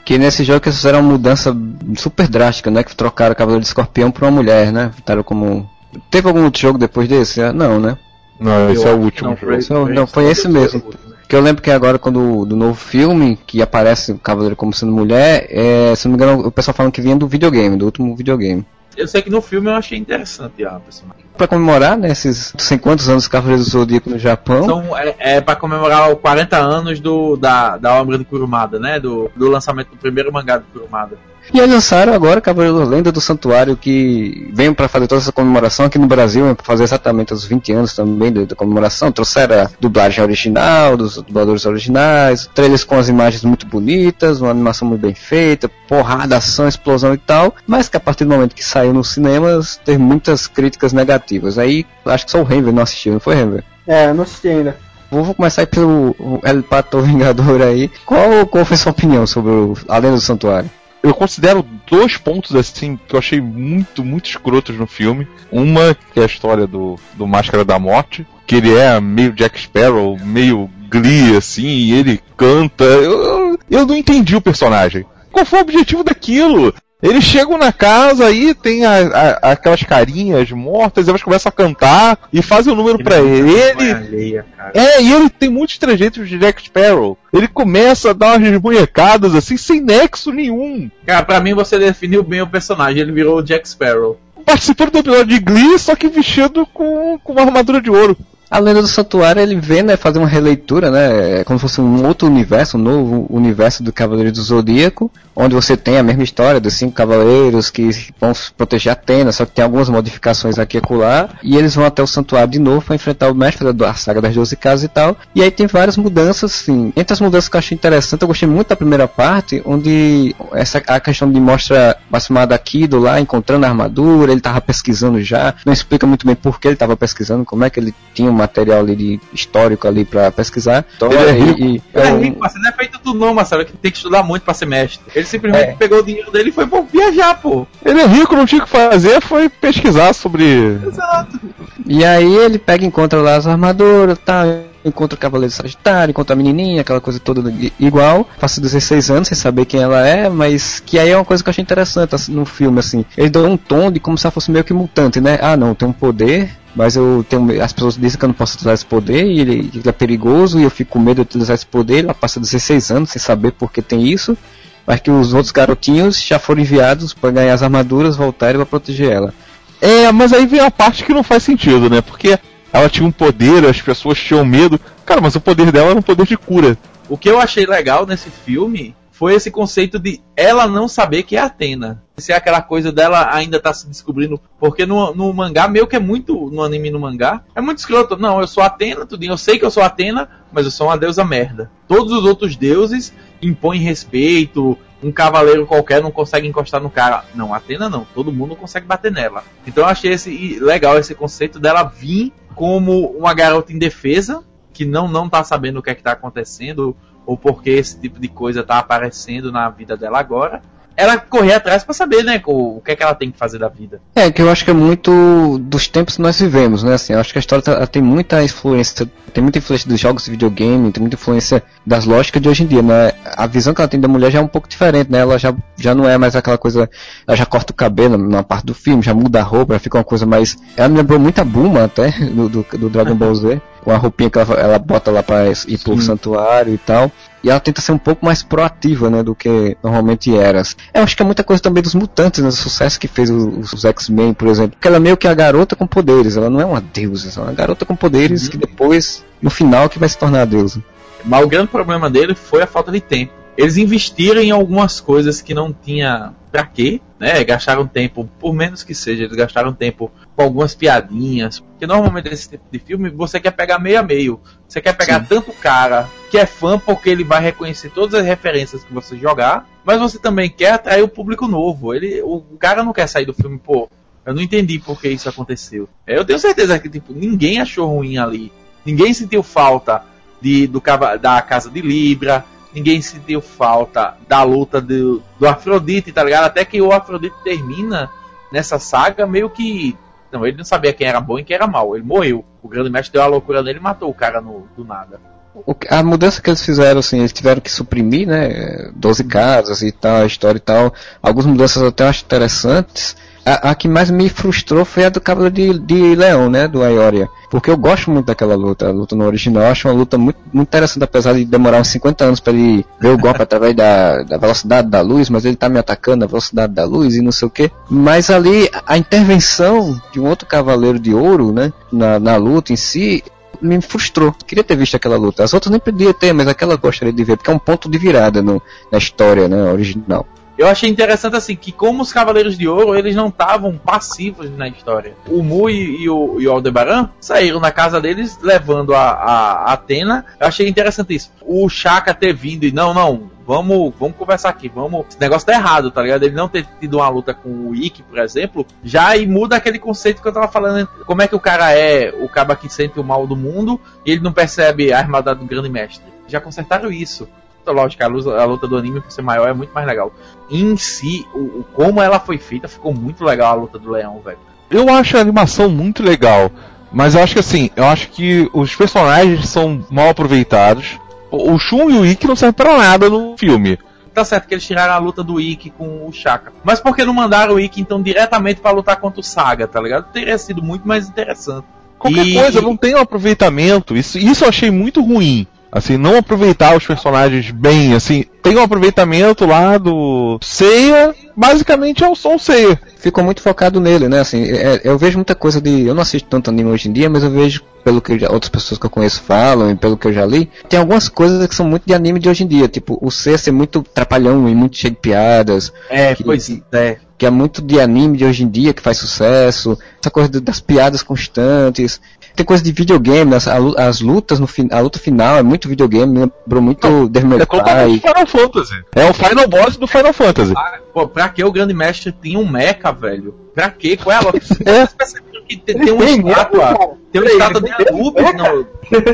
Que 0.06 0.18
nesse 0.18 0.44
jogo 0.44 0.60
que 0.60 0.70
eles 0.70 0.78
fizeram 0.78 1.00
uma 1.00 1.12
mudança 1.12 1.56
super 1.96 2.28
drástica, 2.28 2.70
né? 2.70 2.84
Que 2.84 2.96
trocaram 2.96 3.34
o 3.34 3.36
Cavaleiro 3.36 3.62
de 3.62 3.68
Escorpião 3.68 4.12
por 4.12 4.24
uma 4.24 4.32
mulher, 4.32 4.72
né? 4.72 4.92
Botaram 4.96 5.24
como. 5.24 5.70
Teve 6.10 6.28
algum 6.28 6.44
outro 6.44 6.62
jogo 6.62 6.78
depois 6.78 7.08
desse? 7.08 7.42
Ah, 7.42 7.54
Não, 7.54 7.80
né? 7.80 7.98
Não, 8.40 8.70
esse 8.72 8.84
Eu 8.84 8.92
é 8.92 8.94
o 8.96 9.00
último 9.00 9.30
não, 9.30 9.38
jogo. 9.38 9.54
Esse 9.54 9.72
é 9.72 9.76
não, 9.76 10.08
foi 10.08 10.26
esse 10.26 10.50
mesmo. 10.50 10.84
Que 11.28 11.36
eu 11.36 11.42
lembro 11.42 11.62
que 11.62 11.72
agora, 11.72 11.98
quando 11.98 12.46
do 12.46 12.56
novo 12.56 12.76
filme, 12.76 13.40
que 13.48 13.62
aparece 13.62 14.12
o 14.12 14.18
Cavaleiro 14.18 14.56
como 14.56 14.74
sendo 14.74 14.92
mulher, 14.92 15.48
é, 15.50 15.96
se 15.96 16.08
não 16.08 16.16
me 16.16 16.22
engano, 16.22 16.48
o 16.48 16.52
pessoal 16.52 16.76
falando 16.76 16.92
que 16.92 17.02
vinha 17.02 17.16
do 17.16 17.28
videogame, 17.28 17.78
do 17.78 17.86
último 17.86 18.16
videogame. 18.16 18.66
Eu 18.96 19.08
sei 19.08 19.22
que 19.22 19.30
no 19.30 19.42
filme 19.42 19.70
eu 19.70 19.76
achei 19.76 19.98
interessante 19.98 20.64
a 20.64 20.80
personagem. 20.80 21.24
Pra 21.38 21.48
comemorar, 21.48 21.98
né, 21.98 22.10
esses 22.10 22.54
50 22.58 23.12
anos 23.12 23.24
do 23.24 23.30
Cavaleiro 23.30 23.64
do 23.64 23.70
Zodíaco 23.70 24.10
no 24.10 24.20
Japão. 24.20 24.64
Então, 24.64 24.98
é, 24.98 25.16
é 25.20 25.42
pra 25.42 25.56
comemorar 25.56 26.12
os 26.12 26.20
40 26.20 26.58
anos 26.58 27.00
do, 27.00 27.36
da, 27.36 27.78
da 27.78 28.00
obra 28.00 28.18
do 28.18 28.26
Kurumada, 28.26 28.80
né? 28.80 29.00
Do, 29.00 29.32
do 29.36 29.50
lançamento 29.50 29.90
do 29.90 29.98
primeiro 29.98 30.32
mangá 30.32 30.58
do 30.58 30.66
Kurumada. 30.66 31.18
E 31.52 31.60
lançaram 31.62 32.14
agora 32.14 32.40
Cavaleiro 32.40 32.84
Lenda 32.86 33.12
do 33.12 33.20
Santuário, 33.20 33.76
que 33.76 34.50
veio 34.54 34.74
para 34.74 34.88
fazer 34.88 35.08
toda 35.08 35.22
essa 35.22 35.32
comemoração 35.32 35.86
aqui 35.86 35.98
no 35.98 36.08
Brasil, 36.08 36.56
para 36.56 36.66
fazer 36.66 36.84
exatamente 36.84 37.34
os 37.34 37.46
20 37.46 37.72
anos 37.74 37.94
também 37.94 38.32
da, 38.32 38.56
comemoração. 38.56 39.12
Trouxeram 39.12 39.64
a 39.64 39.70
dublagem 39.80 40.24
original, 40.24 40.96
dos 40.96 41.16
dubladores 41.18 41.66
originais, 41.66 42.50
trailers 42.54 42.84
com 42.84 42.96
as 42.96 43.10
imagens 43.10 43.44
muito 43.44 43.66
bonitas, 43.68 44.42
uma 44.42 44.52
animação 44.52 44.88
muito 44.88 45.02
bem 45.02 45.14
feita, 45.14 45.70
porrada, 45.88 46.38
ação, 46.38 46.68
explosão 46.68 47.14
e 47.14 47.18
tal. 47.18 47.54
Mas 47.68 47.90
que 47.90 47.98
a 47.98 48.00
partir 48.00 48.24
do 48.24 48.32
momento 48.32 48.56
que 48.56 48.64
saiu 48.64 48.94
nos 48.94 49.10
cinemas, 49.10 49.80
teve 49.84 49.98
muitas 49.98 50.48
críticas 50.48 50.94
negativas. 50.94 51.58
Aí 51.58 51.86
acho 52.06 52.26
que 52.26 52.32
só 52.32 52.40
o 52.40 52.44
Renver 52.44 52.74
não 52.74 52.84
assistiu, 52.84 53.14
não 53.14 53.20
foi 53.20 53.36
Renver? 53.36 53.64
É, 53.88 54.08
eu 54.08 54.14
não 54.14 54.24
assisti 54.24 54.48
ainda. 54.48 54.78
Vou 55.12 55.24
vou 55.24 55.36
começar 55.36 55.62
aí 55.62 55.68
pelo 55.68 56.16
El 56.44 56.64
Pato 56.64 57.00
Vingador 57.02 57.62
aí. 57.62 57.92
Qual, 58.06 58.48
qual 58.48 58.66
foi 58.66 58.76
a 58.76 58.78
sua 58.80 58.92
opinião 58.92 59.28
sobre 59.28 59.52
o, 59.52 59.78
a 59.88 59.98
Lenda 59.98 60.16
do 60.16 60.22
Santuário? 60.22 60.70
Eu 61.04 61.14
considero 61.14 61.66
dois 61.86 62.16
pontos 62.16 62.56
assim 62.56 62.98
que 63.08 63.14
eu 63.14 63.20
achei 63.20 63.42
muito, 63.42 64.06
muito 64.06 64.30
escrotos 64.30 64.78
no 64.78 64.88
filme. 64.88 65.28
Uma 65.52 65.94
que 65.94 66.20
é 66.20 66.24
a 66.24 66.26
história 66.26 66.66
do, 66.66 66.98
do 67.16 67.28
Máscara 67.28 67.66
da 67.66 67.78
Morte, 67.78 68.26
que 68.48 68.56
ele 68.56 68.74
é 68.74 69.02
meio 69.02 69.34
Jack 69.34 69.60
Sparrow, 69.60 70.18
meio 70.18 70.70
Glee, 70.90 71.36
assim, 71.36 71.68
e 71.68 71.94
ele 71.94 72.22
canta. 72.38 72.86
Eu, 72.86 73.60
eu 73.70 73.86
não 73.86 73.98
entendi 73.98 74.34
o 74.34 74.42
personagem. 74.42 75.06
Qual 75.30 75.46
foi 75.46 75.60
o 75.60 75.64
objetivo 75.64 76.06
daquilo? 76.06 76.74
Eles 77.04 77.24
chegam 77.26 77.58
na 77.58 77.74
casa 77.74 78.26
aí, 78.28 78.54
tem 78.54 78.86
a- 78.86 79.40
a- 79.42 79.52
aquelas 79.52 79.84
carinhas 79.84 80.50
mortas, 80.52 81.08
elas 81.10 81.22
começam 81.22 81.50
a 81.50 81.52
cantar 81.52 82.18
e 82.32 82.42
fazem 82.42 82.72
o 82.72 82.76
número 82.76 83.04
pra 83.04 83.20
ele. 83.20 83.52
Ele, 83.52 83.92
Alheia, 83.92 84.46
é, 84.74 85.02
e 85.04 85.12
ele 85.14 85.30
tem 85.30 85.50
muitos 85.50 85.78
trejeitos 85.78 86.30
de 86.30 86.40
Jack 86.40 86.64
Sparrow. 86.64 87.18
Ele 87.34 87.48
começa 87.50 88.12
a 88.12 88.14
dar 88.14 88.40
umas 88.40 88.62
munhecadas 88.62 89.36
assim, 89.36 89.58
sem 89.58 89.82
nexo 89.82 90.32
nenhum. 90.32 90.90
Cara, 91.06 91.24
pra 91.26 91.42
mim 91.42 91.54
você 91.54 91.78
definiu 91.78 92.24
bem 92.24 92.42
o 92.42 92.48
personagem, 92.48 93.02
ele 93.02 93.12
virou 93.12 93.40
o 93.40 93.44
Jack 93.44 93.68
Sparrow. 93.68 94.18
Participando 94.46 94.92
do 94.92 95.00
episódio 95.00 95.26
de 95.28 95.40
Glee, 95.40 95.78
só 95.80 95.96
que 95.96 96.08
vestido 96.08 96.66
com, 96.74 97.20
com 97.24 97.34
uma 97.34 97.42
armadura 97.42 97.82
de 97.82 97.90
ouro. 97.90 98.18
A 98.52 98.60
Lenda 98.60 98.82
do 98.84 98.88
Santuário, 98.88 99.42
ele 99.42 99.56
vem, 99.56 99.82
né, 99.82 99.98
fazer 99.98 100.20
uma 100.20 100.28
releitura, 100.28 100.92
né, 100.92 101.40
é 101.40 101.44
como 101.44 101.58
se 101.58 101.64
fosse 101.64 101.82
um 101.82 102.06
outro 102.06 102.28
universo, 102.28 102.78
um 102.78 102.82
novo 102.82 103.26
universo 103.30 103.82
do 103.82 103.92
Cavaleiro 103.92 104.32
do 104.32 104.40
Zodíaco, 104.44 105.10
onde 105.36 105.56
você 105.56 105.76
tem 105.76 105.98
a 105.98 106.04
mesma 106.04 106.24
história 106.24 106.60
dos 106.60 106.74
cinco 106.74 106.94
cavaleiros 106.94 107.70
que 107.70 107.90
vão 108.20 108.34
proteger 108.58 108.92
Atena, 108.94 109.32
só 109.32 109.46
que 109.46 109.52
tem 109.52 109.64
algumas 109.64 109.90
modificações 109.90 110.60
aqui 110.60 110.78
e 110.78 110.80
acolá, 110.80 111.30
e 111.42 111.58
eles 111.58 111.76
vão 111.76 111.86
até 111.86 112.02
o 112.04 112.08
santuário 112.08 112.50
de 112.50 112.60
novo 112.60 112.82
para 112.86 112.96
enfrentar 112.96 113.32
o 113.32 113.36
mestre 113.36 113.72
da 113.74 113.94
saga 113.94 114.22
das 114.22 114.34
12 114.36 114.56
casas 114.58 114.84
e 114.84 114.88
tal, 114.88 115.18
e 115.36 115.42
aí 115.42 115.50
tem 115.52 115.68
várias 115.68 115.98
mudanças, 115.98 116.52
sim. 116.52 116.92
Entre 116.96 117.14
as 117.14 117.20
mudanças 117.22 117.50
que 117.50 117.56
eu 117.56 117.60
achei 117.60 117.76
interessante, 117.76 118.22
eu 118.22 118.28
gostei 118.28 118.48
muito 118.48 118.68
da 118.70 118.76
primeira 118.76 119.08
parte, 119.08 119.62
onde 119.66 120.36
essa 120.54 120.82
a 120.88 121.00
questão 121.00 121.32
de 121.32 121.40
mostra 121.40 121.98
a 122.12 122.58
Kido 122.58 123.00
lá, 123.00 123.20
encontrando 123.20 123.66
a 123.66 123.70
armadura, 123.70 124.32
ele 124.32 124.42
tava 124.42 124.62
pesquisando 124.62 125.22
já, 125.22 125.56
não 125.66 125.74
explica 125.74 126.06
muito 126.06 126.26
bem 126.26 126.36
por 126.36 126.60
que 126.60 126.68
ele 126.68 126.76
tava 126.76 126.96
pesquisando, 126.96 127.46
como 127.46 127.64
é 127.64 127.70
que 127.70 127.80
ele 127.80 127.94
tinha 128.14 128.30
um 128.30 128.34
material 128.34 128.80
ali 128.80 128.96
de 128.96 129.20
histórico 129.34 129.88
ali 129.88 130.06
para 130.06 130.32
pesquisar. 130.32 130.86
Então, 130.96 131.12
Ele 131.12 131.30
é 131.30 131.32
rico. 131.32 131.60
e- 131.60 131.76
e- 131.78 131.82
é 131.94 132.12
um- 132.14 132.20
rico, 132.20 132.40
parceiro, 132.40 132.64
não 132.64 132.72
é 132.72 132.76
feito 132.76 133.00
tu 133.04 133.14
não, 133.14 133.34
Marcelo, 133.34 133.66
que 133.66 133.74
tem 133.78 133.92
que 133.92 133.98
estudar 133.98 134.24
muito 134.24 134.44
pra 134.44 134.54
ser 134.54 134.66
mestre. 134.66 135.02
Ele 135.16 135.23
simplesmente 135.26 135.76
pegou 135.78 136.00
o 136.00 136.04
dinheiro 136.04 136.32
dele 136.32 136.50
e 136.50 136.52
foi 136.52 136.68
pô, 136.68 136.84
viajar, 136.84 137.36
pô. 137.36 137.68
Ele 137.84 138.02
é 138.02 138.06
rico, 138.06 138.36
não 138.36 138.46
tinha 138.46 138.62
o 138.62 138.66
que 138.66 138.72
fazer, 138.72 139.22
foi 139.22 139.50
pesquisar 139.50 140.14
sobre. 140.14 140.80
Exato. 140.86 141.40
E 141.86 142.04
aí 142.06 142.36
ele 142.36 142.58
pega 142.58 142.84
e 142.84 142.88
encontra 142.88 143.20
lá 143.22 143.36
as 143.36 143.48
armaduras, 143.48 144.18
tá? 144.20 144.46
Encontra 144.86 145.16
o 145.16 145.20
Cavaleiro 145.20 145.54
Sagitário, 145.54 146.12
encontra 146.12 146.34
a 146.34 146.38
menininha, 146.38 146.82
aquela 146.82 147.00
coisa 147.00 147.20
toda 147.20 147.54
igual. 147.80 148.28
Passa 148.40 148.60
16 148.60 149.12
anos 149.12 149.28
sem 149.30 149.38
saber 149.38 149.66
quem 149.66 149.82
ela 149.82 150.06
é, 150.06 150.30
mas 150.30 150.82
que 150.82 151.00
aí 151.00 151.10
é 151.10 151.16
uma 151.16 151.24
coisa 151.24 151.42
que 151.42 151.50
eu 151.50 151.52
achei 151.52 151.62
interessante 151.62 152.14
assim, 152.14 152.34
no 152.34 152.46
filme, 152.46 152.80
assim. 152.80 153.06
Ele 153.18 153.30
deu 153.30 153.46
um 153.46 153.56
tom 153.56 153.90
de 153.90 154.00
como 154.00 154.18
se 154.18 154.26
ela 154.26 154.32
fosse 154.32 154.52
meio 154.52 154.64
que 154.64 154.74
mutante, 154.74 155.22
né? 155.22 155.40
Ah, 155.42 155.56
não, 155.56 155.74
tem 155.74 155.88
um 155.88 155.94
poder, 155.94 156.50
mas 156.76 156.96
eu 156.96 157.26
tenho. 157.30 157.62
As 157.64 157.72
pessoas 157.72 157.96
dizem 157.96 158.20
que 158.20 158.26
eu 158.26 158.28
não 158.28 158.34
posso 158.34 158.56
utilizar 158.56 158.74
esse 158.74 158.86
poder 158.86 159.26
e 159.26 159.40
ele, 159.40 159.72
ele 159.74 159.88
é 159.90 159.92
perigoso 159.92 160.60
e 160.60 160.64
eu 160.64 160.70
fico 160.70 160.92
com 160.92 161.00
medo 161.00 161.18
de 161.18 161.22
utilizar 161.22 161.56
esse 161.56 161.66
poder. 161.66 162.04
Ela 162.04 162.14
passa 162.14 162.40
16 162.40 162.92
anos 162.92 163.10
sem 163.12 163.22
saber 163.22 163.52
por 163.52 163.72
que 163.72 163.82
tem 163.82 164.08
isso. 164.08 164.38
Mas 164.86 165.00
que 165.00 165.10
os 165.10 165.34
outros 165.34 165.52
garotinhos 165.52 166.22
já 166.22 166.38
foram 166.38 166.62
enviados 166.62 167.14
para 167.14 167.32
ganhar 167.32 167.54
as 167.54 167.64
armaduras, 167.64 168.18
voltarem 168.18 168.58
para 168.58 168.66
proteger 168.66 169.12
ela. 169.12 169.34
É, 169.82 170.12
mas 170.12 170.34
aí 170.34 170.46
vem 170.46 170.60
a 170.60 170.72
parte 170.72 171.04
que 171.04 171.14
não 171.14 171.24
faz 171.24 171.44
sentido, 171.44 171.90
né? 171.90 172.02
Porque 172.02 172.38
ela 172.72 172.90
tinha 172.90 173.08
um 173.08 173.12
poder, 173.12 173.66
as 173.66 173.82
pessoas 173.82 174.18
tinham 174.18 174.44
medo. 174.44 174.80
Cara, 175.06 175.22
mas 175.22 175.36
o 175.36 175.42
poder 175.42 175.72
dela 175.72 175.92
era 175.92 176.00
um 176.00 176.02
poder 176.02 176.26
de 176.26 176.38
cura. 176.38 176.78
O 177.08 177.18
que 177.18 177.30
eu 177.30 177.40
achei 177.40 177.66
legal 177.66 178.06
nesse 178.06 178.30
filme 178.30 178.96
foi 179.24 179.36
esse 179.36 179.50
conceito 179.50 179.98
de 179.98 180.20
ela 180.36 180.68
não 180.68 180.86
saber 180.86 181.24
que 181.24 181.38
é 181.38 181.40
Atena. 181.40 182.04
Se 182.18 182.34
é 182.34 182.36
aquela 182.36 182.62
coisa 182.62 182.92
dela 182.92 183.34
ainda 183.34 183.58
tá 183.58 183.74
se 183.74 183.88
descobrindo. 183.88 184.38
Porque 184.60 184.86
no, 184.86 185.16
no 185.16 185.34
mangá, 185.34 185.66
meio 185.66 185.88
que 185.88 185.96
é 185.96 186.00
muito. 186.00 186.50
No 186.52 186.62
anime 186.62 186.92
no 186.92 187.00
mangá, 187.00 187.42
é 187.56 187.62
muito 187.62 187.78
escroto. 187.78 188.18
Não, 188.18 188.42
eu 188.42 188.48
sou 188.48 188.62
Atena, 188.62 189.06
tudinho. 189.06 189.32
Eu 189.32 189.38
sei 189.38 189.58
que 189.58 189.64
eu 189.64 189.72
sou 189.72 189.82
Atena, 189.82 190.30
mas 190.52 190.66
eu 190.66 190.72
sou 190.72 190.88
uma 190.88 190.98
deusa 190.98 191.24
merda. 191.24 191.72
Todos 191.88 192.12
os 192.12 192.26
outros 192.26 192.58
deuses 192.58 193.14
impõem 193.42 193.80
respeito. 193.80 194.78
Um 195.02 195.10
cavaleiro 195.10 195.66
qualquer 195.66 196.04
não 196.04 196.12
consegue 196.12 196.46
encostar 196.46 196.82
no 196.82 196.90
cara. 196.90 197.24
Não, 197.34 197.54
Atena 197.54 197.88
não. 197.90 198.06
Todo 198.14 198.30
mundo 198.30 198.58
consegue 198.58 198.86
bater 198.86 199.10
nela. 199.10 199.46
Então 199.66 199.86
eu 199.86 199.90
achei 199.90 200.12
esse 200.12 200.60
legal 200.60 201.00
esse 201.00 201.16
conceito 201.16 201.62
dela 201.62 201.84
vir 201.84 202.34
como 202.56 203.08
uma 203.12 203.34
garota 203.34 203.72
indefesa 203.72 204.44
que 204.74 204.84
não 204.84 205.08
não 205.08 205.30
tá 205.30 205.46
sabendo 205.46 205.80
o 205.80 205.82
que 205.82 205.92
é 205.92 205.96
que 205.96 206.04
tá 206.04 206.12
acontecendo 206.12 206.94
ou 207.26 207.38
porque 207.38 207.70
esse 207.70 208.00
tipo 208.00 208.20
de 208.20 208.28
coisa 208.28 208.64
tá 208.64 208.80
aparecendo 208.80 209.52
na 209.52 209.70
vida 209.70 209.96
dela 209.98 210.20
agora. 210.20 210.62
Ela 210.96 211.18
correr 211.18 211.54
atrás 211.54 211.84
pra 211.84 211.92
saber, 211.92 212.24
né, 212.24 212.40
o, 212.46 212.78
o 212.78 212.82
que 212.82 212.92
é 212.92 212.96
que 212.96 213.02
ela 213.02 213.16
tem 213.16 213.32
que 213.32 213.38
fazer 213.40 213.58
da 213.58 213.68
vida. 213.68 214.00
É, 214.16 214.32
que 214.32 214.40
eu 214.40 214.52
acho 214.52 214.64
que 214.64 214.70
é 214.70 214.76
muito 214.76 215.58
dos 215.64 215.88
tempos 215.88 216.18
que 216.18 216.22
nós 216.22 216.40
vivemos, 216.40 216.84
né? 216.84 216.94
Assim, 216.94 217.14
eu 217.14 217.20
acho 217.20 217.32
que 217.32 217.40
a 217.40 217.42
história 217.42 217.64
tá- 217.64 217.88
tem 217.88 218.00
muita 218.00 218.44
influência, 218.44 219.10
tem 219.34 219.42
muita 219.42 219.58
influência 219.58 219.90
dos 219.90 220.00
jogos 220.00 220.26
de 220.26 220.30
videogame, 220.30 220.92
tem 220.92 221.02
muita 221.02 221.16
influência 221.16 221.64
das 221.84 222.06
lógicas 222.06 222.40
de 222.40 222.48
hoje 222.48 222.64
em 222.64 222.68
dia, 222.68 222.84
né? 222.84 223.12
A 223.26 223.48
visão 223.48 223.74
que 223.74 223.82
ela 223.82 223.88
tem 223.88 224.00
da 224.00 224.08
mulher 224.08 224.30
já 224.32 224.38
é 224.38 224.42
um 224.44 224.48
pouco 224.48 224.70
diferente, 224.70 225.12
né? 225.12 225.18
Ela 225.22 225.40
já, 225.40 225.52
já 225.78 225.96
não 225.96 226.08
é 226.08 226.16
mais 226.16 226.36
aquela 226.36 226.60
coisa, 226.60 226.88
ela 227.28 227.36
já 227.36 227.46
corta 227.48 227.74
o 227.74 227.76
cabelo 227.76 228.16
na 228.16 228.44
parte 228.44 228.68
do 228.68 228.76
filme, 228.76 229.02
já 229.02 229.16
muda 229.16 229.40
a 229.40 229.44
roupa, 229.44 229.80
fica 229.80 229.98
uma 229.98 230.04
coisa 230.04 230.28
mais. 230.28 230.56
Ela 230.78 230.90
me 230.90 230.98
lembrou 230.98 231.18
muito 231.20 231.40
a 231.42 231.44
Buma 231.44 231.86
até, 231.86 232.12
do, 232.30 232.48
do, 232.48 232.66
do 232.72 232.88
Dragon 232.92 233.16
Ball 233.16 233.34
Z, 233.34 233.60
com 233.84 233.92
a 233.92 233.98
roupinha 233.98 234.30
que 234.30 234.40
ela, 234.40 234.54
ela 234.56 234.80
bota 234.80 235.12
lá 235.12 235.22
pra 235.22 235.46
ir 235.48 235.78
pro 235.84 236.02
santuário 236.02 236.74
e 236.74 236.78
tal. 236.78 237.12
E 237.44 237.50
ela 237.50 237.60
tenta 237.60 237.82
ser 237.82 237.92
um 237.92 237.98
pouco 237.98 238.26
mais 238.26 238.42
proativa, 238.42 239.10
né, 239.10 239.22
do 239.22 239.36
que 239.36 239.76
normalmente 239.84 240.34
era. 240.36 240.62
Eu 240.94 241.04
acho 241.04 241.16
que 241.16 241.22
é 241.22 241.26
muita 241.26 241.44
coisa 241.44 241.62
também 241.62 241.84
dos 241.84 241.94
mutantes, 241.94 242.42
né, 242.42 242.48
do 242.48 242.56
sucesso 242.56 242.98
que 242.98 243.08
fez 243.08 243.30
os, 243.30 243.74
os 243.74 243.84
X-Men, 243.84 244.34
por 244.34 244.48
exemplo. 244.48 244.72
Porque 244.72 244.88
ela 244.88 244.98
é 244.98 245.00
meio 245.00 245.18
que 245.18 245.28
a 245.28 245.34
garota 245.34 245.76
com 245.76 245.86
poderes, 245.86 246.38
ela 246.38 246.50
não 246.50 246.62
é 246.62 246.66
uma 246.66 246.82
deusa, 246.82 247.30
ela 247.36 247.48
é 247.48 247.50
uma 247.50 247.56
garota 247.56 247.86
com 247.86 247.96
poderes 247.96 248.48
que 248.48 248.58
depois, 248.58 249.26
no 249.42 249.50
final, 249.50 249.90
que 249.90 250.00
vai 250.00 250.08
se 250.08 250.18
tornar 250.18 250.44
a 250.44 250.46
deusa. 250.46 250.82
Mas 251.26 251.44
o 251.44 251.48
grande 251.48 251.68
problema 251.68 252.10
dele 252.10 252.34
foi 252.34 252.62
a 252.62 252.68
falta 252.68 252.92
de 252.92 253.02
tempo. 253.02 253.34
Eles 253.58 253.78
investiram 253.78 254.42
em 254.42 254.52
algumas 254.52 255.00
coisas 255.00 255.42
que 255.42 255.54
não 255.54 255.72
tinha 255.74 256.34
pra 256.52 256.66
quê, 256.66 257.02
né? 257.20 257.44
Gastaram 257.44 257.86
tempo, 257.86 258.28
por 258.40 258.54
menos 258.54 258.84
que 258.84 258.96
seja, 258.96 259.24
eles 259.24 259.36
gastaram 259.36 259.74
tempo 259.74 260.12
com 260.36 260.44
algumas 260.44 260.74
piadinhas. 260.76 261.60
Porque 261.60 261.88
normalmente 261.88 262.30
esse 262.30 262.50
tipo 262.50 262.64
de 262.72 262.80
filme 262.80 263.10
você 263.10 263.40
quer 263.40 263.52
pegar 263.52 263.80
meio 263.80 264.00
a 264.00 264.04
meio. 264.04 264.40
Você 264.68 264.82
quer 264.82 264.94
pegar 264.94 265.20
tanto 265.28 265.52
o 265.52 265.56
cara 265.56 266.10
que 266.30 266.38
é 266.38 266.46
fã 266.46 266.80
porque 266.80 267.10
ele 267.10 267.24
vai 267.24 267.42
reconhecer 267.42 267.90
todas 267.90 268.20
as 268.20 268.26
referências 268.26 268.84
que 268.84 268.94
você 268.94 269.18
jogar, 269.18 269.68
mas 269.84 270.00
você 270.00 270.18
também 270.18 270.50
quer 270.50 270.74
atrair 270.74 271.04
o 271.04 271.08
público 271.08 271.48
novo. 271.48 271.94
Ele, 271.94 272.22
o 272.24 272.42
cara 272.60 272.84
não 272.84 272.94
quer 272.94 273.08
sair 273.08 273.26
do 273.26 273.34
filme, 273.34 273.60
pô, 273.60 273.90
eu 274.26 274.34
não 274.34 274.42
entendi 274.42 274.80
por 274.80 275.00
que 275.00 275.10
isso 275.10 275.30
aconteceu. 275.30 275.88
É, 276.08 276.18
Eu 276.18 276.26
tenho 276.26 276.40
certeza 276.40 276.80
que 276.80 276.90
tipo, 276.90 277.14
ninguém 277.14 277.60
achou 277.60 277.88
ruim 277.88 278.18
ali. 278.18 278.52
Ninguém 278.86 279.14
sentiu 279.14 279.44
falta 279.44 280.04
de, 280.42 280.68
do, 280.68 280.82
da 281.22 281.42
casa 281.42 281.70
de 281.70 281.82
Libra. 281.82 282.46
Ninguém 282.74 283.02
sentiu 283.02 283.42
falta 283.42 284.18
da 284.28 284.42
luta 284.44 284.82
do, 284.82 285.22
do 285.40 285.48
Afrodite, 285.48 286.12
tá 286.12 286.24
ligado? 286.24 286.46
Até 286.46 286.66
que 286.66 286.82
o 286.82 286.92
Afrodite 286.92 287.36
termina 287.44 288.10
nessa 288.52 288.80
saga 288.80 289.28
meio 289.28 289.50
que. 289.50 289.96
Não, 290.34 290.46
ele 290.46 290.58
não 290.58 290.66
sabia 290.66 290.92
quem 290.92 291.08
era 291.08 291.22
bom 291.22 291.38
e 291.38 291.44
quem 291.44 291.56
era 291.56 291.68
mal. 291.68 291.96
Ele 291.96 292.04
morreu. 292.04 292.44
O 292.62 292.68
grande 292.68 292.90
mestre 292.90 293.14
deu 293.14 293.22
a 293.22 293.28
loucura 293.28 293.62
nele 293.62 293.80
e 293.80 293.82
matou 293.82 294.10
o 294.10 294.14
cara 294.14 294.42
no, 294.42 294.68
do 294.76 294.84
nada. 294.84 295.20
O 295.56 295.76
a 295.90 296.02
mudança 296.02 296.42
que 296.42 296.50
eles 296.50 296.66
fizeram, 296.66 297.00
assim, 297.00 297.20
eles 297.20 297.32
tiveram 297.32 297.62
que 297.62 297.72
suprimir, 297.72 298.28
né, 298.28 298.92
12 298.96 299.24
casas 299.26 299.84
e 299.84 299.92
tal, 299.92 300.24
a 300.24 300.26
história 300.26 300.58
e 300.58 300.62
tal. 300.62 300.92
Algumas 301.22 301.46
mudanças 301.46 301.82
eu 301.82 301.90
até 301.90 302.08
acho 302.08 302.26
interessantes, 302.26 303.16
A, 303.46 303.72
a 303.72 303.76
que 303.76 303.88
mais 303.88 304.10
me 304.10 304.30
frustrou 304.30 304.86
foi 304.86 305.06
a 305.06 305.10
do 305.10 305.20
Cavaleiro 305.20 305.54
de, 305.54 305.80
de 305.80 306.16
Leão, 306.16 306.50
né? 306.50 306.68
Do 306.68 306.82
Aioria. 306.84 307.30
Porque 307.50 307.70
eu 307.70 307.78
gosto 307.78 308.10
muito 308.10 308.26
daquela 308.26 308.56
luta, 308.56 308.88
a 308.88 308.92
luta 308.92 309.16
no 309.16 309.26
original. 309.26 309.64
Eu 309.64 309.70
acho 309.70 309.88
uma 309.88 309.94
luta 309.94 310.18
muito, 310.18 310.40
muito 310.52 310.68
interessante, 310.68 311.04
apesar 311.04 311.34
de 311.34 311.46
demorar 311.46 311.82
uns 311.82 311.90
50 311.90 312.26
anos 312.26 312.40
para 312.40 312.54
ele 312.54 312.86
ver 313.00 313.10
o 313.10 313.18
golpe 313.18 313.42
através 313.44 313.76
da, 313.76 314.24
da 314.24 314.38
velocidade 314.38 314.90
da 314.90 315.02
luz, 315.02 315.30
mas 315.30 315.46
ele 315.46 315.56
tá 315.56 315.70
me 315.70 315.78
atacando 315.78 316.24
a 316.24 316.28
velocidade 316.28 316.74
da 316.74 316.86
luz 316.86 317.16
e 317.16 317.22
não 317.22 317.32
sei 317.32 317.48
o 317.48 317.52
que. 317.52 317.70
Mas 317.90 318.30
ali, 318.30 318.70
a 318.88 318.98
intervenção 318.98 320.02
de 320.12 320.20
um 320.20 320.28
outro 320.28 320.48
Cavaleiro 320.48 320.98
de 320.98 321.14
Ouro, 321.14 321.52
né? 321.52 321.72
Na, 321.92 322.20
na 322.20 322.36
luta 322.38 322.74
em 322.74 322.78
si, 322.78 323.24
me 323.62 323.80
frustrou. 323.82 324.34
Queria 324.46 324.64
ter 324.64 324.76
visto 324.76 324.96
aquela 324.96 325.18
luta. 325.18 325.44
As 325.44 325.54
outras 325.54 325.72
nem 325.72 325.80
podia 325.80 326.14
ter, 326.14 326.34
mas 326.34 326.48
aquela 326.48 326.76
gostaria 326.76 327.14
de 327.14 327.24
ver, 327.24 327.38
porque 327.38 327.52
é 327.52 327.54
um 327.54 327.60
ponto 327.60 327.90
de 327.90 327.98
virada 327.98 328.42
no, 328.42 328.62
na 328.92 328.98
história, 328.98 329.48
né? 329.48 329.72
Original. 329.72 330.26
Eu 330.58 330.68
achei 330.68 330.90
interessante 330.90 331.36
assim 331.36 331.56
que 331.56 331.72
como 331.72 332.04
os 332.04 332.14
Cavaleiros 332.14 332.58
de 332.58 332.68
Ouro 332.68 332.96
eles 332.96 333.16
não 333.16 333.28
estavam 333.28 333.76
passivos 333.78 334.50
na 334.52 334.68
história. 334.68 335.16
O 335.28 335.42
Mu 335.42 335.70
e, 335.70 336.04
e 336.04 336.10
o, 336.10 336.40
e 336.40 336.48
o 336.48 336.52
Aldebaran 336.52 337.10
saíram 337.20 337.60
na 337.60 337.72
casa 337.72 338.00
deles 338.00 338.38
levando 338.42 338.94
a, 338.94 339.12
a, 339.12 339.74
Atena. 339.74 340.26
Eu 340.40 340.48
achei 340.48 340.68
interessante 340.68 341.16
isso. 341.16 341.32
O 341.42 341.68
Chaka 341.70 342.14
ter 342.14 342.34
vindo 342.34 342.66
e 342.66 342.72
não, 342.72 342.94
não, 342.94 343.32
vamos, 343.48 343.94
vamos 344.00 344.16
conversar 344.16 344.50
aqui, 344.50 344.70
vamos. 344.70 345.06
Esse 345.10 345.20
negócio 345.20 345.46
tá 345.46 345.54
errado, 345.54 345.90
tá 345.90 346.02
ligado? 346.02 346.24
Ele 346.24 346.36
não 346.36 346.48
ter 346.48 346.68
tido 346.80 346.98
uma 346.98 347.10
luta 347.10 347.34
com 347.34 347.50
o 347.50 347.76
Ikki, 347.76 348.04
por 348.04 348.20
exemplo, 348.20 348.66
já 348.84 349.10
aí 349.10 349.26
muda 349.26 349.56
aquele 349.56 349.80
conceito 349.80 350.22
que 350.22 350.28
eu 350.28 350.34
tava 350.34 350.48
falando. 350.48 350.88
Como 351.06 351.22
é 351.22 351.28
que 351.28 351.36
o 351.36 351.40
cara 351.40 351.72
é 351.72 352.14
o 352.22 352.30
cara 352.30 352.56
que 352.56 352.70
sente 352.70 353.00
o 353.00 353.04
mal 353.04 353.26
do 353.26 353.36
mundo 353.36 353.80
e 354.06 354.12
ele 354.12 354.22
não 354.22 354.32
percebe 354.32 354.94
a 354.94 355.00
armadura 355.00 355.36
do 355.36 355.46
grande 355.46 355.70
mestre? 355.70 356.06
Já 356.28 356.40
consertaram 356.40 356.92
isso 356.92 357.28
lógico, 357.72 358.04
a 358.04 358.08
luta, 358.08 358.30
a 358.42 358.46
luta 358.46 358.68
do 358.68 358.78
anime 358.78 359.00
por 359.02 359.12
ser 359.12 359.22
maior 359.22 359.48
é 359.48 359.54
muito 359.54 359.74
mais 359.74 359.88
legal. 359.88 360.12
Em 360.50 360.76
si, 360.78 361.26
o, 361.34 361.40
o, 361.40 361.66
como 361.74 362.02
ela 362.02 362.20
foi 362.20 362.38
feita, 362.38 362.68
ficou 362.68 362.94
muito 362.94 363.24
legal 363.24 363.52
a 363.54 363.62
luta 363.62 363.80
do 363.80 363.92
leão, 363.92 364.22
velho. 364.24 364.38
Eu 364.70 364.90
acho 364.90 365.18
a 365.18 365.22
animação 365.22 365.70
muito 365.70 366.04
legal, 366.04 366.52
mas 366.92 367.16
eu 367.16 367.24
acho 367.24 367.34
que 367.34 367.40
assim, 367.40 367.70
eu 367.76 367.86
acho 367.86 368.10
que 368.10 368.50
os 368.54 368.76
personagens 368.76 369.48
são 369.50 369.86
mal 369.90 370.10
aproveitados. 370.10 371.00
O 371.32 371.58
Shun 371.58 371.90
e 371.90 371.98
o 371.98 372.06
Ikki 372.06 372.28
não 372.28 372.36
servem 372.36 372.54
pra 372.54 372.78
nada 372.78 373.10
no 373.10 373.36
filme. 373.38 373.78
Tá 374.14 374.24
certo 374.24 374.48
que 374.48 374.54
eles 374.54 374.64
tiraram 374.66 374.94
a 374.94 374.98
luta 375.00 375.24
do 375.24 375.40
Ikki 375.42 375.72
com 375.72 376.08
o 376.08 376.14
Shaka. 376.14 376.54
Mas 376.64 376.80
por 376.80 376.96
que 376.96 377.04
não 377.04 377.14
mandaram 377.16 377.56
o 377.56 377.60
Ikki 377.60 377.82
então 377.82 378.00
diretamente 378.00 378.62
para 378.62 378.70
lutar 378.70 378.98
contra 378.98 379.20
o 379.20 379.24
Saga, 379.24 379.68
tá 379.68 379.82
ligado? 379.82 380.12
Teria 380.12 380.38
sido 380.38 380.62
muito 380.62 380.88
mais 380.88 381.08
interessante. 381.10 381.66
Qualquer 381.98 382.28
E- 382.28 382.34
coisa, 382.36 382.62
não 382.62 382.78
tem 382.78 382.94
um 382.94 383.00
aproveitamento. 383.00 383.96
Isso, 383.98 384.20
isso 384.20 384.44
eu 384.44 384.50
achei 384.50 384.70
muito 384.70 385.02
ruim. 385.02 385.48
Assim, 385.76 385.98
não 385.98 386.18
aproveitar 386.18 386.78
os 386.78 386.86
personagens 386.86 387.50
bem, 387.50 387.96
assim, 387.96 388.26
tem 388.44 388.56
um 388.56 388.62
aproveitamento 388.62 389.44
lá 389.44 389.76
do 389.80 390.38
Seiya, 390.40 391.16
basicamente 391.36 392.04
é 392.04 392.08
o 392.08 392.12
o 392.12 392.38
Seiya. 392.40 392.80
Ficou 393.00 393.24
muito 393.24 393.42
focado 393.42 393.82
nele, 393.82 394.08
né? 394.08 394.20
Assim, 394.20 394.44
é- 394.44 394.82
eu 394.84 394.98
vejo 395.00 395.18
muita 395.18 395.34
coisa 395.34 395.60
de. 395.60 395.82
Eu 395.88 395.96
não 395.96 396.04
assisto 396.04 396.28
tanto 396.30 396.52
anime 396.52 396.70
hoje 396.70 396.90
em 396.90 396.94
dia, 396.94 397.10
mas 397.10 397.24
eu 397.24 397.32
vejo, 397.32 397.64
pelo 397.84 398.02
que 398.02 398.20
já- 398.20 398.30
outras 398.32 398.50
pessoas 398.50 398.80
que 398.80 398.86
eu 398.86 398.90
conheço 398.90 399.22
falam 399.24 399.72
e 399.72 399.76
pelo 399.76 399.98
que 399.98 400.08
eu 400.08 400.14
já 400.14 400.26
li, 400.26 400.48
tem 400.70 400.80
algumas 400.80 401.10
coisas 401.10 401.46
que 401.48 401.56
são 401.56 401.66
muito 401.68 401.84
de 401.88 401.94
anime 401.96 402.20
de 402.20 402.30
hoje 402.30 402.44
em 402.44 402.48
dia. 402.48 402.68
Tipo, 402.68 403.00
o 403.02 403.10
C 403.10 403.36
ser 403.38 403.52
muito 403.52 403.82
trapalhão 403.82 404.48
e 404.48 404.54
muito 404.54 404.78
cheio 404.78 404.92
de 404.94 405.00
piadas. 405.00 405.74
É, 405.90 406.14
que, 406.14 406.24
pois 406.24 406.50
é. 406.72 406.98
Que 407.18 407.26
é 407.26 407.30
muito 407.32 407.62
de 407.62 407.80
anime 407.80 408.18
de 408.18 408.26
hoje 408.26 408.44
em 408.44 408.50
dia 408.50 408.74
que 408.74 408.82
faz 408.82 408.98
sucesso. 408.98 409.78
Essa 410.00 410.12
coisa 410.12 410.30
das 410.40 410.60
piadas 410.60 411.02
constantes. 411.02 412.00
Tem 412.36 412.46
coisa 412.46 412.64
de 412.64 412.72
videogame, 412.72 413.36
as, 413.36 413.48
as 413.48 414.02
lutas 414.02 414.40
no 414.40 414.48
a 414.72 414.80
luta 414.80 414.98
final 414.98 415.38
é 415.38 415.44
muito 415.44 415.70
videogame, 415.70 416.12
me 416.12 416.20
lembrou 416.20 416.62
muito 416.64 417.08
Devil 417.10 417.30
May 417.30 417.40
É 417.42 417.46
Cry. 417.46 418.00
Final 418.00 418.28
Fantasy. 418.28 418.84
É 418.96 419.10
o 419.10 419.14
Final 419.14 419.48
Boss 419.48 419.78
do 419.78 419.86
Final 419.88 420.14
Fantasy. 420.14 420.54
Pô, 420.94 421.08
pra 421.08 421.30
que 421.30 421.44
o 421.44 421.52
grande 421.52 421.74
mestre 421.74 422.12
tinha 422.12 422.40
um 422.40 422.50
mecha, 422.50 422.92
velho? 422.92 423.36
Pra 423.54 423.70
quê? 423.70 423.96
Qual 423.98 424.12
é 424.16 424.18
a 424.18 424.22
lógica? 424.32 424.56
É. 424.66 424.86
Vocês 424.86 424.94
perceberam 424.94 425.44
que 425.48 425.58
tem, 425.58 425.78
tem 425.78 425.92
uma 425.94 426.06
Tem 426.06 426.28
estátua. 426.28 426.98
Tem 427.12 427.22
uma 427.22 427.32
estátua 427.32 427.62
de 427.62 427.76
tem 427.78 427.88
Anubis 427.88 428.24
mecha? 428.24 428.34
no. 428.38 428.68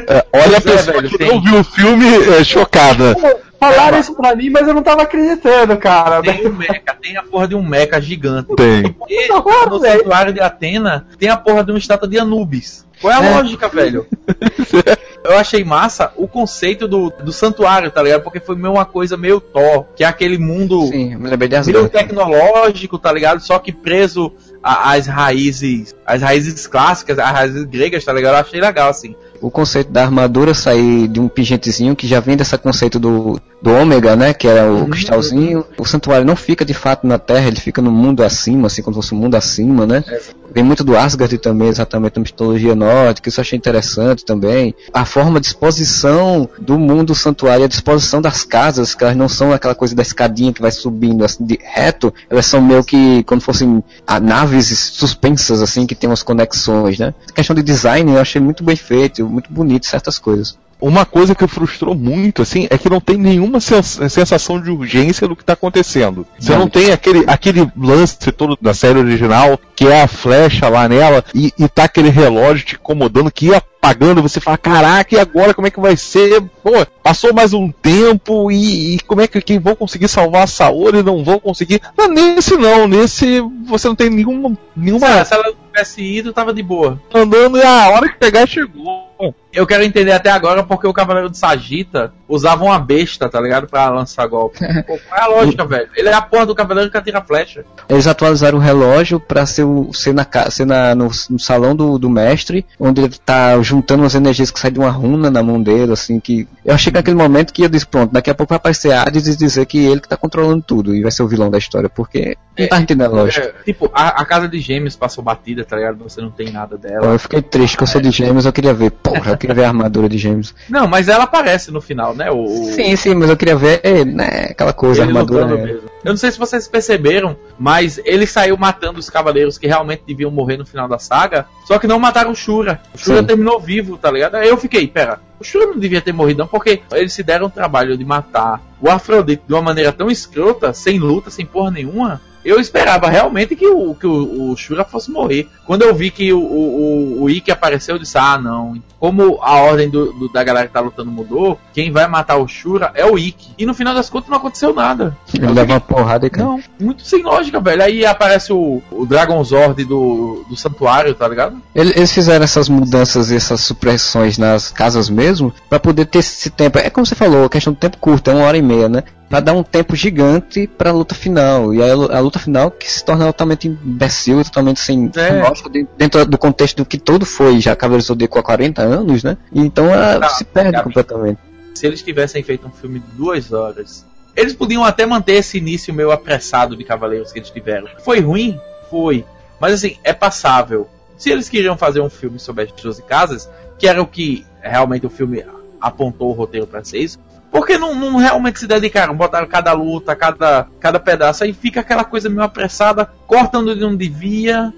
É, 0.08 0.26
olha 0.34 0.58
a 0.58 0.62
Pois 0.62 0.66
é, 0.66 0.78
pessoa 0.78 0.96
velho, 0.96 1.10
que 1.10 1.18
tem. 1.18 1.28
não 1.30 1.42
viu 1.42 1.60
o 1.60 1.64
filme 1.64 2.06
é, 2.38 2.44
chocada. 2.44 3.16
Falaram 3.60 4.00
isso 4.00 4.16
pra 4.16 4.34
mim, 4.34 4.50
mas 4.50 4.66
eu 4.66 4.74
não 4.74 4.82
tava 4.82 5.02
acreditando, 5.02 5.76
cara. 5.78 6.22
Tem 6.22 6.48
um 6.48 6.54
mecha, 6.54 6.82
tem 7.02 7.18
a 7.18 7.24
porra 7.24 7.46
de 7.50 7.56
um 7.56 7.62
mecha 7.62 8.00
gigante. 8.00 8.56
Tem. 8.56 8.96
E 9.10 9.28
no 9.28 9.44
velho. 9.80 9.98
santuário 9.98 10.32
de 10.34 10.40
Atena 10.40 11.06
tem 11.18 11.28
a 11.28 11.36
porra 11.36 11.66
de 11.66 11.72
uma 11.74 11.78
estátua 11.78 12.08
de 12.08 12.18
Anubis. 12.18 12.88
Qual 13.02 13.14
é 13.14 13.16
a 13.16 13.38
lógica, 13.38 13.68
velho? 13.68 14.06
Eu 15.24 15.38
achei 15.38 15.64
massa 15.64 16.14
o 16.16 16.28
conceito 16.28 16.88
do, 16.88 17.10
do 17.10 17.32
santuário, 17.32 17.92
tá 17.92 18.02
ligado? 18.02 18.24
Porque 18.24 18.40
foi 18.40 18.56
meio 18.56 18.74
uma 18.74 18.86
coisa 18.86 19.18
meio 19.18 19.42
Thor, 19.42 19.86
que 19.96 20.04
é 20.04 20.08
aquele 20.08 20.38
mundo 20.38 20.88
Sim, 20.88 21.16
me 21.16 21.30
meio 21.36 21.90
tecnológico, 21.90 22.98
tá 22.98 23.12
ligado? 23.12 23.42
Só 23.42 23.60
que 23.60 23.72
preso 23.72 24.32
às 24.64 25.08
raízes, 25.08 25.94
às 26.06 26.22
raízes 26.22 26.68
clássicas, 26.68 27.20
às 27.20 27.32
raízes 27.32 27.66
gregas, 27.66 28.04
tá 28.04 28.14
ligado? 28.14 28.36
Eu 28.36 28.40
achei 28.40 28.62
legal, 28.62 28.90
assim. 28.90 29.16
o 29.42 29.52
conceito 29.52 29.92
da 29.92 30.04
armadura 30.04 30.54
sair 30.54 31.08
de 31.08 31.20
um 31.20 31.28
pingentezinho 31.28 31.96
que 31.96 32.08
já 32.08 32.20
vem 32.20 32.38
desse 32.38 32.58
conceito 32.58 32.98
do, 32.98 33.40
do 33.62 33.72
ômega, 33.72 34.16
né? 34.16 34.34
Que 34.34 34.48
era 34.48 34.72
o 34.72 34.88
cristalzinho. 34.88 35.66
O 35.78 35.86
santuário 35.86 36.26
não 36.26 36.36
fica 36.36 36.64
de 36.64 36.74
fato 36.74 37.06
na 37.06 37.18
Terra, 37.18 37.48
ele 37.48 37.60
fica 37.60 37.82
no 37.82 37.92
mundo 37.92 38.24
acima, 38.24 38.68
assim 38.68 38.82
como 38.82 38.94
se 38.96 39.02
fosse 39.02 39.16
um 39.16 39.18
mundo 39.18 39.36
acima, 39.36 39.86
né? 39.86 40.04
Vem 40.52 40.64
muito 40.64 40.84
do 40.84 40.98
Asgard 40.98 41.38
também, 41.38 41.68
exatamente 41.68 42.16
na 42.16 42.24
mitologia 42.24 42.74
nórdica, 42.74 43.30
isso 43.30 43.40
eu 43.40 43.44
achei 43.44 43.58
interessante 43.58 44.26
também. 44.26 44.74
A 44.92 45.06
forma 45.06 45.40
de 45.40 45.48
exposição 45.48 46.50
do 46.60 46.80
mundo 46.80 47.14
santuário, 47.14 47.66
a 47.66 47.68
disposição 47.68 48.20
das 48.22 48.44
casas, 48.44 48.96
que 48.96 49.04
elas 49.04 49.16
não 49.16 49.30
são 49.30 49.54
aquela 49.54 49.76
coisa 49.76 49.96
da 49.96 50.02
escadinha 50.02 50.52
que 50.52 50.62
vai 50.62 50.72
subindo 50.72 51.24
assim 51.24 51.46
de 51.46 51.60
reto, 51.62 52.12
elas 52.30 52.48
são 52.48 52.62
meio 52.62 52.84
que 52.84 53.24
como 53.24 53.40
fossem 53.42 53.84
ah, 54.08 54.20
naves 54.20 54.68
suspensas, 54.94 55.62
assim, 55.62 55.86
que 55.86 55.94
tem 55.94 56.10
umas 56.10 56.24
conexões, 56.24 56.98
né? 56.98 57.14
A 57.30 57.34
questão 57.34 57.56
de 57.56 57.62
design 57.62 58.12
eu 58.12 58.20
achei 58.20 58.42
muito 58.42 58.64
bem 58.64 58.76
feito, 58.76 59.28
muito 59.28 59.52
bonito 59.52 59.86
certas 59.86 60.18
coisas. 60.18 60.58
Uma 60.82 61.06
coisa 61.06 61.36
que 61.36 61.46
frustrou 61.48 61.94
muito, 61.94 62.42
assim, 62.42 62.68
é 62.70 62.78
que 62.78 62.90
não 62.90 63.02
tem 63.02 63.18
nenhuma 63.18 63.60
sens- 63.60 64.00
sensação 64.10 64.62
de 64.62 64.72
urgência 64.72 65.28
do 65.28 65.36
que 65.36 65.44
tá 65.44 65.54
acontecendo. 65.54 66.26
Você 66.40 66.56
não 66.56 66.70
tem 66.70 66.92
aquele, 66.92 67.24
aquele 67.28 67.70
lance 67.78 68.18
todo 68.32 68.58
da 68.62 68.74
série 68.74 69.00
original, 69.00 69.60
que 69.76 69.88
é 69.88 70.02
a 70.04 70.08
flecha 70.08 70.70
lá 70.70 70.88
nela, 70.88 71.24
e, 71.36 71.52
e 71.58 71.68
tá 71.68 71.84
aquele 71.84 72.10
relógio 72.10 72.66
te 72.66 72.76
incomodando, 72.76 73.32
que 73.32 73.48
ia 73.48 73.58
apagando, 73.58 74.22
você 74.22 74.40
fala, 74.42 74.58
caraca, 74.58 75.16
e 75.16 75.20
agora 75.20 75.54
como 75.54 75.68
é 75.68 75.72
que 75.72 75.80
vai 75.80 75.96
ser? 75.96 76.42
Pô, 76.64 76.86
passou 77.02 77.34
mais 77.34 77.54
um 77.54 77.72
tempo, 77.72 78.52
e, 78.52 78.96
e 78.96 79.00
como 79.02 79.22
é 79.22 79.28
que, 79.28 79.42
que 79.42 79.58
vão 79.60 79.76
conseguir 79.76 80.08
salvar 80.08 80.44
a 80.44 80.48
Saori, 80.48 81.02
não 81.04 81.24
vão 81.24 81.40
conseguir? 81.40 81.82
Não, 81.98 82.08
nesse 82.08 82.56
não, 82.58 82.88
nesse 82.88 83.42
você 83.66 83.88
não 83.88 83.96
tem 83.96 84.10
nenhuma, 84.10 84.58
nenhuma 84.76 85.26
Se 85.26 85.34
ela 85.34 85.44
não 85.44 85.54
tivesse 85.72 86.02
ido, 86.02 86.34
tava 86.34 86.54
de 86.54 86.64
boa. 86.64 87.02
andando, 87.14 87.58
e 87.58 87.64
a 87.64 87.90
hora 87.90 88.10
que 88.10 88.18
pegar 88.18 88.46
chegou. 88.48 89.10
Eu 89.52 89.66
quero 89.66 89.84
entender 89.84 90.12
até 90.12 90.30
agora 90.30 90.64
porque 90.64 90.86
o 90.88 90.94
Cavaleiro 90.94 91.30
de 91.30 91.38
Sagita 91.38 92.14
usava 92.28 92.64
uma 92.64 92.78
besta, 92.80 93.28
tá 93.28 93.42
ligado? 93.42 93.68
Pra 93.68 93.90
lançar 93.90 94.28
golpe. 94.28 94.60
Pô, 94.86 95.00
qual 95.08 95.20
é 95.20 95.24
a 95.24 95.28
lógica, 95.28 95.66
velho? 95.66 95.90
Ele 95.96 96.08
é 96.10 96.14
a 96.14 96.22
porra 96.22 96.46
do 96.46 96.54
Cavaleiro 96.54 96.92
que 96.92 96.98
atira 96.98 97.22
flecha. 97.22 97.66
Eles 97.90 98.06
atualizaram 98.06 98.60
o 98.60 98.62
relógio 98.62 99.20
para 99.20 99.46
ser, 99.48 99.64
o- 99.64 99.92
ser, 99.92 100.14
na, 100.14 100.26
ser 100.52 100.66
na- 100.66 100.94
no, 100.94 101.10
no 101.30 101.40
salão 101.40 101.76
do, 101.76 101.98
do 101.98 102.10
mestre, 102.10 102.64
onde 102.80 103.02
ele 103.02 103.16
tá 103.26 103.60
juntando 103.62 104.04
as 104.04 104.14
energias 104.14 104.52
que 104.52 104.60
saem 104.60 104.74
de 104.74 104.80
uma 104.80 104.92
runa 104.92 105.32
na 105.32 105.42
mão 105.42 105.62
dele, 105.62 105.94
assim, 105.94 106.20
que. 106.20 106.48
Eu 106.64 106.76
achei 106.76 106.92
que 106.92 107.00
naquele 107.00 107.18
momento 107.18 107.52
que 107.52 107.64
eu 107.64 107.70
disse, 107.70 107.88
pronto, 107.88 108.14
daqui 108.14 108.30
a 108.30 108.36
pouco 108.36 108.50
vai 108.52 108.58
aparecer 108.58 108.92
Hades 108.94 109.28
e 109.28 109.36
dizer 109.36 109.66
que 109.66 109.80
ele 109.84 110.00
que 110.02 110.08
tá 110.08 110.16
controlando 110.16 110.62
tudo 110.62 110.96
e 110.96 111.02
vai 111.02 111.12
ser 111.12 111.24
o 111.24 111.28
vilão 111.28 111.50
da 111.50 111.58
história, 111.58 111.90
porque 111.90 112.38
não 112.58 112.68
tá 112.68 112.80
entendendo 112.80 113.16
a 113.18 113.22
lógica. 113.22 113.48
É, 113.48 113.64
tipo, 113.64 113.90
a, 113.94 114.22
a 114.22 114.26
casa 114.26 114.48
de 114.48 114.60
gêmeos 114.60 114.96
passou 114.96 115.24
batida, 115.24 115.66
tá 115.66 115.76
ligado? 115.76 115.98
Você 116.04 116.22
não 116.22 116.30
tem 116.30 116.52
nada 116.52 116.78
dela. 116.78 117.08
Eu 117.14 117.20
fiquei 117.20 117.42
triste 117.42 117.76
que 117.78 117.82
eu 117.84 117.88
sou 117.88 118.00
de 118.00 118.12
gêmeos, 118.12 118.46
eu 118.46 118.54
queria 118.54 118.74
ver, 118.76 118.92
porra, 118.92 119.39
queria 119.40 119.56
ver 119.56 119.64
a 119.64 119.70
armadura 119.70 120.08
de 120.08 120.18
gêmeos. 120.18 120.54
Não, 120.70 120.88
mas 120.88 121.08
ela 121.08 121.24
aparece 121.24 121.72
no 121.72 121.82
final, 121.82 122.14
né? 122.14 122.30
O, 122.30 122.48
Sim, 122.76 122.96
sim, 122.96 123.16
mas 123.16 123.30
eu 123.30 123.38
queria 123.38 123.56
ver, 123.56 123.82
né, 124.06 124.48
aquela 124.52 124.74
coisa, 124.74 125.02
a 125.02 125.06
ele 125.06 125.12
armadura. 125.18 125.46
lutando 125.46 125.62
né? 125.62 125.74
mesmo. 125.74 125.90
Eu 126.04 126.12
não 126.12 126.18
sei 126.18 126.32
se 126.32 126.40
vocês 126.40 126.68
perceberam, 126.68 127.36
mas 127.58 128.00
ele 128.06 128.26
saiu 128.26 128.56
matando 128.58 129.00
os 129.00 129.10
cavaleiros 129.10 129.58
que 129.58 129.68
realmente 129.68 130.04
deviam 130.08 130.32
morrer 130.32 130.58
no 130.58 130.66
final 130.66 130.88
da 130.88 131.00
saga, 131.00 131.46
só 131.66 131.78
que 131.80 131.88
não 131.88 132.00
mataram 132.00 132.32
o 132.32 132.36
Shura. 132.36 132.80
O 132.94 132.98
Shura 132.98 133.20
Sim. 133.20 133.26
terminou 133.26 133.60
vivo, 133.60 133.98
tá 133.98 134.10
ligado? 134.12 134.36
Aí 134.36 134.48
eu 134.48 134.58
fiquei, 134.58 134.88
pera, 134.88 135.20
o 135.40 135.44
Shura 135.44 135.66
não 135.68 135.78
devia 135.78 136.02
ter 136.02 136.14
morrido 136.14 136.40
não, 136.40 136.48
porque 136.48 136.82
eles 136.92 137.12
se 137.14 137.24
deram 137.24 137.48
o 137.48 137.50
trabalho 137.50 137.98
de 137.98 138.06
matar 138.06 138.62
o 138.82 138.90
Afrodite 138.90 139.44
de 139.46 139.54
uma 139.54 139.62
maneira 139.62 139.92
tão 139.92 140.10
escrota, 140.10 140.74
sem 140.74 141.00
luta, 141.00 141.30
sem 141.30 141.46
porra 141.46 141.72
nenhuma. 141.72 142.22
Eu 142.44 142.60
esperava 142.60 143.10
realmente 143.10 143.56
que 143.56 143.68
o, 143.68 143.94
que 143.94 144.08
o, 144.08 144.52
o 144.52 144.56
Shura 144.58 144.84
fosse 144.86 145.12
morrer. 145.12 145.48
Quando 145.66 145.82
eu 145.84 145.94
vi 145.94 146.10
que 146.10 146.32
o, 146.34 146.40
o, 146.40 147.22
o, 147.24 147.30
Ikki 147.30 147.52
apareceu, 147.52 147.96
eu 147.96 148.00
disse, 148.00 148.18
ah 148.18 148.38
não. 148.38 148.82
Como 149.00 149.40
a 149.42 149.56
ordem 149.56 149.90
do, 149.90 150.12
do- 150.14 150.30
da 150.32 150.44
galera 150.44 150.68
que 150.68 150.74
tá 150.74 150.80
lutando 150.82 151.10
mudou, 151.12 151.58
quem 151.74 151.92
vai 151.92 152.08
matar 152.08 152.38
o 152.38 152.48
Shura 152.48 152.92
é 152.96 153.06
o 153.06 153.18
Ikki. 153.18 153.52
E 153.58 153.66
no 153.66 153.74
final 153.74 153.94
das 153.94 154.10
contas 154.10 154.30
não 154.30 154.38
aconteceu 154.38 154.74
nada. 154.74 155.16
Ele 155.34 155.48
leva 155.52 155.74
uma 155.74 155.80
porrada 155.80 156.28
e. 156.28 156.38
Não, 156.38 156.60
muito 156.80 157.04
sem 157.04 157.22
lógica, 157.24 157.60
velho. 157.60 157.84
Aí 157.84 158.06
aparece 158.06 158.52
o, 158.52 158.82
o 158.92 159.06
Dragon 159.06 159.42
Zord 159.44 159.84
do, 159.86 160.44
do 160.50 160.56
santuário, 160.58 161.14
tá 161.16 161.28
ligado? 161.28 161.58
Ele- 161.76 161.94
Eles 161.96 162.12
fizeram 162.14 162.44
essas 162.44 162.68
mudanças 162.70 163.32
e 163.32 163.36
essas 163.36 163.62
supressões 163.62 164.38
nas 164.38 164.70
casas 164.72 165.10
mesmo, 165.10 165.54
pra 165.70 165.80
poder 165.80 166.06
ter 166.06 166.20
esse 166.20 166.50
tempo. 166.50 166.78
É 166.80 166.90
como 166.90 167.06
você 167.06 167.16
falou, 167.16 167.46
a 167.46 167.50
questão 167.50 167.74
do 167.74 167.80
tempo 167.80 167.98
curto, 167.98 168.30
é 168.32 168.34
uma 168.34 168.46
hora 168.46 168.58
e 168.58 168.62
meia, 168.62 168.90
né? 168.90 169.04
Para 169.30 169.40
dar 169.42 169.54
um 169.54 169.62
tempo 169.64 169.96
gigante 169.96 170.66
para 170.66 170.90
a 170.90 170.94
luta 170.94 171.14
final. 171.14 171.74
E 171.74 171.82
a, 171.84 171.94
a 171.94 172.20
luta 172.20 172.40
final 172.40 172.72
que 172.72 172.90
se 172.92 173.06
torna 173.06 173.26
totalmente 173.28 173.68
imbecil, 173.68 174.44
totalmente 174.44 174.80
sem 174.80 175.12
É. 175.16 175.44
lógica 175.48 175.70
de- 175.70 175.88
dentro 175.98 176.26
do 176.26 176.38
contexto 176.38 176.78
do 176.78 176.86
que 176.86 176.98
todo 176.98 177.26
foi 177.26 177.60
já 177.60 177.76
Cavaleiro 177.76 178.04
do 178.04 178.08
Zodíaco 178.08 178.40
há 178.40 178.44
40 178.44 178.82
anos, 178.82 179.24
né? 179.24 179.38
Então 179.54 179.86
ela 179.94 180.20
Não, 180.20 180.30
se 180.30 180.44
perde 180.44 180.72
Gabi. 180.72 180.84
completamente. 180.86 181.40
Se 181.76 181.86
eles 181.86 182.02
tivessem 182.02 182.42
feito 182.44 182.66
um 182.68 182.72
filme 182.72 183.00
de 183.00 183.06
duas 183.16 183.54
horas, 183.54 184.04
eles 184.36 184.54
podiam 184.54 184.84
até 184.84 185.06
manter 185.06 185.34
esse 185.34 185.58
início 185.60 185.94
meio 185.94 186.12
apressado 186.12 186.76
de 186.76 186.84
Cavaleiros 186.84 187.32
que 187.32 187.40
eles 187.40 187.50
tiveram. 187.52 187.88
Foi 188.04 188.20
ruim? 188.20 188.60
Foi. 188.90 189.24
Mas 189.60 189.74
assim, 189.74 189.98
é 190.04 190.12
passável. 190.14 190.90
Se 191.18 191.30
eles 191.30 191.48
queriam 191.50 191.78
fazer 191.78 192.00
um 192.02 192.10
filme 192.10 192.40
sobre 192.40 192.64
as 192.64 192.72
12 192.72 193.04
casas, 193.04 193.48
que 193.78 193.88
era 193.88 194.02
o 194.02 194.08
que 194.08 194.46
realmente 194.62 195.06
o 195.06 195.10
filme 195.10 195.44
apontou 195.80 196.30
o 196.30 196.34
roteiro 196.34 196.66
pra 196.66 196.84
ser 196.84 197.00
isso, 197.00 197.20
por 197.52 197.66
que 197.66 197.78
não, 197.78 197.96
não 197.96 198.18
realmente 198.18 198.60
se 198.60 198.68
dedicaram? 198.68 199.16
Botaram 199.16 199.48
cada 199.48 199.74
luta, 199.74 200.16
cada, 200.16 200.68
cada 200.80 201.00
pedaço, 201.00 201.44
aí 201.44 201.54
fica 201.54 201.80
aquela 201.80 202.04
coisa 202.04 202.30
meio 202.30 202.44
apressada, 202.44 203.10
cortando 203.26 203.76
de 203.76 203.84
onde 203.84 203.98
devia. 203.98 204.74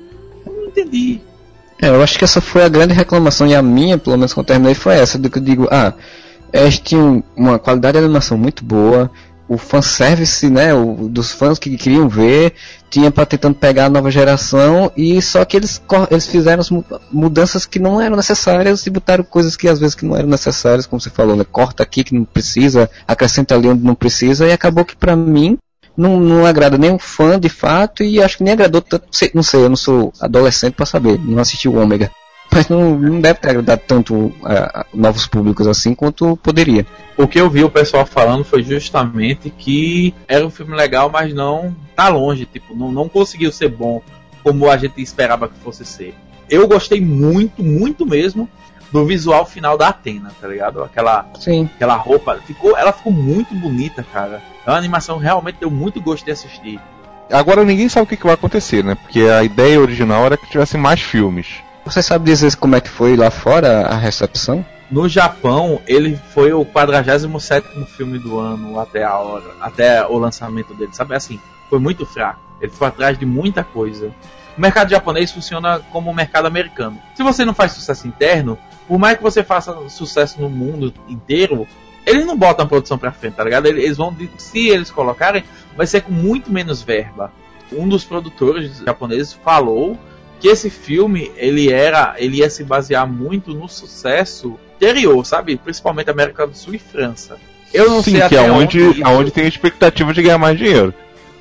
Eu 0.45 0.53
não 0.53 0.65
entendi. 0.65 1.21
É, 1.81 1.89
eu 1.89 2.01
acho 2.01 2.17
que 2.17 2.23
essa 2.23 2.39
foi 2.39 2.63
a 2.63 2.69
grande 2.69 2.93
reclamação, 2.93 3.47
e 3.47 3.55
a 3.55 3.61
minha, 3.61 3.97
pelo 3.97 4.15
menos 4.15 4.33
quando 4.33 4.45
eu 4.45 4.53
terminei, 4.53 4.75
foi 4.75 4.95
essa, 4.95 5.17
do 5.17 5.29
que 5.29 5.39
eu 5.39 5.43
digo, 5.43 5.67
ah, 5.71 5.93
eles 6.53 6.79
tinham 6.79 7.23
uma 7.35 7.57
qualidade 7.57 7.97
de 7.97 8.03
animação 8.03 8.37
muito 8.37 8.63
boa, 8.63 9.09
o 9.53 9.57
fanservice, 9.57 10.49
né, 10.49 10.73
o, 10.73 11.09
dos 11.09 11.33
fãs 11.33 11.59
que 11.59 11.75
queriam 11.75 12.07
ver, 12.07 12.53
tinha 12.89 13.11
para 13.11 13.25
tentando 13.25 13.55
pegar 13.55 13.85
a 13.85 13.89
nova 13.89 14.09
geração, 14.09 14.89
e 14.95 15.21
só 15.21 15.43
que 15.43 15.57
eles, 15.57 15.81
eles 16.09 16.25
fizeram 16.25 16.61
as 16.61 16.69
mu- 16.69 16.85
mudanças 17.11 17.65
que 17.65 17.77
não 17.77 17.99
eram 17.99 18.15
necessárias 18.15 18.87
e 18.87 18.89
botaram 18.89 19.25
coisas 19.25 19.57
que 19.57 19.67
às 19.67 19.77
vezes 19.77 19.93
que 19.93 20.05
não 20.05 20.15
eram 20.15 20.29
necessárias, 20.29 20.85
como 20.85 21.01
você 21.01 21.09
falou, 21.09 21.35
né, 21.35 21.43
corta 21.43 21.83
aqui 21.83 22.01
que 22.01 22.15
não 22.15 22.23
precisa, 22.23 22.89
acrescenta 23.05 23.53
ali 23.53 23.67
onde 23.67 23.83
não 23.83 23.93
precisa, 23.93 24.47
e 24.47 24.53
acabou 24.53 24.85
que 24.85 24.95
pra 24.95 25.17
mim, 25.17 25.57
não, 25.97 26.17
não 26.17 26.45
agrada 26.45 26.77
nem 26.77 26.89
um 26.89 26.97
fã 26.97 27.37
de 27.37 27.49
fato 27.49 28.03
e 28.03 28.23
acho 28.23 28.37
que 28.37 28.43
nem 28.45 28.53
agradou 28.53 28.81
tanto. 28.81 29.05
Não 29.33 29.43
sei, 29.43 29.61
eu 29.61 29.69
não 29.69 29.75
sou 29.75 30.13
adolescente 30.21 30.75
pra 30.75 30.85
saber, 30.85 31.19
não 31.19 31.39
assisti 31.39 31.67
o 31.67 31.77
Ômega. 31.77 32.09
Mas 32.53 32.67
não, 32.67 32.97
não 32.97 33.21
deve 33.21 33.39
ter 33.39 33.49
agradado 33.49 33.81
tanto 33.87 34.33
a, 34.43 34.81
a 34.81 34.85
novos 34.93 35.25
públicos 35.25 35.65
assim 35.67 35.95
quanto 35.95 36.35
poderia. 36.37 36.85
O 37.17 37.27
que 37.27 37.39
eu 37.39 37.49
vi 37.49 37.63
o 37.63 37.69
pessoal 37.69 38.05
falando 38.05 38.43
foi 38.43 38.61
justamente 38.61 39.49
que 39.49 40.13
era 40.27 40.45
um 40.45 40.49
filme 40.49 40.75
legal, 40.75 41.09
mas 41.09 41.33
não 41.33 41.73
tá 41.95 42.09
longe, 42.09 42.45
tipo, 42.45 42.75
não, 42.75 42.91
não 42.91 43.07
conseguiu 43.07 43.51
ser 43.51 43.69
bom 43.69 44.01
como 44.43 44.69
a 44.69 44.75
gente 44.75 45.01
esperava 45.01 45.47
que 45.47 45.57
fosse 45.59 45.85
ser. 45.85 46.13
Eu 46.49 46.67
gostei 46.67 46.99
muito, 46.99 47.63
muito 47.63 48.05
mesmo 48.05 48.49
do 48.91 49.05
visual 49.05 49.45
final 49.45 49.77
da 49.77 49.87
Atena, 49.87 50.31
tá 50.39 50.47
ligado? 50.47 50.83
Aquela, 50.83 51.25
Sim. 51.39 51.69
aquela 51.75 51.95
roupa, 51.95 52.37
ficou, 52.45 52.77
ela 52.77 52.91
ficou 52.91 53.13
muito 53.13 53.55
bonita, 53.55 54.05
cara. 54.11 54.41
É 54.65 54.69
uma 54.69 54.77
animação 54.77 55.17
que 55.17 55.23
realmente 55.23 55.57
deu 55.59 55.71
muito 55.71 56.01
gosto 56.01 56.25
de 56.25 56.31
assistir. 56.31 56.79
Agora 57.31 57.63
ninguém 57.63 57.87
sabe 57.87 58.03
o 58.03 58.07
que, 58.07 58.17
que 58.17 58.25
vai 58.25 58.33
acontecer, 58.33 58.83
né? 58.83 58.95
Porque 58.95 59.21
a 59.21 59.43
ideia 59.43 59.79
original 59.79 60.25
era 60.25 60.35
que 60.35 60.49
tivessem 60.49 60.79
mais 60.79 60.99
filmes. 60.99 61.47
Você 61.85 62.01
sabe 62.01 62.25
dizer 62.25 62.55
como 62.55 62.75
é 62.75 62.81
que 62.81 62.89
foi 62.89 63.15
lá 63.15 63.31
fora 63.31 63.87
a 63.87 63.97
recepção? 63.97 64.63
No 64.89 65.07
Japão, 65.07 65.81
ele 65.87 66.19
foi 66.33 66.53
o 66.53 66.63
47 66.63 67.85
filme 67.85 68.19
do 68.19 68.37
ano 68.37 68.79
até 68.79 69.03
a 69.03 69.17
hora, 69.17 69.55
até 69.59 70.05
o 70.05 70.17
lançamento 70.17 70.73
dele. 70.73 70.93
Sabe 70.93 71.15
assim, 71.15 71.39
foi 71.69 71.79
muito 71.79 72.05
fraco. 72.05 72.39
Ele 72.61 72.71
foi 72.71 72.87
atrás 72.87 73.17
de 73.17 73.25
muita 73.25 73.63
coisa. 73.63 74.11
O 74.57 74.61
mercado 74.61 74.91
japonês 74.91 75.31
funciona 75.31 75.79
como 75.91 76.11
o 76.11 76.13
mercado 76.13 76.45
americano. 76.45 76.99
Se 77.15 77.23
você 77.23 77.43
não 77.45 77.53
faz 77.53 77.71
sucesso 77.71 78.07
interno, 78.07 78.57
por 78.87 78.99
mais 78.99 79.17
que 79.17 79.23
você 79.23 79.43
faça 79.43 79.75
sucesso 79.89 80.39
no 80.41 80.49
mundo 80.49 80.93
inteiro, 81.07 81.65
eles 82.05 82.25
não 82.25 82.37
botam 82.37 82.65
a 82.65 82.67
produção 82.67 82.97
pra 82.97 83.11
frente, 83.11 83.35
tá 83.35 83.43
ligado? 83.43 83.67
Eles 83.67 83.97
vão, 83.97 84.15
se 84.37 84.67
eles 84.67 84.91
colocarem, 84.91 85.43
vai 85.75 85.87
ser 85.87 86.01
com 86.01 86.11
muito 86.11 86.51
menos 86.51 86.81
verba. 86.81 87.31
Um 87.71 87.87
dos 87.87 88.03
produtores 88.03 88.79
japoneses 88.79 89.33
falou 89.33 89.97
que 90.41 90.47
esse 90.47 90.69
filme 90.69 91.31
ele 91.37 91.71
era, 91.71 92.15
ele 92.17 92.37
ia 92.37 92.49
se 92.49 92.63
basear 92.63 93.07
muito 93.07 93.53
no 93.53 93.69
sucesso 93.69 94.59
anterior, 94.75 95.23
sabe? 95.25 95.55
Principalmente 95.55 96.09
América 96.09 96.47
do 96.47 96.57
Sul 96.57 96.73
e 96.73 96.79
França. 96.79 97.37
Eu 97.73 97.89
não 97.89 98.01
Sim, 98.03 98.11
sei 98.11 98.19
que 98.21 98.25
até 98.25 98.35
é 98.47 98.51
onde, 98.51 98.83
onde 98.83 98.99
isso- 98.99 99.07
aonde 99.07 99.31
tem 99.31 99.47
expectativa 99.47 100.11
de 100.13 100.21
ganhar 100.21 100.37
mais 100.39 100.57
dinheiro. 100.57 100.93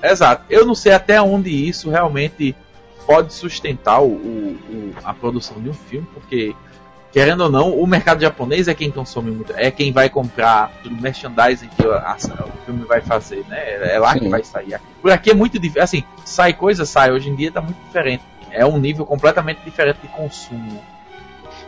Exato. 0.02 0.44
Eu 0.51 0.64
não 0.66 0.74
sei 0.74 0.93
até 0.93 1.20
onde 1.20 1.51
isso 1.51 1.90
realmente 1.90 2.55
pode 3.06 3.32
sustentar 3.32 4.01
o, 4.01 4.06
o- 4.12 4.59
o- 4.70 4.94
a 5.02 5.12
produção 5.12 5.60
de 5.60 5.68
um 5.70 5.74
filme, 5.74 6.06
porque, 6.14 6.55
querendo 7.10 7.40
ou 7.44 7.51
não, 7.51 7.72
o 7.77 7.86
mercado 7.86 8.20
japonês 8.20 8.68
é 8.68 8.74
quem 8.74 8.90
consome 8.90 9.31
muito, 9.31 9.52
é 9.56 9.70
quem 9.70 9.90
vai 9.93 10.09
comprar 10.09 10.70
o 10.86 10.90
merchandising 11.02 11.68
que 11.77 11.86
a- 11.86 11.97
a- 12.16 12.44
o 12.44 12.64
filme 12.66 12.85
vai 12.85 13.01
fazer, 13.01 13.44
né? 13.48 13.94
É 13.94 13.98
lá 13.98 14.12
que 14.14 14.20
Sim. 14.20 14.31
vai 14.31 14.44
sair. 14.44 14.78
Por 15.02 15.10
aqui 15.10 15.31
é 15.31 15.35
muito 15.35 15.59
difícil. 15.59 15.82
Assim, 15.82 16.05
sai 16.24 16.52
coisa, 16.52 16.85
sai. 16.85 17.10
Hoje 17.10 17.28
em 17.31 17.35
dia 17.35 17.51
tá 17.51 17.60
muito 17.60 17.78
diferente. 17.86 18.22
É 18.52 18.64
um 18.66 18.78
nível 18.78 19.06
completamente 19.06 19.60
diferente 19.64 19.98
de 20.02 20.09
consumo. 20.09 20.81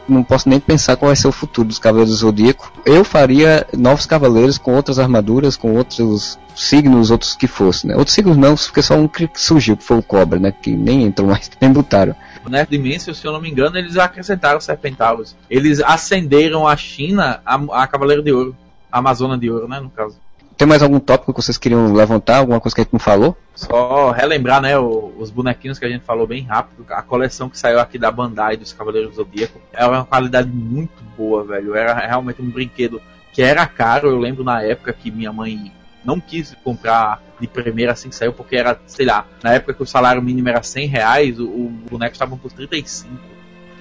Não 0.08 0.24
posso 0.24 0.48
nem 0.48 0.58
pensar 0.58 0.96
qual 0.96 1.08
vai 1.08 1.16
ser 1.16 1.28
o 1.28 1.32
futuro 1.32 1.68
dos 1.68 1.78
Cavaleiros 1.78 2.12
do 2.12 2.18
Zodíaco. 2.18 2.72
Eu 2.84 3.04
faria 3.04 3.66
novos 3.76 4.04
cavaleiros 4.04 4.58
com 4.58 4.74
outras 4.74 4.98
armaduras, 4.98 5.56
com 5.56 5.76
outros 5.76 6.38
signos, 6.56 7.10
outros 7.10 7.36
que 7.36 7.46
fossem, 7.46 7.90
né? 7.90 7.96
Outros 7.96 8.14
signos 8.14 8.36
não, 8.36 8.54
porque 8.56 8.82
só 8.82 8.96
um 8.96 9.06
que 9.06 9.30
surgiu, 9.34 9.76
que 9.76 9.84
foi 9.84 9.98
o 9.98 10.02
Cobra, 10.02 10.38
né? 10.38 10.52
Que 10.52 10.72
nem 10.76 11.04
entrou 11.04 11.28
mais, 11.28 11.50
nem 11.60 11.72
botaram. 11.72 12.16
né, 12.48 12.66
Dimensio, 12.68 13.14
se 13.14 13.24
eu 13.24 13.32
não 13.32 13.40
me 13.40 13.50
engano, 13.50 13.78
eles 13.78 13.96
acrescentaram 13.96 14.60
Serpentauros. 14.60 15.36
Eles 15.48 15.80
acenderam 15.80 16.66
a 16.66 16.76
China 16.76 17.40
a, 17.46 17.54
a 17.82 17.86
Cavaleiro 17.86 18.22
de 18.22 18.32
Ouro. 18.32 18.56
A 18.90 18.98
Amazona 18.98 19.38
de 19.38 19.50
Ouro, 19.50 19.68
né, 19.68 19.80
no 19.80 19.88
caso. 19.88 20.16
Tem 20.62 20.68
mais 20.68 20.80
algum 20.80 21.00
tópico 21.00 21.34
que 21.34 21.42
vocês 21.42 21.58
queriam 21.58 21.92
levantar? 21.92 22.36
Alguma 22.36 22.60
coisa 22.60 22.72
que 22.72 22.80
a 22.82 22.84
gente 22.84 22.92
não 22.92 23.00
falou? 23.00 23.36
Só 23.52 24.12
relembrar, 24.12 24.62
né, 24.62 24.78
os 24.78 25.28
bonequinhos 25.28 25.76
que 25.76 25.84
a 25.84 25.88
gente 25.88 26.04
falou 26.04 26.24
bem 26.24 26.44
rápido. 26.44 26.86
A 26.90 27.02
coleção 27.02 27.48
que 27.48 27.58
saiu 27.58 27.80
aqui 27.80 27.98
da 27.98 28.12
Bandai 28.12 28.56
dos 28.56 28.72
Cavaleiros 28.72 29.10
do 29.10 29.16
Zodíaco 29.16 29.60
era 29.72 29.88
uma 29.88 30.04
qualidade 30.04 30.48
muito 30.48 31.02
boa, 31.18 31.42
velho. 31.42 31.74
Era 31.74 31.94
realmente 31.94 32.40
um 32.40 32.48
brinquedo 32.48 33.02
que 33.32 33.42
era 33.42 33.66
caro. 33.66 34.08
Eu 34.08 34.20
lembro 34.20 34.44
na 34.44 34.62
época 34.62 34.92
que 34.92 35.10
minha 35.10 35.32
mãe 35.32 35.72
não 36.04 36.20
quis 36.20 36.54
comprar 36.62 37.20
de 37.40 37.48
primeira 37.48 37.90
assim 37.90 38.08
que 38.08 38.14
saiu, 38.14 38.32
porque 38.32 38.54
era, 38.54 38.80
sei 38.86 39.04
lá, 39.04 39.26
na 39.42 39.54
época 39.54 39.74
que 39.74 39.82
o 39.82 39.86
salário 39.86 40.22
mínimo 40.22 40.48
era 40.48 40.62
100 40.62 40.86
reais, 40.86 41.40
o, 41.40 41.44
o 41.44 41.68
boneco 41.90 42.12
estava 42.12 42.36
por 42.36 42.52
35. 42.52 43.10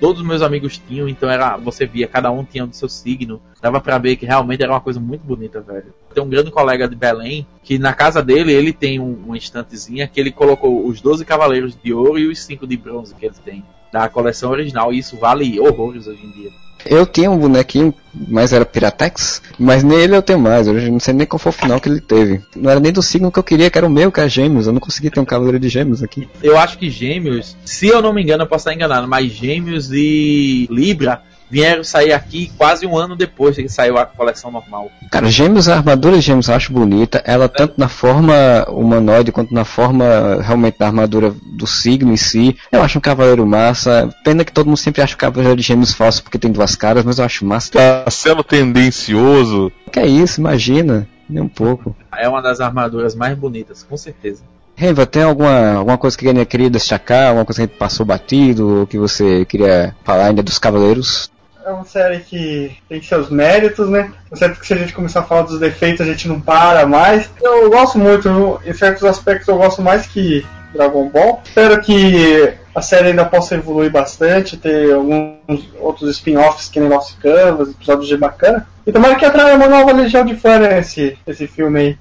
Todos 0.02 0.20
os 0.20 0.28
meus 0.28 0.42
amigos 0.42 0.80
tinham, 0.80 1.08
então 1.08 1.30
era, 1.30 1.56
você 1.58 1.86
via, 1.86 2.08
cada 2.08 2.32
um 2.32 2.44
tinha 2.44 2.66
o 2.66 2.74
seu 2.74 2.90
signo. 2.90 3.40
Dava 3.62 3.80
pra 3.80 4.00
ver 4.00 4.16
que 4.16 4.26
realmente 4.26 4.64
era 4.64 4.74
uma 4.74 4.82
coisa 4.82 5.00
muito 5.00 5.24
bonita, 5.24 5.62
velho. 5.62 5.94
Tem 6.12 6.24
um 6.24 6.28
grande 6.28 6.50
colega 6.50 6.90
de 6.90 6.96
Belém 6.96 7.46
que 7.64 7.78
na 7.78 7.94
casa 7.94 8.24
dele 8.24 8.52
ele 8.52 8.74
tem 8.74 9.00
um, 9.00 9.14
uma 9.14 9.38
estantezinha 9.38 10.08
que 10.08 10.20
ele 10.20 10.32
colocou 10.32 10.88
os 10.88 11.00
12 11.02 11.24
cavaleiros 11.24 11.78
de 11.80 11.94
ouro 11.94 12.18
e 12.18 12.26
os 12.26 12.40
5 12.40 12.66
de 12.66 12.78
bronze 12.78 13.14
que 13.14 13.28
ele 13.28 13.36
tem 13.46 13.64
da 13.94 14.10
coleção 14.10 14.50
original. 14.50 14.92
E 14.92 14.98
isso 14.98 15.18
vale 15.18 15.60
horrores 15.60 16.08
hoje 16.08 16.26
em 16.26 16.32
dia. 16.32 16.50
Eu 16.86 17.06
tinha 17.06 17.30
um 17.30 17.38
bonequinho, 17.38 17.94
mas 18.14 18.54
era 18.54 18.66
Piratex, 18.66 19.42
mas 19.58 19.84
nele 19.84 20.16
eu 20.16 20.22
tenho 20.22 20.40
mais, 20.40 20.68
eu 20.68 20.74
não 20.74 21.00
sei 21.00 21.14
nem 21.14 21.28
qual 21.28 21.40
foi 21.40 21.52
o 21.52 21.54
final 21.54 21.80
que 21.80 21.90
ele 21.90 22.02
teve. 22.02 22.42
Não 22.56 22.70
era 22.70 22.80
nem 22.80 22.92
do 22.92 23.02
signo 23.02 23.32
que 23.32 23.40
eu 23.40 23.44
queria, 23.44 23.70
que 23.70 23.78
era 23.78 23.88
o 23.88 23.90
meu, 23.90 24.12
que 24.12 24.20
era 24.20 24.30
gêmeos, 24.30 24.68
eu 24.68 24.74
não 24.74 24.80
consegui 24.80 25.10
ter 25.10 25.20
um 25.20 25.26
cavaleiro 25.26 25.60
de 25.60 25.70
gêmeos 25.70 26.04
aqui. 26.04 26.28
Eu 26.42 26.58
acho 26.58 26.78
que 26.78 26.90
Gêmeos, 26.90 27.56
se 27.64 27.88
eu 27.88 28.02
não 28.02 28.14
me 28.14 28.22
engano, 28.22 28.44
eu 28.44 28.48
posso 28.48 28.64
estar 28.64 28.74
enganado, 28.74 29.08
mas 29.08 29.32
Gêmeos 29.32 29.92
e 29.92 30.68
Libra 30.70 31.24
vieram 31.52 31.84
sair 31.84 32.14
aqui 32.14 32.50
quase 32.58 32.88
um 32.88 32.98
ano 32.98 33.16
depois 33.16 33.58
que 33.58 33.68
saiu 33.68 33.98
a 33.98 34.06
coleção 34.06 34.50
normal. 34.50 34.90
Cara, 35.12 35.30
gêmeos, 35.30 35.68
a 35.68 35.76
armadura 35.76 36.16
de 36.16 36.22
gêmeos 36.22 36.48
eu 36.48 36.56
acho 36.56 36.72
bonita, 36.72 37.22
ela 37.26 37.50
tanto 37.50 37.74
na 37.78 37.90
forma 37.90 38.66
humanoide 38.70 39.34
quanto 39.34 39.54
na 39.54 39.66
forma 39.66 40.42
realmente 40.42 40.80
da 40.80 40.88
armadura 40.88 41.36
do 41.44 41.68
signo 41.68 42.14
em 42.14 42.18
si. 42.18 42.58
Eu 42.72 42.82
acho 42.82 42.98
um 42.98 43.02
cavaleiro 43.02 43.46
massa, 43.46 44.10
pena 44.24 44.46
que 44.46 44.54
todo 44.54 44.68
mundo 44.68 44.78
sempre 44.78 45.02
acha 45.02 45.16
o 45.16 45.18
cavaleiro 45.18 45.58
de 45.58 45.64
gêmeos 45.64 45.92
falso 45.94 46.24
porque 46.24 46.40
tem 46.40 46.52
duas 46.52 46.76
caras, 46.76 47.04
mas 47.04 47.20
eu 47.20 47.26
acho 47.26 47.46
massa. 47.46 47.72
Tá 47.74 48.10
sendo 48.10 48.44
tendencioso. 48.44 49.72
Que 49.92 50.00
é 50.00 50.08
isso, 50.08 50.40
imagina, 50.40 51.06
nem 51.30 51.44
um 51.44 51.50
pouco. 51.50 51.94
É 52.18 52.30
uma 52.30 52.42
das 52.42 52.62
armaduras 52.62 53.14
mais 53.14 53.38
bonitas, 53.38 53.84
com 53.84 53.98
certeza. 53.98 54.42
Reiva, 54.76 55.06
tem 55.06 55.24
alguma, 55.24 55.74
alguma 55.74 55.98
coisa 55.98 56.18
que 56.18 56.46
queria 56.46 56.70
destacar, 56.70 57.28
alguma 57.28 57.46
coisa 57.46 57.60
que 57.60 57.64
a 57.64 57.68
gente 57.68 57.78
passou 57.78 58.06
batido, 58.06 58.80
ou 58.80 58.88
que 58.88 58.98
você 58.98 59.46
queria 59.46 59.96
falar 60.04 60.28
ainda 60.28 60.42
dos 60.42 60.58
cavaleiros? 60.58 61.30
É 61.66 61.72
uma 61.72 61.86
série 61.86 62.20
que 62.20 62.76
tem 62.90 63.02
seus 63.02 63.30
méritos, 63.30 63.90
né? 63.90 64.12
É 64.32 64.36
certo 64.36 64.60
que 64.60 64.66
se 64.66 64.74
a 64.74 64.78
gente 64.78 64.94
começar 64.94 65.20
a 65.20 65.24
falar 65.24 65.44
dos 65.44 65.60
defeitos, 65.60 66.02
a 66.02 66.10
gente 66.10 66.28
não 66.28 66.42
para 66.42 66.88
mais. 66.88 67.30
Eu 67.42 67.70
gosto 67.70 68.00
muito, 68.00 68.60
em 68.66 68.74
certos 68.74 69.04
aspectos 69.04 69.48
eu 69.48 69.58
gosto 69.58 69.82
mais 69.82 70.08
que 70.08 70.46
Dragon 70.74 71.10
Ball. 71.10 71.42
Espero 71.46 71.82
que 71.82 72.54
a 72.74 72.82
série 72.82 73.10
ainda 73.10 73.26
possa 73.26 73.56
evoluir 73.56 73.92
bastante, 73.92 74.58
ter 74.58 74.94
alguns 74.94 75.70
outros 75.80 76.10
spin-offs 76.16 76.70
que 76.70 76.80
nem 76.80 76.90
Lost 76.90 77.18
Canvas, 77.20 77.70
episódios 77.70 78.08
de 78.08 78.18
bacana. 78.18 78.68
E 78.86 78.92
tomara 78.92 79.16
que 79.16 79.26
atraia 79.26 79.56
uma 79.56 79.68
nova 79.68 79.92
legião 79.92 80.26
de 80.26 80.36
fã 80.36 80.60
né, 80.60 80.80
esse, 80.80 81.18
filme 81.48 81.80
aí. 81.80 81.98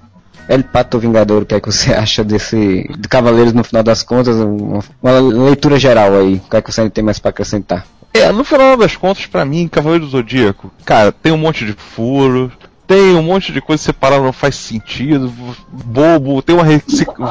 El 0.49 0.65
Pato 0.65 0.99
Vingador, 0.99 1.43
o 1.43 1.47
que 1.47 1.55
é 1.55 1.61
que 1.61 1.70
você 1.70 1.93
acha 1.95 2.24
desse 2.24 2.89
de 2.99 3.09
Cavaleiros 3.09 3.53
no 3.53 3.65
final 3.65 3.82
das 3.82 4.03
contas? 4.03 4.37
Uma, 4.37 5.19
leitura 5.20 5.78
geral 5.78 6.15
aí, 6.15 6.37
o 6.37 6.51
que 6.51 6.57
é 6.57 6.62
que 6.62 6.73
você 6.73 6.89
tem 6.89 7.05
mais 7.05 7.19
pra 7.19 7.31
acrescentar? 7.31 7.85
É, 8.12 8.31
no 8.32 8.45
final 8.45 8.77
das 8.77 8.97
contas, 8.97 9.27
pra 9.27 9.45
mim, 9.45 9.69
Cavaleiro 9.69 10.05
do 10.05 10.11
Zodíaco, 10.11 10.70
cara, 10.85 11.12
tem 11.12 11.32
um 11.32 11.39
monte 11.39 11.65
de 11.65 11.73
furo, 11.73 12.51
tem 12.87 13.15
um 13.15 13.23
monte 13.23 13.53
de 13.53 13.61
coisa 13.61 13.81
separada, 13.81 14.23
não 14.23 14.32
faz 14.32 14.57
sentido, 14.57 15.32
bobo, 15.70 16.43
tem 16.43 16.57
uma, 16.57 16.65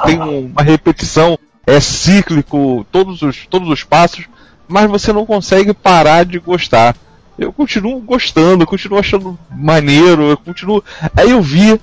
tem 0.06 0.18
uma 0.18 0.64
repetição, 0.64 1.38
é 1.68 1.80
cíclico, 1.82 2.86
todos 2.92 3.22
os, 3.22 3.46
todos 3.48 3.68
os 3.68 3.84
passos, 3.84 4.26
mas 4.68 4.90
você 4.90 5.12
não 5.12 5.26
consegue 5.26 5.74
parar 5.74 6.24
de 6.24 6.40
gostar. 6.40 6.96
Eu 7.38 7.52
continuo 7.52 8.00
gostando, 8.00 8.64
eu 8.64 8.68
continuo 8.68 9.00
achando 9.00 9.38
maneiro, 9.50 10.24
eu 10.24 10.38
continuo. 10.38 10.84
Aí 11.16 11.32
eu 11.32 11.42
vi 11.42 11.80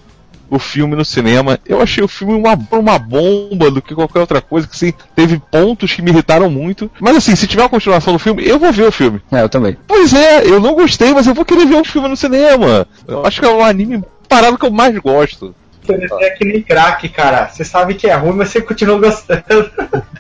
o 0.51 0.59
filme 0.59 0.97
no 0.97 1.05
cinema. 1.05 1.59
Eu 1.67 1.81
achei 1.81 2.03
o 2.03 2.09
filme 2.09 2.35
uma, 2.35 2.59
uma 2.73 2.99
bomba 2.99 3.71
do 3.71 3.83
que 3.83 3.95
qualquer 3.95 4.21
outra 4.21 4.41
coisa, 4.41 4.67
que 4.67 4.75
assim, 4.75 4.93
teve 5.15 5.41
pontos 5.51 5.93
que 5.93 6.03
me 6.03 6.11
irritaram 6.11 6.51
muito. 6.51 6.91
Mas 7.01 7.17
assim, 7.17 7.35
se 7.37 7.47
tiver 7.47 7.63
uma 7.63 7.69
continuação 7.69 8.13
do 8.13 8.19
filme, 8.19 8.47
eu 8.47 8.59
vou 8.59 8.73
ver 8.73 8.89
o 8.89 8.93
filme. 8.93 9.21
É, 9.31 9.43
eu 9.43 9.49
também. 9.49 9.77
Pois 9.87 10.13
é, 10.13 10.47
eu 10.47 10.61
não 10.61 10.75
gostei, 10.75 11.13
mas 11.13 11.27
eu 11.27 11.35
vou 11.35 11.45
querer 11.45 11.67
ver 11.67 11.77
o 11.77 11.85
filme 11.85 12.09
no 12.09 12.17
cinema. 12.17 12.87
Eu 13.07 13.25
acho 13.27 13.41
que 13.41 13.47
é 13.47 13.51
um 13.51 13.65
anime 13.65 14.03
parado 14.29 14.59
que 14.59 14.67
eu 14.67 14.71
mais 14.71 14.97
gosto. 14.99 15.55
Você 15.87 16.25
é 16.25 16.31
que 16.31 16.45
nem 16.45 16.63
crack, 16.63 17.09
cara. 17.09 17.49
Você 17.49 17.65
sabe 17.65 17.95
que 17.95 18.07
é 18.07 18.15
ruim, 18.15 18.37
mas 18.37 18.51
você 18.51 18.61
continua 18.61 18.99
gostando. 18.99 19.43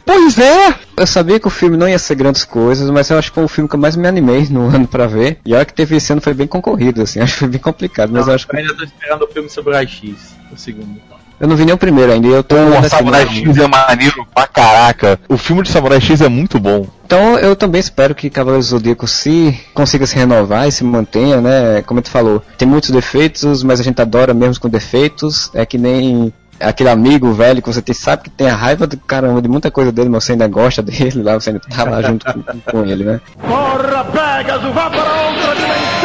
Pois 0.04 0.38
é! 0.38 0.74
Eu 0.96 1.06
sabia 1.06 1.38
que 1.40 1.46
o 1.46 1.50
filme 1.50 1.76
não 1.76 1.88
ia 1.88 1.98
ser 1.98 2.14
grandes 2.14 2.44
coisas, 2.44 2.88
mas 2.90 3.10
eu 3.10 3.18
acho 3.18 3.30
que 3.30 3.34
foi 3.34 3.44
o 3.44 3.48
filme 3.48 3.68
que 3.68 3.74
eu 3.74 3.80
mais 3.80 3.96
me 3.96 4.06
animei 4.06 4.46
no 4.50 4.66
ano 4.74 4.86
pra 4.86 5.06
ver. 5.06 5.38
E 5.44 5.52
olha 5.54 5.64
que 5.64 5.74
teve 5.74 5.96
esse 5.96 6.12
ano 6.12 6.20
foi 6.22 6.32
bem 6.34 6.46
concorrido, 6.46 7.02
assim, 7.02 7.18
acho 7.20 7.34
que 7.34 7.38
foi 7.40 7.48
bem 7.48 7.60
complicado, 7.60 8.10
mas 8.12 8.26
Não, 8.26 8.32
eu 8.32 8.34
acho 8.36 8.46
que. 8.46 8.54
eu 8.54 8.60
ainda 8.60 8.74
tô 8.74 8.84
esperando 8.84 9.22
o 9.22 9.28
filme 9.28 9.48
Samurai 9.50 9.86
X, 9.86 10.34
o 10.52 10.56
segundo. 10.56 11.00
Eu 11.38 11.46
não 11.46 11.56
vi 11.56 11.64
nem 11.64 11.74
o 11.74 11.78
primeiro 11.78 12.12
ainda, 12.12 12.28
eu 12.28 12.42
tô. 12.42 12.56
Pô, 12.56 12.62
nessa 12.62 12.96
Samurai. 12.96 13.26
X 13.26 13.56
é 13.58 13.66
maneiro 13.66 14.26
pra 14.34 14.46
caraca. 14.46 15.20
O 15.28 15.36
filme 15.36 15.62
de 15.62 15.68
Samurai 15.68 16.00
X 16.00 16.20
é 16.20 16.28
muito 16.28 16.58
bom. 16.58 16.86
Então 17.04 17.38
eu 17.38 17.54
também 17.54 17.80
espero 17.80 18.14
que 18.14 18.30
Cavaleiro 18.30 18.64
do 18.64 18.68
Zodíaco 18.68 19.06
se 19.06 19.58
consiga 19.74 20.06
se 20.06 20.16
renovar 20.16 20.66
e 20.66 20.72
se 20.72 20.82
mantenha, 20.82 21.40
né? 21.40 21.82
Como 21.82 22.02
tu 22.02 22.10
falou, 22.10 22.42
tem 22.58 22.66
muitos 22.66 22.90
defeitos, 22.90 23.62
mas 23.62 23.80
a 23.80 23.82
gente 23.82 24.00
adora 24.00 24.32
mesmo 24.34 24.60
com 24.60 24.68
defeitos. 24.68 25.50
É 25.54 25.64
que 25.66 25.78
nem 25.78 26.32
aquele 26.58 26.88
amigo 26.88 27.32
velho 27.32 27.60
que 27.60 27.72
você 27.72 27.82
tem, 27.82 27.94
sabe 27.94 28.24
que 28.24 28.30
tem 28.30 28.48
a 28.48 28.56
raiva 28.56 28.86
do 28.86 28.96
caramba 28.96 29.42
de 29.42 29.48
muita 29.48 29.70
coisa 29.70 29.92
dele, 29.92 30.08
mas 30.08 30.24
você 30.24 30.32
ainda 30.32 30.48
gosta 30.48 30.80
dele 30.82 31.22
lá, 31.22 31.34
você 31.34 31.50
ainda 31.50 31.60
tá 31.60 31.84
lá 31.84 32.02
junto 32.02 32.24
com, 32.24 32.42
com 32.70 32.84
ele, 32.84 33.04
né? 33.04 33.20
Corra, 33.40 34.04
Pegasus, 34.04 34.74
vá 34.74 34.90
para 34.90 35.28
outra 35.28 35.54
dimensão! 35.54 35.95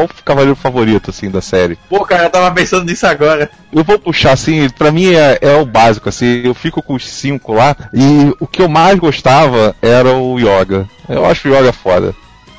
Qual 0.00 0.08
o 0.08 0.24
cavaleiro 0.24 0.56
favorito, 0.56 1.10
assim, 1.10 1.30
da 1.30 1.42
série? 1.42 1.78
Pô, 1.88 2.04
cara, 2.04 2.24
eu 2.24 2.30
tava 2.30 2.50
pensando 2.54 2.86
nisso 2.86 3.06
agora. 3.06 3.50
Eu 3.70 3.84
vou 3.84 3.98
puxar 3.98 4.32
assim, 4.32 4.68
pra 4.70 4.90
mim 4.90 5.12
é, 5.12 5.38
é 5.42 5.56
o 5.56 5.66
básico, 5.66 6.08
assim, 6.08 6.42
eu 6.44 6.54
fico 6.54 6.82
com 6.82 6.94
os 6.94 7.06
cinco 7.06 7.52
lá, 7.52 7.76
e 7.92 8.34
o 8.40 8.46
que 8.46 8.62
eu 8.62 8.68
mais 8.68 8.98
gostava 8.98 9.76
era 9.82 10.14
o 10.14 10.38
Yoga. 10.38 10.88
Eu 11.08 11.26
acho 11.26 11.48
o 11.48 11.54
Yoga 11.54 11.72
foda. 11.72 12.14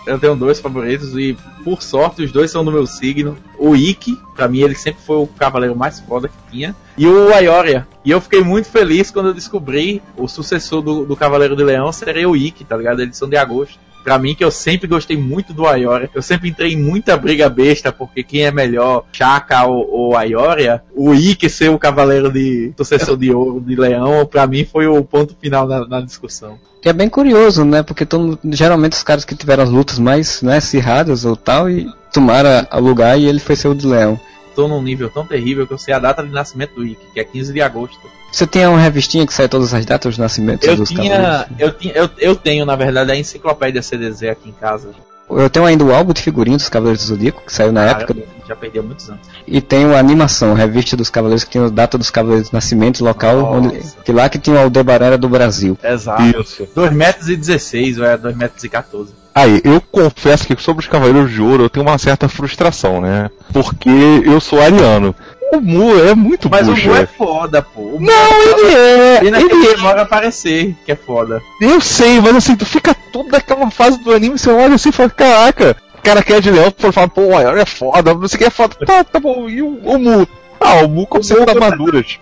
Eu 0.05 0.19
tenho 0.19 0.35
dois 0.35 0.59
favoritos 0.59 1.15
e, 1.15 1.38
por 1.63 1.81
sorte, 1.81 2.23
os 2.23 2.31
dois 2.31 2.51
são 2.51 2.65
do 2.65 2.72
meu 2.72 2.85
signo. 2.85 3.38
O 3.57 3.76
Ikki, 3.76 4.19
pra 4.35 4.47
mim, 4.47 4.59
ele 4.59 4.76
sempre 4.76 5.01
foi 5.03 5.18
o 5.18 5.27
cavaleiro 5.27 5.76
mais 5.76 5.99
foda 5.99 6.27
que 6.27 6.51
tinha. 6.51 6.76
E 6.97 7.07
o 7.07 7.34
Ayoria. 7.34 7.88
E 8.03 8.11
eu 8.11 8.19
fiquei 8.19 8.43
muito 8.43 8.68
feliz 8.68 9.11
quando 9.11 9.27
eu 9.30 9.34
descobri 9.34 10.01
o 10.18 10.27
sucessor 10.27 10.81
do, 10.81 11.05
do 11.05 11.15
Cavaleiro 11.15 11.55
de 11.55 11.63
Leão 11.63 11.91
seria 11.91 12.27
o 12.27 12.35
Ikki, 12.35 12.65
tá 12.65 12.76
ligado? 12.76 12.99
A 12.99 13.03
edição 13.03 13.30
de 13.30 13.38
agosto. 13.38 13.80
Pra 14.03 14.18
mim, 14.18 14.36
que 14.36 14.44
eu 14.44 14.52
sempre 14.52 14.88
gostei 14.88 15.18
muito 15.18 15.53
do 15.53 15.68
Ayoria. 15.68 16.10
Eu 16.14 16.22
sempre 16.22 16.49
entrei 16.49 16.73
em 16.73 16.78
muita 16.78 17.15
briga 17.18 17.49
besta, 17.49 17.91
porque 17.91 18.23
quem 18.23 18.44
é 18.44 18.52
melhor, 18.52 19.06
Chaka 19.11 19.65
ou, 19.65 19.90
ou 19.90 20.18
Ayoria, 20.18 20.82
o 20.95 21.14
Ikki 21.14 21.49
ser 21.49 21.69
o 21.69 21.80
cavaleiro 21.80 22.32
de 22.32 22.73
sucessor 22.78 23.18
de 23.18 23.32
ouro 23.34 23.61
de 23.61 23.76
leão, 23.76 24.26
pra 24.26 24.48
mim 24.48 24.65
foi 24.65 24.88
o 24.88 25.03
ponto 25.03 25.36
final 25.40 25.68
na, 25.68 25.88
na 25.88 26.02
discussão. 26.02 26.57
E 26.84 26.90
é 26.90 26.94
bem 26.94 27.07
curioso, 27.07 27.64
né? 27.64 27.84
Porque 27.84 28.07
geralmente 28.49 28.94
os 28.94 29.03
caras 29.03 29.23
que 29.23 29.36
tiveram 29.36 29.64
as 29.64 29.69
lutas 29.69 29.99
mais 29.99 30.41
né, 30.41 30.57
acirradas 30.57 31.26
ou 31.26 31.36
tal, 31.36 31.69
e 31.69 31.88
tomaram 32.11 32.68
lugar 32.80 33.19
e 33.19 33.26
ele 33.26 33.40
foi 33.40 33.56
ser 33.56 33.68
o 33.68 33.76
de 33.76 33.86
leão. 33.86 34.19
Tô 34.62 34.68
num 34.68 34.80
nível 34.80 35.10
tão 35.10 35.26
terrível 35.26 35.66
que 35.66 35.74
eu 35.74 35.78
sei 35.80 35.92
a 35.92 35.98
data 35.98 36.22
de 36.22 36.30
nascimento 36.30 36.76
do 36.76 36.86
Ikki, 36.86 37.04
que 37.16 37.20
é 37.20 37.24
15 37.24 37.52
de 37.52 37.62
agosto. 37.64 38.00
Você 38.32 38.46
tem 38.46 38.68
uma 38.68 38.78
revistinha 38.80 39.26
que 39.26 39.34
sai 39.34 39.50
todas 39.50 39.74
as 39.74 39.84
datas 39.88 40.12
dos 40.12 40.18
nascimentos 40.20 40.68
Eu 40.68 40.76
dos 40.76 40.88
tinha, 40.90 41.18
cavaleiros? 41.18 41.48
eu, 41.58 41.72
tinha 41.74 41.94
eu, 41.96 42.10
eu 42.20 42.36
tenho, 42.36 42.64
na 42.64 42.76
verdade, 42.76 43.12
a 43.12 43.16
enciclopédia 43.16 43.82
CDZ 43.82 44.22
aqui 44.26 44.50
em 44.50 44.52
casa. 44.52 44.92
Eu 45.38 45.49
tenho 45.49 45.66
ainda 45.66 45.84
o 45.84 45.94
álbum 45.94 46.14
de 46.14 46.22
figurinhas 46.22 46.62
dos 46.62 46.70
Cavaleiros 46.70 47.03
do 47.03 47.08
Zodíaco, 47.08 47.44
que 47.45 47.53
saiu 47.53 47.72
na 47.72 47.86
Cara, 47.86 48.03
época. 48.03 48.24
Já 48.48 48.56
perdeu 48.56 48.84
muitos 48.84 49.10
anos. 49.10 49.22
E 49.48 49.62
tem 49.62 49.86
a 49.86 49.99
animação, 49.99 50.53
a 50.53 50.56
revista 50.56 50.98
dos 50.98 51.10
Cavaleiros, 51.10 51.44
que 51.44 51.52
tem 51.52 51.64
a 51.64 51.70
data 51.70 51.98
dos 51.98 52.10
Cavaleiros 52.10 52.49
de 52.49 52.53
Nascimento, 52.53 53.03
local, 53.03 53.44
onde, 53.45 53.80
que 54.03 54.12
lá 54.12 54.28
que 54.28 54.38
tinha 54.38 54.58
o 54.58 54.60
Aldebaran 54.60 55.06
era 55.06 55.18
do 55.18 55.30
Brasil. 55.30 55.78
Exato. 55.84 56.24
Isso. 56.41 56.68
2 56.76 56.91
metros 56.91 57.30
e 57.30 57.36
16, 57.36 57.99
ou 57.99 58.06
é 58.06 58.18
2 58.18 58.36
metros 58.36 58.64
e 58.64 58.70
14. 58.70 59.14
Aí, 59.34 59.62
eu 59.64 59.80
confesso 59.80 60.45
que 60.45 60.62
sobre 60.62 60.84
os 60.84 60.90
Cavaleiros 60.90 61.32
de 61.32 61.41
Ouro 61.41 61.64
eu 61.64 61.70
tenho 61.70 61.86
uma 61.86 61.98
certa 61.98 62.28
frustração, 62.28 62.99
né? 62.99 63.30
Porque 63.53 63.90
eu 64.26 64.41
sou 64.41 64.62
ariano. 64.62 65.16
O 65.53 65.60
Mu 65.60 65.99
é 66.07 66.15
muito 66.15 66.49
Mas 66.49 66.68
bucha. 66.68 66.88
o 66.90 66.94
Mu 66.94 66.98
é 66.99 67.06
foda, 67.06 67.61
pô. 67.61 67.82
O 67.82 67.98
Não, 67.99 68.41
ele 68.44 68.76
é! 68.76 69.18
Ele 69.22 69.38
Ele 69.38 69.68
é! 69.68 69.76
demora 69.76 69.99
a 70.02 70.03
aparecer, 70.03 70.76
que 70.86 70.91
é 70.91 70.95
foda. 70.95 71.41
Eu 71.60 71.82
sei, 71.82 72.19
mas 72.22 72.36
assim, 72.38 72.56
tu 72.56 72.65
fica 72.65 72.94
toda 73.11 73.38
aquela 73.38 73.69
fase 73.69 73.99
do 73.99 74.14
anime, 74.14 74.38
você 74.38 74.49
olha 74.49 74.76
assim 74.76 74.90
e 74.90 74.94
fala, 74.94 75.10
caraca, 75.10 75.76
o 75.98 76.02
cara 76.02 76.23
que 76.23 76.34
é 76.34 76.40
de 76.40 76.49
leão, 76.52 76.73
for 76.78 76.94
falar, 76.94 77.10
pô, 77.10 77.22
o 77.23 77.38
Ayori 77.38 77.60
é 77.61 77.65
foda, 77.65 78.14
não 78.14 78.28
sei 78.28 78.38
o 78.38 78.40
que 78.40 78.45
é 78.45 78.49
foda, 78.49 78.76
tá, 78.86 79.03
tá 79.03 79.19
bom, 79.19 79.49
e 79.49 79.61
o, 79.61 79.68
o 79.84 79.99
Mu? 79.99 80.28
Ah, 80.60 80.86
o 80.86 80.88
Mu 80.88 81.06
conserta 81.07 81.52
armaduras. 81.52 82.18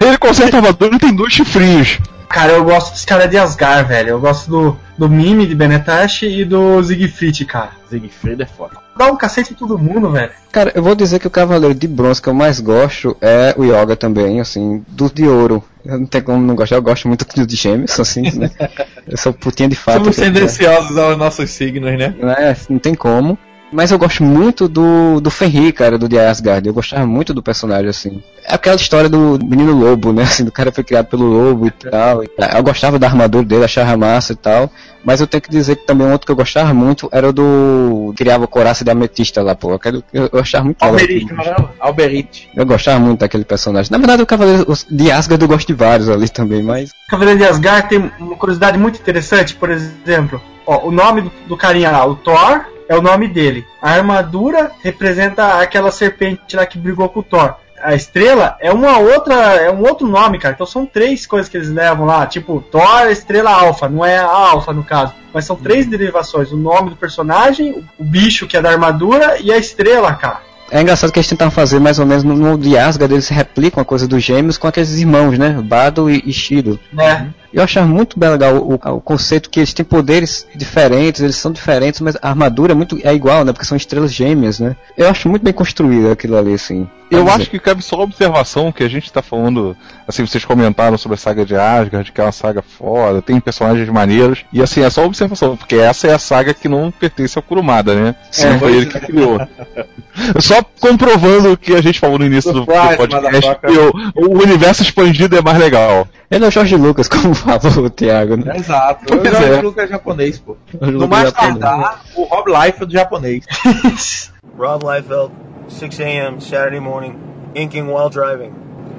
Ele 0.00 0.18
conserta 0.18 0.56
armaduras 0.56 0.96
e 0.96 0.98
tem 0.98 1.14
dois 1.14 1.32
chifrinhos. 1.32 1.98
Cara, 2.30 2.52
eu 2.52 2.64
gosto 2.64 2.92
dos 2.92 3.04
caras 3.04 3.28
de 3.28 3.36
Asgard, 3.36 3.88
velho. 3.88 4.10
Eu 4.10 4.20
gosto 4.20 4.48
do, 4.48 4.76
do 4.96 5.08
Mime 5.08 5.46
de 5.46 5.54
Benetashi 5.54 6.26
e 6.26 6.44
do 6.44 6.82
Siegfried, 6.82 7.44
cara. 7.44 7.72
Siegfried 7.88 8.40
é 8.40 8.46
foda. 8.46 8.76
Dá 8.96 9.10
um 9.10 9.16
cacete 9.16 9.52
em 9.52 9.56
todo 9.56 9.76
mundo, 9.76 10.12
velho. 10.12 10.30
Cara, 10.52 10.70
eu 10.74 10.82
vou 10.82 10.94
dizer 10.94 11.18
que 11.18 11.26
o 11.26 11.30
Cavaleiro 11.30 11.74
de 11.74 11.88
Bronze 11.88 12.22
que 12.22 12.28
eu 12.28 12.34
mais 12.34 12.60
gosto 12.60 13.16
é 13.20 13.52
o 13.58 13.64
Yoga 13.64 13.96
também, 13.96 14.40
assim, 14.40 14.84
dos 14.86 15.10
de 15.10 15.26
ouro. 15.26 15.62
Eu 15.84 15.98
não 15.98 16.06
tenho 16.06 16.22
como 16.22 16.40
não 16.40 16.54
gostar, 16.54 16.76
eu 16.76 16.82
gosto 16.82 17.08
muito 17.08 17.26
dos 17.26 17.46
de 17.46 17.56
gêmeos, 17.56 17.98
assim, 17.98 18.22
né? 18.22 18.50
Eu 19.08 19.16
sou 19.16 19.32
putinha 19.32 19.68
de 19.68 19.74
fato. 19.74 19.98
Somos 19.98 20.16
tendenciosos 20.16 20.96
aos 20.96 21.16
nossos 21.16 21.50
signos, 21.50 21.98
né? 21.98 22.14
É, 22.38 22.54
não 22.68 22.78
tem 22.78 22.94
como. 22.94 23.36
Mas 23.72 23.92
eu 23.92 23.98
gosto 23.98 24.24
muito 24.24 24.68
do, 24.68 25.20
do 25.20 25.30
Fenrir, 25.30 25.72
cara, 25.72 25.96
do 25.96 26.08
The 26.08 26.28
Asgard. 26.28 26.66
Eu 26.66 26.74
gostava 26.74 27.06
muito 27.06 27.32
do 27.32 27.42
personagem, 27.42 27.88
assim. 27.88 28.22
É 28.44 28.54
aquela 28.54 28.76
história 28.76 29.08
do 29.08 29.38
menino 29.44 29.72
lobo, 29.72 30.12
né? 30.12 30.22
Assim, 30.30 30.44
do 30.44 30.50
cara 30.52 30.72
foi 30.72 30.82
criado 30.82 31.06
pelo 31.06 31.24
lobo 31.24 31.66
e 31.66 31.70
tal. 31.70 32.22
Eu 32.24 32.62
gostava 32.62 32.98
da 32.98 33.06
armadura 33.06 33.44
dele, 33.44 33.64
achava 33.64 33.96
massa 33.96 34.32
e 34.32 34.36
tal. 34.36 34.70
Mas 35.04 35.20
eu 35.20 35.26
tenho 35.26 35.40
que 35.40 35.50
dizer 35.50 35.76
que 35.76 35.86
também 35.86 36.06
um 36.06 36.12
outro 36.12 36.26
que 36.26 36.32
eu 36.32 36.36
gostava 36.36 36.72
muito 36.74 37.08
era 37.12 37.28
o 37.28 37.32
do. 37.32 38.12
Criava 38.16 38.46
coraça 38.46 38.84
de 38.84 38.90
ametista 38.90 39.42
lá, 39.42 39.54
pô. 39.54 39.78
Eu, 40.12 40.28
eu 40.32 40.40
achava 40.40 40.64
muito 40.64 40.82
Alberite, 40.82 41.34
caramba. 41.34 41.74
Alberite. 41.80 42.50
Eu 42.54 42.66
gostava 42.66 42.98
muito 42.98 43.20
daquele 43.20 43.44
personagem. 43.44 43.90
Na 43.90 43.98
verdade, 43.98 44.22
o 44.22 44.26
Cavaleiro 44.26 44.66
de 44.90 45.10
Asgard 45.10 45.42
eu 45.42 45.48
gosto 45.48 45.66
de 45.66 45.74
vários 45.74 46.08
ali 46.08 46.28
também, 46.28 46.62
mas. 46.62 46.92
Cavaleiro 47.08 47.38
de 47.38 47.46
Asgard 47.46 47.88
tem 47.88 48.10
uma 48.18 48.36
curiosidade 48.36 48.78
muito 48.78 48.98
interessante, 49.00 49.54
por 49.54 49.70
exemplo, 49.70 50.40
ó, 50.66 50.86
o 50.86 50.90
nome 50.90 51.22
do, 51.22 51.32
do 51.48 51.56
carinha 51.56 51.90
lá, 51.90 52.06
o 52.06 52.14
Thor, 52.14 52.66
é 52.88 52.96
o 52.96 53.02
nome 53.02 53.28
dele. 53.28 53.64
A 53.80 53.92
armadura 53.92 54.72
representa 54.82 55.60
aquela 55.60 55.90
serpente 55.90 56.56
lá 56.56 56.66
que 56.66 56.78
brigou 56.78 57.08
com 57.08 57.20
o 57.20 57.22
Thor. 57.22 57.54
A 57.82 57.94
estrela 57.94 58.56
é 58.60 58.72
uma 58.72 58.98
outra, 58.98 59.34
é 59.56 59.70
um 59.70 59.80
outro 59.80 60.06
nome, 60.06 60.38
cara. 60.38 60.54
Então 60.54 60.66
são 60.66 60.84
três 60.86 61.26
coisas 61.26 61.48
que 61.48 61.56
eles 61.56 61.70
levam 61.70 62.06
lá, 62.06 62.26
tipo 62.26 62.60
Thor, 62.70 63.08
estrela 63.10 63.50
alfa, 63.50 63.88
não 63.88 64.04
é 64.04 64.18
a 64.18 64.26
alfa 64.26 64.72
no 64.72 64.84
caso, 64.84 65.14
mas 65.32 65.44
são 65.44 65.56
três 65.56 65.86
derivações: 65.86 66.52
o 66.52 66.56
nome 66.56 66.90
do 66.90 66.96
personagem, 66.96 67.84
o, 67.98 68.04
bicho 68.04 68.46
que 68.46 68.56
é 68.56 68.62
da 68.62 68.70
armadura 68.70 69.38
e 69.40 69.52
a 69.52 69.56
estrela, 69.56 70.14
cara. 70.14 70.40
É 70.70 70.80
engraçado 70.80 71.10
que 71.12 71.18
eles 71.18 71.28
tentaram 71.28 71.50
fazer 71.50 71.80
mais 71.80 71.98
ou 71.98 72.06
menos 72.06 72.22
no, 72.22 72.56
no 72.56 72.78
Asgard, 72.78 73.12
eles 73.12 73.28
replicam 73.28 73.82
a 73.82 73.84
coisa 73.84 74.06
dos 74.06 74.22
gêmeos 74.22 74.56
com 74.56 74.68
aqueles 74.68 74.96
irmãos, 74.98 75.36
né? 75.36 75.50
Bado 75.50 76.08
e, 76.08 76.22
e 76.24 76.32
Shiro. 76.32 76.78
Né? 76.92 77.28
Eu 77.52 77.62
achava 77.62 77.86
muito 77.86 78.18
bem 78.18 78.30
legal 78.30 78.56
o, 78.56 78.74
o 78.74 79.00
conceito 79.00 79.50
que 79.50 79.60
eles 79.60 79.74
têm 79.74 79.84
poderes 79.84 80.46
diferentes, 80.54 81.20
eles 81.20 81.36
são 81.36 81.52
diferentes, 81.52 82.00
mas 82.00 82.16
a 82.20 82.28
armadura 82.28 82.72
é, 82.72 82.74
muito, 82.74 82.98
é 83.02 83.14
igual, 83.14 83.44
né? 83.44 83.52
Porque 83.52 83.66
são 83.66 83.76
estrelas 83.76 84.12
gêmeas, 84.12 84.60
né? 84.60 84.76
Eu 84.96 85.08
acho 85.08 85.28
muito 85.28 85.42
bem 85.42 85.52
construído 85.52 86.10
aquilo 86.10 86.36
ali, 86.36 86.54
assim. 86.54 86.88
Eu 87.10 87.28
acho 87.28 87.50
que 87.50 87.58
cabe 87.58 87.82
só 87.82 87.96
a 87.96 88.04
observação 88.04 88.70
que 88.70 88.84
a 88.84 88.88
gente 88.88 89.12
tá 89.12 89.20
falando, 89.20 89.76
assim, 90.06 90.24
vocês 90.24 90.44
comentaram 90.44 90.96
sobre 90.96 91.16
a 91.16 91.18
saga 91.18 91.44
de 91.44 91.56
Asgard, 91.56 92.12
que 92.12 92.20
é 92.20 92.24
uma 92.24 92.30
saga 92.30 92.62
foda, 92.62 93.20
tem 93.20 93.40
personagens 93.40 93.88
maneiros, 93.88 94.44
e 94.52 94.62
assim, 94.62 94.82
é 94.82 94.88
só 94.88 95.04
observação, 95.04 95.56
porque 95.56 95.74
essa 95.74 96.06
é 96.06 96.14
a 96.14 96.20
saga 96.20 96.54
que 96.54 96.68
não 96.68 96.92
pertence 96.92 97.36
ao 97.36 97.42
Kurumada, 97.42 97.94
né? 97.96 98.14
Sim, 98.30 98.50
Não 98.50 98.58
foi 98.60 98.76
ele 98.76 98.86
que 98.86 99.00
criou. 99.00 99.40
Só 100.40 100.62
comprovando 100.80 101.52
o 101.52 101.56
que 101.56 101.74
a 101.74 101.80
gente 101.80 101.98
falou 101.98 102.18
no 102.18 102.26
início 102.26 102.52
do, 102.52 102.60
do 102.60 102.66
podcast, 102.66 103.56
que 103.60 103.78
o, 103.78 104.28
o 104.28 104.42
universo 104.42 104.82
expandido 104.82 105.36
é 105.36 105.42
mais 105.42 105.58
legal. 105.58 106.06
Ele 106.30 106.44
é 106.44 106.48
o 106.48 106.50
Jorge 106.50 106.76
Lucas, 106.76 107.08
como 107.10 107.34
falou 107.34 107.86
o 107.86 107.90
Thiago, 107.90 108.36
né? 108.36 108.56
Exato. 108.56 109.04
Pois 109.06 109.20
o 109.20 109.24
Jorge 109.24 109.52
é. 109.52 109.60
Lucas 109.62 109.84
é 109.84 109.88
japonês, 109.88 110.38
pô. 110.38 110.56
No 110.80 111.08
mais 111.08 111.24
é 111.24 111.30
japonês. 111.30 111.58
tardar, 111.58 112.04
o 112.14 112.22
Rob 112.24 112.52
Life 112.52 112.82
é 112.82 112.86
do 112.86 112.92
japonês. 112.92 113.44
Rob 114.56 114.84
Liefeld, 114.84 115.32
6 115.68 116.00
a.m. 116.00 116.40
Saturday 116.40 116.80
morning, 116.80 117.16
inking 117.54 117.88
while 117.88 118.08
driving. 118.08 118.52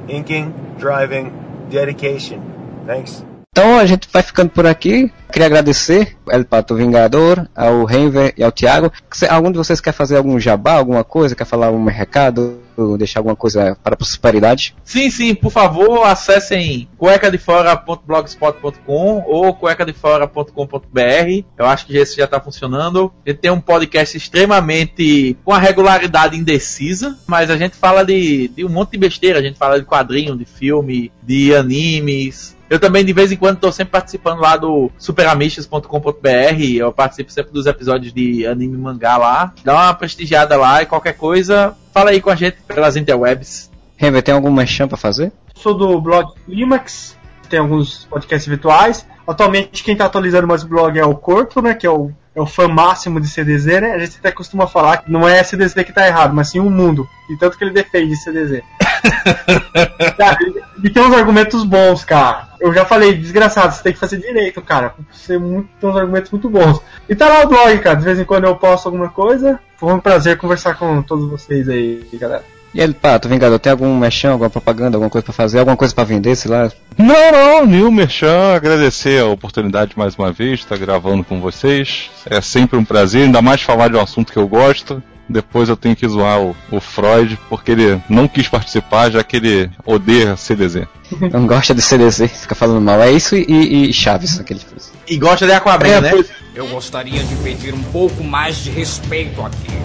Inking, 0.10 0.54
driving, 0.78 1.32
dedication. 1.70 2.42
Thanks. 2.86 3.24
Então 3.54 3.78
a 3.78 3.86
gente 3.86 4.08
vai 4.12 4.24
ficando 4.24 4.50
por 4.50 4.66
aqui. 4.66 5.12
Queria 5.32 5.46
agradecer 5.46 6.18
El 6.30 6.46
Pato 6.46 6.76
Vingador, 6.76 7.48
ao 7.56 7.86
Renver 7.86 8.34
e 8.38 8.44
ao 8.44 8.52
Thiago. 8.52 8.92
Se 9.12 9.26
algum 9.28 9.52
de 9.52 9.58
vocês 9.58 9.82
quer 9.82 9.92
fazer 9.92 10.18
algum 10.18 10.40
jabá, 10.40 10.74
alguma 10.74 11.04
coisa, 11.04 11.36
quer 11.36 11.46
falar 11.46 11.70
um 11.70 11.86
recado, 11.86 12.61
deixar 12.98 13.20
alguma 13.20 13.36
coisa 13.36 13.78
para 13.84 13.96
prosperidade? 13.96 14.76
Sim, 14.84 15.10
sim, 15.10 15.34
por 15.36 15.52
favor, 15.52 16.04
acessem 16.04 16.88
cuecadefora.blogspot.com 16.98 19.24
ou 19.28 19.54
cuecadefora.com.br. 19.54 21.44
Eu 21.58 21.66
acho 21.66 21.86
que 21.86 21.98
esse 21.98 22.18
já 22.18 22.26
está 22.26 22.40
funcionando. 22.40 23.12
Ele 23.26 23.38
tem 23.38 23.52
um 23.52 23.62
podcast 23.62 24.16
extremamente 24.16 25.38
com 25.44 25.54
a 25.54 25.60
regularidade 25.60 26.38
indecisa, 26.38 27.18
mas 27.28 27.50
a 27.50 27.58
gente 27.58 27.76
fala 27.76 28.06
de, 28.06 28.50
de 28.50 28.64
um 28.66 28.70
monte 28.70 28.92
de 28.92 28.98
besteira. 28.98 29.40
A 29.40 29.44
gente 29.44 29.58
fala 29.58 29.80
de 29.80 29.86
quadrinho, 29.86 30.38
de 30.38 30.46
filme, 30.46 31.12
de 31.24 31.56
animes. 31.56 32.56
Eu 32.72 32.80
também, 32.80 33.04
de 33.04 33.12
vez 33.12 33.30
em 33.34 33.36
quando, 33.36 33.56
estou 33.56 33.70
sempre 33.70 33.92
participando 33.92 34.40
lá 34.40 34.56
do 34.56 34.90
superamistas.com.br. 34.98 36.64
Eu 36.74 36.94
participo 36.94 37.30
sempre 37.30 37.52
dos 37.52 37.66
episódios 37.66 38.14
de 38.14 38.48
anime 38.48 38.76
e 38.76 38.80
mangá 38.80 39.18
lá. 39.18 39.54
Dá 39.62 39.74
uma 39.74 39.94
prestigiada 39.94 40.56
lá 40.56 40.82
e 40.82 40.86
qualquer 40.86 41.18
coisa, 41.18 41.76
fala 41.94 42.12
aí 42.12 42.22
com 42.22 42.30
a 42.30 42.36
gente 42.36 42.56
pelas 42.66 42.96
interwebs. 42.96 43.70
Renver, 43.98 44.24
tem 44.24 44.34
algum 44.34 44.50
merchan 44.50 44.88
para 44.88 44.96
fazer? 44.96 45.34
Sou 45.54 45.74
do 45.74 46.00
blog 46.00 46.32
Climax, 46.46 47.18
tem 47.50 47.60
alguns 47.60 48.06
podcasts 48.06 48.48
virtuais. 48.48 49.06
Atualmente 49.28 49.84
quem 49.84 49.92
está 49.92 50.06
atualizando 50.06 50.48
mais 50.48 50.64
o 50.64 50.68
blog 50.70 50.98
é 50.98 51.04
o 51.04 51.14
Corpo, 51.14 51.62
né? 51.62 51.74
Que 51.74 51.86
é 51.86 51.92
o, 51.92 52.10
é 52.34 52.40
o 52.40 52.46
fã 52.46 52.70
máximo 52.70 53.20
de 53.20 53.28
CDZ, 53.28 53.66
né? 53.82 53.92
A 53.92 54.00
gente 54.00 54.16
até 54.18 54.32
costuma 54.32 54.66
falar 54.66 55.00
que 55.00 55.12
não 55.12 55.28
é 55.28 55.44
CDZ 55.44 55.74
que 55.74 55.92
tá 55.92 56.08
errado, 56.08 56.34
mas 56.34 56.48
sim 56.48 56.62
o 56.62 56.70
mundo. 56.70 57.06
E 57.30 57.36
tanto 57.36 57.58
que 57.58 57.66
ele 57.66 57.74
defende 57.74 58.16
CDZ. 58.16 58.64
cara, 60.18 60.38
ele, 60.42 60.90
tem 60.90 61.04
uns 61.04 61.14
argumentos 61.14 61.64
bons, 61.64 62.04
cara. 62.04 62.50
Eu 62.60 62.74
já 62.74 62.86
falei, 62.86 63.14
desgraçado, 63.14 63.74
você 63.74 63.84
tem 63.84 63.94
que 63.94 64.00
fazer 64.00 64.18
direito, 64.18 64.62
cara. 64.62 64.94
Você 65.12 65.38
muito, 65.38 65.70
tem 65.80 65.90
uns 65.90 65.98
argumentos 65.98 66.32
muito 66.32 66.50
bons. 66.50 66.82
E 67.10 67.16
tá 67.16 67.28
lá 67.28 67.44
o 67.44 67.48
blog, 67.48 67.78
cara. 67.80 67.96
De 67.96 68.06
vez 68.06 68.20
em 68.20 68.26
quando 68.26 68.46
eu 68.46 68.56
posto 68.56 68.88
alguma 68.88 69.10
coisa. 69.10 69.60
Foi 69.78 69.94
um 69.94 70.00
prazer 70.00 70.38
conversar 70.38 70.76
com 70.76 71.02
todos 71.02 71.30
vocês 71.30 71.68
aí, 71.68 72.06
galera. 72.14 72.44
E 72.74 72.80
ele, 72.80 72.94
Pato, 72.94 73.28
Vingador, 73.28 73.60
tem 73.60 73.72
algum 73.72 73.98
merchan, 73.98 74.32
alguma 74.32 74.50
propaganda, 74.50 74.96
alguma 74.96 75.10
coisa 75.10 75.26
para 75.26 75.34
fazer, 75.34 75.60
alguma 75.60 75.76
coisa 75.76 75.94
para 75.94 76.06
vender, 76.06 76.36
sei 76.36 76.50
lá? 76.50 76.72
Não, 76.98 77.32
não, 77.32 77.66
Nil 77.66 77.92
Merchan, 77.92 78.56
agradecer 78.56 79.22
a 79.22 79.28
oportunidade 79.28 79.92
mais 79.98 80.16
uma 80.16 80.32
vez, 80.32 80.62
estar 80.62 80.78
gravando 80.78 81.22
com 81.22 81.42
vocês. 81.42 82.10
É 82.26 82.40
sempre 82.40 82.78
um 82.78 82.86
prazer, 82.86 83.24
ainda 83.24 83.42
mais 83.42 83.62
falar 83.62 83.90
de 83.90 83.98
um 83.98 84.02
assunto 84.02 84.32
que 84.32 84.40
eu 84.40 84.48
gosto. 84.48 85.04
Depois 85.32 85.70
eu 85.70 85.78
tenho 85.78 85.96
que 85.96 86.08
zoar 86.08 86.40
o, 86.42 86.56
o 86.72 86.80
Freud, 86.82 87.38
porque 87.50 87.72
ele 87.72 88.02
não 88.10 88.28
quis 88.28 88.48
participar, 88.48 89.12
já 89.12 89.24
que 89.24 89.38
ele 89.38 89.70
odeia 89.86 90.36
CDZ. 90.36 90.88
Não 91.34 91.46
gosta 91.46 91.76
de 91.76 91.82
CDZ, 91.82 92.32
fica 92.32 92.56
falando 92.56 92.80
mal. 92.80 93.02
É 93.02 93.12
isso 93.12 93.36
e, 93.36 93.90
e 93.90 93.94
Chaves, 93.94 94.40
aquele 94.40 94.62
fez. 94.62 94.94
E 95.08 95.18
gosta 95.18 95.46
de 95.46 95.52
Aquaman, 95.52 95.86
É, 95.88 96.00
né? 96.02 96.10
pois- 96.12 96.30
Eu 96.56 96.68
gostaria 96.68 97.22
de 97.22 97.36
pedir 97.38 97.74
um 97.74 97.84
pouco 97.84 98.24
mais 98.24 98.58
de 98.64 98.70
respeito 98.70 99.42
aqui. 99.46 99.78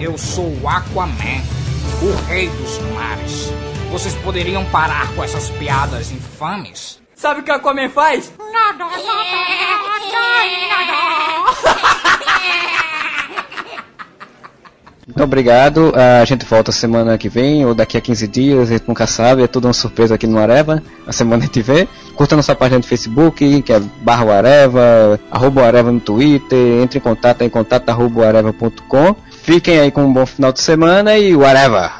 Eu 0.00 0.16
sou 0.16 0.46
o 0.62 0.66
Aquaman, 0.68 1.42
o 2.00 2.26
rei 2.26 2.48
dos 2.48 2.78
mares. 2.94 3.52
Vocês 3.90 4.14
poderiam 4.16 4.64
parar 4.66 5.08
com 5.14 5.22
essas 5.22 5.50
piadas 5.50 6.10
infames? 6.10 6.98
Sabe 7.14 7.40
o 7.40 7.42
que 7.44 7.50
a 7.50 7.56
Aquaman 7.56 7.90
faz? 7.90 8.32
Muito 15.06 15.22
obrigado. 15.22 15.92
A 15.96 16.24
gente 16.24 16.44
volta 16.44 16.70
semana 16.70 17.18
que 17.18 17.28
vem 17.28 17.64
ou 17.66 17.74
daqui 17.74 17.96
a 17.96 18.00
15 18.00 18.28
dias, 18.28 18.70
a 18.70 18.72
gente 18.72 18.84
nunca 18.86 19.06
sabe, 19.06 19.42
é 19.42 19.46
tudo 19.46 19.66
uma 19.66 19.72
surpresa 19.72 20.14
aqui 20.14 20.26
no 20.26 20.38
Areva. 20.38 20.82
A 21.06 21.12
semana 21.12 21.42
a 21.42 21.46
gente 21.46 21.60
vê. 21.60 21.88
Curta 22.14 22.36
nossa 22.36 22.54
página 22.54 22.78
do 22.80 22.86
Facebook, 22.86 23.62
que 23.62 23.72
é 23.72 23.80
barra 24.00 24.36
Areva, 24.36 25.18
arroba 25.30 25.66
Areva 25.66 25.90
no 25.90 26.00
Twitter, 26.00 26.82
entre 26.82 26.98
em 26.98 27.02
contato 27.02 27.42
em 27.42 27.48
contato 27.48 27.88
arroba 27.88 28.26
areva.com. 28.28 29.16
Fiquem 29.42 29.80
aí 29.80 29.90
com 29.90 30.04
um 30.04 30.12
bom 30.12 30.24
final 30.24 30.52
de 30.52 30.60
semana 30.60 31.18
e! 31.18 31.34
Whatever. 31.34 31.90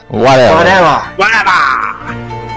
Bora 0.54 0.80
lá! 0.80 1.12
Bora! 1.16 2.51